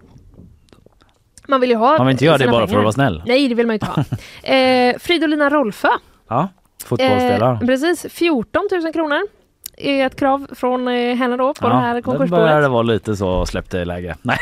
Man 1.48 1.60
vill 1.60 1.70
ju 1.70 1.76
ha 1.76 1.98
Man 1.98 2.06
vill 2.06 2.12
inte 2.12 2.24
göra 2.24 2.38
det 2.38 2.46
bara 2.48 2.60
för 2.60 2.66
pengar. 2.66 2.78
att 2.78 2.84
vara 2.84 2.92
snäll. 2.92 3.22
Nej, 3.26 3.48
det 3.48 3.54
vill 3.54 3.66
man 3.66 3.74
ju 3.74 3.80
inte 3.82 3.86
ha. 3.86 4.04
eh, 4.54 4.98
Fridolina 4.98 5.50
Rolfö. 5.50 5.88
Ja. 6.28 6.48
Fotbollsspelare. 6.84 7.58
Eh, 7.60 7.66
precis, 7.66 8.06
14 8.10 8.68
000 8.82 8.92
kronor. 8.92 9.20
Är 9.80 10.06
ett 10.06 10.16
krav 10.16 10.46
från 10.54 10.88
eh, 10.88 11.14
henne 11.16 11.36
då 11.36 11.54
på 11.54 11.68
det 11.68 11.74
här 11.74 11.94
det 11.94 12.02
konkursboet. 12.02 12.40
började 12.42 12.68
vara 12.68 12.82
lite 12.82 13.16
så 13.16 13.46
släppte 13.46 13.84
läge. 13.84 14.16
Nej, 14.22 14.38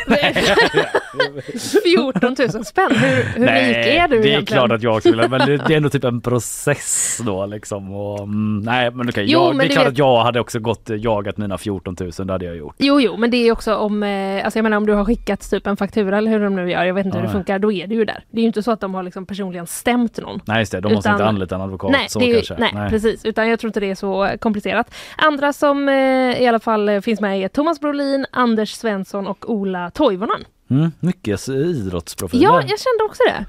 14 1.85 2.37
000 2.55 2.65
spänn. 2.65 2.91
Hur, 2.97 3.23
hur 3.23 3.47
rik 3.47 3.87
är 3.87 4.09
du 4.09 4.17
det 4.21 4.23
är 4.23 4.27
egentligen? 4.29 4.47
klart 4.47 4.73
att 4.73 4.83
jag 4.83 5.01
skulle, 5.03 5.29
men 5.29 5.41
det, 5.47 5.57
det 5.57 5.73
är 5.73 5.77
ändå 5.77 5.89
typ 5.89 6.05
en 6.05 6.21
process 6.21 7.21
då 7.27 7.47
liksom. 7.47 7.95
Och, 7.95 8.19
mm, 8.21 8.59
nej 8.65 8.91
men 8.91 9.09
okej, 9.09 9.25
Jo, 9.29 9.41
jag, 9.41 9.57
men 9.57 9.67
det 9.67 9.73
är 9.73 9.75
klart 9.75 9.87
vet- 9.87 9.93
att 9.93 9.99
jag 9.99 10.23
hade 10.23 10.41
också 10.41 10.59
gått 10.59 10.89
jagat 10.89 11.37
mina 11.37 11.59
14 11.59 11.97
000, 12.01 12.11
det 12.27 12.33
hade 12.33 12.45
jag 12.45 12.57
gjort. 12.57 12.75
Jo, 12.79 13.01
jo, 13.01 13.17
men 13.17 13.31
det 13.31 13.37
är 13.37 13.53
också 13.53 13.75
om, 13.75 14.03
eh, 14.03 14.45
alltså 14.45 14.59
jag 14.59 14.63
menar 14.63 14.77
om 14.77 14.87
du 14.87 14.93
har 14.93 15.05
skickat 15.05 15.51
typ 15.51 15.67
en 15.67 15.77
faktura 15.77 16.19
eller 16.19 16.31
hur 16.31 16.41
de 16.41 16.55
nu 16.57 16.71
gör, 16.71 16.85
jag 16.85 16.95
vet 16.95 17.07
inte 17.07 17.19
hur 17.19 17.25
Ja. 17.25 17.29
det 17.29 17.33
funkar, 17.33 17.59
då 17.59 17.73
är 17.73 17.87
det 17.87 17.95
ju 17.95 18.05
där. 18.05 18.25
Det 18.31 18.39
är 18.39 18.43
ju 18.43 18.47
inte 18.47 18.63
så 18.63 18.71
att 18.71 18.81
de 18.81 18.95
har 18.95 19.03
liksom 19.03 19.27
personligen 19.27 19.67
stämt 19.67 20.19
någon. 20.23 20.41
Nej 20.45 20.59
just 20.59 20.73
det, 20.73 20.81
de 20.81 20.93
måste 20.95 21.09
Utan- 21.09 21.15
inte 21.21 21.25
anlita 21.27 21.55
en 21.55 21.61
advokat 21.61 21.91
Nej, 21.91 22.07
så 22.09 22.19
det 22.19 22.25
är, 22.25 22.29
ju- 22.29 22.35
kanske. 22.43 22.71
nej, 22.75 22.91
precis. 22.91 23.25
Utan 23.25 23.49
jag 23.49 23.61
tror 23.61 23.69
inte 23.69 23.81
det 23.81 23.91
är 23.91 23.95
så 23.95 24.29
komplicerat. 24.41 24.95
Andra 25.27 25.53
som 25.53 25.89
eh, 25.89 26.43
i 26.43 26.47
alla 26.49 26.59
fall 26.61 26.89
eh, 26.89 27.01
finns 27.01 27.21
med 27.21 27.41
är 27.45 27.49
Thomas 27.49 27.81
Brolin, 27.81 28.27
Anders 28.33 28.71
Svensson 28.73 29.27
och 29.27 29.51
Ola 29.51 29.91
Toivonen. 29.91 30.45
Mm, 30.71 30.93
mycket 31.01 31.49
idrottsprofiler. 31.49 32.45
Ja, 32.45 32.55
jag 32.61 32.79
kände 32.81 33.05
också 33.09 33.23
det. 33.29 33.45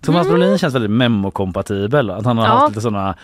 Thomas 0.00 0.26
Mm. 0.26 0.38
Brolin 0.38 0.58
känns 0.58 0.74
väldigt 0.74 0.90
memokompatibel. 0.90 2.10
Att 2.10 2.24
han 2.24 2.38
har 2.38 2.44
Ja. 2.44 2.50
haft 2.50 2.70
lite 2.70 2.80
sådana 2.80 3.14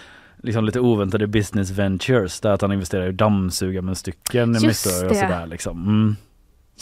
liksom 0.42 0.64
lite 0.64 0.80
oväntade 0.80 1.26
business 1.26 1.70
ventures 1.70 2.40
där 2.40 2.50
att 2.50 2.62
han 2.62 2.72
investerar 2.72 3.08
i 3.08 3.12
dammsugarmunstycken 3.12 4.56
i 4.56 4.66
mycket 4.66 4.86
och 5.10 5.16
sådär 5.16 5.46
liksom. 5.46 5.82
Mm. 5.82 6.16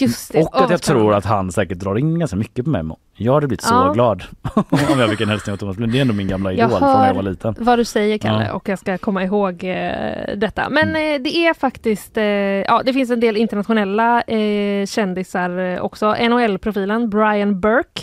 Just 0.01 0.33
det. 0.33 0.39
Och 0.39 0.47
att 0.47 0.71
jag 0.71 0.81
spännande. 0.81 1.05
tror 1.05 1.15
att 1.15 1.25
han 1.25 1.53
säkert 1.53 1.79
drar 1.79 1.99
in 1.99 2.19
ganska 2.19 2.37
mycket 2.37 2.65
på 2.65 2.71
memo. 2.71 2.99
Jag 3.17 3.35
hade 3.35 3.47
blivit 3.47 3.63
så 3.63 3.75
Ja. 3.75 3.93
glad 3.93 4.23
om 4.55 4.99
jag 5.01 5.11
fick 5.11 5.21
en 5.21 5.29
hälsning 5.29 5.53
av 5.53 5.57
Thomas 5.57 5.77
Brolin. 5.77 5.93
Det 5.93 5.99
är 5.99 6.03
ändå 6.03 6.15
min 6.15 6.29
gamla 6.29 6.53
idol 6.53 6.61
Jag 6.71 6.79
från 6.79 6.89
när 6.93 7.07
jag 7.07 7.15
var 7.15 7.23
liten. 7.23 7.55
vad 7.59 7.79
du 7.79 7.85
säger 7.85 8.19
Kalle 8.19 8.47
Ja. 8.47 8.53
och 8.53 8.69
jag 8.69 8.79
ska 8.79 8.99
komma 8.99 9.25
ihåg 9.25 9.65
eh, 9.65 10.37
detta. 10.37 10.69
Men 10.71 10.89
Mm. 10.89 11.15
eh, 11.17 11.23
det 11.23 11.37
är 11.37 11.55
faktiskt, 11.55 12.17
eh, 12.17 12.25
ja 12.25 12.83
det 12.85 12.93
finns 12.93 13.11
en 13.11 13.21
del 13.21 13.37
internationella 13.37 14.21
eh, 14.23 14.87
kändisar 14.87 15.59
eh, 15.59 15.81
också. 15.81 16.15
NHL-profilen 16.15 17.11
Brian 17.11 17.61
Burke. 17.61 18.03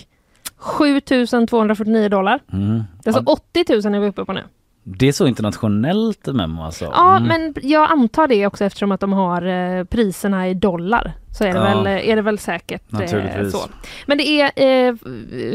7249 0.60 2.10
dollar. 2.10 2.40
Mm. 2.54 2.84
Alltså 3.06 3.24
Ja, 3.26 3.32
80 3.32 3.90
000 3.90 3.96
är 3.96 4.00
vi 4.00 4.08
uppe 4.08 4.26
på 4.26 4.34
nu. 4.34 4.44
Det 4.90 5.08
är 5.08 5.12
så 5.12 5.28
internationellt 5.28 6.26
memo 6.28 6.64
alltså. 6.64 6.86
Ja, 6.86 7.18
Mm. 7.18 7.28
men 7.28 7.54
jag 7.62 7.92
antar 7.92 8.28
det 8.28 8.48
också 8.48 8.66
eftersom 8.66 8.92
att 8.92 9.00
de 9.00 9.14
har 9.14 9.42
eh, 9.46 9.84
priserna 9.84 10.48
i 10.50 10.54
dollar. 10.54 11.12
Så 11.38 11.44
är 11.44 11.54
det, 11.54 11.60
Ja. 11.60 11.64
väl, 11.84 11.88
är 12.10 12.16
det 12.16 12.22
väl 12.22 12.40
säkert 12.40 12.94
eh, 12.94 13.50
så. 13.50 13.60
Men 14.06 14.18
det 14.18 14.24
är 14.42 14.52
eh, 14.90 14.96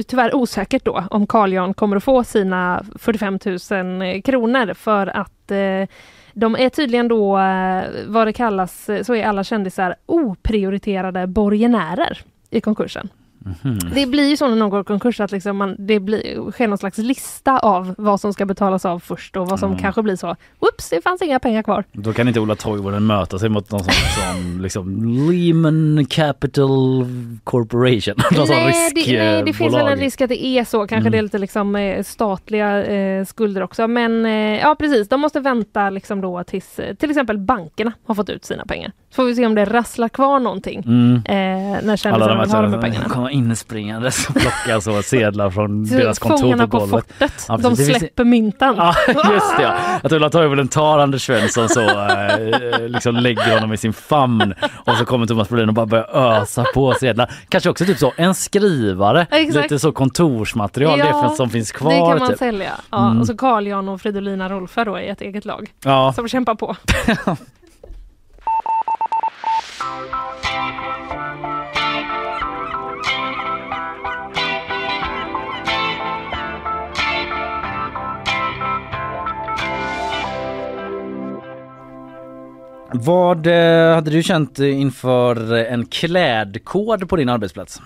tyvärr 0.08 0.34
osäkert 0.34 0.84
då 0.84 1.04
om 1.10 1.26
Carl 1.26 1.52
Jan 1.52 1.74
kommer 1.74 1.96
att 1.96 2.04
få 2.04 2.24
sina 2.24 2.82
45 2.98 3.38
000 3.70 4.22
kronor 4.22 4.74
för 4.74 5.06
att 5.06 5.50
eh, 5.50 5.88
de 6.34 6.56
är 6.58 6.68
tydligen 6.68 7.08
då, 7.08 7.38
eh, 7.38 7.82
vad 8.06 8.26
det 8.26 8.32
kallas, 8.32 8.88
eh, 8.88 9.02
så 9.02 9.14
är 9.14 9.26
alla 9.26 9.44
kändisar 9.44 9.94
oprioriterade 10.06 11.26
borgenärer 11.26 12.18
i 12.50 12.60
konkursen. 12.60 13.08
Mhm. 13.44 13.78
Det 13.94 14.06
blir 14.06 14.28
ju 14.28 14.36
så 14.36 14.48
när 14.48 14.56
någon 14.56 14.70
går 14.70 14.80
i 14.80 14.84
konkurs 14.84 15.20
att 15.20 15.32
liksom 15.32 15.56
man, 15.56 15.76
det 15.78 16.00
blir, 16.00 16.50
sker 16.50 16.68
någon 16.68 16.78
slags 16.78 16.98
lista 16.98 17.58
av 17.58 17.94
vad 17.98 18.20
som 18.20 18.32
ska 18.32 18.46
betalas 18.46 18.84
av 18.84 18.98
först 18.98 19.36
och 19.36 19.46
vad 19.48 19.58
som 19.58 19.68
Mm. 19.70 19.82
kanske 19.82 20.02
blir 20.02 20.16
så, 20.16 20.36
whoops, 20.60 20.90
det 20.90 21.02
fanns 21.04 21.22
inga 21.22 21.38
pengar 21.38 21.62
kvar. 21.62 21.84
Då 21.92 22.12
kan 22.12 22.28
inte 22.28 22.40
Ola 22.40 22.54
Toivonen 22.56 23.06
möta 23.06 23.38
sig 23.38 23.48
mot 23.48 23.70
någon 23.70 23.80
sån 23.84 23.92
som 23.92 24.60
liksom 24.62 25.04
Lehman 25.30 26.06
Capital 26.10 27.06
Corporation. 27.44 28.14
Någon 28.36 28.48
nej, 28.48 28.90
det, 28.94 29.18
nej, 29.18 29.42
det 29.46 29.52
finns 29.52 29.74
väl 29.74 29.86
en 29.86 29.98
risk 29.98 30.20
att 30.20 30.28
det 30.28 30.44
är 30.46 30.64
så. 30.64 30.78
Kanske 30.86 30.96
Mm. 30.96 31.12
det 31.12 31.18
är 31.18 31.22
lite 31.22 31.38
liksom 31.38 31.76
eh, 31.76 32.02
statliga 32.02 32.84
eh, 32.86 33.24
skulder 33.24 33.62
också. 33.62 33.88
Men 33.88 34.26
eh, 34.26 34.32
ja, 34.60 34.76
precis. 34.78 35.08
De 35.08 35.20
måste 35.20 35.40
vänta 35.40 35.90
liksom 35.90 36.20
då 36.20 36.44
tills 36.44 36.78
eh, 36.78 36.94
till 36.94 37.10
exempel 37.10 37.38
bankerna 37.38 37.92
har 38.06 38.14
fått 38.14 38.30
ut 38.30 38.44
sina 38.44 38.64
pengar. 38.66 38.92
Så 39.12 39.16
får 39.16 39.24
vi 39.24 39.34
se 39.34 39.46
om 39.46 39.54
det 39.54 39.64
rasslar 39.64 40.08
kvar 40.08 40.40
någonting 40.40 40.82
Mm. 40.86 41.14
eh, 41.16 41.82
när 41.84 41.96
kändisarna 41.96 42.42
vill 42.42 42.50
ha 42.52 42.62
de 42.62 42.72
här 42.74 42.80
pengarna. 42.80 43.08
kommer 43.08 43.28
inspringande 43.30 44.08
och 44.28 44.34
plockar 44.34 44.80
så 44.80 45.02
sedlar 45.02 45.50
från 45.50 45.84
deras 45.88 46.18
kontor 46.18 46.38
Fångarna 46.38 46.68
på 46.68 46.80
på 46.80 46.86
fortet, 46.86 47.44
Ja, 47.48 47.56
de 47.56 47.76
släpper 47.76 48.24
myntan. 48.24 48.74
Ja 48.78 48.94
just 49.08 49.56
det 49.56 49.62
ja. 49.62 49.74
Att 50.02 50.12
Ulla 50.12 50.30
Toivonen 50.30 50.68
tar 50.68 50.98
Anders 50.98 51.26
Svensson 51.26 51.68
så 51.68 51.80
eh, 51.80 52.78
liksom 52.88 53.16
lägger 53.16 53.54
honom 53.54 53.72
i 53.72 53.76
sin 53.76 53.92
famn 53.92 54.54
och 54.86 54.96
så 54.96 55.04
kommer 55.04 55.26
Thomas 55.26 55.48
Brolin 55.48 55.68
och 55.68 55.74
bara 55.74 55.86
börjar 55.86 56.16
ösa 56.16 56.64
på 56.74 56.94
sedlar. 56.94 57.32
Kanske 57.48 57.70
också 57.70 57.84
typ 57.84 57.98
så 57.98 58.12
en 58.16 58.34
skrivare, 58.34 59.26
Exakt. 59.30 59.62
lite 59.62 59.78
så 59.78 59.92
kontorsmaterial 59.92 60.98
Ja, 60.98 61.28
det 61.30 61.36
som 61.36 61.50
finns 61.50 61.72
kvar. 61.72 61.90
Det 61.92 61.98
kan 61.98 62.18
man 62.18 62.28
typ. 62.28 62.38
sälja. 62.38 62.70
Ja, 62.90 63.06
Mm. 63.06 63.20
Och 63.20 63.26
så 63.26 63.36
Carl 63.36 63.66
Jan 63.66 63.88
och 63.88 64.00
Fridolina 64.00 64.48
Rolfö 64.48 64.84
då 64.84 64.98
i 64.98 65.08
ett 65.08 65.20
eget 65.20 65.44
lag. 65.44 65.70
Ja. 65.84 66.12
Som 66.12 66.28
kämpar 66.28 66.54
på. 66.54 66.76
Vad 82.94 83.46
eh, 83.46 83.94
hade 83.94 84.10
du 84.10 84.22
känt 84.22 84.58
inför 84.58 85.54
en 85.54 85.86
klädkod 85.86 87.08
på 87.08 87.16
din 87.16 87.28
arbetsplats? 87.28 87.80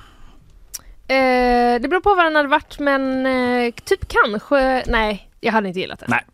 Eh, 1.08 1.80
det 1.80 1.88
beror 1.88 2.00
på 2.00 2.14
vad 2.14 2.24
den 2.26 2.36
hade 2.36 2.48
varit 2.48 2.78
men 2.78 3.26
eh, 3.26 3.72
typ 3.84 4.08
kanske, 4.08 4.82
nej 4.86 5.28
jag 5.40 5.52
hade 5.52 5.68
inte 5.68 5.80
gillat 5.80 5.98
det. 6.00 6.06
Nej. 6.08 6.24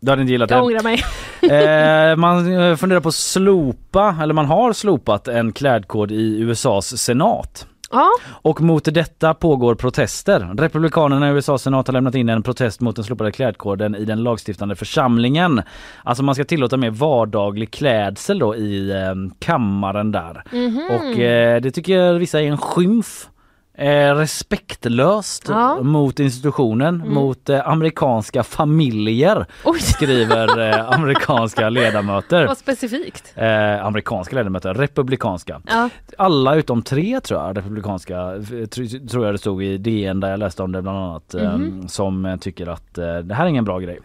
Du 0.00 0.10
hade 0.10 0.22
inte 0.22 0.32
gillat 0.32 0.50
Jag 0.50 0.58
det? 0.58 0.62
ångrar 0.62 0.82
mig. 0.82 1.02
Eh, 1.42 2.16
man 2.16 2.52
eh, 2.70 2.76
funderar 2.76 3.00
på 3.00 3.08
att 3.08 3.14
slopa, 3.14 4.16
eller 4.22 4.34
man 4.34 4.46
har 4.46 4.72
slopat 4.72 5.28
en 5.28 5.52
klädkod 5.52 6.12
i 6.12 6.40
USAs 6.40 6.98
senat. 7.02 7.66
Ja. 7.92 8.10
Och 8.28 8.60
mot 8.60 8.84
detta 8.84 9.34
pågår 9.34 9.74
protester. 9.74 10.50
Republikanerna 10.58 11.30
i 11.30 11.32
USAs 11.32 11.62
senat 11.62 11.86
har 11.86 11.92
lämnat 11.92 12.14
in 12.14 12.28
en 12.28 12.42
protest 12.42 12.80
mot 12.80 12.96
den 12.96 13.04
slopade 13.04 13.32
klädkoden 13.32 13.94
i 13.94 14.04
den 14.04 14.22
lagstiftande 14.22 14.76
församlingen. 14.76 15.62
Alltså 16.04 16.22
man 16.22 16.34
ska 16.34 16.44
tillåta 16.44 16.76
mer 16.76 16.90
vardaglig 16.90 17.70
klädsel 17.70 18.38
då 18.38 18.56
i 18.56 18.90
eh, 18.90 19.14
kammaren 19.38 20.12
där. 20.12 20.42
Mhm. 20.52 20.90
Och 20.90 21.18
eh, 21.20 21.60
det 21.60 21.70
tycker 21.70 22.14
vissa 22.14 22.40
är 22.42 22.46
en 22.46 22.58
skymf. 22.58 23.28
Eh, 23.74 24.14
respektlöst 24.14 25.46
Ja. 25.48 25.82
mot 25.82 26.20
institutionen, 26.20 26.94
Mm. 27.00 27.14
mot 27.14 27.48
eh, 27.48 27.68
amerikanska 27.68 28.42
familjer 28.42 29.46
skriver 29.80 30.58
eh, 30.70 30.90
amerikanska 30.98 31.68
ledamöter. 31.68 32.46
Vad 32.46 32.58
specifikt. 32.58 33.32
Eh, 33.36 33.84
amerikanska 33.86 34.36
ledamöter, 34.36 34.74
republikanska. 34.74 35.60
Ja. 35.66 35.88
Alla 36.18 36.54
utom 36.54 36.82
tre 36.82 37.20
tror 37.20 37.40
jag, 37.40 37.56
republikanska, 37.56 38.14
tr- 38.14 39.08
tror 39.08 39.24
jag 39.24 39.34
det 39.34 39.38
stod 39.38 39.62
i 39.62 39.78
DN 39.78 40.20
där 40.20 40.30
jag 40.30 40.38
läste 40.38 40.62
om 40.62 40.72
det 40.72 40.82
bland 40.82 40.98
annat, 40.98 41.34
Mhm. 41.34 41.88
som 41.88 42.38
tycker 42.40 42.66
att 42.66 42.98
eh, 42.98 43.16
det 43.16 43.34
här 43.34 43.44
är 43.44 43.48
ingen 43.48 43.64
bra 43.64 43.78
grej. 43.78 43.98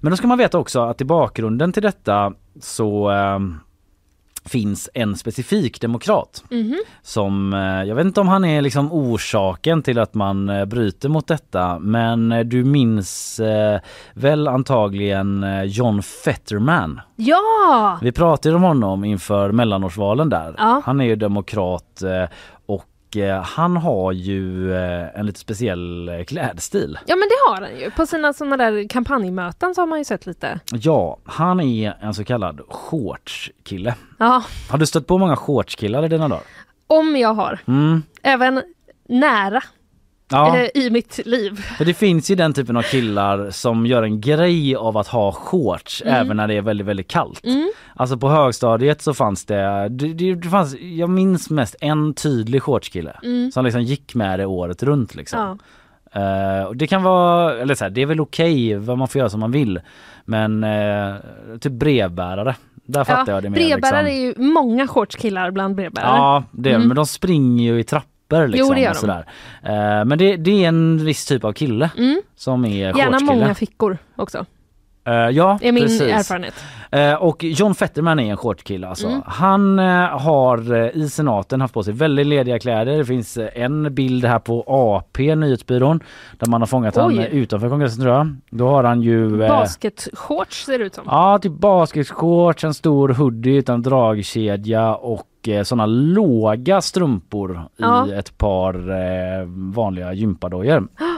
Men 0.00 0.10
då 0.10 0.16
ska 0.16 0.26
man 0.26 0.38
veta 0.38 0.58
också 0.58 0.80
att 0.80 1.00
i 1.00 1.04
bakgrunden 1.04 1.72
till 1.72 1.82
detta 1.82 2.32
så 2.60 3.10
finns 4.44 4.90
en 4.94 5.16
specifik 5.16 5.80
demokrat 5.80 6.44
Mhm. 6.50 6.76
som, 7.02 7.52
eh, 7.54 7.60
jag 7.88 7.94
vet 7.94 8.06
inte 8.06 8.20
om 8.20 8.28
han 8.28 8.44
är 8.44 8.62
liksom 8.62 8.92
orsaken 8.92 9.82
till 9.82 9.98
att 9.98 10.14
man 10.14 10.48
eh, 10.48 10.64
bryter 10.64 11.08
mot 11.08 11.26
detta 11.26 11.78
men 11.78 12.32
eh, 12.32 12.40
du 12.40 12.64
minns 12.64 13.40
väl 14.14 14.48
antagligen 14.48 15.46
John 15.64 16.02
Fetterman? 16.02 17.00
Ja! 17.16 17.98
Vi 18.02 18.12
pratade 18.12 18.54
om 18.56 18.62
honom 18.62 19.04
inför 19.04 19.52
mellanårsvalen 19.52 20.28
där. 20.28 20.54
Ja. 20.58 20.82
Han 20.84 21.00
är 21.00 21.04
ju 21.04 21.16
demokrat 21.16 22.02
och 23.12 23.16
eh, 23.16 23.42
han 23.42 23.76
har 23.76 24.12
ju 24.12 24.72
eh, 24.74 25.18
en 25.20 25.26
lite 25.26 25.40
speciell 25.40 26.08
eh, 26.08 26.24
klädstil. 26.24 26.98
Ja 27.06 27.16
men 27.16 27.28
det 27.28 27.50
har 27.50 27.68
han 27.68 27.80
ju. 27.80 27.90
På 27.90 28.06
sina 28.06 28.32
sådana 28.32 28.56
där 28.56 28.88
kampanjmöten 28.88 29.74
så 29.74 29.80
har 29.80 29.86
man 29.86 29.98
ju 29.98 30.04
sett 30.04 30.26
lite. 30.26 30.60
Ja, 30.72 31.18
han 31.24 31.60
är 31.60 31.96
en 32.00 32.14
så 32.14 32.24
kallad 32.24 32.60
shortskille. 32.68 33.94
Ja, 34.18 34.42
Har 34.70 34.78
du 34.78 34.86
stött 34.86 35.06
på 35.06 35.18
många 35.18 35.36
shortskillar 35.36 36.04
i 36.04 36.08
dina 36.08 36.28
dagar? 36.28 36.42
om 36.86 37.16
jag 37.16 37.34
har. 37.34 37.58
Mm. 37.66 38.02
Även 38.22 38.62
nära 39.08 39.62
Ja. 40.32 40.58
eh, 40.58 40.68
i 40.82 40.90
mitt 40.90 41.20
liv. 41.26 41.56
För 41.78 41.84
det 41.84 41.94
finns 41.94 42.30
ju 42.30 42.34
den 42.34 42.52
typen 42.52 42.76
av 42.76 42.82
killar 42.82 43.50
som 43.50 43.86
gör 43.86 44.02
en 44.02 44.20
grej 44.20 44.76
av 44.76 44.96
att 44.96 45.06
ha 45.08 45.32
shorts 45.32 46.02
Mm. 46.02 46.14
även 46.14 46.36
när 46.36 46.48
det 46.48 46.54
är 46.54 46.62
väldigt 46.62 46.86
väldigt 46.86 47.08
kallt. 47.08 47.44
Mm. 47.44 47.72
Alltså 47.96 48.16
på 48.16 48.28
högstadiet 48.28 49.02
så 49.02 49.14
fanns 49.14 49.44
det, 49.44 49.88
det, 49.88 50.34
det, 50.34 50.48
fanns, 50.48 50.74
jag 50.80 51.10
minns 51.10 51.50
mest 51.50 51.76
en 51.80 52.14
tydlig 52.14 52.62
shortskille 52.62 53.16
Mm. 53.22 53.52
som 53.52 53.64
liksom 53.64 53.82
gick 53.82 54.14
med 54.14 54.38
det 54.38 54.46
året 54.46 54.82
runt 54.82 55.14
liksom. 55.14 55.38
Ja. 55.40 56.66
Och 56.66 56.76
det 56.76 56.86
kan 56.86 57.02
vara, 57.02 57.58
eller 57.60 57.74
så 57.74 57.84
här, 57.84 57.90
det 57.90 58.02
är 58.02 58.06
väl 58.06 58.20
okej 58.20 58.74
vad 58.76 58.98
man 58.98 59.08
får 59.08 59.18
göra 59.18 59.28
som 59.30 59.40
man 59.40 59.50
vill. 59.52 59.80
Men 60.24 60.64
eh, 60.64 61.14
typ 61.60 61.72
brevbärare, 61.72 62.56
där 62.86 63.04
fattar 63.04 63.32
jag 63.32 63.42
det 63.42 63.50
mer. 63.50 63.56
brevbärare 63.56 64.02
liksom. 64.02 64.18
är 64.18 64.44
ju 64.46 64.52
många 64.52 64.86
shortskillar 64.88 65.50
bland 65.50 65.74
brevbärare. 65.74 66.16
Ja, 66.16 66.44
det 66.52 66.70
är, 66.70 66.74
Mm. 66.74 66.88
men 66.88 66.96
de 66.96 67.06
springer 67.06 67.72
ju 67.72 67.80
i 67.80 67.84
trappor 67.84 68.08
liksom. 68.46 68.68
Jo, 68.68 68.74
det 68.74 68.80
gör 68.80 68.90
och 68.90 68.94
de. 68.94 69.00
sådär. 69.00 69.24
Eh, 69.62 70.04
men 70.04 70.18
det, 70.18 70.36
det 70.36 70.64
är 70.64 70.68
en 70.68 71.04
viss 71.04 71.24
typ 71.26 71.44
av 71.44 71.52
kille 71.52 71.90
Mm. 71.98 72.22
som 72.36 72.64
är 72.64 72.68
Gärna 72.70 73.02
shortskille. 73.18 73.32
många 73.40 73.54
fickor 73.54 73.98
också. 74.16 74.46
Eh, 75.06 75.12
ja, 75.14 75.58
är 75.62 75.72
min 75.72 75.82
precis. 75.82 76.00
erfarenhet. 76.02 76.54
Eh, 76.92 77.14
och 77.14 77.44
John 77.44 77.74
Fetterman 77.74 78.18
är 78.20 78.30
en 78.30 78.36
shortkille 78.36 78.88
alltså. 78.88 79.06
Mm. 79.08 79.22
Han 79.26 79.78
eh, 79.78 79.84
har 80.18 80.74
eh, 80.74 80.88
i 81.02 81.08
senaten 81.08 81.60
haft 81.60 81.74
på 81.74 81.82
sig 81.82 81.94
väldigt 81.94 82.26
lediga 82.26 82.58
kläder. 82.58 82.96
Det 82.98 83.04
finns 83.04 83.38
en 83.54 83.94
bild 83.94 84.24
här 84.24 84.38
på 84.38 84.64
AP, 84.66 85.34
nyhetsbyrån, 85.34 86.00
där 86.38 86.46
man 86.50 86.60
har 86.62 86.66
fångat 86.66 86.96
Oj. 86.98 87.18
eh, 87.18 87.24
utanför 87.26 87.68
kongressen 87.68 88.00
tror 88.02 88.14
jag. 88.14 88.36
Då 88.50 88.68
har 88.68 88.84
han 88.84 89.02
ju... 89.02 89.42
eh, 89.42 89.48
Basketshorts 89.48 90.64
ser 90.64 90.78
det 90.78 90.84
ut 90.84 90.94
som. 90.94 91.04
Ja, 91.06 91.38
typ 91.42 91.52
basketshorts, 91.52 92.64
en 92.64 92.74
stor 92.74 93.08
hoodie 93.08 93.56
utan 93.56 93.82
dragkedja 93.82 94.94
och 94.94 95.28
sådana 95.64 95.86
låga 95.86 96.80
strumpor 96.80 97.60
Ja. 97.76 98.06
i 98.08 98.12
ett 98.12 98.38
par 98.38 98.74
eh, 98.90 99.44
vanliga 99.74 100.12
gympadojor. 100.12 100.88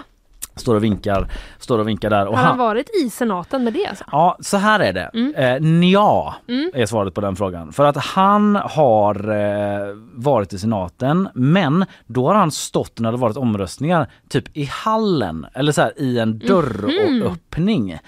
Står 0.57 0.75
och 0.75 0.85
vinkar, 0.85 1.29
står 1.59 1.79
och 1.79 1.89
vinkar 1.89 2.11
där. 2.11 2.27
Och 2.27 2.39
Har 2.39 2.45
han 2.45 2.59
varit 2.59 2.91
i 3.05 3.11
senaten 3.11 3.65
med 3.65 3.73
det 3.73 3.87
alltså? 3.87 4.05
Ja, 4.13 4.37
så 4.41 4.57
här 4.57 4.81
är 4.81 4.93
det. 4.93 5.11
Mm. 5.15 5.35
Eh, 5.35 5.91
ja 5.91 6.35
Mm. 6.49 6.71
är 6.75 6.87
svaret 6.87 7.15
på 7.15 7.21
den 7.21 7.37
frågan. 7.37 7.73
För 7.73 7.85
att 7.85 7.97
han 7.97 8.57
har 8.57 9.31
eh, 9.31 9.95
varit 10.15 10.53
i 10.53 10.59
senaten 10.59 11.29
men 11.35 11.85
då 12.07 12.27
har 12.29 12.35
han 12.35 12.51
stått 12.51 13.01
när 13.01 13.13
det 13.13 13.19
varit 13.19 13.37
omröstningar 13.37 14.11
typ 14.29 14.57
i 14.57 14.65
hallen 14.65 15.47
eller 15.55 15.73
så 15.73 15.83
här 15.83 15.93
i 15.97 16.19
en 16.19 16.39
dörröppning. 16.39 17.91
Eh, 17.91 17.99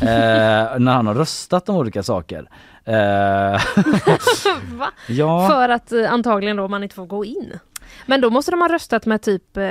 när 0.78 0.92
han 0.92 1.06
har 1.06 1.14
röstat 1.14 1.68
om 1.68 1.76
olika 1.76 2.02
saker. 2.02 2.48
Eh, 2.84 2.94
ja. 5.08 5.48
För 5.48 5.68
att 5.68 5.92
eh, 5.92 6.12
antagligen 6.12 6.56
då 6.56 6.68
man 6.68 6.82
inte 6.82 6.94
får 6.94 7.06
gå 7.06 7.24
in. 7.24 7.58
Men 8.06 8.20
då 8.20 8.30
måste 8.30 8.50
de 8.50 8.60
ha 8.60 8.68
röstat 8.68 9.06
med 9.06 9.22
typ 9.22 9.56
eh, 9.56 9.62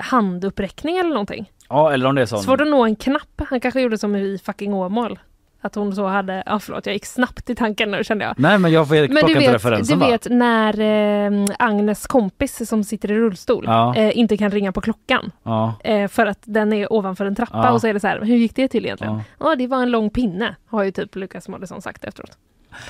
handuppräckning 0.00 0.96
eller 0.98 1.10
någonting. 1.10 1.50
Ja, 1.70 1.92
eller 1.92 2.06
om 2.06 2.14
det 2.14 2.22
är 2.22 2.26
sån... 2.26 2.38
Svårt 2.42 2.60
att 2.60 2.68
nå 2.68 2.84
en 2.84 2.96
knapp. 2.96 3.40
Han 3.48 3.60
kanske 3.60 3.80
gjorde 3.80 3.98
som 3.98 4.16
i 4.16 4.38
fucking 4.44 4.74
Åmål. 4.74 5.18
Att 5.62 5.74
hon 5.74 5.94
så 5.94 6.06
hade, 6.06 6.42
ja 6.46 6.58
förlåt 6.58 6.86
jag 6.86 6.92
gick 6.92 7.06
snabbt 7.06 7.50
i 7.50 7.54
tanken 7.54 7.90
nu 7.90 8.04
kände 8.04 8.24
jag. 8.24 8.34
Nej 8.38 8.58
men 8.58 8.72
jag 8.72 8.88
får 8.88 8.94
Men 8.94 9.08
du 9.08 9.20
inte 9.20 9.34
vet, 9.38 9.54
referensen 9.54 9.98
du 9.98 10.04
va? 10.04 10.10
vet 10.10 10.26
när 10.30 10.80
eh, 10.80 11.46
Agnes 11.58 12.06
kompis 12.06 12.68
som 12.68 12.84
sitter 12.84 13.10
i 13.12 13.14
rullstol 13.14 13.64
Ja. 13.66 13.96
eh, 13.96 14.18
inte 14.18 14.36
kan 14.36 14.50
ringa 14.50 14.72
på 14.72 14.80
klockan. 14.80 15.30
Ja. 15.42 15.74
Eh, 15.84 16.08
för 16.08 16.26
att 16.26 16.38
den 16.42 16.72
är 16.72 16.92
ovanför 16.92 17.24
en 17.26 17.34
trappa 17.34 17.58
Ja. 17.64 17.70
och 17.70 17.80
så 17.80 17.86
är 17.86 17.94
det 17.94 18.00
så 18.00 18.06
här, 18.06 18.20
hur 18.20 18.36
gick 18.36 18.56
det 18.56 18.68
till 18.68 18.84
egentligen? 18.84 19.14
Ja. 19.14 19.22
Ja, 19.50 19.56
det 19.56 19.66
var 19.66 19.82
en 19.82 19.90
lång 19.90 20.10
pinne, 20.10 20.56
har 20.66 20.82
ju 20.82 20.90
typ 20.90 21.16
Lukas 21.16 21.48
Moodysson 21.48 21.82
sagt 21.82 22.04
efteråt. 22.04 22.30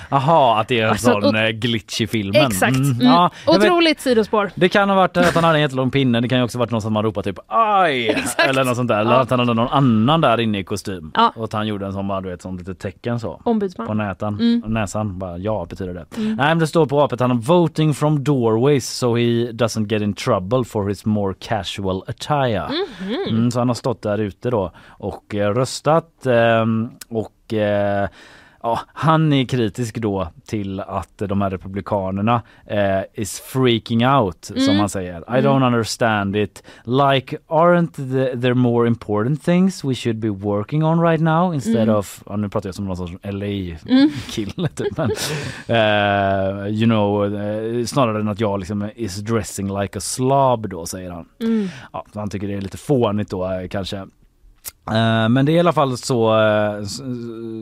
Jaha, 0.09 0.61
att 0.61 0.69
det 0.69 0.81
är 0.81 0.85
en 0.85 0.91
Alltså, 0.91 1.11
sån 1.11 1.25
och- 1.25 1.37
eh, 1.37 1.49
glitch 1.51 2.01
i 2.01 2.07
filmen. 2.07 2.47
Exakt. 2.47 2.77
Mm. 2.77 2.91
Mm. 2.91 3.07
Ja, 3.07 3.31
jag 3.47 3.53
vet- 3.59 3.63
Otroligt 3.71 4.01
sidospår. 4.01 4.51
Det 4.55 4.69
kan 4.69 4.89
ha 4.89 4.97
varit 4.97 5.17
att 5.17 5.35
han 5.35 5.45
hade 5.45 5.57
en 5.59 5.63
jättelång 5.63 5.91
pinne, 5.91 6.21
det 6.21 6.29
kan 6.29 6.39
ju 6.39 6.45
också 6.45 6.59
varit 6.59 6.71
någon 6.71 6.83
som 6.83 6.97
har 6.97 7.03
ropat 7.03 7.25
typ 7.25 7.39
aj 7.49 8.09
eller 8.49 8.65
något 8.65 8.77
sånt 8.77 8.89
där. 8.89 9.01
Eller 9.01 9.13
Ja. 9.13 9.21
att 9.21 9.31
han 9.31 9.39
hade 9.39 9.55
någon 9.55 9.69
annan 9.69 10.21
där 10.21 10.41
inne 10.41 10.59
i 10.59 10.65
kostym. 10.65 11.11
Ja. 11.15 11.33
Och 11.37 11.45
att 11.45 11.53
han 11.53 11.67
gjorde 11.67 11.87
en 11.87 11.93
sån 11.93 12.09
bara, 12.09 12.21
du 12.21 12.29
vet, 12.31 12.43
sån 12.43 12.57
litet 12.57 12.79
tecken 12.79 13.21
så. 13.21 13.41
Ombudsman. 13.45 13.87
På 13.87 13.95
nätan. 13.95 14.35
Mm. 14.41 14.63
Näsan, 14.67 15.19
bara 15.19 15.39
ja 15.39 15.67
betyder 15.71 15.95
det. 15.95 16.07
Mm. 16.17 16.35
Nej 16.37 16.47
men 16.49 16.59
det 16.59 16.67
står 16.67 16.87
på 16.87 17.03
apet 17.03 17.21
han 17.21 17.31
har 17.31 17.39
voting 17.39 17.95
from 17.95 18.25
doorways 18.25 18.89
so 18.89 19.17
he 19.17 19.23
doesn't 19.53 19.93
get 19.93 20.03
in 20.03 20.15
trouble 20.15 20.65
for 20.65 20.89
his 20.89 21.05
more 21.05 21.35
casual 21.41 22.03
attire. 22.07 22.69
Mhm. 23.01 23.15
Mm, 23.29 23.51
så 23.51 23.59
han 23.59 23.69
har 23.69 23.75
stått 23.75 24.03
där 24.03 24.19
ute 24.19 24.51
då 24.51 24.73
och 24.89 25.35
eh, 25.35 25.55
röstat 25.55 26.27
ehm, 26.27 26.91
och 27.09 27.55
eh, 27.55 28.09
Ja, 28.63 28.81
han 28.93 29.33
är 29.33 29.45
kritisk 29.45 29.97
då 29.99 30.29
till 30.47 30.81
att 30.81 31.19
de 31.19 31.41
här 31.43 31.51
republikanerna 31.51 32.43
eh, 32.67 33.01
is 33.15 33.41
freaking 33.41 34.07
out 34.07 34.45
som 34.45 34.57
Mm. 34.57 34.79
han 34.79 34.89
säger. 34.89 35.19
I 35.21 35.39
Mm. 35.39 35.45
don't 35.45 35.67
understand 35.67 36.37
it. 36.37 36.63
Like 36.85 37.37
aren't 37.49 37.93
the, 37.97 38.41
there 38.41 38.55
more 38.55 38.87
important 38.89 39.43
things 39.43 39.85
we 39.85 39.95
should 39.95 40.17
be 40.19 40.29
working 40.29 40.85
on 40.85 41.01
right 41.03 41.21
now 41.23 41.55
instead 41.55 41.83
Mm. 41.83 41.95
of, 41.97 42.23
ja, 42.27 42.37
nu 42.37 42.49
pratar 42.49 42.69
jag 42.69 42.75
som 42.75 42.85
någon 42.85 42.97
sorts 42.97 43.13
Mm. 43.23 43.37
LA-kille 43.39 44.69
typ. 44.69 44.97
Men, 44.97 45.11
eh, 45.69 46.67
you 46.69 46.85
know, 46.87 47.35
eh, 47.41 47.85
snarare 47.85 48.21
än 48.21 48.29
att 48.29 48.41
jag 48.41 48.59
liksom 48.59 48.91
is 48.97 49.17
dressing 49.17 49.81
like 49.81 49.99
a 49.99 50.01
slob 50.01 50.69
då 50.69 50.87
säger 50.87 51.11
han. 51.11 51.29
Mm. 51.41 51.69
Ja, 51.93 52.05
han 52.15 52.31
tycker 52.31 52.49
det 52.49 52.55
är 52.55 52.61
lite 52.61 52.79
fånigt 52.79 53.31
då 53.31 53.45
eh, 53.53 53.69
kanske. 53.69 54.07
Eh, 54.91 55.29
Men 55.29 55.47
det 55.47 55.53
är 55.53 55.57
i 55.57 55.61
alla 55.61 55.73
fall 55.73 55.97
så, 55.99 56.39
eh, 56.41 56.83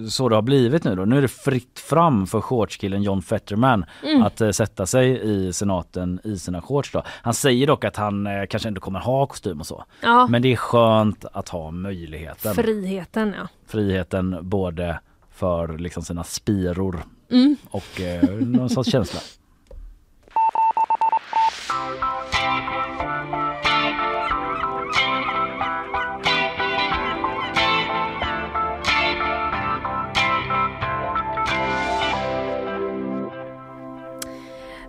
så 0.08 0.28
det 0.28 0.34
har 0.34 0.42
blivit 0.42 0.84
nu 0.84 0.94
då. 0.94 1.04
Nu 1.04 1.18
är 1.18 1.22
det 1.22 1.28
fritt 1.28 1.78
fram 1.78 2.26
för 2.26 2.40
shortskillen 2.40 3.02
John 3.02 3.22
Fetterman 3.22 3.84
Mm. 4.02 4.22
att 4.22 4.40
eh, 4.40 4.50
sätta 4.50 4.86
sig 4.86 5.20
i 5.22 5.52
senaten 5.52 6.20
i 6.24 6.38
sina 6.38 6.60
shorts 6.62 6.92
då. 6.92 7.02
Han 7.06 7.34
säger 7.34 7.66
dock 7.66 7.84
att 7.84 7.96
han 7.96 8.28
kanske 8.50 8.68
ändå 8.68 8.80
kommer 8.80 9.00
ha 9.00 9.26
kostym 9.26 9.60
och 9.60 9.66
så. 9.66 9.84
Ja. 10.02 10.26
Men 10.26 10.42
det 10.42 10.52
är 10.52 10.56
skönt 10.56 11.24
att 11.32 11.48
ha 11.48 11.70
möjligheten. 11.70 12.54
Friheten 12.54 13.34
ja. 13.38 13.48
Friheten 13.66 14.36
både 14.42 15.00
för 15.34 15.78
liksom 15.78 16.02
sina 16.02 16.24
spiror 16.24 17.02
Mm. 17.30 17.56
och 17.70 18.00
eh, 18.00 18.30
någon 18.30 18.70
sorts 18.70 18.90
känsla. 18.90 19.20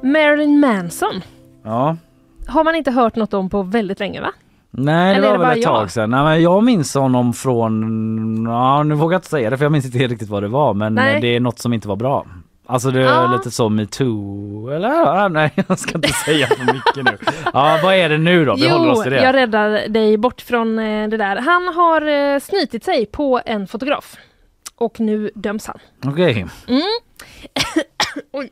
Marilyn 0.01 0.59
Manson 0.59 1.21
Ja. 1.63 1.97
har 2.47 2.63
man 2.63 2.75
inte 2.75 2.91
hört 2.91 3.15
något 3.15 3.33
om 3.33 3.49
på 3.49 3.63
väldigt 3.63 3.99
länge 3.99 4.21
va? 4.21 4.31
Nej 4.71 5.13
det 5.13 5.17
Eller 5.17 5.27
är 5.27 5.37
var 5.37 5.45
det 5.45 5.49
väl 5.49 5.59
ett 5.59 5.65
tag 5.65 5.83
jag? 5.83 5.91
sedan. 5.91 6.09
Nej, 6.09 6.23
men 6.23 6.41
jag 6.41 6.63
minns 6.63 6.93
honom 6.93 7.33
från, 7.33 8.45
ja 8.45 8.83
nu 8.83 8.95
vågar 8.95 9.13
jag 9.13 9.17
inte 9.19 9.29
säga 9.29 9.49
det 9.49 9.57
för 9.57 9.65
jag 9.65 9.71
minns 9.71 9.85
inte 9.85 9.97
riktigt 10.07 10.29
vad 10.29 10.43
det 10.43 10.47
var 10.47 10.73
men 10.73 10.95
Nej. 10.95 11.15
eh, 11.15 11.21
det 11.21 11.27
är 11.35 11.39
något 11.39 11.59
som 11.59 11.73
inte 11.73 11.87
var 11.87 11.95
bra. 11.95 12.25
Alltså 12.65 12.91
det 12.91 12.99
är 12.99 13.05
Ja. 13.05 13.35
lite 13.37 13.51
så 13.51 13.69
metoo 13.69 14.69
eller 14.69 14.89
ja, 14.89 15.27
nej 15.27 15.51
jag 15.67 15.79
ska 15.79 15.95
inte 15.95 16.07
säga 16.13 16.47
för 16.47 16.73
mycket 16.73 16.95
nu. 17.05 17.17
Ja 17.53 17.79
vad 17.83 17.93
är 17.93 18.09
det 18.09 18.17
nu 18.17 18.45
då? 18.45 18.55
Vi 18.55 18.69
håller 18.69 18.91
oss 18.91 19.03
till 19.03 19.11
det. 19.11 19.23
jag 19.23 19.35
räddar 19.35 19.87
dig 19.89 20.17
bort 20.17 20.41
från 20.41 20.79
eh, 20.79 21.09
det 21.09 21.17
där. 21.17 21.35
Han 21.35 21.67
har 21.75 22.01
eh, 22.33 22.39
snytit 22.39 22.83
sig 22.83 23.05
på 23.05 23.41
en 23.45 23.67
fotograf. 23.67 24.15
Och 24.75 24.99
nu 24.99 25.31
döms 25.35 25.67
han. 25.67 25.77
Okej. 26.05 26.45
Mm. 26.67 26.81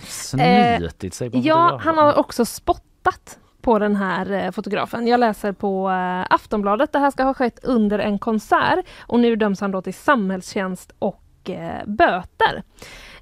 Snytit 0.00 1.14
sig 1.14 1.30
på 1.30 1.38
Ja, 1.42 1.80
han 1.82 1.98
har 1.98 2.18
också 2.18 2.44
spottat 2.44 3.38
på 3.62 3.78
den 3.78 3.96
här 3.96 4.32
eh, 4.32 4.50
fotografen. 4.50 5.06
Jag 5.06 5.20
läser 5.20 5.52
på 5.52 5.90
eh, 5.90 6.34
Aftonbladet. 6.34 6.92
Det 6.92 6.98
här 6.98 7.10
ska 7.10 7.22
ha 7.22 7.34
skett 7.34 7.58
under 7.62 7.98
en 7.98 8.18
konsert 8.18 8.84
och 9.00 9.20
nu 9.20 9.36
döms 9.36 9.60
han 9.60 9.70
då 9.70 9.82
till 9.82 9.94
samhällstjänst 9.94 10.92
och 10.98 11.50
eh, 11.50 11.86
böter. 11.86 12.62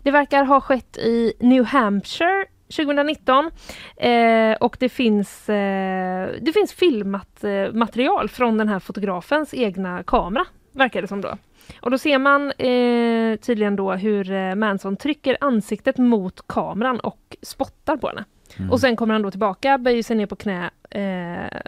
Det 0.02 0.10
verkar 0.10 0.44
ha 0.44 0.60
skett 0.60 0.96
i 0.96 1.32
New 1.40 1.64
Hampshire 1.64 2.46
2019 2.76 3.50
eh, 3.96 4.56
och 4.60 4.76
det 4.80 4.88
finns, 4.88 5.48
eh, 5.48 6.30
det 6.40 6.52
finns 6.52 6.72
filmat 6.72 7.44
eh, 7.44 7.72
material 7.72 8.28
från 8.28 8.58
den 8.58 8.68
här 8.68 8.78
fotografens 8.78 9.54
egna 9.54 10.02
kamera, 10.02 10.44
verkar 10.72 11.02
det 11.02 11.08
som 11.08 11.20
då. 11.20 11.36
Och 11.80 11.90
då 11.90 11.98
ser 11.98 12.18
man 12.18 12.52
eh, 12.52 13.36
tydligen 13.36 13.76
då 13.76 13.92
hur 13.92 14.32
eh, 14.32 14.54
Manson 14.54 14.96
trycker 14.96 15.36
ansiktet 15.40 15.98
mot 15.98 16.46
kameran 16.48 17.00
och 17.00 17.36
spottar 17.42 17.96
på 17.96 18.08
henne. 18.08 18.24
Mm. 18.56 18.70
Och 18.70 18.80
sen 18.80 18.96
kommer 18.96 19.12
han 19.14 19.22
då 19.22 19.30
tillbaka, 19.30 19.78
böjer 19.78 20.02
sig 20.02 20.16
ner 20.16 20.26
på 20.26 20.36
knä, 20.36 20.70
eh, 20.90 21.58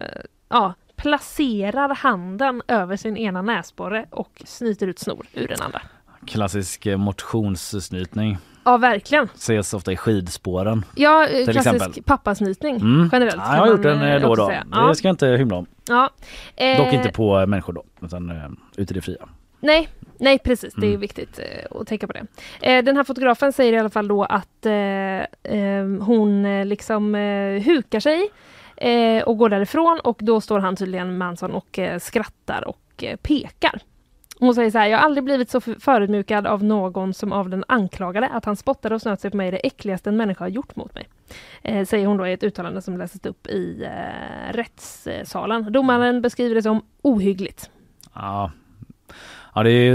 ja, 0.48 0.74
placerar 0.96 1.94
handen 1.94 2.62
över 2.68 2.96
sin 2.96 3.16
ena 3.16 3.42
näsborre 3.42 4.06
och 4.10 4.42
snyter 4.44 4.86
ut 4.86 4.98
snor 4.98 5.26
ur 5.34 5.48
den 5.48 5.60
andra. 5.60 5.82
Klassisk 6.26 6.86
eh, 6.86 6.96
motionssnytning. 6.96 8.38
Ja, 8.64 8.76
verkligen. 8.76 9.28
Ses 9.34 9.74
ofta 9.74 9.92
i 9.92 9.96
skidspåren. 9.96 10.84
Ja, 10.94 11.26
eh, 11.26 11.44
till 11.44 11.52
klassisk 11.52 11.74
exempel. 11.74 12.02
pappasnytning 12.02 12.76
Mm. 12.76 13.08
generellt. 13.12 13.36
Ja, 13.36 13.54
jag 13.54 13.60
har 13.60 13.68
gjort 13.68 13.82
den 13.82 14.22
då 14.22 14.28
och 14.28 14.36
då. 14.36 14.46
säga. 14.46 14.66
Ja. 14.72 14.86
Det 14.88 14.94
ska 14.94 15.08
jag 15.08 15.12
inte 15.12 15.26
hymla 15.26 15.56
om. 15.56 15.66
Ja. 15.88 16.10
Eh, 16.56 16.84
Dock 16.84 16.92
inte 16.92 17.12
på 17.12 17.46
människor 17.46 17.72
då 17.72 17.84
utan 18.02 18.56
ute 18.76 18.92
i 18.92 18.94
det 18.94 19.00
fria. 19.02 19.28
Nej, 19.60 19.88
nej 20.18 20.38
precis. 20.38 20.74
Det 20.74 20.86
är 20.86 20.88
Mm. 20.88 21.00
viktigt 21.00 21.38
eh, 21.38 21.80
att 21.80 21.86
tänka 21.86 22.06
på 22.06 22.12
det. 22.12 22.26
Eh, 22.62 22.84
den 22.84 22.96
här 22.96 23.04
fotografen 23.04 23.52
säger 23.52 23.72
i 23.72 23.78
alla 23.78 23.90
fall 23.90 24.08
då 24.08 24.24
att 24.24 24.66
eh, 24.66 24.72
eh, 25.58 25.86
hon 26.00 26.44
eh, 26.46 26.66
liksom 26.66 27.14
eh, 27.14 27.62
hukar 27.62 28.00
sig 28.00 28.28
eh, 28.76 29.22
och 29.24 29.38
går 29.38 29.48
därifrån 29.48 30.00
och 30.04 30.16
då 30.20 30.40
står 30.40 30.58
han 30.58 30.76
tydligen 30.76 31.18
Manson 31.18 31.50
och 31.52 31.78
skrattar 32.00 32.68
och 32.68 33.04
pekar. 33.22 33.80
Hon 34.38 34.54
säger 34.54 34.70
så 34.70 34.78
här, 34.78 34.86
jag 34.86 34.98
har 34.98 35.04
aldrig 35.04 35.24
blivit 35.24 35.50
så 35.50 35.60
förödmjukad 35.60 36.46
av 36.46 36.64
någon 36.64 37.14
som 37.14 37.32
av 37.32 37.48
den 37.50 37.64
anklagade. 37.68 38.28
Att 38.28 38.44
han 38.44 38.56
spottade 38.56 38.94
och 38.94 39.02
snöt 39.02 39.20
sig 39.20 39.30
på 39.30 39.36
mig 39.36 39.48
är 39.48 39.52
det 39.52 39.66
äckligaste 39.66 40.10
en 40.10 40.16
människa 40.16 40.44
har 40.44 40.48
gjort 40.48 40.76
mot 40.76 40.94
mig. 40.94 41.08
Eh, 41.62 41.86
säger 41.86 42.06
hon 42.06 42.16
då 42.16 42.26
i 42.26 42.32
ett 42.32 42.42
uttalande 42.42 42.82
som 42.82 42.98
läses 42.98 43.26
upp 43.26 43.46
i 43.46 43.84
eh, 43.84 44.52
rättssalen. 44.52 45.72
Domaren 45.72 46.22
beskriver 46.22 46.54
det 46.54 46.62
som 46.62 46.80
ohyggligt. 47.02 47.70
Ja, 48.14 48.50
ja 49.54 49.62
det, 49.62 49.70
är, 49.70 49.92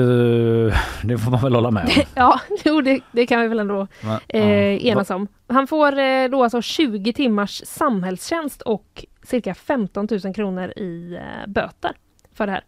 det 1.07 1.17
får 1.17 1.31
man 1.31 1.41
väl 1.41 1.55
hålla 1.55 1.71
med 1.71 1.83
om. 1.83 2.03
Ja, 2.15 2.39
jo, 2.65 2.81
det, 2.81 3.01
det 3.11 3.27
kan 3.27 3.41
vi 3.41 3.47
väl 3.47 3.59
ändå 3.59 3.87
eh, 4.27 4.43
ja. 4.43 4.91
enas 4.91 5.09
om. 5.09 5.27
Han 5.47 5.67
får 5.67 5.99
eh, 5.99 6.29
då 6.29 6.43
alltså 6.43 6.61
20 6.61 7.13
timmars 7.13 7.61
samhällstjänst 7.65 8.61
och 8.61 9.05
cirka 9.23 9.53
15 9.53 10.07
000 10.23 10.33
kronor 10.33 10.73
i 10.75 11.15
eh, 11.15 11.47
böter 11.47 11.91
för 12.33 12.47
det 12.47 12.51
här. 12.51 12.63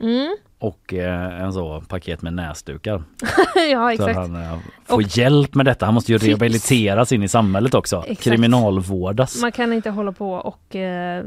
Mm. 0.00 0.36
Och 0.60 0.94
eh, 0.94 1.42
en 1.44 1.52
så 1.52 1.82
paket 1.88 2.22
med 2.22 2.32
näsdukar. 2.32 3.02
ja 3.72 3.86
Så 3.86 3.88
exakt. 3.88 4.10
att 4.10 4.16
han 4.16 4.36
eh, 4.42 4.58
får 4.84 4.94
Och- 4.96 5.02
hjälp 5.02 5.54
med 5.54 5.66
detta. 5.66 5.84
Han 5.86 5.94
måste 5.94 6.12
ju 6.12 6.18
Tips. 6.18 6.28
rehabiliteras 6.28 7.12
in 7.12 7.22
i 7.22 7.28
samhället 7.28 7.74
också. 7.74 7.96
Exakt. 8.06 8.22
Kriminalvårdas. 8.22 9.42
Man 9.42 9.52
kan 9.52 9.72
inte 9.72 9.90
hålla 9.90 10.12
på 10.12 10.32
och 10.32 10.76
eh, 10.76 11.24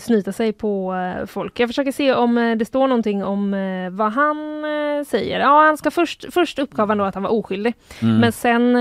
snyta 0.00 0.32
sig 0.32 0.52
på 0.52 0.94
eh, 0.94 1.26
folk. 1.26 1.60
Jag 1.60 1.68
försöker 1.68 1.92
se 1.92 2.14
om 2.14 2.38
eh, 2.38 2.56
det 2.56 2.64
står 2.64 2.86
någonting 2.88 3.24
om 3.24 3.54
eh, 3.54 3.90
vad 3.90 4.12
han 4.12 4.36
säger. 5.06 5.40
Ja, 5.40 5.64
han 5.66 5.76
ska 5.76 5.90
först, 5.90 6.24
först 6.30 6.58
uppgav 6.58 6.88
han 6.88 6.98
då 6.98 7.04
att 7.04 7.14
han 7.14 7.22
var 7.22 7.30
oskyldig. 7.30 7.74
Mm. 8.02 8.16
Men 8.18 8.32
sen, 8.32 8.76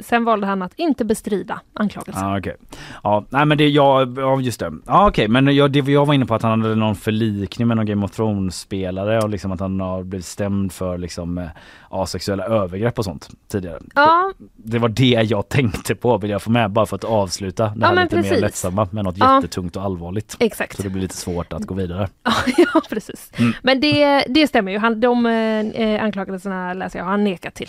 sen 0.00 0.24
valde 0.24 0.46
han 0.46 0.62
att 0.62 0.72
inte 0.76 1.04
bestrida 1.04 1.60
anklagelsen. 1.72 2.28
Ja, 2.28 2.38
okej. 2.38 2.56
Ja, 3.02 3.24
nej 3.30 3.44
men 3.46 3.58
det, 3.58 3.68
ja, 3.68 4.06
just 4.40 4.60
det. 4.60 4.72
Ja, 4.86 5.08
okej, 5.08 5.28
men 5.28 5.54
jag, 5.56 5.70
det, 5.72 5.78
jag 5.92 6.06
var 6.06 6.14
inne 6.14 6.26
på 6.26 6.34
att 6.34 6.42
han 6.42 6.62
hade 6.62 6.74
någon 6.74 6.94
förlikning 6.94 7.68
med 7.68 7.76
någon 7.76 7.86
Game 7.86 8.04
of 8.04 8.10
Thrones-spelare 8.10 9.23
och 9.24 9.30
liksom 9.30 9.52
att 9.52 9.60
han 9.60 9.80
har 9.80 10.02
blivit 10.02 10.26
stämd 10.26 10.72
för 10.72 10.98
liksom 10.98 11.38
eh, 11.38 11.44
ja, 11.90 12.06
sexuella 12.06 12.44
övergrepp 12.44 12.98
och 12.98 13.04
sånt 13.04 13.28
tidigare. 13.48 13.78
Ja, 13.94 14.32
Det 14.56 14.78
var 14.78 14.88
det 14.88 15.04
jag 15.04 15.48
tänkte 15.48 15.94
på 15.94 16.18
vill 16.18 16.30
jag 16.30 16.42
få 16.42 16.50
med 16.50 16.70
bara 16.70 16.86
för 16.86 16.96
att 16.96 17.04
avsluta 17.04 17.64
det 17.64 17.72
Ja, 17.80 17.86
här 17.86 17.94
men 17.94 18.04
lite 18.04 18.16
mer 18.16 18.22
precis. 18.22 18.40
lättsamma 18.40 18.88
med 18.90 19.04
något 19.04 19.16
Ja. 19.18 19.36
jättetungt 19.36 19.76
och 19.76 19.82
allvarligt. 19.82 20.36
exakt. 20.40 20.76
Så 20.76 20.82
det 20.82 20.90
blir 20.90 21.02
lite 21.02 21.16
svårt 21.16 21.52
att 21.52 21.64
gå 21.66 21.74
vidare. 21.74 22.08
ja, 22.56 22.80
precis. 22.90 23.30
Mm. 23.38 23.52
Men 23.62 23.80
det, 23.80 24.24
det 24.28 24.46
stämmer 24.46 24.72
ju. 24.72 24.78
Han, 24.78 25.00
de 25.00 25.26
eh, 25.26 26.04
anklagelserna 26.04 26.74
läser 26.74 26.98
jag 26.98 27.04
har 27.04 27.10
han 27.10 27.24
nekat 27.24 27.54
till. 27.54 27.68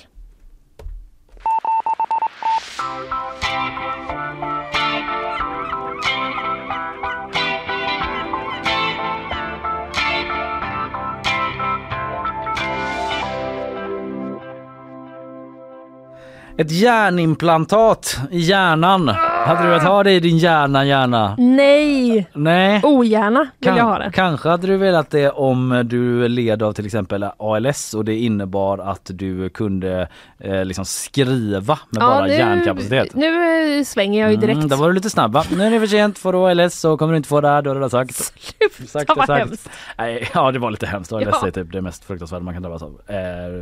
Ett 16.58 16.72
hjärnimplantat 16.72 18.18
i 18.32 18.40
hjärnan. 18.40 19.12
Hade 19.46 19.64
du 19.64 19.68
velat 19.70 19.84
ha 19.84 20.04
det 20.04 20.12
i 20.12 20.20
din 20.20 20.38
hjärna 20.38 20.86
gärna? 20.86 21.36
Nej! 21.38 22.28
Nej. 22.34 22.80
Ogärna 22.84 23.40
vill 23.60 23.68
Kan- 23.70 23.78
jag 23.78 23.84
ha 23.86 23.98
det. 24.00 24.12
Kanske 24.14 24.50
hade 24.50 24.68
du 24.68 24.78
velat 24.78 25.10
det 25.12 25.30
om 25.30 25.82
du 25.86 26.28
led 26.28 26.64
av 26.64 26.74
till 26.74 26.86
exempel 26.86 27.26
ALS 27.38 27.94
och 27.94 28.06
det 28.06 28.16
innebar 28.16 28.78
att 28.78 29.02
du 29.14 29.50
kunde 29.50 30.08
eh, 30.40 30.66
liksom 30.66 30.86
skriva 30.86 31.80
med 31.90 32.02
bara 32.02 32.28
hjärnkapacitet. 32.28 33.16
nu 33.16 33.78
eh, 33.80 33.84
svänger 33.84 34.22
jag 34.22 34.32
ju 34.32 34.38
direkt. 34.38 34.56
Mm, 34.58 34.68
då 34.70 34.76
var 34.76 34.88
du 34.88 34.94
lite 34.94 35.10
snabb 35.10 35.34
va? 35.34 35.44
Nu 35.58 35.64
är 35.64 35.72
det 35.72 35.80
för 35.80 35.88
sent, 35.88 36.18
får 36.18 36.34
du 36.34 36.40
ALS 36.64 36.80
så 36.80 36.98
kommer 36.98 37.14
du 37.14 37.18
inte 37.18 37.30
få 37.30 37.42
det 37.42 37.48
här, 37.48 37.62
då 37.62 37.70
har 37.70 37.76
du 37.76 37.80
redan 37.80 37.90
sagt. 37.90 38.16
Sluta 38.88 39.14
vad 39.16 39.38
hemskt. 39.38 39.70
Nej, 39.98 40.30
ja 40.34 40.52
det 40.52 40.60
var 40.60 40.72
lite 40.72 40.86
hemskt. 40.88 41.14
ALS 41.14 41.28
Ja. 41.42 41.48
är 41.48 41.52
typ 41.52 41.72
det 41.72 41.82
mest 41.82 42.06
fruktansvärda 42.06 42.44
man 42.46 42.54
kan 42.54 42.64
drabbas 42.64 42.84
av. 42.84 43.02
Eh, 43.08 43.16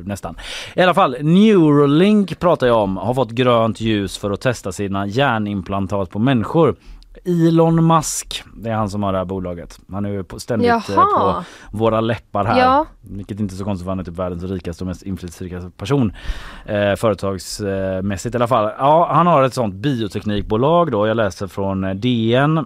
nästan. 0.05 0.35
I 0.75 0.81
alla 0.81 0.93
fall, 0.93 1.17
Neuralink 1.21 2.39
pratar 2.39 2.67
jag 2.67 2.77
om, 2.77 2.97
har 2.97 3.13
fått 3.13 3.31
grönt 3.31 3.81
ljus 3.81 4.17
för 4.17 4.31
att 4.31 4.41
testa 4.41 4.71
sina 4.71 5.05
hjärnimplantat 5.07 5.72
på 6.11 6.19
människor. 6.19 6.75
Elon 7.25 7.87
Musk, 7.87 8.43
det 8.55 8.69
är 8.69 8.73
han 8.73 8.89
som 8.89 9.03
har 9.03 9.11
det 9.11 9.17
här 9.17 9.25
bolaget. 9.25 9.79
Han 9.91 10.05
är 10.05 10.09
ju 10.09 10.23
på- 10.23 10.39
ständigt 10.39 10.69
eh, 10.71 10.79
på 10.85 10.91
Jaha. 10.93 11.45
våra 11.71 12.01
läppar 12.01 12.45
här. 12.45 12.59
Ja. 12.59 12.85
Vilket 13.01 13.39
inte 13.39 13.55
är 13.55 13.57
så 13.57 13.63
konstigt 13.63 13.85
för 13.85 13.91
han 13.91 13.99
är 13.99 14.03
typ 14.03 14.19
världens 14.19 14.43
rikaste 14.43 14.83
och 14.83 14.87
mest 14.87 15.03
inflytelserika 15.03 15.71
person. 15.77 16.13
Eh, 16.65 16.95
företagsmässigt 16.95 18.35
i 18.35 18.37
alla 18.37 18.47
fall. 18.47 18.71
Ja, 18.77 19.09
han 19.13 19.27
har 19.27 19.43
ett 19.43 19.53
sånt 19.53 19.73
bioteknikbolag 19.75 20.91
då. 20.91 21.07
Jag 21.07 21.17
läser 21.17 21.47
från 21.47 21.83
eh, 21.83 21.93
DN. 21.95 22.65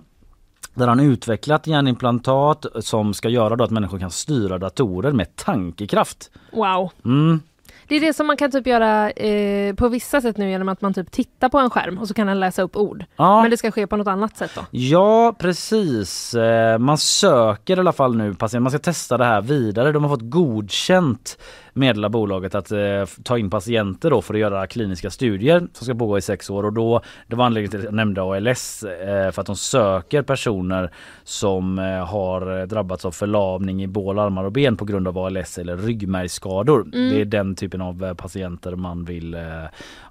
Där 0.73 0.87
han 0.87 0.99
utvecklat 0.99 1.67
hjärnimplantat 1.67 2.65
som 2.79 3.13
ska 3.13 3.29
göra 3.29 3.55
då 3.55 3.63
att 3.63 3.71
människor 3.71 3.99
kan 3.99 4.11
styra 4.11 4.57
datorer 4.57 5.11
med 5.11 5.35
tankekraft. 5.35 6.31
Wow. 6.51 6.91
Mm. 7.05 7.39
Det 7.87 7.95
är 7.95 8.01
det 8.01 8.13
som 8.13 8.27
man 8.27 8.37
kan 8.37 8.51
typ 8.51 8.67
göra 8.67 9.09
eh, 9.11 9.75
på 9.75 9.87
vissa 9.89 10.21
sätt 10.21 10.37
nu 10.37 10.49
genom 10.49 10.69
att 10.69 10.81
man 10.81 10.93
typ 10.93 11.11
tittar 11.11 11.49
på 11.49 11.57
en 11.57 11.69
skärm 11.69 11.97
och 11.97 12.07
så 12.07 12.13
kan 12.13 12.27
den 12.27 12.39
läsa 12.39 12.61
upp 12.61 12.75
ord. 12.75 13.05
Ja. 13.15 13.41
Men 13.41 13.51
det 13.51 13.57
ska 13.57 13.71
ske 13.71 13.87
på 13.87 13.97
något 13.97 14.07
annat 14.07 14.37
sätt 14.37 14.51
då. 14.55 14.61
Ja 14.71 15.35
precis. 15.39 16.33
Eh, 16.33 16.77
Man 16.77 16.97
söker 16.97 17.77
i 17.77 17.79
alla 17.79 17.93
fall 17.93 18.15
nu 18.15 18.33
patienter. 18.33 18.59
Man 18.59 18.71
ska 18.71 18.79
testa 18.79 19.17
det 19.17 19.25
här 19.25 19.41
vidare. 19.41 19.91
De 19.91 20.03
har 20.03 20.09
fått 20.09 20.29
godkänt 20.29 21.37
meddelar 21.77 22.09
bolaget 22.09 22.55
att 22.55 22.71
eh, 22.71 23.05
ta 23.23 23.37
in 23.37 23.49
patienter 23.49 24.09
då 24.09 24.21
för 24.21 24.33
att 24.33 24.39
göra 24.39 24.67
kliniska 24.67 25.09
studier 25.09 25.67
som 25.73 25.85
ska 25.85 25.95
pågå 25.95 26.17
i 26.17 26.21
sex 26.21 26.49
år 26.49 26.63
och 26.65 26.73
då 26.73 27.01
det 27.27 27.35
var 27.35 27.45
anledningen 27.45 27.71
till 27.71 27.79
att 27.79 27.85
jag 27.85 27.93
nämnde 27.93 28.21
ALS 28.21 28.83
eh, 28.83 29.31
för 29.31 29.41
att 29.41 29.45
de 29.47 29.55
söker 29.55 30.21
personer 30.21 30.91
som 31.23 31.79
eh, 31.79 31.85
har 32.05 32.65
drabbats 32.65 33.05
av 33.05 33.11
förlamning 33.11 33.83
i 33.83 33.87
bål, 33.87 34.19
armar 34.19 34.43
och 34.43 34.51
ben 34.51 34.77
på 34.77 34.85
grund 34.85 35.07
av 35.07 35.17
ALS 35.17 35.57
eller 35.57 35.77
ryggmärgsskador. 35.77 36.81
Mm. 36.81 37.09
Det 37.09 37.21
är 37.21 37.25
den 37.25 37.55
typen 37.55 37.81
av 37.81 38.03
eh, 38.05 38.13
patienter 38.13 38.75
man 38.75 39.05
vill 39.05 39.33
eh, 39.33 39.41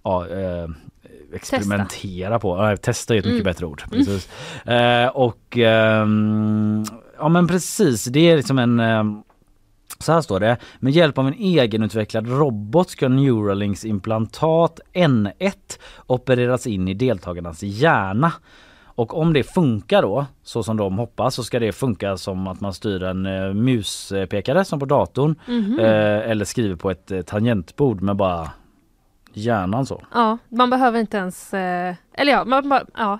ja, 0.03 0.27
eh, 0.29 0.69
experimentera 1.33 2.39
på. 2.39 2.57
Ja, 2.57 2.77
testa 2.77 3.15
är 3.15 3.19
ett 3.19 3.25
mycket 3.25 3.37
Mm. 3.41 3.45
bättre 3.45 3.67
ord. 3.67 3.83
Precis. 3.91 4.29
Eh, 4.67 5.09
och 5.09 5.59
ehm, 5.59 6.85
ja 7.19 7.29
men 7.29 7.47
precis, 7.49 8.05
det 8.05 8.31
är 8.31 8.37
liksom 8.37 8.59
en 8.59 8.81
ehm, 8.81 9.23
så 9.99 10.13
här 10.13 10.21
står 10.21 10.41
det. 10.41 10.57
Med 10.79 10.93
hjälp 10.93 11.19
av 11.19 11.27
en 11.27 11.35
egenutvecklad 11.35 12.29
robot 12.29 12.91
ska 12.91 13.09
Neuralinks 13.09 13.85
implantat 13.85 14.81
N1 14.93 15.53
opereras 16.07 16.67
in 16.67 16.89
i 16.89 16.95
deltagarnas 16.95 17.63
hjärna. 17.63 18.33
Och 18.85 19.19
om 19.19 19.33
det 19.33 19.43
funkar 19.43 20.03
då, 20.03 20.27
så 20.43 20.63
som 20.63 20.77
de 20.77 20.99
hoppas, 20.99 21.35
så 21.35 21.45
ska 21.45 21.59
det 21.59 21.73
funka 21.73 22.17
som 22.17 22.47
att 22.47 22.61
man 22.61 22.75
styr 22.75 23.03
en 23.03 23.27
eh, 23.27 23.55
muspekare 23.55 24.65
som 24.65 24.81
på 24.81 24.87
datorn. 24.87 25.35
Mhm. 25.47 25.79
Eh, 25.79 26.31
eller 26.31 26.45
skriver 26.45 26.77
på 26.77 26.91
ett 26.91 27.11
eh, 27.11 27.23
tangentbord 27.23 28.03
med 28.03 28.17
bara 28.17 28.51
hjärnan 29.33 29.87
så. 29.87 30.03
Ja, 30.15 30.39
man 30.49 30.71
behöver 30.71 31.01
inte 31.01 31.17
ens... 31.17 31.55
Eh, 31.55 31.95
eller 32.13 32.33
ja, 32.33 32.45
man 32.45 32.69
bara... 32.69 32.85
Ja. 32.97 33.19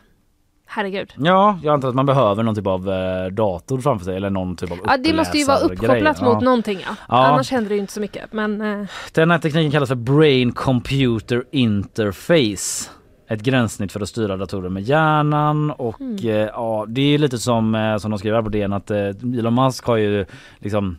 Herregud. 0.67 1.13
Ja, 1.17 1.59
jag 1.63 1.73
antar 1.75 1.89
att 1.89 1.95
man 1.95 2.07
behöver 2.07 2.43
någon 2.43 2.55
typ 2.55 2.67
av 2.67 2.91
eh, 2.91 3.27
dator 3.27 3.81
framför 3.81 4.05
sig 4.05 4.17
eller 4.17 4.31
någon 4.31 4.57
typ 4.57 4.71
av 4.71 4.79
Ja, 4.87 4.97
det 4.97 5.15
måste 5.15 5.39
ju 5.39 5.45
vara 5.45 5.59
uppkopplat 5.59 6.17
Ja. 6.21 6.25
mot 6.35 6.43
någonting 6.43 6.79
ja. 6.87 6.95
Ja. 7.09 7.27
Annars 7.27 7.51
händer 7.51 7.69
det 7.69 7.75
ju 7.75 7.81
inte 7.81 7.93
så 7.93 8.01
mycket. 8.01 8.33
Men 8.33 8.61
eh, 8.81 8.87
Den 9.13 9.31
här 9.31 9.39
tekniken 9.39 9.71
kallas 9.73 9.89
för 9.89 9.97
Brain 9.97 10.53
Computer 10.53 11.45
Interface. 11.53 12.91
Ett 13.29 13.43
gränssnitt 13.43 13.93
för 13.93 14.01
att 14.01 14.09
styra 14.09 14.37
datorer 14.37 14.69
med 14.69 14.83
hjärnan 14.83 15.71
och 15.71 16.01
Mm. 16.01 16.17
eh, 16.29 16.35
ja 16.35 16.85
det 16.89 17.15
är 17.15 17.19
lite 17.19 17.39
som, 17.39 17.75
eh, 17.75 17.97
som 17.97 18.11
de 18.11 18.19
skriver 18.19 18.37
här 18.37 18.43
på 18.43 18.49
DN 18.49 18.73
att 18.73 18.91
eh, 18.91 18.99
Elon 19.39 19.55
Musk 19.55 19.85
har 19.87 19.97
ju 19.97 20.27
liksom 20.59 20.99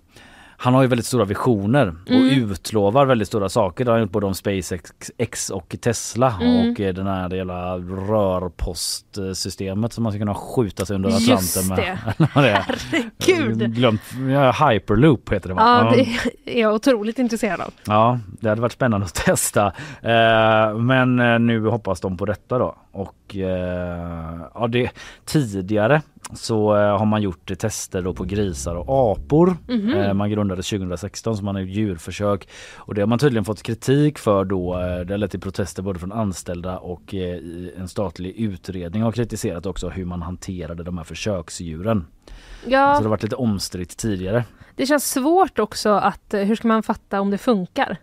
han 0.60 0.74
har 0.74 0.82
ju 0.82 0.88
väldigt 0.88 1.06
stora 1.06 1.26
visioner 1.26 1.96
och 2.06 2.12
Mm. 2.12 2.52
utlovar 2.52 3.06
väldigt 3.06 3.28
stora 3.28 3.50
saker. 3.50 3.86
Det 3.86 3.92
har 3.92 3.98
han 3.98 4.02
gjort 4.04 4.12
både 4.12 4.26
om 4.26 4.34
SpaceX 4.34 5.50
och 5.50 5.76
Tesla 5.82 6.34
Mm. 6.42 6.72
och 6.72 6.80
eh, 6.80 6.94
den 6.94 7.08
här 7.08 7.34
jävla 7.36 7.78
rörpostsystemet 7.78 9.94
som 9.94 10.04
man 10.04 10.12
ska 10.12 10.20
kunna 10.20 10.36
skjuta 10.36 10.86
sig 10.86 10.96
under 10.96 11.10
Just 11.10 11.58
Atlanten 11.58 11.86
med. 11.86 11.98
det. 12.18 12.28
Vad 12.36 12.44
det. 12.44 12.66
Herregud. 12.68 13.76
Glömt, 13.76 14.02
ja, 14.34 14.52
Hyperloop 14.70 15.32
heter 15.34 15.50
det 15.50 15.56
va? 15.56 15.94
ja, 15.96 16.04
det 16.46 16.58
är 16.58 16.62
jag 16.62 16.74
otroligt 16.74 17.20
intresserad 17.20 17.62
av. 17.62 17.74
Ja, 17.86 18.20
det 18.40 18.50
hade 18.50 18.62
varit 18.62 18.72
spännande 18.72 19.06
att 19.06 19.14
testa. 19.16 19.66
Eh, 20.02 20.78
men 20.78 21.20
eh, 21.20 21.40
nu 21.40 21.68
hoppas 21.68 22.00
de 22.02 22.18
på 22.18 22.26
detta 22.26 22.58
då. 22.58 22.76
Och 22.98 23.36
eh, 23.36 24.42
ja, 24.54 24.68
det, 24.68 24.92
tidigare 25.26 26.02
så 26.34 26.76
eh, 26.76 26.98
har 26.98 27.06
man 27.06 27.22
gjort 27.22 27.60
tester 27.60 28.02
då 28.02 28.14
på 28.14 28.24
grisar 28.24 28.76
och 28.76 29.12
apor. 29.12 29.58
Mhm. 29.68 29.94
Eh, 29.94 30.14
man 30.14 30.30
grundade 30.30 30.62
2016 30.64 31.38
så 31.38 31.44
man 31.44 31.56
har 31.56 31.62
gjort 31.62 31.76
djurförsök. 31.76 32.48
Och 32.76 32.94
det 32.96 33.02
har 33.02 33.08
man 33.08 33.20
tydligen 33.20 33.46
fått 33.46 33.64
kritik 33.64 34.18
för 34.18 34.46
då. 34.46 34.74
Eh, 34.80 35.00
det 35.00 35.14
har 35.14 35.18
lett 35.18 35.32
till 35.32 35.40
protester 35.40 35.84
både 35.84 36.00
från 36.00 36.12
anställda 36.12 36.78
och 36.78 37.14
eh, 37.16 37.40
en 37.78 37.88
statlig 37.88 38.36
utredning 38.38 39.02
har 39.04 39.12
kritiserat 39.12 39.66
också 39.66 39.90
hur 39.90 40.06
man 40.06 40.22
hanterade 40.22 40.84
de 40.84 40.98
här 40.98 41.06
försöksdjuren. 41.06 42.06
Så 42.64 42.70
det 42.70 42.72
Ja, 42.72 42.80
har 42.94 43.04
varit 43.04 43.24
lite 43.24 43.36
omstritt 43.36 43.98
tidigare. 43.98 44.44
det 44.76 44.86
känns 44.86 45.12
svårt 45.12 45.60
också 45.60 45.90
att... 45.90 46.34
eh, 46.34 46.42
Hur 46.42 46.56
ska 46.56 46.68
man 46.68 46.84
fatta 46.84 47.22
om 47.22 47.30
det 47.32 47.38
funkar? 47.38 47.98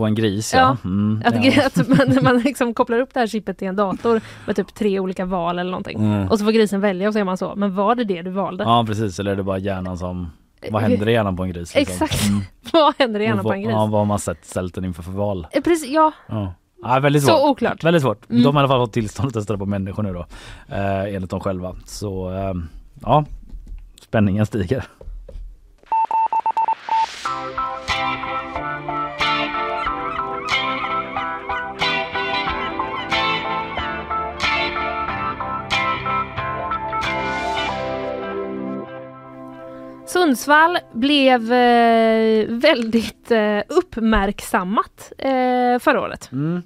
På 0.00 0.06
en 0.06 0.14
gris 0.14 0.54
Ja. 0.54 0.58
ja. 0.60 0.76
Mm, 0.88 1.22
Att, 1.26 1.44
ja. 1.44 1.66
att 1.66 1.88
man, 1.88 2.24
man 2.24 2.38
liksom 2.38 2.74
kopplar 2.74 3.00
upp 3.00 3.14
det 3.14 3.20
här 3.20 3.26
chippet 3.26 3.58
till 3.58 3.68
en 3.68 3.76
dator 3.76 4.20
med 4.46 4.56
typ 4.56 4.74
tre 4.74 5.00
olika 5.00 5.24
val 5.24 5.58
eller 5.58 5.70
någonting. 5.70 5.98
Mm. 5.98 6.28
Och 6.28 6.38
så 6.38 6.44
får 6.44 6.52
grisen 6.52 6.80
välja 6.80 7.08
och 7.08 7.12
så 7.14 7.18
är 7.20 7.24
man 7.24 7.36
så. 7.36 7.54
Men 7.56 7.74
var 7.74 7.94
det 7.94 8.04
det 8.04 8.22
du 8.22 8.30
valde? 8.30 8.64
Ja 8.64 8.84
precis, 8.86 9.18
eller 9.20 9.32
är 9.32 9.36
det 9.36 9.42
bara 9.42 9.58
hjärnan 9.58 9.98
som... 9.98 10.30
Vad 10.70 10.82
händer 10.82 11.08
i 11.08 11.12
hjärnan 11.12 11.36
på 11.36 11.42
en 11.42 11.50
gris? 11.52 11.74
liksom? 11.74 12.04
Exakt. 12.04 12.28
Mm. 12.28 12.40
Vad 12.72 12.94
händer 12.98 13.20
i 13.20 13.24
hjärnan 13.24 13.42
på 13.44 13.52
en 13.52 13.62
gris? 13.62 13.70
Ja, 13.72 13.86
vad 13.86 14.00
har 14.00 14.04
man 14.04 14.18
sett 14.18 14.44
ställt 14.44 14.74
den 14.74 14.84
inför 14.84 15.02
för 15.02 15.10
val? 15.12 15.46
Eh, 15.52 15.62
Precis, 15.62 15.90
ja. 15.90 16.12
Ja. 16.28 16.54
Ja, 16.82 16.98
väldigt 17.00 17.22
Så 17.22 17.28
svårt. 17.28 17.50
oklart. 17.50 17.84
Väldigt 17.84 18.02
svårt. 18.02 18.30
Mm. 18.30 18.42
De 18.42 18.56
har 18.56 18.62
i 18.62 18.64
alla 18.64 18.68
fall 18.74 18.80
fått 18.86 18.92
tillstånd 18.92 19.26
att 19.28 19.34
testa 19.34 19.52
det 19.52 19.58
på 19.58 19.66
människor 19.66 20.02
nu 20.02 20.12
då. 20.12 20.26
Eh, 20.68 21.14
enligt 21.14 21.30
dem 21.30 21.40
själva. 21.40 21.76
Så 21.86 22.30
eh, 22.32 22.52
ja, 23.02 23.24
spänningen 24.02 24.46
stiger. 24.46 24.84
Sundsvall 40.12 40.78
blev 40.92 41.52
eh, 41.52 42.46
väldigt 42.48 43.30
eh, 43.30 43.60
uppmärksammat 43.68 45.12
eh, 45.18 45.78
förra 45.80 46.00
året. 46.00 46.32
Mm. 46.32 46.62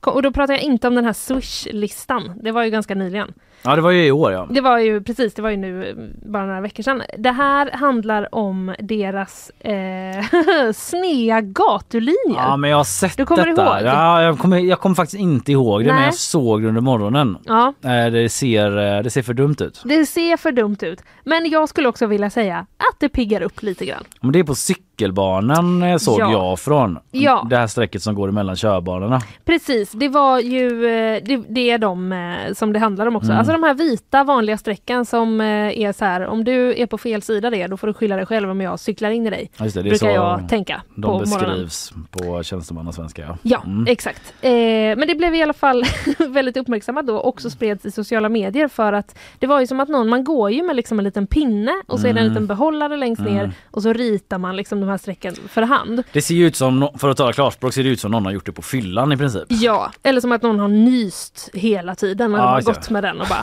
Och 0.00 0.22
då 0.22 0.32
pratar 0.32 0.54
jag 0.54 0.62
inte 0.62 0.88
om 0.88 0.94
den 0.94 1.04
här 1.04 1.12
Swish-listan. 1.12 2.32
Det 2.42 2.52
var 2.52 2.64
ju 2.64 2.70
ganska 2.70 2.94
nyligen. 2.94 3.32
Ja 3.62 3.76
det 3.76 3.82
var 3.82 3.90
ju 3.90 4.06
i 4.06 4.12
år 4.12 4.32
ja. 4.32 4.46
Det 4.50 4.60
var 4.60 4.78
ju 4.78 5.00
precis, 5.02 5.34
det 5.34 5.42
var 5.42 5.50
ju 5.50 5.56
nu 5.56 5.88
eh, 5.88 5.94
bara 6.30 6.46
några 6.46 6.60
veckor 6.60 6.82
sedan. 6.82 7.02
Det 7.18 7.30
här 7.30 7.70
handlar 7.72 8.34
om 8.34 8.74
deras 8.78 9.50
eh, 9.60 10.72
snea 10.74 11.40
gatulinjer. 11.40 12.16
Ja 12.36 12.56
men 12.56 12.70
jag 12.70 12.76
har 12.76 12.84
sett 12.84 13.16
Du 13.16 13.26
kommer 13.26 13.46
detta. 13.46 13.62
ihåg? 13.80 13.86
Ja, 13.86 14.22
jag, 14.22 14.38
kommer, 14.38 14.58
jag 14.58 14.80
kommer 14.80 14.94
faktiskt 14.96 15.20
inte 15.20 15.52
ihåg 15.52 15.80
det 15.80 15.86
men 15.86 15.96
Nej. 15.96 16.04
jag 16.04 16.14
såg 16.14 16.62
det 16.62 16.68
under 16.68 16.80
morgonen. 16.80 17.38
Ja. 17.44 17.72
Eh, 17.84 18.06
Det 18.12 18.28
ser, 18.32 18.96
eh, 18.96 19.02
det 19.02 19.10
ser 19.10 19.22
för 19.22 19.34
dumt 19.34 19.56
ut. 19.60 19.82
Det 19.84 20.06
ser 20.06 20.36
för 20.36 20.52
dumt 20.52 20.76
ut. 20.80 21.02
Men 21.24 21.50
jag 21.50 21.68
skulle 21.68 21.88
också 21.88 22.06
vilja 22.06 22.30
säga 22.30 22.58
att 22.58 23.00
det 23.00 23.08
piggar 23.08 23.40
upp 23.42 23.62
lite 23.62 23.84
grann. 23.86 24.04
Men 24.20 24.32
det 24.32 24.38
är 24.38 24.44
på 24.44 24.54
cykelbanan 24.54 25.82
eh, 25.82 25.96
såg 25.96 26.20
Ja. 26.20 26.32
jag 26.32 26.58
från. 26.58 26.98
Ja. 27.10 27.46
Det 27.50 27.56
här 27.56 27.66
strecket 27.66 28.02
som 28.02 28.14
går 28.14 28.28
emellan 28.28 28.56
körbanorna. 28.56 29.20
Precis, 29.44 29.92
det 29.92 30.08
var 30.08 30.38
ju 30.40 30.80
det, 31.20 31.42
det 31.48 31.70
är 31.70 31.78
de 31.78 32.14
som 32.54 32.72
det 32.72 32.78
handlar 32.78 33.06
om 33.06 33.16
också. 33.16 33.30
Mm. 33.30 33.38
Alltså 33.48 33.60
de 33.60 33.66
här 33.66 33.74
vita 33.74 34.24
vanliga 34.24 34.58
strecken 34.58 35.04
som 35.04 35.40
eh, 35.40 35.46
är 35.80 35.92
så 35.92 36.04
här, 36.04 36.26
om 36.26 36.44
du 36.44 36.80
är 36.82 36.86
på 36.86 36.98
fel 36.98 37.22
sida 37.22 37.50
det, 37.50 37.66
då 37.66 37.76
får 37.76 37.86
du 37.86 37.94
skylla 37.94 38.16
dig 38.16 38.26
själv 38.26 38.50
om 38.50 38.60
jag 38.60 38.80
cyklar 38.80 39.10
in 39.10 39.26
i 39.26 39.30
dig. 39.30 39.50
Just 39.60 39.74
det, 39.74 39.82
det 39.82 39.88
brukar 39.90 40.10
jag 40.10 40.48
tänka 40.48 40.82
De 40.94 41.02
på 41.02 41.08
morgonen. 41.12 41.64
beskrivs 41.64 41.92
på 42.10 42.42
tjänstemannasvenska. 42.42 43.22
Ja. 43.22 43.38
Ja, 43.42 43.62
Mm. 43.66 43.86
exakt. 43.88 44.34
Eh, 44.40 44.50
men 44.50 45.08
det 45.08 45.14
blev 45.14 45.34
i 45.34 45.42
alla 45.42 45.52
fall 45.52 45.84
väldigt 46.28 46.56
uppmärksammat 46.56 47.06
då, 47.06 47.20
också 47.20 47.50
spreds 47.50 47.84
i 47.86 47.90
sociala 47.90 48.28
medier 48.28 48.68
för 48.68 48.92
att 48.92 49.18
det 49.38 49.46
var 49.46 49.60
ju 49.60 49.66
som 49.66 49.80
att 49.80 49.88
någon, 49.88 50.08
man 50.08 50.24
går 50.24 50.50
ju 50.50 50.62
med 50.62 50.76
liksom 50.76 50.98
en 50.98 51.04
liten 51.04 51.26
pinne 51.26 51.72
och 51.86 52.00
så 52.00 52.06
är 52.06 52.12
det 52.12 52.20
en 52.20 52.26
Mm. 52.26 52.32
liten 52.34 52.46
behållare 52.46 52.96
längst 52.96 53.22
ner 53.22 53.40
Mm. 53.44 53.50
och 53.70 53.82
så 53.82 53.92
ritar 53.92 54.38
man 54.38 54.56
liksom 54.56 54.80
de 54.80 54.88
här 54.88 54.98
strecken 54.98 55.34
för 55.48 55.62
hand. 55.62 56.02
Det 56.12 56.22
ser 56.22 56.34
ju 56.34 56.46
ut 56.46 56.56
som, 56.56 56.88
för 56.98 57.08
att 57.08 57.16
tala 57.16 57.32
klarspråk, 57.32 57.74
ser 57.74 57.84
det 57.84 57.90
ut 57.90 58.00
som 58.00 58.10
någon 58.10 58.24
har 58.24 58.32
gjort 58.32 58.46
det 58.46 58.52
på 58.52 58.62
fyllan 58.62 59.12
i 59.12 59.16
princip. 59.16 59.42
Ja, 59.48 59.90
eller 60.02 60.20
som 60.20 60.32
att 60.32 60.42
någon 60.42 60.58
har 60.60 60.68
nyst 60.68 61.50
hela 61.54 61.94
tiden 61.94 62.34
har 62.34 62.56
just 62.56 62.66
det. 62.66 62.72
gått 62.72 62.90
med 62.90 63.02
den 63.04 63.20
och 63.20 63.26
bara 63.28 63.35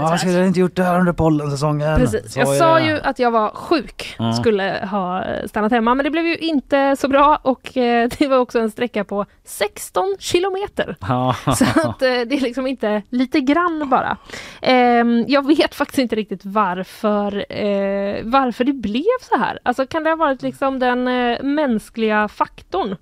Ja, 0.00 0.10
jag 0.10 0.20
skulle 0.20 0.46
inte 0.46 0.60
gjort 0.60 0.76
det 0.76 0.82
här 0.82 1.00
under 1.00 1.12
pollensäsongen. 1.12 1.96
Precis. 1.96 2.36
Jag 2.36 2.56
sa 2.56 2.80
ju 2.80 3.00
att 3.00 3.18
jag 3.18 3.30
var 3.30 3.50
sjuk, 3.54 4.14
Ja. 4.18 4.32
skulle 4.32 4.88
ha 4.90 5.24
stannat 5.48 5.72
hemma, 5.72 5.94
men 5.94 6.04
det 6.04 6.10
blev 6.10 6.26
ju 6.26 6.36
inte 6.36 6.96
så 6.96 7.08
bra 7.08 7.38
och 7.42 7.76
eh, 7.76 8.08
det 8.18 8.28
var 8.28 8.38
också 8.38 8.58
en 8.60 8.70
sträcka 8.70 9.04
på 9.04 9.26
16 9.44 10.16
kilometer. 10.18 10.96
Ja. 11.00 11.36
Så 11.56 11.64
att 11.64 12.02
eh, 12.02 12.08
det 12.08 12.34
är 12.36 12.40
liksom 12.40 12.66
inte 12.66 13.02
lite 13.10 13.40
grann 13.40 13.88
bara. 13.88 14.16
Ehm, 14.62 15.24
jag 15.28 15.46
vet 15.46 15.74
faktiskt 15.84 15.98
inte 15.98 16.16
riktigt 16.16 16.44
varför, 16.44 17.36
eh, 17.52 18.16
varför 18.24 18.64
det 18.64 18.72
blev 18.72 19.18
så 19.20 19.38
här. 19.38 19.58
Alltså 19.62 19.86
kan 19.86 20.04
det 20.04 20.10
ha 20.10 20.16
varit 20.16 20.42
liksom 20.42 20.78
den 20.78 21.04
mänskliga 21.54 22.28
faktorn? 22.28 22.96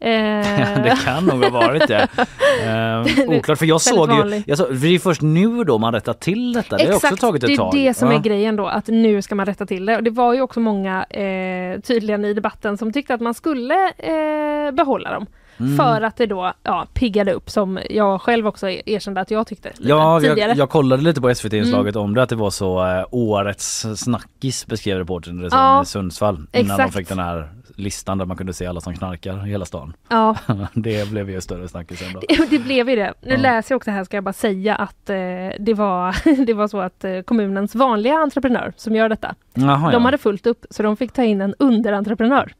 Eh, 0.00 0.08
det 0.82 0.98
kan 1.04 1.24
nog 1.24 1.42
ha 1.44 1.50
varit 1.50 1.88
det. 1.88 2.08
Eh, 2.64 3.28
oklart 3.28 3.58
för 3.58 3.66
jag 3.66 3.80
såg 3.80 4.10
ju, 4.12 4.42
jag 4.46 4.58
såg, 4.58 4.76
det 4.76 4.88
är 4.94 4.98
först 4.98 5.22
nu 5.22 5.64
då 5.64 5.78
man 5.78 5.92
rättar 5.94 6.12
till 6.12 6.52
detta. 6.52 6.76
Det 6.76 6.86
har 6.86 6.94
också 6.94 7.16
tagit 7.16 7.42
ett 7.42 7.46
det 7.46 7.52
är 7.52 7.56
tag. 7.56 7.72
det 7.74 7.94
som 7.94 8.10
Ja. 8.10 8.18
är 8.18 8.22
grejen 8.22 8.56
då, 8.56 8.66
att 8.66 8.86
nu 8.88 9.22
ska 9.22 9.34
man 9.34 9.46
rätta 9.46 9.66
till 9.66 9.86
det. 9.86 9.96
Och 9.96 10.02
det 10.02 10.10
var 10.10 10.34
ju 10.34 10.40
också 10.40 10.60
många 10.60 11.04
eh, 11.04 11.80
tydligen 11.80 12.24
i 12.24 12.34
debatten 12.34 12.78
som 12.78 12.92
tyckte 12.92 13.14
att 13.14 13.20
man 13.20 13.34
skulle 13.34 13.74
eh, 13.98 14.70
behålla 14.72 15.12
dem. 15.12 15.26
Mm. 15.60 15.76
För 15.76 16.02
att 16.02 16.16
det 16.16 16.26
då 16.26 16.52
ja, 16.62 16.86
piggade 16.94 17.32
upp 17.32 17.50
som 17.50 17.78
jag 17.90 18.20
själv 18.22 18.46
också 18.46 18.68
erkände 18.68 19.20
att 19.20 19.30
jag 19.30 19.46
tyckte 19.46 19.68
lite 19.68 19.88
Ja, 19.88 20.20
tidigare. 20.20 20.40
jag, 20.50 20.56
jag 20.58 20.70
kollade 20.70 21.02
lite 21.02 21.20
på 21.20 21.34
SVT-inslaget 21.34 21.94
Mm. 21.96 22.04
om 22.04 22.14
det 22.14 22.22
att 22.22 22.28
det 22.28 22.36
var 22.36 22.50
så 22.50 22.86
eh, 22.86 23.04
årets 23.10 23.86
snackis 23.96 24.66
beskrev 24.66 24.98
reportern 24.98 25.42
det 25.42 25.50
som 25.50 25.58
Ja, 25.58 25.82
i 25.82 25.86
Sundsvall. 25.86 26.34
Innan 26.52 26.70
exakt. 26.70 26.92
de 26.92 26.98
fick 26.98 27.08
den 27.08 27.18
här 27.18 27.48
listan 27.76 28.18
där 28.18 28.24
man 28.24 28.36
kunde 28.36 28.52
se 28.52 28.66
alla 28.66 28.80
som 28.80 28.94
knarkar 28.94 29.46
i 29.46 29.50
hela 29.50 29.64
stan. 29.64 29.92
Ja. 30.08 30.36
det 30.74 31.08
blev 31.10 31.30
ju 31.30 31.40
större 31.40 31.68
snackis 31.68 32.02
än 32.02 32.12
då. 32.12 32.20
Det, 32.28 32.50
det 32.50 32.58
blev 32.58 32.90
ju 32.90 32.96
det. 32.96 33.14
Nu 33.22 33.30
Ja. 33.30 33.36
läser 33.40 33.72
jag 33.72 33.76
också 33.76 33.90
här 33.90 34.04
ska 34.04 34.16
jag 34.16 34.24
bara 34.24 34.32
säga 34.32 34.74
att 34.74 35.10
eh, 35.10 35.16
det, 35.60 35.74
var, 35.74 36.44
det 36.46 36.54
var 36.54 36.68
så 36.68 36.80
att 36.80 37.04
eh, 37.04 37.20
kommunens 37.20 37.74
vanliga 37.74 38.14
entreprenör 38.14 38.72
som 38.76 38.96
gör 38.96 39.08
detta, 39.08 39.34
Jaha, 39.54 39.90
de 39.90 39.92
ja. 39.92 39.98
hade 40.00 40.18
fullt 40.18 40.46
upp 40.46 40.64
så 40.70 40.82
de 40.82 40.96
fick 40.96 41.12
ta 41.12 41.24
in 41.24 41.40
en 41.40 41.54
underentreprenör. 41.58 42.52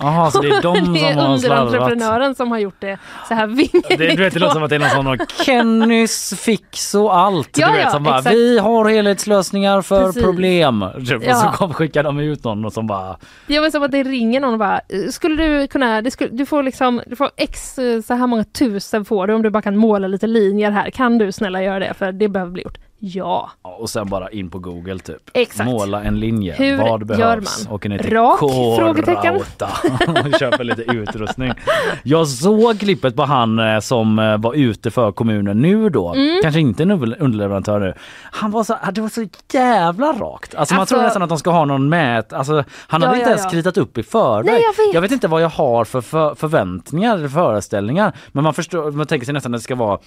Jaha, 0.00 0.30
så 0.30 0.42
det 0.42 0.48
är 0.48 0.62
de 0.62 0.76
som 0.84 0.92
det 0.94 1.00
är 1.00 1.14
har 1.14 1.38
slarvat. 1.38 1.64
underentreprenören 1.66 2.34
som 2.34 2.50
har 2.50 2.58
gjort 2.58 2.76
det 2.80 2.98
så 3.28 3.34
här 3.34 3.46
vingeligt. 3.46 3.88
Det, 3.88 3.96
du 3.96 4.16
vet, 4.16 4.34
det 4.34 4.40
låter 4.40 4.54
som 4.54 4.62
att 4.62 4.70
det 4.70 4.76
är 4.76 5.02
någon 5.02 5.18
sån 5.18 5.26
Kennys 5.44 6.34
fix 6.40 6.94
och 6.94 7.16
allt. 7.18 7.58
Ja, 7.58 7.66
du 7.66 7.72
vet, 7.72 7.82
ja, 7.84 7.90
som 7.90 8.02
bara, 8.04 8.18
exakt. 8.18 8.34
vi 8.36 8.58
har 8.58 8.84
helhetslösningar 8.88 9.82
för 9.82 10.06
Precis. 10.06 10.22
problem. 10.22 10.84
Typ, 11.08 11.22
Ja. 11.26 11.30
Och 11.30 11.36
så 11.36 11.46
kom, 11.58 11.74
skickar 11.74 12.02
de 12.02 12.18
ut 12.20 12.44
någon 12.44 12.64
och 12.64 12.72
som 12.72 12.86
bara, 12.86 13.16
Ja 13.46 13.60
men 13.60 13.72
som 13.72 13.82
att 13.82 13.90
det 13.90 14.02
ringer 14.02 14.40
någon 14.40 14.52
och 14.52 14.58
bara, 14.58 14.80
"Eh, 14.88 15.10
skulle 15.10 15.44
du 15.48 15.66
kunna, 15.66 16.10
skulle, 16.10 16.30
du 16.30 16.46
får 16.46 16.62
liksom, 16.62 17.02
du 17.06 17.16
får 17.16 17.30
x 17.36 17.78
eh, 17.78 18.00
så 18.02 18.14
här 18.14 18.26
många 18.26 18.44
tusen 18.44 19.04
får 19.04 19.26
du 19.26 19.34
om 19.34 19.42
du 19.42 19.50
bara 19.50 19.62
kan 19.62 19.76
måla 19.76 20.08
lite 20.08 20.26
linjer 20.26 20.70
här. 20.70 20.90
Kan 20.90 21.18
du 21.18 21.32
snälla 21.32 21.62
göra 21.62 21.78
det? 21.78 21.94
För 21.98 22.12
det 22.12 22.28
behöver 22.28 22.52
bli 22.52 22.62
gjort. 22.62 22.78
Ja. 22.98 23.50
ja, 23.62 23.70
och 23.70 23.90
sen 23.90 24.08
bara 24.08 24.30
in 24.30 24.50
på 24.50 24.58
google 24.58 24.98
typ. 24.98 25.30
Exakt. 25.34 25.70
Måla 25.70 26.02
en 26.04 26.20
linje. 26.20 26.54
Hur 26.54 26.76
Vad 26.76 26.88
gör 26.88 26.98
behövs? 26.98 27.64
man? 27.66 27.74
Åker 27.74 27.88
ner 27.88 27.98
till 27.98 28.12
Rak? 28.12 28.38
Frågetecken. 28.78 29.34
Och 30.32 30.38
köper 30.40 30.64
lite 30.64 30.82
utrustning. 30.82 31.52
Jag 32.02 32.28
såg 32.28 32.78
klippet 32.80 33.16
på 33.16 33.22
han 33.22 33.58
eh, 33.58 33.80
som 33.80 34.18
eh, 34.18 34.38
var 34.38 34.54
ute 34.54 34.90
för 34.90 35.12
kommunen 35.12 35.62
nu 35.62 35.88
då. 35.88 36.14
Mm. 36.14 36.38
Kanske 36.42 36.60
inte 36.60 36.82
en 36.82 36.90
under- 36.90 37.22
underleverantör 37.22 37.80
nu. 37.80 37.94
Han 38.22 38.50
var 38.50 38.64
så, 38.64 38.76
det 38.92 39.00
var 39.00 39.08
så 39.08 39.26
jävla 39.52 40.12
rakt. 40.12 40.54
Alltså, 40.54 40.74
man 40.74 40.80
Alltså- 40.80 40.94
tror 40.94 41.02
nästan 41.04 41.22
att 41.22 41.28
de 41.28 41.38
ska 41.38 41.50
ha 41.50 41.64
någon 41.64 41.88
mät. 41.88 42.32
Alltså, 42.32 42.64
han 42.88 43.00
Ja, 43.02 43.06
hade 43.06 43.18
inte 43.18 43.30
ja, 43.30 43.34
ens 43.34 43.44
ja. 43.44 43.50
kritat 43.50 43.76
upp 43.76 43.98
i 43.98 44.02
förväg. 44.02 44.46
Nej, 44.46 44.62
jag 44.62 44.84
vet. 44.86 44.94
jag 44.94 45.00
vet 45.00 45.12
inte 45.12 45.28
vad 45.28 45.42
jag 45.42 45.48
har 45.48 45.84
för, 45.84 46.00
för 46.00 46.34
förväntningar 46.34 47.14
eller 47.14 47.28
föreställningar. 47.28 48.12
Men 48.32 48.44
man 48.44 48.54
förstår, 48.54 48.90
man 48.90 49.06
tänker 49.06 49.24
sig 49.24 49.34
nästan 49.34 49.54
att 49.54 49.60
det 49.60 49.64
ska 49.64 49.74
vara 49.74 49.98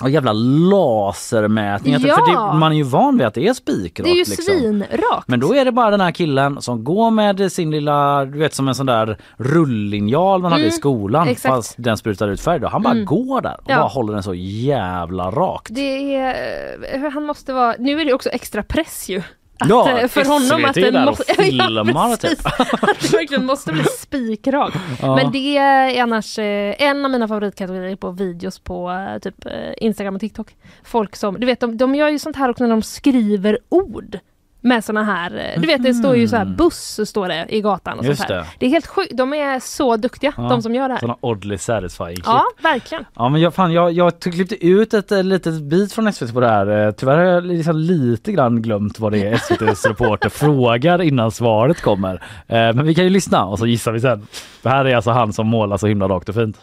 Ja, 0.00 0.08
jävla 0.08 0.32
lasermätningar. 0.32 1.98
typ, 1.98 2.08
Ja. 2.08 2.14
För 2.16 2.52
det, 2.52 2.58
man 2.58 2.72
är 2.72 2.76
ju 2.76 2.82
van 2.82 3.18
vid 3.18 3.26
att 3.26 3.34
det 3.34 3.48
är 3.48 3.54
spikrakt. 3.54 4.04
Det 4.04 4.10
är 4.10 4.14
ju 4.14 4.18
liksom. 4.18 4.44
svinrakt. 4.44 5.28
Men 5.28 5.40
då 5.40 5.54
är 5.54 5.64
det 5.64 5.72
bara 5.72 5.90
den 5.90 6.00
här 6.00 6.10
killen 6.12 6.62
som 6.62 6.84
går 6.84 7.10
med 7.10 7.52
sin 7.52 7.70
lilla, 7.70 8.24
du 8.24 8.38
vet 8.38 8.54
som 8.54 8.68
en 8.68 8.74
sån 8.74 8.86
där 8.86 9.18
rullinjal 9.36 10.42
man 10.42 10.52
hade 10.52 10.62
i 10.64 10.66
Mm, 10.66 10.76
skolan 10.78 11.28
exakt. 11.28 11.54
fast 11.54 11.74
den 11.78 11.96
sprutar 11.96 12.28
ut 12.28 12.40
färg 12.40 12.60
då. 12.60 12.68
Han 12.68 12.82
bara 12.82 12.92
Mm. 12.94 13.04
går 13.04 13.40
där 13.40 13.54
och 13.54 13.70
Ja. 13.70 13.76
bara 13.76 13.88
håller 13.88 14.12
den 14.12 14.22
så 14.22 14.34
jävla 14.34 15.30
rakt. 15.30 15.74
Det 15.74 16.14
är, 16.16 17.04
eh, 17.04 17.10
han 17.12 17.24
måste 17.26 17.52
vara, 17.52 17.74
nu 17.78 18.00
är 18.00 18.04
det 18.04 18.12
också 18.14 18.28
extra 18.28 18.62
press 18.62 19.08
ju. 19.08 19.22
Att, 19.62 19.68
Ja, 19.68 19.98
eh, 19.98 20.08
för 20.08 20.24
honom 20.24 20.64
att 20.64 20.74
den 20.74 21.04
måste, 21.04 21.34
filmar 21.42 22.16
typ. 22.16 22.46
Att 22.82 23.00
det 23.00 23.12
verkligen 23.12 23.46
måste 23.46 23.72
bli 23.72 23.84
spikrak. 23.84 24.74
Ja. 25.02 25.16
Men 25.16 25.32
det 25.32 25.56
är 25.56 26.02
annars 26.02 26.38
eh, 26.38 26.74
en 26.78 27.04
av 27.04 27.10
mina 27.10 27.28
favoritkategorier 27.28 27.96
på 27.96 28.10
videos 28.10 28.58
på 28.58 28.90
eh, 28.90 29.18
typ 29.18 29.34
Instagram 29.76 30.14
och 30.14 30.20
TikTok. 30.20 30.56
Folk 30.84 31.16
som, 31.16 31.40
du 31.40 31.46
vet 31.46 31.60
de, 31.60 31.76
de 31.76 31.94
gör 31.94 32.08
ju 32.08 32.18
sånt 32.18 32.36
här 32.36 32.48
också 32.48 32.64
när 32.64 32.70
de 32.70 32.82
skriver 32.82 33.58
ord. 33.68 34.18
Med 34.64 34.84
såna 34.84 35.04
här, 35.04 35.52
eh, 35.54 35.60
du 35.60 35.66
vet 35.66 35.82
det 35.82 35.94
står 35.94 36.16
ju 36.16 36.28
så 36.28 36.36
här 36.36 36.44
buss 36.44 37.00
står 37.08 37.28
det 37.28 37.46
i 37.48 37.60
gatan 37.60 37.98
och 37.98 38.04
Just 38.04 38.18
sånt 38.20 38.30
här. 38.30 38.36
det. 38.38 38.46
Det 38.58 38.66
är 38.66 38.70
helt 38.70 38.86
sjukt, 38.86 39.16
de 39.16 39.32
är 39.34 39.60
så 39.60 39.96
duktiga 39.96 40.32
Ja, 40.36 40.42
de 40.42 40.62
som 40.62 40.74
gör 40.74 40.88
det 40.88 40.94
här. 40.94 41.00
Såna 41.00 41.16
oddly 41.20 41.58
satisfying 41.58 42.14
klipp. 42.14 42.26
Ja, 42.26 42.44
verkligen. 42.62 43.04
Ja 43.14 43.28
men 43.28 43.40
jag, 43.40 43.54
fan, 43.54 43.72
jag, 43.72 43.92
jag 43.92 44.20
klippte 44.20 44.66
ut 44.66 44.94
ett 44.94 45.12
eh, 45.12 45.22
litet 45.22 45.62
bit 45.62 45.92
från 45.92 46.12
SVT 46.12 46.34
på 46.34 46.40
det 46.40 46.48
här. 46.48 46.86
Eh, 46.86 46.92
Tyvärr 46.92 47.16
har 47.16 47.24
jag 47.24 47.44
liksom 47.44 47.76
lite 47.76 48.32
grann 48.32 48.62
glömt 48.62 48.98
vad 48.98 49.12
det 49.12 49.18
är 49.26 49.32
SVTs 49.34 49.86
reporter 49.86 50.28
frågar 50.28 51.02
innan 51.02 51.30
svaret 51.30 51.80
kommer. 51.80 52.22
Men 52.46 52.86
vi 52.86 52.94
kan 52.94 53.04
ju 53.04 53.10
lyssna 53.10 53.44
och 53.44 53.58
så 53.58 53.66
gissar 53.66 53.92
vi 53.92 54.00
sen. 54.00 54.26
För 54.62 54.70
här 54.70 54.84
är 54.84 54.96
alltså 54.96 55.10
han 55.10 55.32
som 55.32 55.46
målar 55.46 55.76
så 55.76 55.86
himla 55.86 56.08
rakt 56.08 56.28
och 56.28 56.34
fint. 56.34 56.56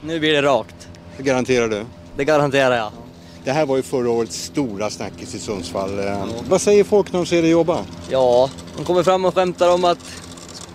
Nu 0.00 0.20
blir 0.20 0.32
det 0.32 0.42
rakt. 0.42 0.88
Garanterar 1.18 1.68
du? 1.68 1.82
Det 2.16 2.24
garanterar 2.24 2.76
jag. 2.76 2.90
Det 3.44 3.52
här 3.52 3.66
var 3.66 3.76
ju 3.76 3.82
förra 3.82 4.10
årets 4.10 4.36
stora 4.44 4.90
snackis 4.90 5.34
i 5.34 5.38
Sundsvall. 5.38 5.98
Eh, 5.98 6.26
Vad 6.48 6.60
säger 6.60 6.84
folk 6.84 7.12
när 7.12 7.18
de 7.20 7.26
ser 7.26 7.42
dig 7.42 7.50
jobba? 7.50 7.78
Ja, 8.10 8.50
de 8.76 8.84
kommer 8.84 9.02
fram 9.02 9.24
och 9.24 9.34
skämtar 9.34 9.74
om 9.74 9.84
att 9.84 10.22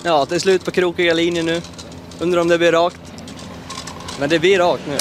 ja, 0.04 0.26
det 0.30 0.36
är 0.36 0.40
slut 0.40 0.66
på 0.66 0.72
krokiga 0.72 1.14
linjer 1.14 1.44
nu. 1.44 1.62
Undrar 2.20 2.42
om 2.42 2.48
det 2.48 2.58
blir 2.58 2.72
rakt. 2.72 3.02
Men 4.20 4.30
det 4.30 4.40
blir 4.40 4.60
rakt 4.60 4.84
nu. 4.88 4.98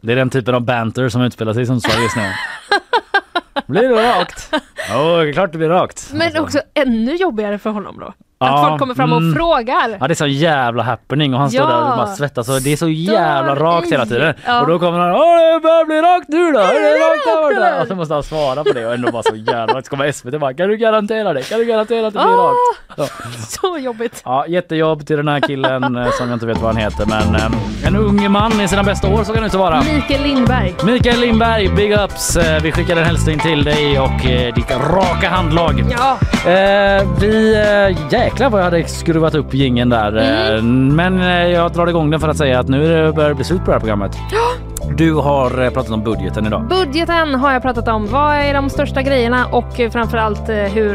Det 0.00 0.12
är 0.12 0.16
den 0.16 0.30
typen 0.30 0.54
av 0.54 0.60
banter 0.60 1.08
som 1.08 1.22
utspelar 1.22 1.52
sig 1.54 1.62
i 1.62 1.66
Sundsvall 1.66 2.02
just 2.02 2.16
nu. 2.16 2.30
Blir 3.66 3.82
det 3.88 4.18
rakt? 4.20 4.48
Ja, 4.88 5.16
det 5.16 5.28
är 5.28 5.32
klart 5.32 5.52
det 5.52 5.58
blir 5.58 5.68
rakt. 5.68 6.10
Men 6.12 6.36
också 6.36 6.60
ännu 6.74 7.14
jobbigare 7.16 7.58
för 7.58 7.70
honom 7.70 7.98
då. 7.98 8.14
Att 8.44 8.68
folk 8.68 8.78
kommer 8.78 8.94
fram 8.94 9.12
och 9.12 9.18
mm. 9.18 9.34
frågar. 9.34 9.96
Ja 10.00 10.08
det 10.08 10.12
är 10.12 10.14
så 10.14 10.26
jävla 10.26 10.82
happening 10.82 11.34
och 11.34 11.40
han 11.40 11.50
står 11.50 11.60
Ja. 11.60 11.66
där 11.68 11.90
och 11.90 11.96
bara 11.96 12.06
svettas 12.06 12.48
och 12.48 12.62
det 12.62 12.72
är 12.72 12.76
så 12.76 12.88
jävla 12.88 13.54
rakt 13.54 13.92
hela 13.92 14.04
i. 14.04 14.06
tiden. 14.06 14.34
Ja. 14.46 14.60
Och 14.60 14.66
då 14.68 14.78
kommer 14.78 14.98
han 14.98 15.10
Åh 15.10 15.36
det 15.54 15.60
börjar 15.62 15.84
bli 15.84 15.96
rakt 16.02 16.28
nu 16.28 16.52
då! 16.52 16.58
Är 16.58 16.64
det 16.64 16.90
rakt 16.90 17.24
där 17.26 17.36
rakt, 17.42 17.54
borta?" 17.54 17.66
eller? 17.66 17.82
Och 17.82 17.88
så 17.88 17.94
måste 17.94 18.14
han 18.14 18.22
svara 18.22 18.64
på 18.64 18.72
det 18.72 18.86
och 18.86 18.94
ändå 18.94 19.10
bara 19.12 19.22
så 19.22 19.36
jävla 19.36 19.74
rakt. 19.74 19.86
Så 19.86 19.90
kommer 19.90 20.12
SVT 20.12 20.40
bara 20.40 20.54
Kan 20.54 20.68
du 20.68 20.76
garantera 20.76 21.32
det? 21.32 21.42
Kan 21.42 21.58
du 21.58 21.64
garantera 21.64 22.06
att 22.06 22.12
det 22.14 22.18
blir 22.18 22.28
Ah. 22.38 22.48
rakt? 22.48 22.56
Ja. 22.96 23.06
Så 23.48 23.78
jobbigt. 23.78 24.22
Ja, 24.24 24.46
jättejobb 24.46 25.06
till 25.06 25.16
den 25.16 25.28
här 25.28 25.40
killen 25.40 25.96
eh, 25.96 26.10
som 26.10 26.28
jag 26.28 26.36
inte 26.36 26.46
vet 26.46 26.58
vad 26.58 26.66
han 26.74 26.76
heter 26.82 27.06
men 27.06 27.34
eh, 27.34 27.86
en 27.86 27.96
ung 27.96 28.30
man 28.32 28.60
i 28.60 28.68
sina 28.68 28.82
bästa 28.82 29.08
år 29.08 29.24
så 29.24 29.32
kan 29.32 29.42
det 29.42 29.46
inte 29.46 29.58
vara. 29.58 29.82
Mikael 29.94 30.22
Lindberg. 30.22 30.74
Mikael 30.84 31.20
Lindberg, 31.20 31.68
big 31.68 31.92
ups! 31.92 32.36
Eh, 32.36 32.62
Vi 32.62 32.72
skickar 32.72 32.96
en 32.96 33.04
hälsning 33.04 33.38
till 33.38 33.64
dig 33.64 34.00
och 34.00 34.20
ditt 34.54 34.70
raka 34.70 35.28
handlag. 35.28 35.84
Ja. 35.90 36.18
Eh, 36.50 37.02
vi, 37.20 37.54
eh, 37.54 38.10
jäklar 38.30 38.50
vad 38.50 38.60
jag 38.60 38.64
hade 38.64 38.88
skruvat 38.88 39.34
upp 39.34 39.54
gingen 39.54 39.88
där. 39.88 40.16
Eh, 40.56 40.62
men 40.62 41.20
eh, 41.20 41.46
jag 41.46 41.72
drar 41.72 41.86
igång 41.86 42.10
den 42.10 42.20
för 42.20 42.28
att 42.28 42.36
säga 42.36 42.58
att 42.58 42.68
nu 42.68 43.12
börjar 43.12 43.28
det 43.28 43.34
bli 43.34 43.44
slut 43.44 43.60
på 43.60 43.66
det 43.66 43.72
här 43.72 43.80
programmet. 43.80 44.16
Du 44.96 45.14
har 45.14 45.62
eh, 45.64 45.70
pratat 45.70 45.90
om 45.92 46.02
budgeten 46.04 46.46
idag. 46.46 46.66
Budgeten 46.68 47.34
har 47.34 47.52
jag 47.52 47.62
pratat 47.62 47.88
om. 47.88 48.06
Vad 48.06 48.34
är 48.36 48.54
de 48.54 48.70
största 48.70 49.02
grejerna 49.02 49.46
och 49.46 49.80
eh, 49.80 49.90
framförallt 49.90 50.48
eh, 50.48 50.56
hur 50.56 50.94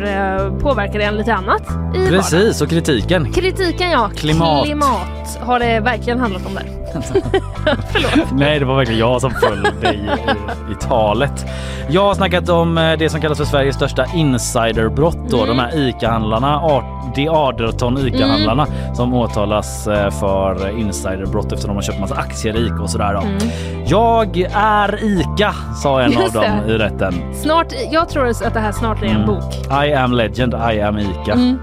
påverkar 0.60 1.00
det 1.00 1.06
en 1.06 1.16
lite 1.18 1.34
annat 1.34 1.62
i? 1.96 2.08
Precis, 2.10 2.62
och 2.62 2.70
kritiken. 2.70 3.32
Kritiken 3.34 3.92
ja. 3.92 4.10
Klimat. 4.16 4.66
Klimat 4.66 5.40
har 5.42 5.60
det 5.60 5.80
verkligen 5.80 6.20
handlat 6.20 6.46
om 6.46 6.54
där. 6.54 6.66
Nej, 8.34 8.60
det 8.60 8.66
var 8.66 8.76
verkligen 8.76 9.00
jag 9.00 9.22
som 9.22 9.32
föll 9.32 9.62
dig 9.82 9.96
i, 9.96 10.72
i 10.72 10.76
talet. 10.76 11.46
Jag 11.90 12.02
har 12.02 12.14
snackat 12.14 12.50
om 12.50 12.96
det 13.00 13.10
som 13.10 13.22
kallas 13.22 13.38
för 13.38 13.46
Sveriges 13.46 13.76
största 13.76 14.06
insiderbrott 14.16 15.18
då. 15.30 15.38
Mm. 15.44 15.58
De 15.58 15.64
här 15.64 15.78
ICA-handlarna, 15.90 16.60
Art- 16.60 17.16
de 17.16 17.28
Aderton 17.30 17.98
ICA-handlarna 18.08 18.66
Mm. 18.68 18.96
som 18.96 19.14
åtalas 19.14 19.84
för 20.20 20.80
insiderbrott 20.80 21.46
eftersom 21.52 21.68
de 21.70 21.76
har 21.76 21.82
köpt 21.82 22.00
massa 22.00 22.16
aktier 22.16 22.56
i 22.58 22.66
ICA 22.66 22.82
och 22.82 22.90
sådär 22.90 23.14
då. 23.14 23.22
Mm. 23.22 23.85
Jag 23.88 24.38
är 24.54 25.04
ICA, 25.04 25.54
sa 25.84 26.02
en 26.02 26.12
Just 26.12 26.36
av 26.36 26.44
dem 26.44 26.58
det. 26.68 26.74
i 26.74 26.78
rätten. 26.78 27.14
Snart, 27.36 27.68
jag 27.92 28.10
tror 28.10 28.28
att 28.30 28.54
det 28.54 28.60
här 28.60 28.72
snart 28.72 29.02
är 29.02 29.06
en 29.06 29.16
Mm. 29.16 29.26
bok. 29.28 29.44
I 29.88 29.94
am 29.94 30.12
legend, 30.12 30.54
I 30.54 30.82
am 30.82 30.98
ICA. 30.98 31.34
Mm. 31.34 31.60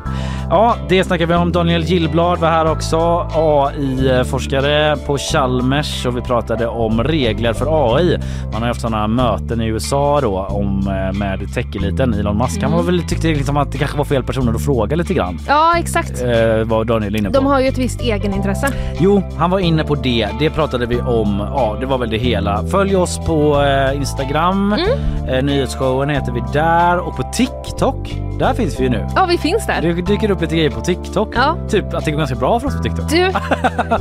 Ja, 0.52 0.76
det 0.88 1.04
snackar 1.04 1.26
vi 1.26 1.34
om. 1.34 1.52
Daniel 1.52 1.82
Gillblad 1.82 2.38
var 2.38 2.48
här 2.48 2.70
också, 2.70 3.26
AI-forskare 3.34 4.96
på 5.06 5.18
Chalmers 5.18 6.06
och 6.06 6.16
vi 6.16 6.20
pratade 6.20 6.66
om 6.66 7.04
regler 7.04 7.52
för 7.52 7.94
AI. 7.96 8.18
Man 8.52 8.60
har 8.62 8.68
haft 8.68 8.80
sådana 8.80 9.06
möten 9.06 9.60
i 9.60 9.66
USA 9.66 10.20
då 10.20 10.38
om 10.38 10.88
eh, 10.88 11.18
med 11.18 11.54
techeliten. 11.54 12.14
Elon 12.14 12.38
Musk 12.38 12.62
han 12.62 12.72
Mm. 12.72 12.76
var 12.84 12.92
väl 12.92 13.02
tyckte 13.02 13.28
liksom 13.28 13.56
att 13.56 13.72
det 13.72 13.78
kanske 13.78 13.98
var 13.98 14.04
fel 14.04 14.22
personer 14.24 14.52
att 14.54 14.64
fråga 14.64 14.96
lite 14.96 15.14
grann. 15.14 15.38
Ja, 15.48 15.74
exakt. 15.78 16.22
Eh, 16.22 16.28
var 16.64 16.84
Daniel 16.84 17.16
inne 17.16 17.28
på. 17.30 17.32
De 17.34 17.46
har 17.46 17.60
ju 17.60 17.68
ett 17.68 17.78
visst 17.78 18.00
egenintresse. 18.00 18.68
Jo, 19.00 19.22
han 19.38 19.50
var 19.50 19.58
inne 19.58 19.84
på 19.84 19.94
det. 19.94 20.28
Det 20.38 20.50
pratade 20.50 20.86
vi 20.86 21.00
om. 21.00 21.38
Ja, 21.54 21.76
det 21.80 21.86
var 21.86 21.98
väl 21.98 22.10
det 22.10 22.18
hela. 22.18 22.64
Följ 22.66 22.96
oss 22.96 23.18
på 23.26 23.62
eh, 23.62 23.96
Instagram. 23.96 24.72
Mm. 24.72 24.88
Eh, 25.28 25.42
nyhetsshowen 25.44 26.08
heter 26.10 26.32
vi 26.32 26.42
där 26.52 26.98
och 26.98 27.16
på 27.16 27.22
TikTok. 27.32 28.16
Där 28.38 28.54
finns 28.54 28.80
vi 28.80 28.84
ju 28.84 28.90
nu. 28.90 29.06
Ja, 29.16 29.26
vi 29.28 29.38
finns 29.38 29.66
där. 29.66 29.82
Det 29.82 29.92
dyker 30.02 30.30
upp 30.30 30.41
lite 30.42 30.56
grejer 30.56 30.70
på 30.70 30.80
TikTok. 30.80 31.28
Ja. 31.34 31.56
Typ 31.68 31.94
att 31.94 32.04
det 32.04 32.10
går 32.10 32.18
ganska 32.18 32.36
bra 32.36 32.60
för 32.60 32.66
oss 32.66 32.76
på 32.76 32.82
TikTok. 32.82 33.10
Du, 33.10 33.16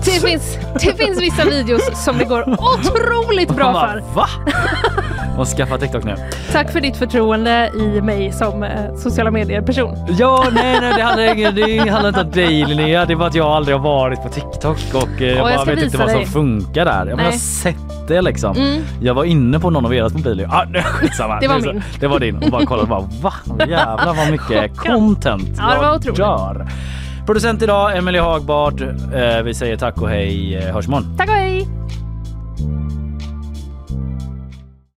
det 0.06 0.28
finns, 0.28 0.58
det 0.74 0.98
finns 0.98 1.22
vissa 1.22 1.46
videos 1.46 2.04
som 2.06 2.18
det 2.18 2.26
går 2.26 2.50
otroligt 2.50 3.56
bra 3.56 3.74
bara, 3.74 3.92
för. 3.92 4.00
Va? 4.16 4.28
Och 5.38 5.48
skaffa 5.48 5.78
TikTok 5.78 6.04
nu. 6.04 6.16
Tack 6.52 6.72
för 6.72 6.82
ditt 6.82 6.98
förtroende 6.98 7.72
i 7.76 8.02
mig 8.02 8.32
som 8.32 8.64
eh, 8.64 8.96
sociala 8.96 9.32
medier-person. 9.32 9.98
Ja, 10.20 10.46
nej, 10.54 10.82
nej, 10.82 10.94
det 10.96 11.02
handlar, 11.02 11.52
det 11.52 11.90
handlar 11.92 12.10
inte 12.10 12.22
om 12.22 12.32
dig 12.32 12.66
Linnea. 12.66 13.06
Det 13.06 13.16
var 13.16 13.28
att 13.28 13.36
jag 13.36 13.48
aldrig 13.48 13.78
har 13.78 13.84
varit 13.84 14.24
på 14.24 14.30
TikTok 14.30 14.78
och 14.94 15.22
eh, 15.22 15.28
jag 15.28 15.52
jag 15.52 15.58
bara 15.58 15.76
vet 15.76 15.84
inte 15.84 15.98
vad 15.98 16.10
som 16.10 16.20
dig. 16.20 16.28
funkar 16.28 16.86
där. 16.86 17.08
Jag 17.08 17.18
har 17.18 17.32
sett 17.32 18.01
det 18.12 18.22
liksom. 18.22 18.56
Mm. 18.58 18.82
Jag 19.02 19.14
var 19.14 19.24
inne 19.24 19.60
på 19.60 19.70
någon 19.70 19.86
av 19.86 19.92
deras 19.92 20.14
mobiler. 20.14 20.48
Ah, 20.52 20.66
skitsamma. 20.84 21.40
Det 21.40 21.48
var 21.48 21.60
min. 21.60 21.82
Det 22.00 22.08
var 22.08 22.20
din. 22.20 22.36
Och 22.36 22.52
bara 22.52 22.66
kollade 22.66 22.88
bara 22.88 23.10
va? 23.22 23.34
Jävlar 23.60 24.14
vad 24.16 24.32
mycket 24.32 24.78
content 24.78 25.50
Ja, 25.58 25.74
det 25.74 25.80
var 25.82 25.96
otroligt. 25.96 26.20
gör. 26.20 26.68
Producent 27.26 27.62
idag 27.62 27.98
Emelie 27.98 28.22
Hagbard. 28.22 28.82
Eh, 28.82 29.44
vi 29.44 29.54
säger 29.54 29.78
tack 29.78 30.02
och 30.02 30.10
hej. 30.10 30.56
Eh, 30.58 30.74
Hörs 30.74 30.88
imorgon. 30.88 31.18
Tack 31.18 31.30
och 31.30 31.36
hej! 31.36 31.68